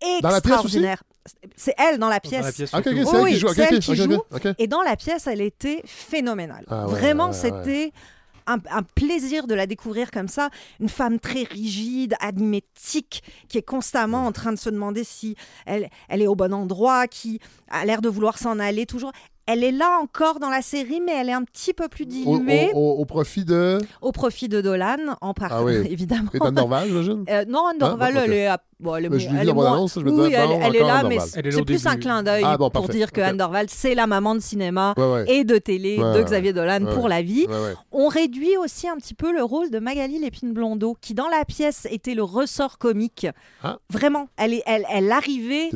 extraordinaire. 0.00 1.02
C'est 1.56 1.74
elle 1.78 1.98
dans 1.98 2.08
la 2.08 2.20
pièce. 2.20 2.58
la 2.58 2.78
Oui, 2.78 2.94
c'est 2.96 3.14
elle 3.14 3.22
oui, 3.22 3.32
qui 3.32 3.38
joue. 3.40 3.48
C'est 3.48 3.62
elle 3.62 4.54
qui. 4.54 4.62
Et 4.62 4.66
dans 4.68 4.82
la 4.82 4.96
pièce, 4.96 5.26
elle 5.26 5.40
était 5.40 5.82
phénoménale. 5.84 6.64
Ah 6.68 6.86
ouais, 6.86 6.92
Vraiment, 6.92 7.30
ouais, 7.30 7.50
ouais. 7.50 7.52
c'était 7.62 7.92
un, 8.46 8.58
un 8.70 8.82
plaisir 8.82 9.48
de 9.48 9.54
la 9.54 9.66
découvrir 9.66 10.12
comme 10.12 10.28
ça. 10.28 10.50
Une 10.78 10.88
femme 10.88 11.18
très 11.18 11.42
rigide, 11.42 12.14
animétique, 12.20 13.24
qui 13.48 13.58
est 13.58 13.62
constamment 13.62 14.26
en 14.26 14.30
train 14.32 14.52
de 14.52 14.58
se 14.58 14.70
demander 14.70 15.02
si 15.02 15.34
elle, 15.66 15.88
elle 16.08 16.22
est 16.22 16.28
au 16.28 16.36
bon 16.36 16.54
endroit, 16.54 17.08
qui 17.08 17.40
a 17.68 17.84
l'air 17.84 18.02
de 18.02 18.08
vouloir 18.08 18.38
s'en 18.38 18.60
aller 18.60 18.86
toujours. 18.86 19.10
Elle 19.46 19.62
est 19.62 19.70
là 19.72 19.98
encore 20.02 20.40
dans 20.40 20.50
la 20.50 20.60
série, 20.60 21.00
mais 21.00 21.12
elle 21.12 21.28
est 21.28 21.32
un 21.32 21.44
petit 21.44 21.72
peu 21.72 21.86
plus 21.88 22.04
diluée 22.04 22.70
au- 22.74 22.78
au- 22.78 23.00
au 23.00 23.04
profit 23.04 23.44
de. 23.44 23.78
au 24.02 24.10
profit 24.10 24.48
de 24.48 24.60
Dolan, 24.60 25.16
en 25.20 25.34
part, 25.34 25.52
Ah 25.52 25.62
oui. 25.62 25.74
évidemment. 25.90 26.30
Et 26.34 26.38
d'Anne 26.38 26.54
Dorval, 26.54 26.88
j'imagine? 26.88 27.24
Euh, 27.30 27.44
non, 27.46 27.66
Anne 27.66 27.76
Ah, 27.80 27.86
Dorval, 27.88 28.14
bon, 28.14 28.18
ok. 28.20 28.24
elle 28.26 28.32
est, 28.32 28.46
à- 28.48 28.60
bon, 28.80 28.94
elle 28.96 29.06
est, 29.06 29.08
Mais 29.08 29.18
je 29.18 29.28
l'ai 29.28 29.34
elle 29.36 29.36
vu 29.36 29.42
est 29.42 29.46
dans 29.46 29.54
moins- 29.54 29.70
l'annonce, 29.70 29.94
je 29.94 30.00
me 30.00 30.10
oui, 30.10 30.24
disais, 30.28 30.32
elle, 30.36 30.48
bon, 30.48 30.60
elle 30.62 30.76
est 30.76 30.78
encore 30.82 30.88
là, 30.88 30.94
Anne 31.00 31.08
mais 31.08 31.16
Dorval. 31.16 31.52
c'est 31.52 31.64
plus 31.64 31.86
un 31.86 31.96
clin 31.96 32.22
d'œil 32.22 32.42
Ah, 32.46 32.56
bon, 32.56 32.70
pour 32.70 32.88
dire 32.88 33.12
que. 33.12 33.20
Anne 33.20 33.36
Dorval, 33.36 33.66
c'est 33.70 33.94
la 33.94 34.06
maman 34.06 34.34
de 34.34 34.40
cinéma 34.40 34.94
Ouais, 34.96 35.04
ouais. 35.12 35.24
et 35.32 35.44
de 35.44 35.58
télé 35.58 35.98
Ouais, 35.98 36.18
de 36.18 36.22
Xavier 36.22 36.52
Dolan 36.52 36.84
ouais, 36.84 36.94
pour 36.94 37.04
ouais. 37.04 37.10
la 37.10 37.22
vie. 37.22 37.46
Ouais, 37.48 37.54
ouais. 37.54 37.74
On 37.92 38.08
réduit 38.08 38.56
aussi 38.56 38.88
un 38.88 38.96
petit 38.96 39.14
peu 39.14 39.32
le 39.32 39.42
rôle 39.42 39.70
de 39.70 39.78
Magali 39.78 40.18
Lépine-Blondeau, 40.18 40.96
qui 41.00 41.14
dans 41.14 41.28
la 41.28 41.44
pièce 41.44 41.86
était 41.90 42.14
le 42.14 42.22
ressort 42.22 42.78
comique. 42.78 43.26
Ah. 43.62 43.78
Vraiment, 43.90 44.28
elle, 44.36 44.54
est, 44.54 44.62
elle, 44.66 44.84
elle 44.92 45.10
arrivait... 45.12 45.70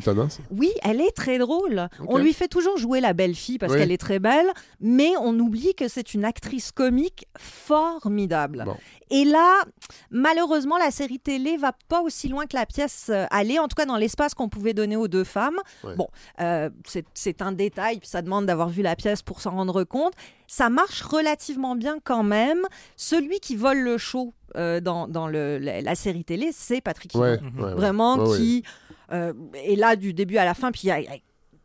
Oui, 0.51 0.71
elle 0.83 1.01
est 1.01 1.11
très 1.15 1.37
drôle. 1.37 1.87
On 2.07 2.17
lui 2.17 2.33
fait 2.33 2.47
toujours 2.47 2.77
jouer 2.77 3.01
la 3.01 3.13
belle 3.13 3.35
fille 3.35 3.57
parce 3.57 3.73
Oui. 3.73 3.79
qu'elle 3.79 3.91
est 3.91 3.97
très 3.97 4.19
belle, 4.19 4.47
mais 4.79 5.11
on 5.21 5.37
oublie 5.39 5.73
que 5.75 5.87
c'est 5.87 6.13
une 6.13 6.25
actrice 6.25 6.71
comique 6.71 7.25
formidable. 7.37 8.63
Bon. 8.65 8.75
Et 9.13 9.25
là, 9.25 9.63
malheureusement, 10.09 10.77
la 10.77 10.89
série 10.91 11.19
télé 11.19 11.57
va 11.57 11.73
pas 11.89 12.01
aussi 12.01 12.29
loin 12.29 12.45
que 12.45 12.55
la 12.55 12.65
pièce 12.65 12.90
euh, 13.09 13.25
allait, 13.31 13.59
en 13.59 13.67
tout 13.67 13.75
cas 13.75 13.85
dans 13.85 13.97
l'espace 13.97 14.33
qu'on 14.33 14.49
pouvait 14.49 14.73
donner 14.73 14.95
aux 14.95 15.07
deux 15.07 15.23
femmes. 15.23 15.57
Ouais. 15.83 15.95
Bon, 15.95 16.07
euh, 16.39 16.69
c'est- 17.13 17.41
un 17.41 17.51
détail, 17.51 17.99
puis 17.99 18.07
ça 18.07 18.21
demande 18.21 18.45
d'avoir 18.45 18.69
vu 18.69 18.81
la 18.81 18.95
pièce 18.95 19.21
pour 19.21 19.41
s'en 19.41 19.51
rendre 19.51 19.83
compte. 19.83 20.13
Ça 20.47 20.69
marche 20.69 21.01
relativement 21.01 21.75
bien 21.75 21.97
quand 22.03 22.23
même. 22.23 22.61
Celui 22.97 23.39
qui 23.39 23.55
vole 23.55 23.79
le 23.79 23.97
show 23.97 24.33
euh, 24.57 24.79
dans, 24.81 25.07
dans 25.07 25.27
le- 25.27 25.57
la, 25.57 25.81
la 25.81 25.95
série 25.95 26.23
télé, 26.25 26.49
c'est 26.53 26.81
Patrick 26.81 27.15
Ouais. 27.15 27.39
Vraiment, 27.57 28.17
qui 28.35 28.63
euh, 29.11 29.33
est 29.55 29.75
là 29.75 29.95
du 29.95 30.13
début 30.13 30.37
à 30.37 30.45
la 30.45 30.53
fin, 30.53 30.71
puis 30.71 30.81
il 30.83 30.87
y 30.87 30.91
a- 30.91 31.01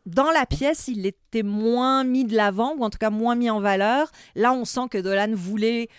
dans 0.05 0.31
la 0.31 0.45
pièce, 0.45 0.87
il 0.87 1.05
était 1.05 1.43
moins 1.43 2.05
mis 2.05 2.23
de 2.23 2.33
l'avant, 2.33 2.73
ou 2.77 2.83
en 2.85 2.89
tout 2.89 2.97
cas 2.97 3.09
moins 3.09 3.35
mis 3.35 3.49
en 3.49 3.59
valeur. 3.59 4.09
Là, 4.35 4.53
on 4.53 4.63
sent 4.63 4.87
que 4.89 4.97
Dolan 4.97 5.31
voulait 5.33 5.89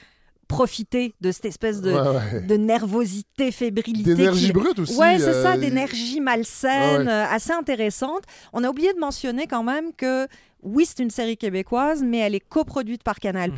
profiter 0.49 1.15
de 1.21 1.31
cette 1.31 1.45
espèce 1.45 1.81
de, 1.81 1.93
Ouais, 1.93 2.01
ouais. 2.35 2.41
de 2.41 2.57
nervosité, 2.57 3.53
fébrilité. 3.53 4.15
D'énergie 4.15 4.47
qui- 4.47 4.53
brute 4.53 4.79
aussi, 4.79 4.97
Ouais, 4.97 5.19
c'est 5.19 5.29
euh, 5.29 5.43
ça, 5.43 5.57
d'énergie 5.57 6.21
malsaine, 6.21 7.03
Ouais, 7.07 7.13
euh, 7.13 7.25
assez 7.31 7.53
intéressante. 7.53 8.23
On 8.53 8.65
a 8.65 8.69
oublié 8.71 8.93
de 8.95 8.99
mentionner 8.99 9.47
quand 9.47 9.63
même 9.63 9.93
que 9.95 10.27
oui, 10.63 10.85
c'est 10.87 11.03
une 11.03 11.11
série 11.11 11.37
québécoise, 11.37 12.03
mais 12.03 12.19
elle 12.19 12.35
est 12.35 12.41
coproduite 12.41 13.05
par 13.05 13.21
Canal+. 13.21 13.53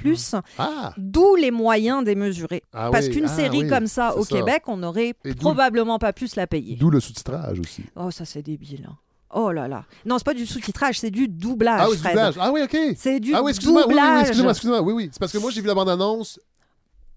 Ah! 0.58 0.92
D'où 0.98 1.34
les 1.36 1.50
moyens 1.50 2.04
démesurés. 2.04 2.62
Ah 2.74 2.90
Parce 2.92 3.06
oui, 3.06 3.12
qu'une 3.12 3.24
ah 3.24 3.28
série 3.28 3.62
oui, 3.62 3.68
comme 3.68 3.86
ça 3.86 4.14
au 4.16 4.24
ça. 4.24 4.36
Québec, 4.36 4.64
on 4.66 4.76
n'aurait 4.76 5.14
probablement 5.38 5.98
pas 5.98 6.12
pu 6.12 6.28
se 6.28 6.38
la 6.38 6.46
payer. 6.46 6.76
D'où 6.76 6.90
le 6.90 7.00
sous-titrage 7.00 7.58
aussi. 7.58 7.84
Oh, 7.96 8.10
ça 8.10 8.24
c'est 8.26 8.42
débile. 8.42 8.86
hein. 8.90 8.96
Oh 9.32 9.52
là 9.52 9.68
là. 9.68 9.84
Non, 10.04 10.18
c'est 10.18 10.24
pas 10.24 10.34
du 10.34 10.44
sous-titrage, 10.44 10.98
c'est 10.98 11.10
du 11.12 11.28
doublage. 11.28 11.80
Ah 11.84 11.88
oui, 11.88 11.96
Fred. 11.96 12.12
doublage. 12.14 12.34
Ah 12.40 12.50
oui, 12.52 12.62
OK. 12.64 12.76
C'est 12.96 13.20
du 13.20 13.32
Ah 13.32 13.42
oui, 13.44 13.50
excuse-moi. 13.50 13.86
Oui, 13.86 13.94
oui, 13.94 13.94
oui, 13.94 14.00
doublage. 14.02 14.20
excusez-moi, 14.22 14.50
excusez-moi. 14.52 14.82
Oui, 14.82 14.92
oui. 14.92 15.08
C'est 15.12 15.20
parce 15.20 15.32
que 15.32 15.38
moi, 15.38 15.50
j'ai 15.52 15.60
vu 15.60 15.68
la 15.68 15.74
bande-annonce 15.74 16.40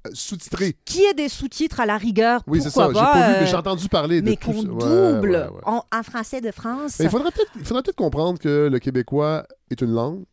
euh, 0.06 0.10
sous-titrée. 0.14 0.76
Qui 0.86 1.04
est 1.04 1.14
des 1.14 1.30
sous-titres 1.30 1.80
à 1.80 1.86
la 1.86 1.98
rigueur? 1.98 2.42
Oui, 2.48 2.62
c'est 2.62 2.70
ça. 2.70 2.88
J'ai 2.88 2.94
pas 2.94 3.14
vu, 3.30 3.34
euh, 3.36 3.38
mais 3.42 3.48
j'ai 3.48 3.56
entendu 3.56 3.88
parler 3.90 4.22
de 4.22 4.30
Mais 4.30 4.36
tout 4.36 4.52
qu'on 4.52 4.62
ça. 4.62 4.68
Ouais, 4.68 5.14
double 5.14 5.32
ouais, 5.32 5.48
ouais. 5.50 5.62
En, 5.66 5.84
en 5.92 6.04
français 6.04 6.42
de 6.42 6.52
France. 6.52 6.98
Mais 7.00 7.06
il 7.06 7.12
faudrait 7.12 7.32
peut-être 7.32 7.96
comprendre 7.96 8.40
que 8.40 8.70
le 8.72 8.80
québécois 8.80 9.46
est 9.70 9.82
une 9.82 9.92
langue. 9.94 10.24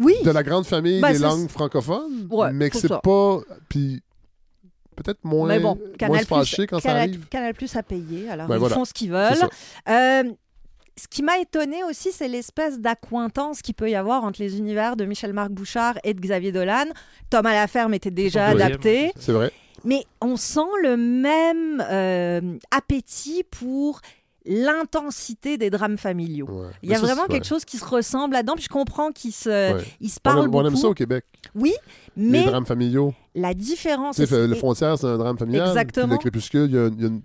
Oui. 0.00 0.14
De 0.24 0.30
la 0.30 0.42
grande 0.42 0.64
famille 0.66 1.00
Ben, 1.00 1.12
des 1.12 1.18
langues 1.18 1.48
francophones. 1.48 2.28
Mais 2.54 2.70
que 2.70 2.78
c'est 2.78 2.88
ça. 2.88 3.00
pas. 3.00 3.40
Puis 3.68 4.02
peut-être 4.96 5.24
moins, 5.24 5.48
Mais 5.48 5.60
bon, 5.60 5.76
moins 5.76 5.88
Canal+, 5.98 6.20
se 6.20 6.26
fâcher 6.26 6.66
quand 6.66 6.76
ça 6.80 6.88
Canal, 6.90 7.02
arrive. 7.08 7.26
Canal 7.28 7.54
Plus 7.54 7.74
a 7.76 7.82
payé, 7.82 8.28
alors 8.30 8.48
Ben 8.48 8.56
ils 8.56 8.58
voilà. 8.58 8.74
font 8.74 8.84
ce 8.84 8.92
qu'ils 8.92 9.10
veulent. 9.10 9.48
Euh, 9.88 10.24
ce 11.02 11.08
qui 11.08 11.22
m'a 11.22 11.38
étonné 11.38 11.82
aussi, 11.84 12.10
c'est 12.12 12.28
l'espèce 12.28 12.78
d'accointance 12.80 13.62
qu'il 13.62 13.74
peut 13.74 13.88
y 13.90 13.94
avoir 13.94 14.24
entre 14.24 14.40
les 14.42 14.58
univers 14.58 14.96
de 14.96 15.04
Michel-Marc 15.04 15.50
Bouchard 15.50 15.94
et 16.04 16.12
de 16.14 16.20
Xavier 16.20 16.52
Dolan. 16.52 16.84
Thomas 17.30 17.52
Laferme 17.54 17.94
était 17.94 18.10
déjà 18.10 18.48
adapté. 18.48 19.12
C'est 19.16 19.32
vrai. 19.32 19.50
Mais 19.84 20.04
on 20.20 20.36
sent 20.36 20.60
le 20.82 20.96
même 20.98 21.82
euh, 21.90 22.58
appétit 22.70 23.44
pour 23.50 24.00
l'intensité 24.44 25.58
des 25.58 25.70
drames 25.70 25.98
familiaux. 25.98 26.48
Il 26.82 26.90
y 26.90 26.94
a 26.94 26.96
ça, 26.98 27.02
vraiment 27.02 27.26
quelque 27.26 27.42
ouais. 27.44 27.48
chose 27.48 27.64
qui 27.64 27.76
se 27.78 27.84
ressemble 27.84 28.34
là-dedans. 28.34 28.54
Puis 28.54 28.64
je 28.64 28.68
comprends 28.68 29.10
qu'ils 29.10 29.32
se, 29.32 29.48
Ouais. 29.74 29.84
ils 30.00 30.08
se 30.10 30.18
On 30.24 30.30
aime- 30.30 30.50
parlent 30.50 30.50
on 30.52 30.66
aime, 30.66 30.76
ça 30.76 30.88
au 30.88 30.94
Québec. 30.94 31.24
Oui, 31.54 31.72
mais 32.16 32.40
Les 32.44 32.50
drames 32.50 32.66
familiaux. 32.66 33.14
la 33.34 33.54
différence... 33.54 34.16
Tu 34.16 34.26
sais, 34.26 34.46
le 34.46 34.54
frontière, 34.54 34.98
c'est 34.98 35.06
un 35.06 35.18
drame 35.18 35.38
familial. 35.38 35.68
Exactement. 35.68 36.06
Puis 36.06 36.14
le 36.14 36.18
crépuscule, 36.18 36.66
il 36.70 36.74
y 36.74 36.78
a, 36.78 36.86
il 36.88 37.00
y 37.00 37.04
a 37.04 37.08
une- 37.08 37.22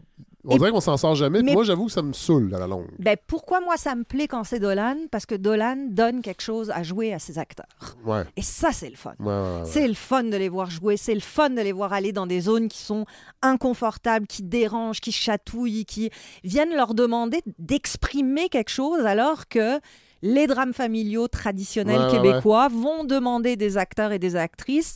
On 0.48 0.56
Et- 0.56 0.58
dirait 0.58 0.72
qu'on 0.72 0.80
s'en 0.82 0.98
sort 0.98 1.16
jamais. 1.16 1.42
Mais- 1.42 1.54
Moi, 1.54 1.64
j'avoue 1.64 1.88
que 1.88 1.92
ça 1.92 2.02
me 2.02 2.14
saoule 2.14 2.54
à 2.54 2.60
la 2.60 2.68
longue. 2.68 2.88
Ben, 3.00 3.18
pourquoi 3.28 3.62
moi 3.62 3.78
ça 3.78 3.96
me 3.96 4.04
plaît 4.04 4.28
quand 4.28 4.44
c'est 4.44 4.60
Dolan? 4.60 4.96
Parce 5.12 5.26
que 5.26 5.36
Dolan 5.36 5.88
donne 5.90 6.22
quelque 6.22 6.42
chose 6.42 6.70
à 6.72 6.84
jouer 6.84 7.14
à 7.14 7.20
ses 7.20 7.40
acteurs. 7.40 7.66
Ouais. 8.06 8.24
Et 8.38 8.42
ça, 8.42 8.72
c'est 8.72 8.90
le 8.90 8.96
fun. 8.96 9.14
Ouais. 9.20 9.62
C'est 9.66 9.88
le 9.88 9.94
fun 9.94 10.24
de 10.24 10.38
les 10.38 10.50
voir 10.50 10.70
jouer, 10.70 10.98
c'est 10.98 11.14
le 11.16 11.20
fun 11.20 11.50
de 11.50 11.62
les 11.62 11.72
voir 11.72 11.94
aller 11.94 12.12
dans 12.12 12.28
des 12.28 12.42
zones 12.42 12.68
qui 12.68 12.80
sont 12.80 13.06
inconfortables, 13.42 14.28
qui 14.28 14.44
dérangent, 14.44 15.02
qui 15.02 15.12
chatouillent, 15.12 15.86
qui 15.86 16.10
viennent 16.44 16.76
leur 16.76 16.94
demander 16.94 17.42
d'exprimer 17.60 18.50
quelque 18.50 18.70
chose 18.72 19.06
alors 19.06 19.48
que 19.48 19.80
les 20.22 20.48
drames 20.48 20.74
familiaux 20.74 21.28
traditionnels 21.28 22.10
québécois 22.10 22.68
vont 22.70 23.04
demander 23.04 23.56
des 23.56 23.78
acteurs 23.78 24.12
et 24.12 24.20
des 24.20 24.36
actrices 24.36 24.96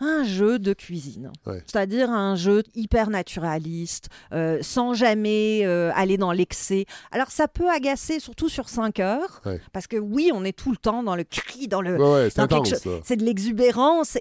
un 0.00 0.24
jeu 0.24 0.58
de 0.58 0.72
cuisine. 0.72 1.30
Ouais. 1.46 1.62
C'est-à-dire 1.66 2.10
un 2.10 2.34
jeu 2.36 2.62
hyper 2.74 3.10
naturaliste, 3.10 4.08
euh, 4.32 4.58
sans 4.60 4.94
jamais 4.94 5.62
euh, 5.64 5.90
aller 5.94 6.16
dans 6.16 6.32
l'excès. 6.32 6.86
Alors 7.12 7.30
ça 7.30 7.48
peut 7.48 7.70
agacer, 7.70 8.20
surtout 8.20 8.48
sur 8.48 8.68
5 8.68 9.00
heures, 9.00 9.40
Ouais. 9.46 9.60
parce 9.72 9.86
que 9.86 9.96
oui, 9.96 10.30
on 10.34 10.44
est 10.44 10.52
tout 10.56 10.70
le 10.70 10.76
temps 10.76 11.02
dans 11.02 11.16
le 11.16 11.24
cri, 11.24 11.68
dans 11.68 11.80
le... 11.80 11.96
Ouais, 11.96 12.28
c'est 12.30 13.16
de 13.16 13.24
l'exubérance, 13.24 14.18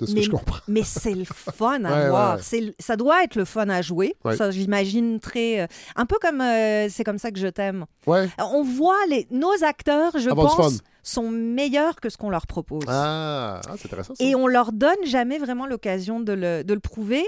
mais, 0.67 0.83
c'est 0.83 1.13
le 1.13 1.25
fun 1.25 1.83
à 1.83 2.09
voir. 2.09 2.39
Ça 2.79 2.95
doit 2.95 3.23
être 3.23 3.35
le 3.35 3.45
fun 3.45 3.69
à 3.69 3.81
jouer. 3.81 4.15
Ça, 4.37 4.51
j'imagine 4.51 5.19
très... 5.19 5.61
euh, 5.61 5.67
un 5.95 6.05
peu 6.05 6.17
comme 6.21 6.41
C'est 6.89 7.03
comme 7.03 7.17
ça 7.17 7.31
que 7.31 7.39
je 7.39 7.47
t'aime. 7.47 7.85
On 8.07 8.63
voit 8.63 8.93
les, 9.09 9.27
nos 9.31 9.63
acteurs, 9.63 10.11
je 10.17 10.29
du 10.29 10.35
pense. 10.35 10.79
Sont 11.03 11.29
meilleurs 11.29 11.99
que 11.99 12.09
ce 12.09 12.17
qu'on 12.17 12.29
leur 12.29 12.47
propose. 12.47 12.85
Ah, 12.87 13.61
ah, 13.67 13.73
c'est 13.77 13.85
intéressant. 13.85 14.15
Ça. 14.15 14.23
Et 14.23 14.35
on 14.35 14.47
leur 14.47 14.71
donne 14.71 15.03
jamais 15.05 15.37
vraiment 15.37 15.67
l'occasion 15.67 16.19
de 16.19 16.33
le, 16.33 16.63
de 16.63 16.73
le 16.73 16.79
prouver. 16.79 17.25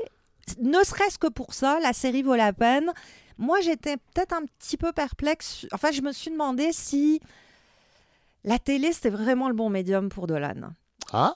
Ne 0.61 0.84
serait-ce 0.84 1.19
que 1.19 1.28
pour 1.28 1.53
ça, 1.53 1.80
la 1.82 1.93
série 1.93 2.23
vaut 2.23 2.36
la 2.36 2.53
peine. 2.53 2.91
Moi, 3.38 3.59
j'étais 3.61 3.97
peut-être 3.97 4.34
un 4.34 4.45
petit 4.45 4.78
peu 4.78 4.93
perplexe. 4.93 5.67
Enfin, 5.73 5.91
je 5.91 6.01
me 6.01 6.11
suis 6.11 6.32
demandé 6.32 6.71
si 6.71 7.19
la 8.45 8.59
télé, 8.59 8.93
c'était 8.93 9.09
vraiment 9.09 9.49
le 9.49 9.55
bon 9.55 9.69
médium 9.69 10.09
pour 10.09 10.28
Dolan. 10.28 10.71
Ah, 11.11 11.36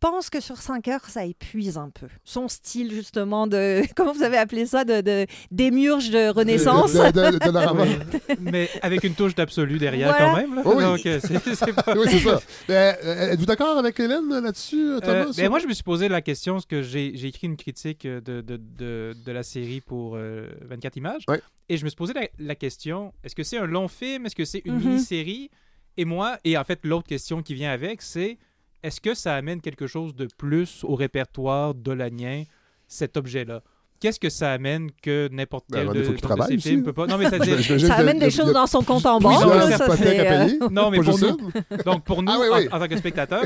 pense 0.00 0.30
que 0.30 0.40
sur 0.40 0.56
5 0.56 0.86
heures, 0.88 1.04
ça 1.08 1.24
épuise 1.24 1.76
un 1.78 1.90
peu. 1.90 2.06
Son 2.24 2.48
style, 2.48 2.92
justement, 2.92 3.46
de. 3.46 3.82
Comment 3.96 4.12
vous 4.12 4.22
avez 4.22 4.36
appelé 4.36 4.66
ça 4.66 4.84
De, 4.84 5.00
de 5.00 5.26
Démiurge 5.50 6.10
de 6.10 6.28
Renaissance? 6.30 6.92
De- 6.94 7.10
de- 7.10 7.38
de- 7.38 7.44
de 7.46 7.50
la 7.50 7.66
Rama. 7.66 7.84
Mais 8.40 8.68
avec 8.82 9.04
une 9.04 9.14
touche 9.14 9.34
d'absolu 9.34 9.78
derrière 9.78 10.08
Voilà. 10.10 10.24
quand 10.24 10.36
même. 10.36 10.54
là. 10.54 10.62
Oh 10.64 10.74
oui. 10.76 10.82
Donc, 10.84 11.06
euh, 11.06 11.20
c'est- 11.22 11.72
pas- 11.72 11.94
oui, 11.96 12.06
c'est 12.10 12.18
ça. 12.20 12.40
Mais, 12.68 12.98
euh, 13.04 13.32
Êtes-vous 13.32 13.46
d'accord 13.46 13.78
avec 13.78 13.98
Hélène 14.00 14.28
là-dessus, 14.40 14.96
Thomas? 15.02 15.26
Euh, 15.26 15.32
ben 15.36 15.48
moi, 15.48 15.58
je 15.58 15.66
me 15.66 15.72
suis 15.74 15.82
posé 15.84 16.08
la 16.08 16.20
question, 16.22 16.54
parce 16.54 16.66
que 16.66 16.82
j'ai 16.82 17.26
écrit 17.26 17.46
une 17.46 17.56
critique 17.56 18.04
euh, 18.06 18.20
de, 18.20 18.40
de, 18.40 18.56
de, 18.56 19.14
de 19.24 19.32
la 19.32 19.42
série 19.42 19.80
pour 19.80 20.14
euh, 20.16 20.48
24 20.62 20.96
images. 20.96 21.22
Ouais. 21.28 21.40
Et 21.68 21.76
je 21.76 21.84
me 21.84 21.88
suis 21.90 21.96
posé 21.96 22.12
la, 22.14 22.22
la 22.38 22.54
question 22.54 23.12
est-ce 23.24 23.34
que 23.34 23.42
c'est 23.42 23.58
un 23.58 23.66
long 23.66 23.88
film? 23.88 24.24
Est-ce 24.26 24.34
que 24.36 24.44
c'est 24.44 24.62
une 24.64 24.74
Mhm. 24.76 24.88
mini-série? 24.88 25.50
Et 25.96 26.04
moi, 26.04 26.38
et 26.44 26.56
en 26.56 26.64
fait, 26.64 26.80
l'autre 26.84 27.08
question 27.08 27.42
qui 27.42 27.54
vient 27.54 27.72
avec, 27.72 28.02
c'est 28.02 28.38
est-ce 28.82 29.00
que 29.00 29.14
ça 29.14 29.34
amène 29.34 29.60
quelque 29.60 29.86
chose 29.86 30.14
de 30.14 30.26
plus 30.38 30.84
au 30.84 30.94
répertoire 30.94 31.74
dolanien, 31.74 32.44
cet 32.86 33.16
objet-là? 33.16 33.62
Qu'est-ce 34.00 34.20
que 34.20 34.28
ça 34.30 34.52
amène 34.52 34.92
que 35.02 35.28
n'importe 35.32 35.64
Ben, 35.70 35.84
quel 35.92 36.02
de, 36.02 36.04
ces 36.04 36.54
aussi, 36.54 36.60
films 36.60 36.84
peut 36.84 36.92
pas. 36.92 37.08
Non, 37.08 37.18
mais 37.18 37.28
c'est-à-dire. 37.28 37.58
J'imagine 37.62 37.88
Ça 37.88 37.96
amène 37.96 38.20
des 38.20 38.30
choses 38.30 38.52
dans 38.52 38.68
son 38.68 38.80
compte 38.82 39.04
en 39.06 39.16
Oui, 39.16 39.22
banque. 39.24 39.42
non, 39.42 39.76
ça, 39.76 39.90
euh, 39.92 39.96
payer. 39.96 40.58
Non, 40.70 40.90
mais 40.90 41.00
pour 41.00 41.18
nous, 41.18 41.36
donc 41.84 42.04
pour 42.04 42.22
nous, 42.22 42.30
Ah 42.30 42.38
oui, 42.40 42.46
en- 42.48 42.56
oui. 42.58 42.68
En, 42.70 42.78
tant 42.78 42.86
que 42.86 42.96
spectateurs. 42.96 43.42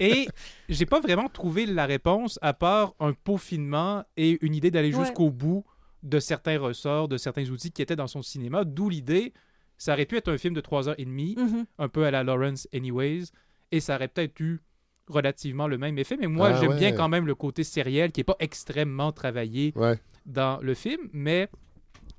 et 0.00 0.26
j'ai 0.68 0.84
pas 0.86 0.98
vraiment 0.98 1.28
trouvé 1.28 1.64
la 1.66 1.86
réponse 1.86 2.40
à 2.42 2.54
part 2.54 2.94
un 2.98 3.12
peaufinement 3.12 4.02
et 4.16 4.36
une 4.44 4.56
idée 4.56 4.72
d'aller 4.72 4.92
Ouais. 4.92 5.04
jusqu'au 5.04 5.30
bout 5.30 5.64
de 6.02 6.18
certains 6.18 6.58
ressorts, 6.58 7.06
de 7.06 7.16
certains 7.16 7.48
outils 7.50 7.70
qui 7.70 7.80
étaient 7.80 7.94
dans 7.94 8.08
son 8.08 8.20
cinéma. 8.22 8.64
D'où 8.64 8.88
l'idée, 8.90 9.32
ça 9.78 9.92
aurait 9.92 10.06
pu 10.06 10.16
être 10.16 10.28
un 10.32 10.38
film 10.38 10.54
de 10.54 10.60
3h30, 10.60 11.36
Mhm. 11.38 11.66
un 11.78 11.88
peu 11.88 12.04
à 12.04 12.10
la 12.10 12.24
Lawrence 12.24 12.66
Anyways, 12.74 13.26
et 13.74 13.80
ça 13.80 13.96
aurait 13.96 14.08
peut-être 14.08 14.38
eu 14.40 14.60
relativement 15.08 15.66
le 15.66 15.78
même 15.78 15.98
effet. 15.98 16.16
Mais 16.18 16.26
moi, 16.28 16.48
Ah 16.54 16.60
j'aime 16.60 16.70
ouais. 16.70 16.78
bien 16.78 16.92
quand 16.92 17.08
même 17.08 17.26
le 17.26 17.34
côté 17.34 17.64
sériel 17.64 18.12
qui 18.12 18.20
est 18.20 18.24
pas 18.24 18.36
extrêmement 18.38 19.12
travaillé 19.12 19.72
Ouais. 19.76 19.98
dans 20.26 20.58
le 20.62 20.74
film, 20.74 21.08
mais 21.12 21.48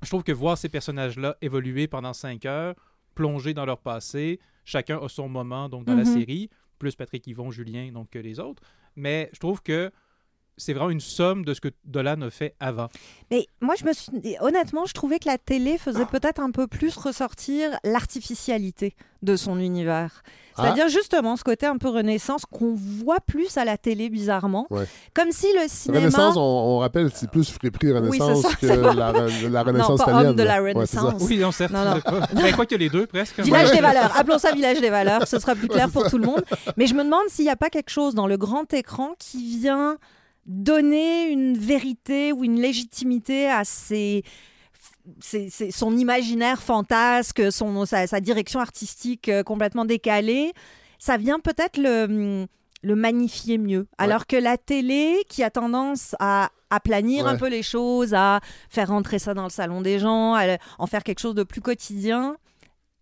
je 0.02 0.08
trouve 0.08 0.22
que 0.22 0.32
voir 0.32 0.56
ces 0.58 0.68
personnages-là 0.68 1.36
évoluer 1.40 1.88
pendant 1.88 2.12
cinq 2.12 2.44
heures, 2.44 2.74
plonger 3.14 3.54
dans 3.54 3.64
leur 3.64 3.78
passé, 3.78 4.38
chacun 4.64 4.98
a 5.02 5.08
son 5.08 5.28
moment 5.28 5.68
donc 5.68 5.84
dans 5.84 5.94
la 5.94 6.04
Mhm. 6.04 6.12
série, 6.20 6.50
plus 6.78 6.94
Patrick 6.94 7.26
Yvon, 7.26 7.50
Julien 7.50 7.90
donc 7.92 8.10
que 8.10 8.18
les 8.18 8.38
autres, 8.38 8.62
mais 8.94 9.30
je 9.32 9.38
trouve 9.40 9.62
que 9.62 9.90
c'est 10.56 10.72
vraiment 10.72 10.90
une 10.90 11.00
somme 11.00 11.44
de 11.44 11.52
ce 11.54 11.60
que 11.60 11.68
Dolan 11.84 12.22
a 12.22 12.30
fait 12.30 12.54
avant. 12.60 12.88
Mais 13.30 13.46
moi, 13.60 13.74
je 13.78 13.84
me 13.84 13.92
suis 13.92 14.10
dit- 14.20 14.36
honnêtement, 14.40 14.86
je 14.86 14.92
trouvais 14.94 15.18
que 15.18 15.28
la 15.28 15.38
télé 15.38 15.76
faisait 15.78 16.06
peut-être 16.06 16.40
un 16.40 16.50
peu 16.50 16.66
plus 16.66 16.96
ressortir 16.96 17.70
l'artificialité 17.84 18.94
de 19.22 19.36
son 19.36 19.58
univers. 19.58 20.22
C'est-à-dire 20.56 20.88
justement 20.88 21.36
ce 21.36 21.44
côté 21.44 21.66
un 21.66 21.76
peu 21.76 21.90
renaissance 21.90 22.46
qu'on 22.46 22.72
voit 22.74 23.20
plus 23.20 23.58
à 23.58 23.66
la 23.66 23.76
télé 23.76 24.08
bizarrement, 24.08 24.66
Ouais. 24.70 24.86
comme 25.12 25.30
si 25.30 25.46
le 25.52 25.68
cinéma. 25.68 26.00
Renaissance, 26.00 26.36
on, 26.38 26.40
on 26.40 26.78
rappelle, 26.78 27.10
c'est 27.14 27.30
plus 27.30 27.50
friperie 27.50 27.92
Renaissance 27.92 28.40
ça, 28.40 28.54
que 28.58 28.64
la, 28.66 29.12
re- 29.12 29.48
la 29.50 29.62
Renaissance 29.62 29.98
pas 29.98 30.04
italienne. 30.12 30.30
homme 30.30 30.36
de 30.36 30.42
la. 30.42 30.62
Ouais. 30.62 30.72
Renaissance. 30.72 31.22
Oui, 31.28 31.36
non, 31.36 31.52
certes. 31.52 31.72
Non, 31.72 31.84
non. 31.84 32.00
Mais 32.42 32.52
quoi 32.52 32.64
que 32.64 32.74
les 32.74 32.88
deux, 32.88 33.06
presque? 33.06 33.38
Village 33.40 33.68
Ouais. 33.68 33.76
des 33.76 33.82
valeurs. 33.82 34.16
Appelons 34.16 34.38
ça 34.38 34.52
village 34.52 34.80
des 34.80 34.88
valeurs. 34.88 35.28
Ce 35.28 35.38
sera 35.38 35.54
plus 35.54 35.68
clair 35.68 35.86
Ouais, 35.88 35.92
pour 35.92 36.08
tout 36.08 36.16
le 36.16 36.24
monde. 36.24 36.42
Mais 36.78 36.86
je 36.86 36.94
me 36.94 37.04
demande 37.04 37.28
s'il 37.28 37.44
n'y 37.44 37.50
a 37.50 37.56
pas 37.56 37.68
quelque 37.68 37.90
chose 37.90 38.14
dans 38.14 38.26
le 38.26 38.38
grand 38.38 38.72
écran 38.72 39.10
qui 39.18 39.58
vient 39.58 39.98
donner 40.46 41.28
une 41.28 41.58
vérité 41.58 42.32
ou 42.32 42.44
une 42.44 42.60
légitimité 42.60 43.48
à 43.48 43.64
c'est 43.64 44.22
son 45.70 45.96
imaginaire 45.96 46.62
fantasque, 46.62 47.52
son, 47.52 47.84
sa, 47.86 48.06
sa 48.06 48.20
direction 48.20 48.58
artistique 48.58 49.28
euh, 49.28 49.44
complètement 49.44 49.84
décalée, 49.84 50.52
ça 50.98 51.16
vient 51.16 51.38
peut-être 51.38 51.78
le, 51.78 52.46
le 52.82 52.94
magnifier 52.96 53.58
mieux. 53.58 53.86
Alors 53.98 54.26
que 54.26 54.36
la 54.36 54.56
télé, 54.58 55.24
qui 55.28 55.42
a 55.42 55.50
tendance 55.50 56.16
à 56.18 56.50
aplanir 56.70 57.26
un 57.26 57.36
peu 57.36 57.48
les 57.48 57.62
choses, 57.62 58.14
à 58.14 58.40
faire 58.68 58.88
rentrer 58.88 59.18
ça 59.18 59.34
dans 59.34 59.44
le 59.44 59.50
salon 59.50 59.80
des 59.80 59.98
gens, 59.98 60.34
à 60.34 60.56
en 60.78 60.86
faire 60.86 61.04
quelque 61.04 61.20
chose 61.20 61.34
de 61.34 61.44
plus 61.44 61.60
quotidien, 61.60 62.36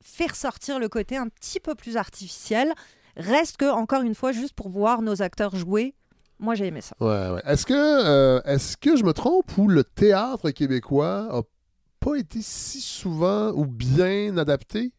fait 0.02 0.30
ressortir 0.30 0.78
le 0.78 0.88
côté 0.88 1.16
un 1.16 1.28
petit 1.28 1.60
peu 1.60 1.74
plus 1.74 1.96
artificiel. 1.96 2.74
Reste 3.16 3.56
que, 3.56 3.70
encore 3.70 4.02
une 4.02 4.14
fois, 4.14 4.32
juste 4.32 4.54
pour 4.54 4.68
voir 4.68 5.00
nos 5.00 5.22
acteurs 5.22 5.56
jouer, 5.56 5.94
moi 6.38 6.54
j'ai 6.54 6.66
aimé 6.66 6.80
ça. 6.80 6.96
Euh, 7.00 7.40
est-ce 8.44 8.76
que 8.76 8.96
je 8.96 9.04
me 9.04 9.12
trompe 9.12 9.56
ou 9.58 9.68
le 9.68 9.84
théâtre 9.84 10.50
québécois 10.50 11.28
a 11.30 11.42
pas 12.00 12.16
été 12.16 12.40
si 12.42 12.80
souvent 12.80 13.50
ou 13.52 13.66
bien 13.66 14.36
adapté? 14.36 14.92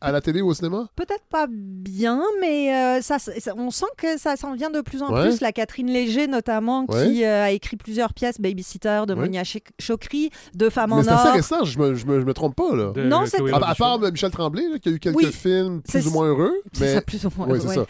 À 0.00 0.12
la 0.12 0.20
télé 0.20 0.40
ou 0.40 0.48
au 0.48 0.54
cinéma? 0.54 0.88
Peut-être 0.96 1.24
pas 1.30 1.46
bien, 1.48 2.20
mais 2.40 2.74
euh, 2.74 3.02
ça, 3.02 3.18
ça- 3.18 3.52
on 3.56 3.70
sent 3.70 3.86
que 3.96 4.18
ça 4.18 4.36
s'en 4.36 4.54
vient 4.54 4.70
de 4.70 4.80
plus 4.80 5.02
en 5.02 5.12
Ouais. 5.12 5.22
plus. 5.28 5.40
La 5.40 5.52
Catherine 5.52 5.88
Léger, 5.90 6.26
notamment, 6.26 6.86
Ouais. 6.88 7.06
qui 7.12 7.24
euh, 7.24 7.44
a 7.44 7.50
écrit 7.50 7.76
plusieurs 7.76 8.14
pièces, 8.14 8.40
Babysitter 8.40 9.02
de 9.06 9.14
Ouais. 9.14 9.20
Monia 9.20 9.44
Ch- 9.44 9.62
Chokri, 9.78 10.30
de 10.54 10.68
Femmes 10.68 10.90
Mais 10.90 10.96
en 10.96 11.02
c'est 11.02 11.10
assez 11.10 11.28
or. 11.28 11.34
récent, 11.34 11.64
je 11.64 11.78
me, 11.78 11.94
je 11.94 12.06
me, 12.06 12.20
je 12.20 12.24
me 12.24 12.32
trompe 12.34 12.56
pas, 12.56 12.74
là. 12.74 12.92
De 12.92 13.02
Non, 13.02 13.24
c'est- 13.26 13.40
À, 13.52 13.70
à 13.70 13.74
part 13.74 13.98
Michel 14.00 14.30
Tremblay, 14.30 14.68
là, 14.68 14.78
qui 14.78 14.88
a 14.88 14.92
eu 14.92 14.98
quelques 14.98 15.16
Oui. 15.16 15.32
films 15.32 15.82
plus 15.82 16.00
C'est- 16.02 16.08
ou 16.08 16.10
moins 16.12 16.26
heureux. 16.28 16.52
C'est 16.72 16.80
Mais... 16.84 16.94
ça, 16.94 17.00
plus 17.02 17.24
ou 17.26 17.30
moins. 17.36 17.48
Oui, 17.48 17.58
c'est 17.60 17.68
ouais. 17.68 17.74
ça. 17.74 17.86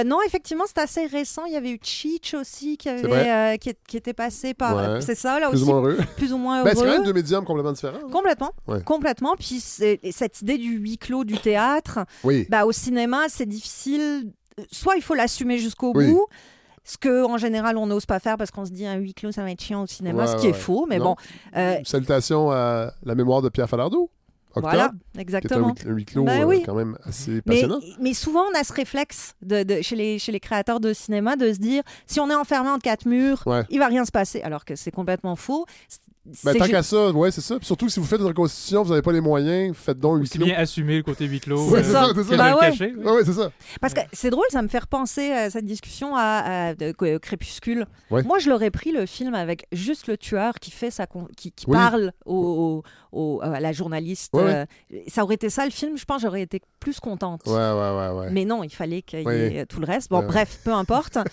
Euh, 0.00 0.04
non, 0.04 0.18
effectivement, 0.26 0.64
c'est 0.66 0.78
assez 0.80 1.06
récent. 1.06 1.42
Il 1.46 1.52
y 1.52 1.56
avait 1.56 1.70
eu 1.70 1.78
Cheech 1.82 2.34
aussi, 2.34 2.76
qui, 2.76 2.88
avait, 2.88 3.30
euh, 3.30 3.56
qui, 3.56 3.96
était 3.96 4.12
passé 4.12 4.54
par. 4.54 4.76
Ouais. 4.76 5.00
C'est 5.00 5.14
ça, 5.14 5.38
là 5.40 5.48
Plus 5.48 5.56
aussi. 5.62 5.64
ou 5.64 5.72
moins 5.72 5.80
heureux. 5.82 5.98
Plus 6.16 6.32
ou 6.32 6.38
moins 6.38 6.62
Ben, 6.62 6.70
c'est 6.70 6.76
quand 6.76 6.82
heureux. 6.82 6.92
même 6.92 7.04
deux 7.04 7.12
médiums 7.12 7.44
complètement 7.44 7.72
différents. 7.72 7.98
hein. 8.04 8.10
Complètement, 8.12 8.50
complètement. 8.84 9.34
Puis 9.38 9.60
c'est- 9.60 10.00
cette 10.12 10.40
idée 10.42 10.58
du 10.58 10.76
huis 10.78 10.98
clos 10.98 11.24
du 11.24 11.38
théâtre, 11.48 12.00
Oui. 12.24 12.46
bah, 12.50 12.64
au 12.66 12.72
cinéma, 12.72 13.28
c'est 13.28 13.46
difficile. 13.46 14.32
Soit 14.70 14.96
il 14.96 15.02
faut 15.02 15.14
l'assumer 15.14 15.58
jusqu'au 15.58 15.92
Oui. 15.94 16.10
bout, 16.10 16.26
ce 16.84 16.96
que 16.98 17.24
en 17.24 17.36
général 17.38 17.76
on 17.76 17.86
n'ose 17.86 18.06
pas 18.06 18.18
faire 18.18 18.36
parce 18.36 18.50
qu'on 18.50 18.64
se 18.64 18.70
dit 18.72 18.86
un 18.86 18.94
huis 18.96 19.14
clos 19.14 19.30
ça 19.32 19.42
va 19.42 19.50
être 19.50 19.62
chiant 19.62 19.82
au 19.82 19.86
cinéma, 19.86 20.24
Ouais, 20.24 20.26
ce 20.32 20.36
qui 20.40 20.46
est 20.48 20.52
faux. 20.52 20.86
Mais 20.88 20.98
Non. 20.98 21.04
bon, 21.04 21.16
euh, 21.56 21.76
Salutations 21.84 22.50
à 22.50 22.92
la 23.04 23.14
mémoire 23.14 23.40
de 23.42 23.48
Pierre 23.50 23.68
Falardeau. 23.68 24.10
Octobre, 24.54 24.70
voilà, 24.74 24.90
exactement. 25.18 25.74
un 25.86 25.90
huis 25.92 26.06
clos 26.06 26.24
Ben 26.24 26.40
euh, 26.40 26.44
oui. 26.46 26.62
quand 26.64 26.74
même 26.74 26.96
assez 27.04 27.30
Mais, 27.32 27.42
passionnant. 27.42 27.78
mais 28.00 28.14
souvent, 28.14 28.42
on 28.50 28.58
a 28.58 28.64
ce 28.64 28.72
réflexe 28.72 29.34
de, 29.42 29.62
de- 29.62 29.82
chez, 29.82 29.94
les, 29.94 30.18
chez 30.18 30.32
les 30.32 30.40
créateurs 30.40 30.80
de 30.80 30.92
cinéma 30.94 31.36
de 31.36 31.52
se 31.52 31.58
dire 31.58 31.82
si 32.06 32.18
on 32.18 32.28
est 32.30 32.34
enfermé 32.34 32.70
entre 32.70 32.82
quatre 32.82 33.06
murs, 33.06 33.42
Ouais. 33.46 33.62
il 33.70 33.78
va 33.78 33.86
rien 33.86 34.04
se 34.06 34.10
passer. 34.10 34.40
Alors 34.42 34.64
que 34.64 34.74
c'est 34.74 34.90
complètement 34.90 35.36
faux. 35.36 35.66
Ben, 36.44 36.54
tant 36.54 36.66
qu'à 36.66 36.82
ça, 36.82 37.10
ouais, 37.10 37.30
c'est 37.30 37.40
ça. 37.40 37.56
Puis 37.58 37.66
surtout, 37.66 37.88
si 37.88 38.00
vous 38.00 38.06
faites 38.06 38.20
une 38.20 38.26
reconstitution, 38.26 38.82
vous 38.82 38.90
n'avez 38.90 39.02
pas 39.02 39.12
les 39.12 39.20
moyens, 39.20 39.74
faites 39.76 39.98
donc 39.98 40.20
huis 40.20 40.28
clos. 40.28 40.44
bien 40.46 40.56
assumer 40.56 40.96
le 40.98 41.02
côté 41.02 41.26
huis 41.26 41.40
clos. 41.40 41.58
Euh, 41.74 41.82
c'est 41.82 41.92
ça, 41.92 42.08
c'est 42.14 42.22
ça. 42.24 42.36
Bah 42.36 42.50
le 42.50 42.54
ouais. 42.56 42.60
cacher, 42.70 42.92
oui. 42.96 43.04
Ouais, 43.04 43.12
ouais, 43.12 43.24
c'est 43.24 43.32
ça. 43.32 43.50
Parce 43.80 43.94
que 43.94 44.00
c'est 44.12 44.30
drôle, 44.30 44.44
ça 44.50 44.62
me 44.62 44.68
fait 44.68 44.78
repenser 44.78 45.30
à 45.32 45.50
cette 45.50 45.64
discussion 45.66 46.14
à, 46.16 46.72
euh, 46.80 47.18
Crépuscule. 47.18 47.86
Ouais. 48.10 48.22
Moi, 48.22 48.38
je 48.38 48.48
l'aurais 48.50 48.70
pris 48.70 48.92
le 48.92 49.06
film 49.06 49.34
avec 49.34 49.66
juste 49.72 50.06
le 50.06 50.16
tueur 50.16 50.54
qui 50.60 50.70
fait 50.70 50.90
sa 50.90 51.06
con- 51.06 51.28
qui, 51.36 51.52
qui 51.52 51.66
Oui. 51.68 51.76
parle 51.76 52.12
au, 52.26 52.82
au- 53.12 53.18
au- 53.36 53.40
à 53.42 53.60
la 53.60 53.72
journaliste. 53.72 54.34
Ouais, 54.34 54.42
euh, 54.92 54.98
ça 55.08 55.24
aurait 55.24 55.34
été 55.36 55.50
ça 55.50 55.64
le 55.64 55.70
film. 55.70 55.96
Je 55.96 56.04
pense 56.04 56.22
j'aurais 56.22 56.42
été 56.42 56.60
plus 56.80 57.00
contente. 57.00 57.42
Ouais, 57.46 57.52
ouais, 57.52 57.60
ouais, 57.60 58.18
ouais. 58.20 58.30
Mais 58.30 58.44
non, 58.44 58.62
il 58.64 58.70
fallait 58.70 59.02
qu'il 59.02 59.20
y 59.20 59.28
ait 59.58 59.66
tout 59.66 59.80
le 59.80 59.86
reste. 59.86 60.10
Bon, 60.10 60.18
Ouais, 60.18 60.24
ouais. 60.24 60.28
bref, 60.28 60.60
peu 60.64 60.72
importe. 60.72 61.18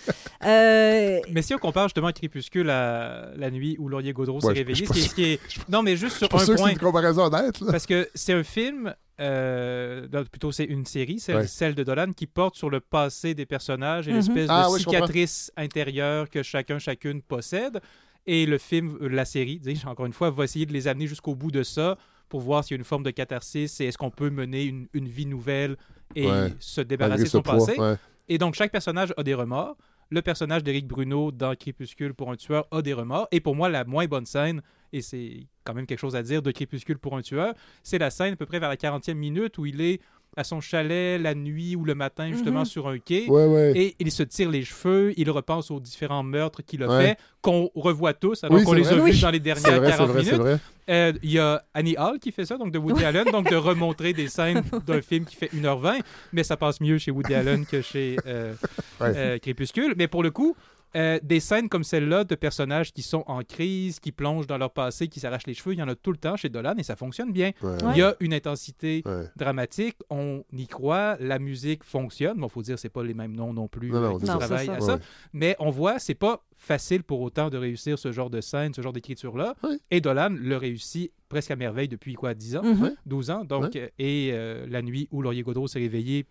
Euh, 0.46 1.18
Mais 1.32 1.42
si 1.42 1.54
on 1.54 1.58
compare 1.58 1.84
justement 1.88 2.10
Crépuscule 2.12 2.70
à 2.70 3.30
la 3.36 3.50
nuit 3.50 3.76
où 3.78 3.88
Laurier 3.88 4.12
Gaudreau 4.12 4.40
s'est 4.40 4.48
réveillé, 4.52 4.85
je 4.94 5.00
ce 5.00 5.14
qui 5.14 5.22
est- 5.24 5.36
pense- 5.38 5.50
ce 5.50 5.54
qui 5.54 5.60
est... 5.60 5.68
Non, 5.70 5.82
mais 5.82 5.96
juste 5.96 6.14
Je 6.14 6.18
sur 6.18 6.26
suis 6.26 6.28
pas 6.36 6.42
un 6.42 6.44
sûr 6.44 6.54
que 6.54 6.58
c'est 6.58 6.62
point. 6.64 6.72
une 6.72 6.78
comparaison 6.78 7.22
honnête. 7.24 7.60
Là. 7.60 7.70
Parce 7.70 7.86
que 7.86 8.08
c'est 8.14 8.32
un 8.32 8.42
film, 8.44 8.94
euh, 9.20 10.06
non, 10.12 10.24
plutôt 10.24 10.52
c'est 10.52 10.64
une 10.64 10.84
série, 10.86 11.18
celle, 11.20 11.36
Ouais. 11.36 11.46
celle 11.46 11.74
de 11.74 11.82
Dolan, 11.84 12.12
qui 12.12 12.26
porte 12.26 12.56
sur 12.56 12.70
le 12.70 12.80
passé 12.80 13.34
des 13.34 13.46
personnages 13.46 14.08
et 14.08 14.10
Mhm. 14.12 14.16
l'espèce 14.18 14.46
Ah 14.50 14.66
de 14.68 14.72
oui, 14.74 14.80
cicatrice 14.80 15.52
intérieure 15.56 16.28
que 16.30 16.42
chacun, 16.42 16.78
chacune 16.78 17.22
possède. 17.22 17.80
Et 18.26 18.44
le 18.46 18.58
film, 18.58 18.98
euh, 19.00 19.08
la 19.08 19.24
série, 19.24 19.58
dis, 19.58 19.80
encore 19.86 20.06
une 20.06 20.12
fois, 20.12 20.30
va 20.30 20.44
essayer 20.44 20.66
de 20.66 20.72
les 20.72 20.88
amener 20.88 21.06
jusqu'au 21.06 21.34
bout 21.34 21.50
de 21.52 21.62
ça 21.62 21.96
pour 22.28 22.40
voir 22.40 22.64
s'il 22.64 22.74
y 22.74 22.76
a 22.76 22.78
une 22.78 22.84
forme 22.84 23.04
de 23.04 23.10
catharsis 23.10 23.80
et 23.80 23.84
est-ce 23.86 23.98
qu'on 23.98 24.10
peut 24.10 24.30
mener 24.30 24.64
une, 24.64 24.88
une 24.94 25.06
vie 25.08 25.26
nouvelle 25.26 25.76
et 26.16 26.26
Ouais. 26.26 26.52
se 26.58 26.80
débarrasser 26.80 27.22
de 27.24 27.28
son 27.28 27.42
poids. 27.42 27.54
passé. 27.54 27.78
ouais. 27.78 27.94
Et 28.28 28.38
donc, 28.38 28.54
chaque 28.54 28.72
personnage 28.72 29.14
a 29.16 29.22
des 29.22 29.34
remords. 29.34 29.76
Le 30.10 30.22
personnage 30.22 30.62
d'Éric 30.62 30.86
Bruno 30.86 31.32
dans 31.32 31.54
Crépuscule 31.54 32.14
pour 32.14 32.30
un 32.30 32.36
tueur 32.36 32.66
a 32.70 32.82
des 32.82 32.92
remords. 32.92 33.28
Et 33.32 33.40
pour 33.40 33.56
moi, 33.56 33.68
la 33.68 33.84
moins 33.84 34.06
bonne 34.06 34.26
scène, 34.26 34.62
et 34.92 35.02
c'est 35.02 35.46
quand 35.64 35.74
même 35.74 35.86
quelque 35.86 35.98
chose 35.98 36.16
à 36.16 36.22
dire 36.22 36.42
de 36.42 36.50
Crépuscule 36.50 36.98
pour 36.98 37.16
un 37.16 37.22
tueur, 37.22 37.54
c'est 37.82 37.98
la 37.98 38.10
scène 38.10 38.34
à 38.34 38.36
peu 38.36 38.46
près 38.46 38.60
vers 38.60 38.68
la 38.68 38.76
40e 38.76 39.14
minute 39.14 39.58
où 39.58 39.66
il 39.66 39.80
est 39.80 40.00
à 40.36 40.44
son 40.44 40.60
chalet 40.60 41.20
la 41.20 41.34
nuit 41.34 41.74
ou 41.76 41.84
le 41.84 41.94
matin, 41.94 42.28
justement, 42.30 42.60
Mhm. 42.60 42.64
sur 42.66 42.88
un 42.88 42.98
quai. 42.98 43.26
Ouais, 43.28 43.46
ouais. 43.46 43.72
Et 43.74 43.96
il 43.98 44.10
se 44.10 44.22
tire 44.22 44.50
les 44.50 44.62
cheveux, 44.62 45.12
il 45.16 45.30
repense 45.30 45.70
aux 45.70 45.80
différents 45.80 46.22
meurtres 46.22 46.62
qu'il 46.62 46.82
a 46.82 46.88
Ouais. 46.88 47.06
fait, 47.08 47.18
qu'on 47.42 47.70
revoit 47.74 48.12
tous, 48.12 48.44
alors 48.44 48.58
Oui, 48.58 48.64
qu'on 48.64 48.72
les 48.74 48.82
vrai. 48.82 48.92
a 48.92 48.96
vus 48.96 49.02
Oui. 49.12 49.20
dans 49.20 49.30
les 49.30 49.38
C'est 49.38 49.40
dernières 49.40 49.76
vrai, 49.80 49.90
c'est 49.92 49.96
40 49.96 50.10
vrai, 50.10 50.24
c'est 50.24 50.38
minutes. 50.38 50.60
Euh, 50.88 51.12
Il 51.22 51.32
y 51.32 51.38
a 51.38 51.64
Annie 51.74 51.96
Hall 51.98 52.18
qui 52.20 52.30
fait 52.32 52.44
ça, 52.44 52.56
donc 52.58 52.70
de 52.70 52.78
Woody 52.78 53.04
Allen, 53.04 53.24
donc 53.32 53.50
de 53.50 53.56
remontrer 53.56 54.12
des 54.12 54.28
scènes 54.28 54.62
d'un 54.86 55.00
film 55.02 55.24
qui 55.24 55.34
fait 55.36 55.50
1h20, 55.52 56.00
mais 56.32 56.44
ça 56.44 56.56
passe 56.56 56.80
mieux 56.80 56.98
chez 56.98 57.10
Woody 57.10 57.34
Allen 57.34 57.64
que 57.66 57.80
chez 57.80 58.16
euh, 58.26 58.52
Ouais. 59.00 59.12
euh, 59.16 59.38
Crépuscule. 59.38 59.94
Mais 59.96 60.06
pour 60.06 60.22
le 60.22 60.30
coup, 60.30 60.54
euh, 60.94 61.18
des 61.22 61.40
scènes 61.40 61.68
comme 61.68 61.84
celle-là 61.84 62.24
de 62.24 62.34
personnages 62.34 62.92
qui 62.92 63.02
sont 63.02 63.24
en 63.26 63.42
crise, 63.42 63.98
qui 64.00 64.12
plongent 64.12 64.46
dans 64.46 64.56
leur 64.58 64.70
passé, 64.70 65.08
qui 65.08 65.20
s'arrachent 65.20 65.46
les 65.46 65.54
cheveux, 65.54 65.74
il 65.74 65.78
y 65.78 65.82
en 65.82 65.88
a 65.88 65.94
tout 65.94 66.12
le 66.12 66.16
temps 66.18 66.36
chez 66.36 66.48
Dolan 66.48 66.74
et 66.78 66.82
ça 66.82 66.96
fonctionne 66.96 67.32
bien. 67.32 67.50
Ouais. 67.62 67.76
Il 67.92 67.98
y 67.98 68.02
a 68.02 68.14
une 68.20 68.32
intensité 68.32 69.02
Ouais. 69.04 69.24
dramatique, 69.36 69.96
on 70.10 70.42
y 70.52 70.66
croit, 70.66 71.16
la 71.20 71.38
musique 71.38 71.84
fonctionne. 71.84 72.38
Bon, 72.38 72.48
faut 72.48 72.62
dire, 72.62 72.78
c'est 72.78 72.88
pas 72.88 73.02
les 73.04 73.14
mêmes 73.14 73.34
noms 73.34 73.52
non 73.52 73.68
plus 73.68 73.90
Non, 73.90 74.14
euh, 74.14 74.18
qui 74.18 74.24
travaillent 74.26 74.70
à 74.70 74.80
ça. 74.80 74.98
Mais 75.32 75.56
on 75.58 75.70
voit, 75.70 75.98
c'est 75.98 76.14
pas 76.14 76.42
facile 76.56 77.02
pour 77.02 77.20
autant 77.20 77.50
de 77.50 77.58
réussir 77.58 77.98
ce 77.98 78.12
genre 78.12 78.30
de 78.30 78.40
scène, 78.40 78.72
ce 78.72 78.80
genre 78.80 78.92
d'écriture-là. 78.92 79.54
Et 79.90 80.00
Dolan 80.00 80.30
le 80.30 80.56
réussit 80.56 81.12
presque 81.28 81.50
à 81.50 81.56
merveille 81.56 81.88
depuis 81.88 82.14
quoi, 82.14 82.32
10 82.34 82.56
ans, 82.56 82.62
Mhm. 82.62 82.82
Ouais. 82.82 82.94
12 83.04 83.30
ans. 83.30 83.44
Donc, 83.44 83.76
et 83.76 84.30
euh, 84.32 84.66
la 84.68 84.80
nuit 84.82 85.08
où 85.10 85.20
Laurier 85.22 85.42
Gaudreau 85.42 85.66
s'est 85.68 85.78
réveillé 85.80 86.26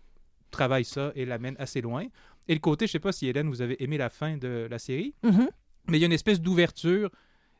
travaille 0.50 0.84
ça 0.84 1.12
et 1.14 1.24
l'amène 1.26 1.56
assez 1.58 1.80
loin. 1.80 2.04
Et 2.48 2.54
le 2.54 2.60
côté, 2.60 2.86
je 2.86 2.92
sais 2.92 2.98
pas 3.00 3.12
si 3.12 3.26
Hélène, 3.26 3.48
vous 3.48 3.60
avez 3.62 3.82
aimé 3.82 3.98
la 3.98 4.08
fin 4.10 4.36
de 4.36 4.66
la 4.70 4.78
série, 4.78 5.14
Mhm. 5.22 5.48
mais 5.88 5.98
il 5.98 6.00
y 6.00 6.04
a 6.04 6.06
une 6.06 6.12
espèce 6.12 6.40
d'ouverture 6.40 7.10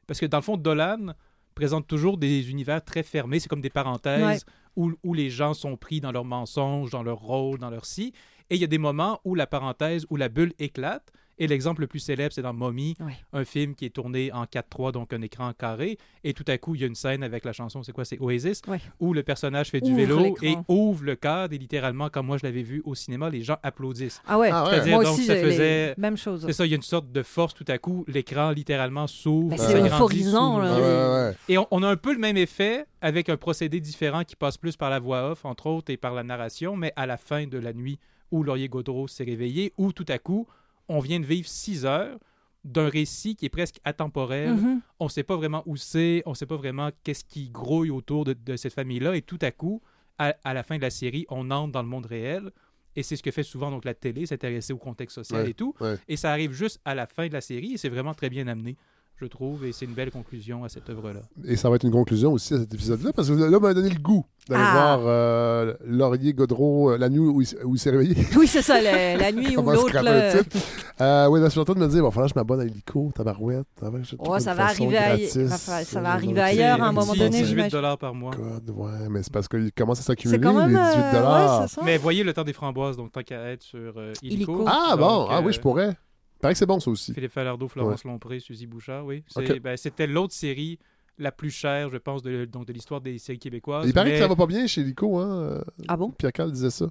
parce 0.07 0.21
que 0.21 0.27
dans 0.27 0.39
le 0.39 0.43
fond, 0.43 0.57
Dolan 0.57 1.15
présente 1.55 1.87
toujours 1.87 2.19
des 2.19 2.51
univers 2.51 2.85
très 2.85 3.03
fermés. 3.03 3.41
C'est 3.41 3.49
comme 3.49 3.61
des 3.63 3.71
parenthèses 3.71 4.45
où, 4.77 4.93
où 5.03 5.15
les 5.15 5.31
gens 5.31 5.55
sont 5.55 5.77
pris 5.77 6.01
dans 6.01 6.13
leurs 6.13 6.25
mensonges, 6.25 6.91
dans 6.91 7.03
leur 7.03 7.19
rôle, 7.19 7.59
dans 7.59 7.71
leur 7.71 7.87
si. 7.87 8.13
Et 8.51 8.55
il 8.57 8.61
y 8.61 8.65
a 8.65 8.69
des 8.69 8.79
moments 8.79 9.21
où 9.25 9.35
la 9.35 9.47
parenthèse, 9.47 10.07
où 10.11 10.17
la 10.17 10.29
bulle 10.29 10.53
éclate. 10.59 11.13
Et 11.39 11.47
l'exemple 11.47 11.83
le 11.83 11.87
plus 11.87 11.99
célèbre, 11.99 12.33
c'est 12.33 12.41
dans 12.41 12.55
Mommy, 12.55 12.97
un 13.35 13.45
film 13.45 13.75
qui 13.75 13.85
est 13.85 13.91
tourné 13.91 14.33
en 14.33 14.45
4-3, 14.45 14.93
donc 14.93 15.13
un 15.13 15.21
écran 15.21 15.53
carré. 15.53 15.99
Et 16.25 16.33
tout 16.33 16.47
à 16.49 16.57
coup, 16.57 16.75
il 16.75 16.81
y 16.81 16.85
a 16.85 16.87
une 16.87 16.95
scène 16.95 17.23
avec 17.23 17.45
la 17.45 17.53
chanson, 17.53 17.83
c'est 17.83 17.93
quoi? 17.93 18.07
C'est 18.07 18.19
Oasis, 18.19 18.63
où 19.01 19.13
le 19.13 19.23
personnage 19.23 19.69
fait 19.69 19.83
du 19.83 19.91
Ouvre 19.91 19.99
vélo 19.99 20.37
et 20.41 20.57
ouvre 20.67 21.05
le 21.05 21.15
cadre. 21.15 21.53
Et 21.53 21.59
littéralement, 21.59 22.09
quand 22.09 22.23
moi 22.23 22.39
je 22.39 22.47
l'avais 22.47 22.63
vu 22.63 22.81
au 22.87 22.95
cinéma, 22.95 23.29
les 23.29 23.43
gens 23.43 23.59
applaudissent. 23.63 24.23
Ah 24.27 24.39
ouais. 24.39 24.49
Ah 24.51 24.65
ouais. 24.71 24.91
Moi 24.91 25.05
donc, 25.05 25.13
aussi, 25.13 25.27
ça 25.27 25.35
les 25.35 25.43
faisait. 25.43 25.95
mêmes 25.99 26.17
choses. 26.17 26.47
C'est 26.47 26.55
ça, 26.55 26.65
il 26.65 26.71
y 26.71 26.73
a 26.73 26.77
une 26.77 26.83
sorte 26.83 27.13
de 27.13 27.23
force 27.23 27.53
tout 27.53 27.67
à 27.69 27.77
coup. 27.77 28.07
L'écran 28.09 28.53
littéralement 28.53 29.07
s'ouvre. 29.07 29.51
Mais 29.51 29.59
ça 29.59 29.67
c'est 29.67 29.75
grandit 29.75 29.89
euphorisant, 29.89 30.59
là. 30.59 30.75
ouais, 30.75 31.29
ouais. 31.29 31.37
Et 31.51 31.59
on, 31.59 31.69
on 31.71 31.83
a 31.83 31.89
un 31.89 31.97
peu 31.97 32.15
le 32.15 32.19
même 32.19 32.39
effet 32.39 32.87
avec 33.03 33.29
un 33.29 33.37
procédé 33.37 33.81
différent 33.81 34.25
qui 34.25 34.37
passe 34.37 34.57
plus 34.57 34.79
par 34.79 34.89
la 34.89 35.01
voix 35.01 35.33
off, 35.33 35.45
entre 35.45 35.67
autres, 35.67 35.93
et 35.93 35.99
par 35.99 36.15
la 36.15 36.23
narration, 36.23 36.77
mais 36.77 36.95
à 36.97 37.05
la 37.05 37.19
fin 37.19 37.47
de 37.47 37.59
la 37.59 37.75
nuit 37.75 37.99
où 38.31 38.43
Laurier 38.43 38.69
Gaudreau 38.69 39.09
s'est 39.09 39.25
réveillé, 39.25 39.73
où 39.79 39.93
tout 39.93 40.05
à 40.09 40.19
coup, 40.19 40.47
on 40.89 41.01
vient 41.01 41.21
de 41.21 41.27
vivre 41.27 41.49
six 41.49 41.85
heures 41.85 42.19
d'un 42.65 42.89
récit 42.89 43.37
qui 43.37 43.47
est 43.47 43.51
presque 43.51 43.79
atemporel. 43.85 44.55
Mhm. 44.55 44.81
On 44.99 45.05
ne 45.05 45.11
sait 45.11 45.23
pas 45.23 45.37
vraiment 45.37 45.63
où 45.67 45.77
c'est, 45.77 46.23
on 46.27 46.31
ne 46.31 46.35
sait 46.35 46.47
pas 46.47 46.57
vraiment 46.57 46.91
qu'est-ce 47.05 47.25
qui 47.25 47.49
grouille 47.49 47.91
autour 47.91 48.25
de, 48.25 48.33
de 48.33 48.57
cette 48.57 48.75
famille-là, 48.75 49.15
et 49.17 49.23
tout 49.23 49.39
à 49.43 49.51
coup, 49.53 49.81
à, 50.19 50.35
à 50.45 50.55
la 50.55 50.63
fin 50.63 50.77
de 50.77 50.83
la 50.83 50.91
série, 50.91 51.27
on 51.29 51.51
entre 51.51 51.73
dans 51.73 51.83
le 51.83 51.89
monde 51.89 52.07
réel. 52.07 52.51
Et 52.97 53.03
c'est 53.03 53.15
ce 53.17 53.23
que 53.23 53.31
fait 53.31 53.43
souvent 53.43 53.71
donc 53.71 53.85
la 53.85 53.93
télé, 53.95 54.25
s'intéresser 54.27 54.73
au 54.73 54.79
contexte 54.79 55.17
social 55.17 55.43
Ouais, 55.45 55.51
et 55.51 55.55
tout. 55.55 55.75
ouais. 55.81 55.97
Et 56.09 56.17
ça 56.17 56.33
arrive 56.33 56.53
juste 56.53 56.81
à 56.85 56.95
la 56.95 57.07
fin 57.07 57.29
de 57.29 57.33
la 57.33 57.41
série, 57.43 57.75
et 57.75 57.77
c'est 57.77 57.91
vraiment 57.91 58.15
très 58.15 58.31
bien 58.31 58.47
amené, 58.49 58.77
je 59.21 59.27
trouve, 59.27 59.65
et 59.65 59.73
c'est 59.73 59.85
une 59.87 59.95
belle 59.95 60.11
conclusion 60.11 60.65
à 60.65 60.69
cette 60.69 60.89
œuvre-là. 60.91 61.21
Et 61.45 61.57
ça 61.57 61.71
va 61.71 61.77
être 61.77 61.85
une 61.85 61.91
conclusion 61.93 62.33
aussi 62.33 62.55
à 62.55 62.59
cet 62.59 62.75
épisode-là, 62.75 63.13
parce 63.15 63.29
que 63.29 63.35
là, 63.35 63.57
on 63.57 63.61
m'a 63.61 63.73
donné 63.75 63.89
le 63.89 63.99
goût 63.99 64.25
d'aller 64.49 64.63
Ah. 64.65 64.73
voir 64.73 65.01
euh, 65.07 65.75
Laurier 65.85 66.33
Godreau 66.35 66.91
euh, 66.93 66.99
la 66.99 67.09
nuit 67.09 67.19
où 67.19 67.41
il, 67.41 67.49
il 67.73 67.79
s'est 67.79 67.91
réveillé. 67.91 68.15
Oui, 68.37 68.47
c'est 68.47 68.63
ça, 68.63 68.81
la, 68.81 69.17
la 69.17 69.33
nuit 69.33 69.49
où 69.53 69.55
Comment 69.57 69.73
l'autre. 69.73 69.91
le 70.03 70.43
titre. 70.43 70.57
Euh, 71.01 71.27
oui, 71.29 71.41
là, 71.41 71.47
je 71.47 71.51
suis 71.51 71.61
en 71.61 71.65
train 71.65 71.75
de 71.75 71.81
me 71.81 71.89
dire, 71.89 71.97
il 71.99 72.03
va 72.03 72.11
falloir 72.11 72.29
que 72.29 72.35
je 72.35 72.39
m'abonne 72.39 72.61
à 72.61 72.65
l'hélico, 72.65 73.11
tabarouette. 73.15 73.67
ça 73.81 73.91
Oh, 74.19 74.39
ça 74.39 74.55
va 74.55 74.69
façon 74.69 74.85
arriver, 74.85 74.97
gratis. 74.97 75.37
va 75.37 75.59
fa- 75.59 75.85
ça 75.85 76.01
va 76.01 76.11
Euh, 76.11 76.13
arriver 76.13 76.41
ailleurs 76.41 76.83
à 76.83 76.87
un 76.89 76.93
moment 76.93 77.15
donné. 77.15 77.31
18 77.31 77.45
j'imagine. 77.47 77.71
dollars 77.71 77.99
par 77.99 78.15
mois. 78.15 78.33
God, 78.35 78.71
ouais, 78.71 79.09
mais 79.11 79.23
c'est 79.23 79.33
parce 79.33 79.49
qu'il 79.49 79.73
commence 79.73 79.99
à 80.01 80.03
s'accumuler, 80.03 80.39
les 80.39 80.45
18 80.47 80.77
euh, 80.77 81.13
dollars. 81.13 81.61
ouais, 81.63 81.69
ça. 81.69 81.81
Mais 81.85 81.97
voyez 81.99 82.23
le 82.23 82.33
temps 82.33 82.45
des 82.45 82.53
framboises, 82.53 82.97
donc 82.97 83.13
tant 83.13 83.23
qu'à 83.23 83.41
être 83.51 83.63
sur 83.63 83.95
euh, 83.97 84.13
Illico. 84.23 84.53
Illico. 84.53 84.65
Ah 84.69 84.91
Donc, 84.93 85.01
bon, 85.01 85.27
ah 85.31 85.41
oui, 85.41 85.49
euh, 85.49 85.53
je 85.53 85.61
pourrais. 85.61 85.97
Il 86.37 86.41
paraît 86.41 86.55
que 86.55 86.59
c'est 86.59 86.67
bon, 86.67 86.79
ça 86.81 86.91
aussi. 86.91 87.15
Philippe 87.15 87.33
Falardeau, 87.33 87.67
Florence 87.69 88.05
Lompré, 88.05 88.41
Suzy 88.41 88.67
Bouchard, 88.67 89.05
oui. 89.07 89.25
Ben, 89.63 89.77
C'était 89.77 90.07
l'autre 90.07 90.35
série 90.35 90.79
la 91.19 91.33
plus 91.33 91.51
chère, 91.51 91.89
je 91.91 91.97
pense, 91.97 92.23
de, 92.23 92.45
donc, 92.45 92.67
de 92.67 92.73
l'histoire 92.75 93.01
des 93.01 93.17
séries 93.19 93.39
québécoises. 93.39 93.87
Il 93.87 93.95
paraît 93.95 94.11
mais- 94.11 94.17
que 94.17 94.23
ça 94.23 94.29
va 94.29 94.37
pas 94.37 94.47
bien 94.47 94.67
chez 94.67 94.83
Lico, 94.83 95.19
hein. 95.19 95.31
euh, 95.43 95.61
Ah 95.89 95.97
bon? 95.97 96.11
Pierre 96.11 96.33
Cal 96.33 96.53
disait 96.53 96.69
ça. 96.71 96.87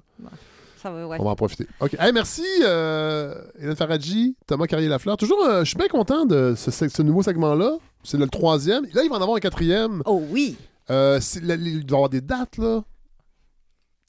Ça 0.78 0.90
va, 0.90 1.06
ouais. 1.06 1.16
On 1.20 1.24
va 1.24 1.30
en 1.30 1.36
profiter. 1.36 1.66
OK. 1.80 1.94
Hey, 1.98 2.12
merci, 2.12 2.44
euh, 2.64 3.34
Hélène 3.58 3.76
Faradji, 3.76 4.36
Thomas 4.46 4.66
Carrier-Lafleur. 4.66 5.16
Toujours, 5.16 5.42
euh, 5.44 5.60
je 5.60 5.68
suis 5.68 5.78
bien 5.78 5.88
content 5.88 6.26
de 6.26 6.54
ce, 6.56 6.70
ce 6.70 7.02
nouveau 7.02 7.22
segment-là. 7.22 7.78
C'est 8.02 8.18
le 8.18 8.26
troisième. 8.28 8.84
Là, 8.94 9.02
il 9.04 9.08
va 9.10 9.16
en 9.16 9.20
avoir 9.22 9.36
un 9.36 9.40
quatrième. 9.40 10.02
Oh 10.06 10.22
oui! 10.30 10.56
Euh, 10.90 11.18
il 11.36 11.84
doit 11.86 11.96
y 11.96 11.98
avoir 11.98 12.08
des 12.10 12.20
dates, 12.20 12.58
là. 12.58 12.82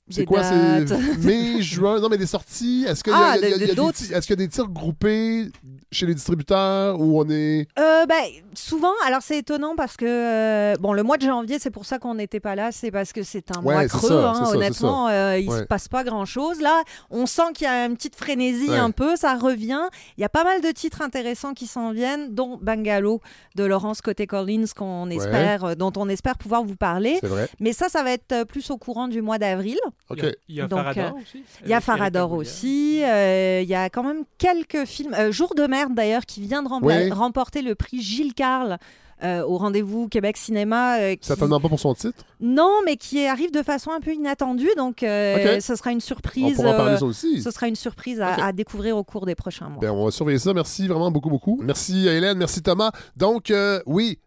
C'est 0.10 0.26
quoi? 0.26 0.42
C'est 0.44 0.86
mai, 1.26 1.62
juin? 1.62 2.00
Non, 2.00 2.08
mais 2.10 2.18
des 2.18 2.26
sorties. 2.28 2.86
Est-ce 2.88 3.04
qu'il 3.04 3.12
y, 3.12 3.16
Ah, 3.16 3.32
a- 3.32 3.38
y 3.38 3.46
a- 3.46 3.48
il 3.48 3.52
y 3.52 3.54
a 3.54 3.58
est-ce 3.68 4.22
qu'il 4.22 4.30
y 4.30 4.34
a 4.34 4.36
des 4.36 4.48
tirs 4.48 4.70
groupés 4.70 5.52
chez 5.92 6.06
les 6.06 6.14
distributeurs 6.16 7.00
où 7.00 7.20
on 7.22 7.30
est. 7.30 7.68
Euh, 7.80 8.06
ben, 8.06 8.24
souvent, 8.54 8.92
alors 9.06 9.22
c'est 9.22 9.38
étonnant 9.38 9.76
parce 9.76 9.96
que 9.98 10.06
euh, 10.06 10.76
bon, 10.80 10.94
le 10.94 11.04
mois 11.04 11.18
de 11.18 11.24
janvier, 11.26 11.58
c'est 11.60 11.72
pour 11.72 11.86
ça 11.86 12.00
qu'on 12.00 12.16
n'était 12.16 12.40
pas 12.40 12.56
là, 12.56 12.72
c'est 12.72 12.92
parce 12.92 13.12
que 13.14 13.24
c'est 13.24 13.52
un 13.56 13.62
Ouais, 13.64 13.74
mois 13.74 13.88
creux. 13.88 14.08
ça, 14.10 14.30
hein, 14.32 14.46
ça, 14.46 14.52
honnêtement, 14.52 15.08
euh, 15.10 15.38
il 15.40 15.50
Ouais. 15.50 15.60
se 15.60 15.64
passe 15.64 15.88
pas 15.88 16.04
grand 16.04 16.26
chose. 16.26 16.62
Là, 16.62 16.82
on 17.10 17.26
sent 17.26 17.54
qu'il 17.54 17.66
y 17.66 17.70
a 17.70 17.86
une 17.86 17.96
petite 17.96 18.16
frénésie 18.16 18.70
Ouais. 18.70 18.78
un 18.78 18.92
peu, 18.92 19.16
ça 19.16 19.36
revient. 19.36 19.82
Il 20.18 20.22
y 20.22 20.26
a 20.26 20.30
pas 20.30 20.44
mal 20.44 20.62
de 20.62 20.72
titres 20.72 21.02
intéressants 21.02 21.54
qui 21.54 21.68
s'en 21.68 21.92
viennent, 21.92 22.34
dont 22.34 22.58
Bungalow 22.62 23.22
de 23.56 23.64
Laurence 23.66 24.02
Côté 24.02 24.26
Collins, 24.28 24.66
qu'on 24.76 25.10
espère, 25.10 25.66
euh, 25.66 25.76
dont 25.76 25.92
on 25.98 26.08
espère 26.10 26.38
pouvoir 26.38 26.64
vous 26.64 26.76
parler. 26.76 27.20
Mais 27.60 27.74
ça, 27.74 27.88
ça 27.90 28.04
va 28.04 28.12
être 28.12 28.46
plus 28.46 28.70
au 28.72 28.78
courant 28.78 29.08
du 29.08 29.22
mois 29.22 29.38
d'avril. 29.38 29.78
OK. 30.10 30.20
Il 30.20 30.24
y 30.24 30.28
a, 30.28 30.32
il 30.50 30.56
y 30.56 30.62
a 30.62 30.68
Donc, 30.68 30.80
Farador 30.80 31.06
euh, 31.18 31.22
aussi. 31.22 31.44
Il 31.64 31.70
y 31.70 31.74
a 31.74 31.82
Farador 31.82 32.32
aussi. 32.32 33.02
euh, 33.04 33.60
Il 33.62 33.70
y 33.70 33.76
a 33.76 33.90
quand 33.90 34.04
même 34.04 34.24
quelques 34.38 34.86
films. 34.86 35.14
euh, 35.14 35.32
Jour 35.32 35.54
de 35.56 35.64
merde, 35.68 35.94
d'ailleurs, 35.96 36.26
qui 36.26 36.42
vient 36.42 36.64
de 36.64 36.70
Oui. 36.82 37.12
remporter 37.12 37.62
le 37.62 37.76
prix 37.76 38.02
Gilles 38.02 38.34
Carle 38.34 38.78
euh, 39.24 39.42
au 39.44 39.58
rendez-vous 39.58 40.08
Québec 40.08 40.38
Cinéma. 40.38 41.00
euh, 41.00 41.16
qui- 41.16 41.26
Certainement 41.28 41.60
pas 41.60 41.68
pour 41.70 41.80
son 41.80 41.94
titre. 41.96 42.24
Non, 42.40 42.72
mais 42.86 42.96
qui 42.98 43.26
arrive 43.26 43.52
de 43.52 43.64
façon 43.64 43.90
un 43.92 44.00
peu 44.00 44.14
inattendue. 44.14 44.70
Donc, 44.78 45.02
euh, 45.04 45.60
ce 45.60 45.76
sera 45.76 45.92
une 45.92 46.00
surprise. 46.02 46.54
On 46.54 46.56
pourra 46.62 46.70
en 46.70 46.78
parler, 46.78 46.94
euh, 46.94 46.98
ça 47.00 47.06
aussi. 47.06 47.42
Ce 47.42 47.50
sera 47.52 47.68
une 47.68 47.76
surprise 47.76 48.22
à, 48.22 48.46
à 48.46 48.54
découvrir 48.54 48.96
au 48.96 49.04
cours 49.04 49.26
des 49.26 49.34
prochains 49.36 49.68
mois. 49.70 49.82
Ben, 49.82 49.90
on 49.92 50.06
va 50.06 50.12
surveiller 50.12 50.38
ça. 50.40 50.54
Merci 50.54 50.88
vraiment 50.88 51.10
beaucoup, 51.12 51.30
beaucoup. 51.32 51.60
Merci 51.64 52.08
à 52.08 52.14
Hélène, 52.14 52.38
merci 52.38 52.62
Thomas. 52.62 52.92
Donc, 53.18 53.50
euh, 53.52 53.82
oui, 53.88 54.20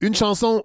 une 0.00 0.14
chanson 0.14 0.62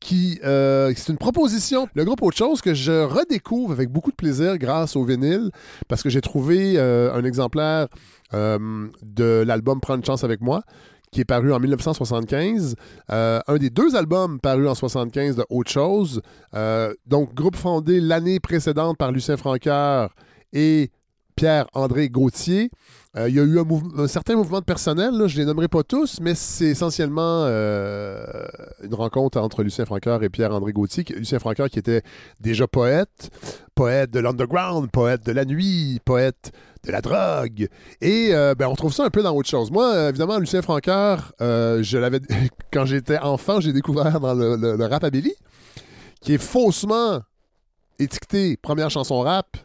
qui. 0.00 0.40
euh, 0.44 0.92
c'est 0.96 1.12
une 1.12 1.18
proposition. 1.18 1.88
Le 1.94 2.04
groupe 2.04 2.22
Autre 2.22 2.36
chose 2.36 2.60
que 2.60 2.74
je 2.74 3.04
redécouvre 3.04 3.72
avec 3.72 3.90
beaucoup 3.90 4.10
de 4.10 4.16
plaisir 4.16 4.58
grâce 4.58 4.96
au 4.96 5.04
vinyle 5.04 5.50
parce 5.88 6.02
que 6.02 6.10
j'ai 6.10 6.20
trouvé 6.20 6.74
euh, 6.76 7.12
un 7.12 7.24
exemplaire 7.24 7.88
euh, 8.34 8.88
de 9.02 9.44
l'album 9.46 9.80
Prendre 9.80 9.98
une 9.98 10.04
chance 10.04 10.24
avec 10.24 10.40
moi 10.40 10.62
qui 11.12 11.20
est 11.20 11.24
paru 11.24 11.52
en 11.52 11.60
1975. 11.60 12.74
Euh, 13.10 13.40
un 13.46 13.56
des 13.56 13.70
deux 13.70 13.94
albums 13.96 14.40
parus 14.40 14.68
en 14.68 14.74
75 14.74 15.36
de 15.36 15.44
Autre 15.48 15.70
chose. 15.70 16.20
Donc, 17.06 17.32
groupe 17.34 17.56
fondé 17.56 18.00
l'année 18.00 18.40
précédente 18.40 18.98
par 18.98 19.12
Lucien 19.12 19.36
Francoeur 19.36 20.14
et 20.52 20.90
Pierre-André 21.36 22.08
Gauthier. 22.08 22.70
Euh, 23.16 23.28
il 23.28 23.34
y 23.34 23.40
a 23.40 23.44
eu 23.44 23.58
un, 23.58 24.06
certain 24.08 24.36
mouvement 24.36 24.60
de 24.60 24.64
personnel, 24.64 25.12
je 25.26 25.36
ne 25.36 25.40
les 25.40 25.44
nommerai 25.46 25.68
pas 25.68 25.82
tous, 25.82 26.20
mais 26.20 26.34
c'est 26.34 26.66
essentiellement 26.66 27.44
euh, 27.46 28.24
une 28.82 28.94
rencontre 28.94 29.38
entre 29.38 29.62
Lucien 29.62 29.86
Francoeur 29.86 30.22
et 30.22 30.28
Pierre-André 30.28 30.72
Gauthier. 30.72 31.04
Lucien 31.16 31.38
Francoeur 31.38 31.70
qui 31.70 31.78
était 31.78 32.02
déjà 32.40 32.66
poète, 32.66 33.30
poète 33.74 34.10
de 34.10 34.20
l'underground, 34.20 34.90
poète 34.90 35.24
de 35.24 35.32
la 35.32 35.46
nuit, 35.46 35.98
poète 36.04 36.52
de 36.84 36.92
la 36.92 37.00
drogue. 37.00 37.68
Et 38.02 38.28
euh, 38.32 38.54
ben, 38.54 38.68
on 38.68 38.74
trouve 38.74 38.92
ça 38.92 39.04
un 39.04 39.10
peu 39.10 39.22
dans 39.22 39.34
autre 39.34 39.48
chose. 39.48 39.70
Moi, 39.70 40.10
évidemment, 40.10 40.38
Lucien 40.38 40.60
Francoeur, 40.60 41.32
euh, 41.40 41.82
je 41.82 41.96
l'avais 41.96 42.20
quand 42.72 42.84
j'étais 42.84 43.18
enfant, 43.18 43.60
j'ai 43.60 43.72
découvert 43.72 44.20
dans 44.20 44.34
le, 44.34 44.56
le, 44.56 44.76
le 44.76 44.84
Rapabilly, 44.84 45.32
qui 46.20 46.34
est 46.34 46.42
faussement 46.42 47.20
étiqueté 47.98 48.58
première 48.58 48.90
chanson 48.90 49.20
rap, 49.20 49.56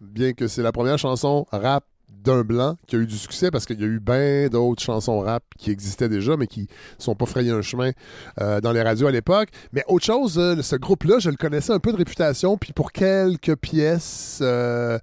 bien 0.00 0.32
que 0.32 0.46
c'est 0.46 0.62
la 0.62 0.70
première 0.70 0.98
chanson 0.98 1.46
rap 1.50 1.84
d'un 2.22 2.42
blanc 2.42 2.76
qui 2.86 2.96
a 2.96 2.98
eu 2.98 3.06
du 3.06 3.16
succès 3.16 3.50
parce 3.50 3.66
qu'il 3.66 3.80
y 3.80 3.84
a 3.84 3.86
eu 3.86 4.00
bien 4.00 4.48
d'autres 4.48 4.82
chansons 4.82 5.20
rap 5.20 5.42
qui 5.58 5.70
existaient 5.70 6.08
déjà, 6.08 6.36
mais 6.36 6.46
qui 6.46 6.68
sont 6.98 7.14
pas 7.14 7.26
frayé 7.26 7.50
un 7.50 7.62
chemin 7.62 7.92
euh, 8.40 8.60
dans 8.60 8.72
les 8.72 8.82
radios 8.82 9.06
à 9.06 9.10
l'époque. 9.10 9.48
Mais 9.72 9.84
autre 9.88 10.04
chose, 10.04 10.38
euh, 10.38 10.60
ce 10.62 10.76
groupe-là, 10.76 11.18
je 11.18 11.30
le 11.30 11.36
connaissais 11.36 11.72
un 11.72 11.78
peu 11.78 11.92
de 11.92 11.96
réputation, 11.96 12.56
puis 12.58 12.72
pour 12.72 12.92
quelques 12.92 13.56
pièces, 13.56 14.40
euh, 14.42 14.98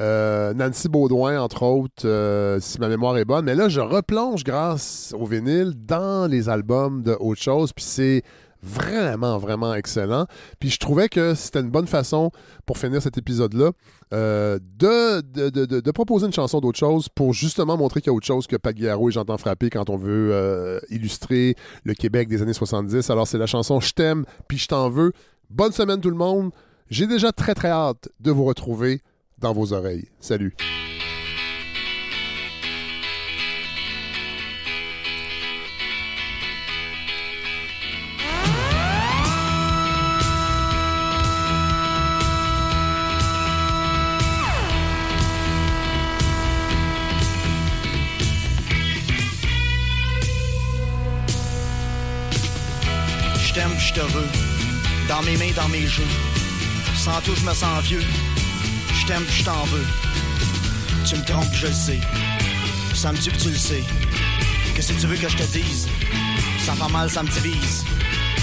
Nancy 0.00 0.88
Baudouin, 0.88 1.40
entre 1.40 1.62
autres, 1.62 2.58
si 2.60 2.80
ma 2.80 2.88
mémoire 2.88 3.16
est 3.18 3.24
bonne. 3.24 3.44
Mais 3.44 3.54
là, 3.54 3.68
je 3.68 3.80
replonge 3.80 4.44
grâce 4.44 5.14
au 5.18 5.26
vinyle 5.26 5.74
dans 5.76 6.30
les 6.30 6.48
albums 6.48 7.02
de 7.02 7.16
autre 7.18 7.40
chose, 7.40 7.72
puis 7.72 7.84
c'est 7.84 8.22
vraiment, 8.62 9.38
vraiment 9.38 9.74
excellent. 9.74 10.26
Puis 10.58 10.70
je 10.70 10.78
trouvais 10.78 11.08
que 11.08 11.34
c'était 11.34 11.60
une 11.60 11.70
bonne 11.70 11.86
façon 11.86 12.30
pour 12.66 12.78
finir 12.78 13.02
cet 13.02 13.18
épisode-là 13.18 13.70
euh, 14.12 14.58
de, 14.78 15.90
proposer 15.90 16.26
une 16.26 16.32
chanson 16.32 16.60
d'autre 16.60 16.78
chose 16.78 17.08
pour 17.08 17.32
justement 17.32 17.76
montrer 17.76 18.00
qu'il 18.00 18.10
y 18.10 18.14
a 18.14 18.16
autre 18.16 18.26
chose 18.26 18.46
que 18.46 18.56
Pagliaro 18.56 19.08
et 19.08 19.12
J'entends 19.12 19.38
frapper 19.38 19.68
quand 19.70 19.90
on 19.90 19.96
veut 19.96 20.30
euh, 20.32 20.78
illustrer 20.90 21.56
le 21.84 21.94
Québec 21.94 22.28
des 22.28 22.42
années 22.42 22.52
70. 22.52 23.10
Alors 23.10 23.26
c'est 23.26 23.38
la 23.38 23.46
chanson 23.46 23.80
Je 23.80 23.92
t'aime, 23.92 24.24
puis 24.46 24.58
je 24.58 24.68
t'en 24.68 24.88
veux. 24.88 25.12
Bonne 25.50 25.72
semaine 25.72 26.00
tout 26.00 26.10
le 26.10 26.16
monde. 26.16 26.50
J'ai 26.90 27.06
déjà 27.06 27.32
très 27.32 27.54
très 27.54 27.68
hâte 27.68 28.08
de 28.20 28.30
vous 28.30 28.44
retrouver 28.44 29.02
dans 29.38 29.52
vos 29.52 29.72
oreilles. 29.72 30.08
Salut. 30.20 30.54
Je 53.48 53.54
t'aime, 53.54 53.74
je 53.78 53.94
te 53.94 54.00
veux. 54.00 54.28
Dans 55.08 55.22
mes 55.22 55.34
mains, 55.38 55.52
dans 55.56 55.68
mes 55.68 55.86
jeux. 55.86 56.06
Sans 56.98 57.18
tout, 57.22 57.34
je 57.34 57.46
me 57.46 57.54
sens 57.54 57.82
vieux. 57.82 58.04
Je 58.92 59.06
t'aime, 59.06 59.24
je 59.26 59.42
t'en 59.42 59.64
veux. 59.64 59.86
Tu 61.06 61.16
me 61.16 61.24
trompes, 61.24 61.54
je 61.54 61.66
le 61.66 61.72
sais. 61.72 61.98
Ça 62.92 63.10
me 63.10 63.16
tue, 63.16 63.32
tu 63.32 63.48
le 63.48 63.56
sais. 63.56 63.82
Que 64.76 64.82
tu 64.82 65.06
veux 65.06 65.16
que 65.16 65.30
je 65.30 65.36
te 65.38 65.44
dise? 65.44 65.88
Ça 66.66 66.74
fait 66.74 66.92
mal, 66.92 67.08
ça 67.08 67.22
me 67.22 67.28
divise. 67.28 67.84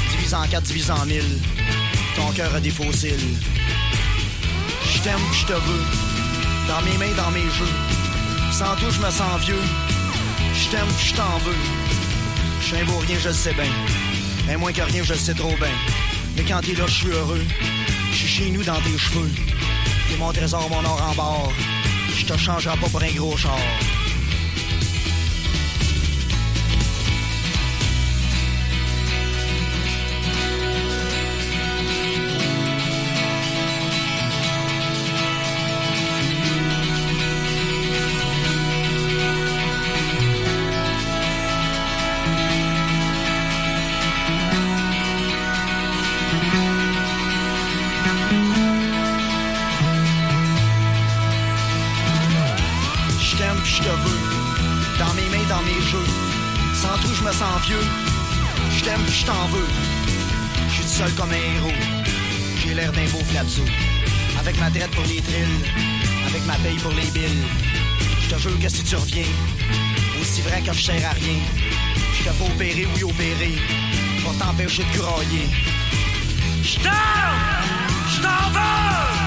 Divise 0.09 0.33
en 0.33 0.47
quatre, 0.47 0.63
divise 0.63 0.89
en 0.89 1.05
mille. 1.05 1.39
Ton 2.15 2.31
cœur 2.31 2.55
a 2.55 2.59
des 2.59 2.71
fossiles. 2.71 3.37
Je 4.91 4.99
t'aime, 5.01 5.25
je 5.33 5.45
te 5.45 5.53
veux. 5.53 5.85
Dans 6.67 6.81
mes 6.81 6.97
mains, 6.97 7.15
dans 7.15 7.29
mes 7.29 7.47
jeux. 7.51 7.75
Sans 8.51 8.75
tout, 8.77 8.89
je 8.89 8.99
me 8.99 9.11
sens 9.11 9.39
vieux. 9.41 9.61
Je 10.55 10.69
t'aime, 10.71 10.89
je 10.99 11.13
t'en 11.13 11.37
veux. 11.45 11.61
Je 12.59 12.65
suis 12.65 12.77
un 12.77 12.85
beau 12.85 12.97
rien, 12.97 13.17
je 13.21 13.27
le 13.27 13.33
sais 13.35 13.53
bien. 13.53 13.71
Mais 14.47 14.57
moins 14.57 14.71
que 14.71 14.81
rien, 14.81 15.03
je 15.03 15.13
le 15.13 15.19
sais 15.19 15.33
trop 15.33 15.55
bien. 15.55 15.75
Mais 16.35 16.43
quand 16.43 16.61
t'es 16.61 16.73
là, 16.73 16.85
je 16.87 16.93
suis 16.93 17.09
heureux. 17.09 17.45
Je 18.11 18.17
suis 18.17 18.27
chez 18.27 18.49
nous 18.51 18.63
dans 18.63 18.79
tes 18.81 18.97
cheveux. 18.97 19.31
T'es 20.09 20.17
mon 20.17 20.31
trésor, 20.31 20.69
mon 20.69 20.83
or 20.85 21.01
en 21.09 21.15
bord. 21.15 21.53
Je 22.15 22.25
te 22.25 22.37
changerai 22.37 22.77
pas 22.77 22.87
pour 22.87 23.01
un 23.01 23.11
gros 23.11 23.37
char. 23.37 23.57
Beau. 63.03 63.19
Avec 64.39 64.57
ma 64.57 64.69
traite 64.69 64.91
pour 64.91 65.03
les 65.03 65.21
trilles. 65.21 65.45
Avec 66.27 66.45
ma 66.45 66.55
paye 66.55 66.77
pour 66.77 66.91
les 66.91 67.11
billes. 67.11 67.43
Je 68.21 68.33
te 68.33 68.39
jure 68.39 68.57
que 68.59 68.69
si 68.69 68.83
tu 68.83 68.95
reviens, 68.95 69.25
aussi 70.21 70.41
vrai 70.41 70.61
que 70.61 70.71
je 70.73 70.81
sers 70.81 71.05
à 71.05 71.11
rien. 71.11 71.39
Je 72.17 72.23
te 72.23 72.29
fais 72.29 72.45
opérer, 72.45 72.87
oui 72.95 73.03
opérer. 73.03 73.55
Pour 74.23 74.37
t'empêcher 74.37 74.83
de 74.83 74.97
grailler. 74.97 75.49
Je! 76.63 76.79
Je 76.79 78.21
t'en 78.21 78.49
veux! 78.51 79.24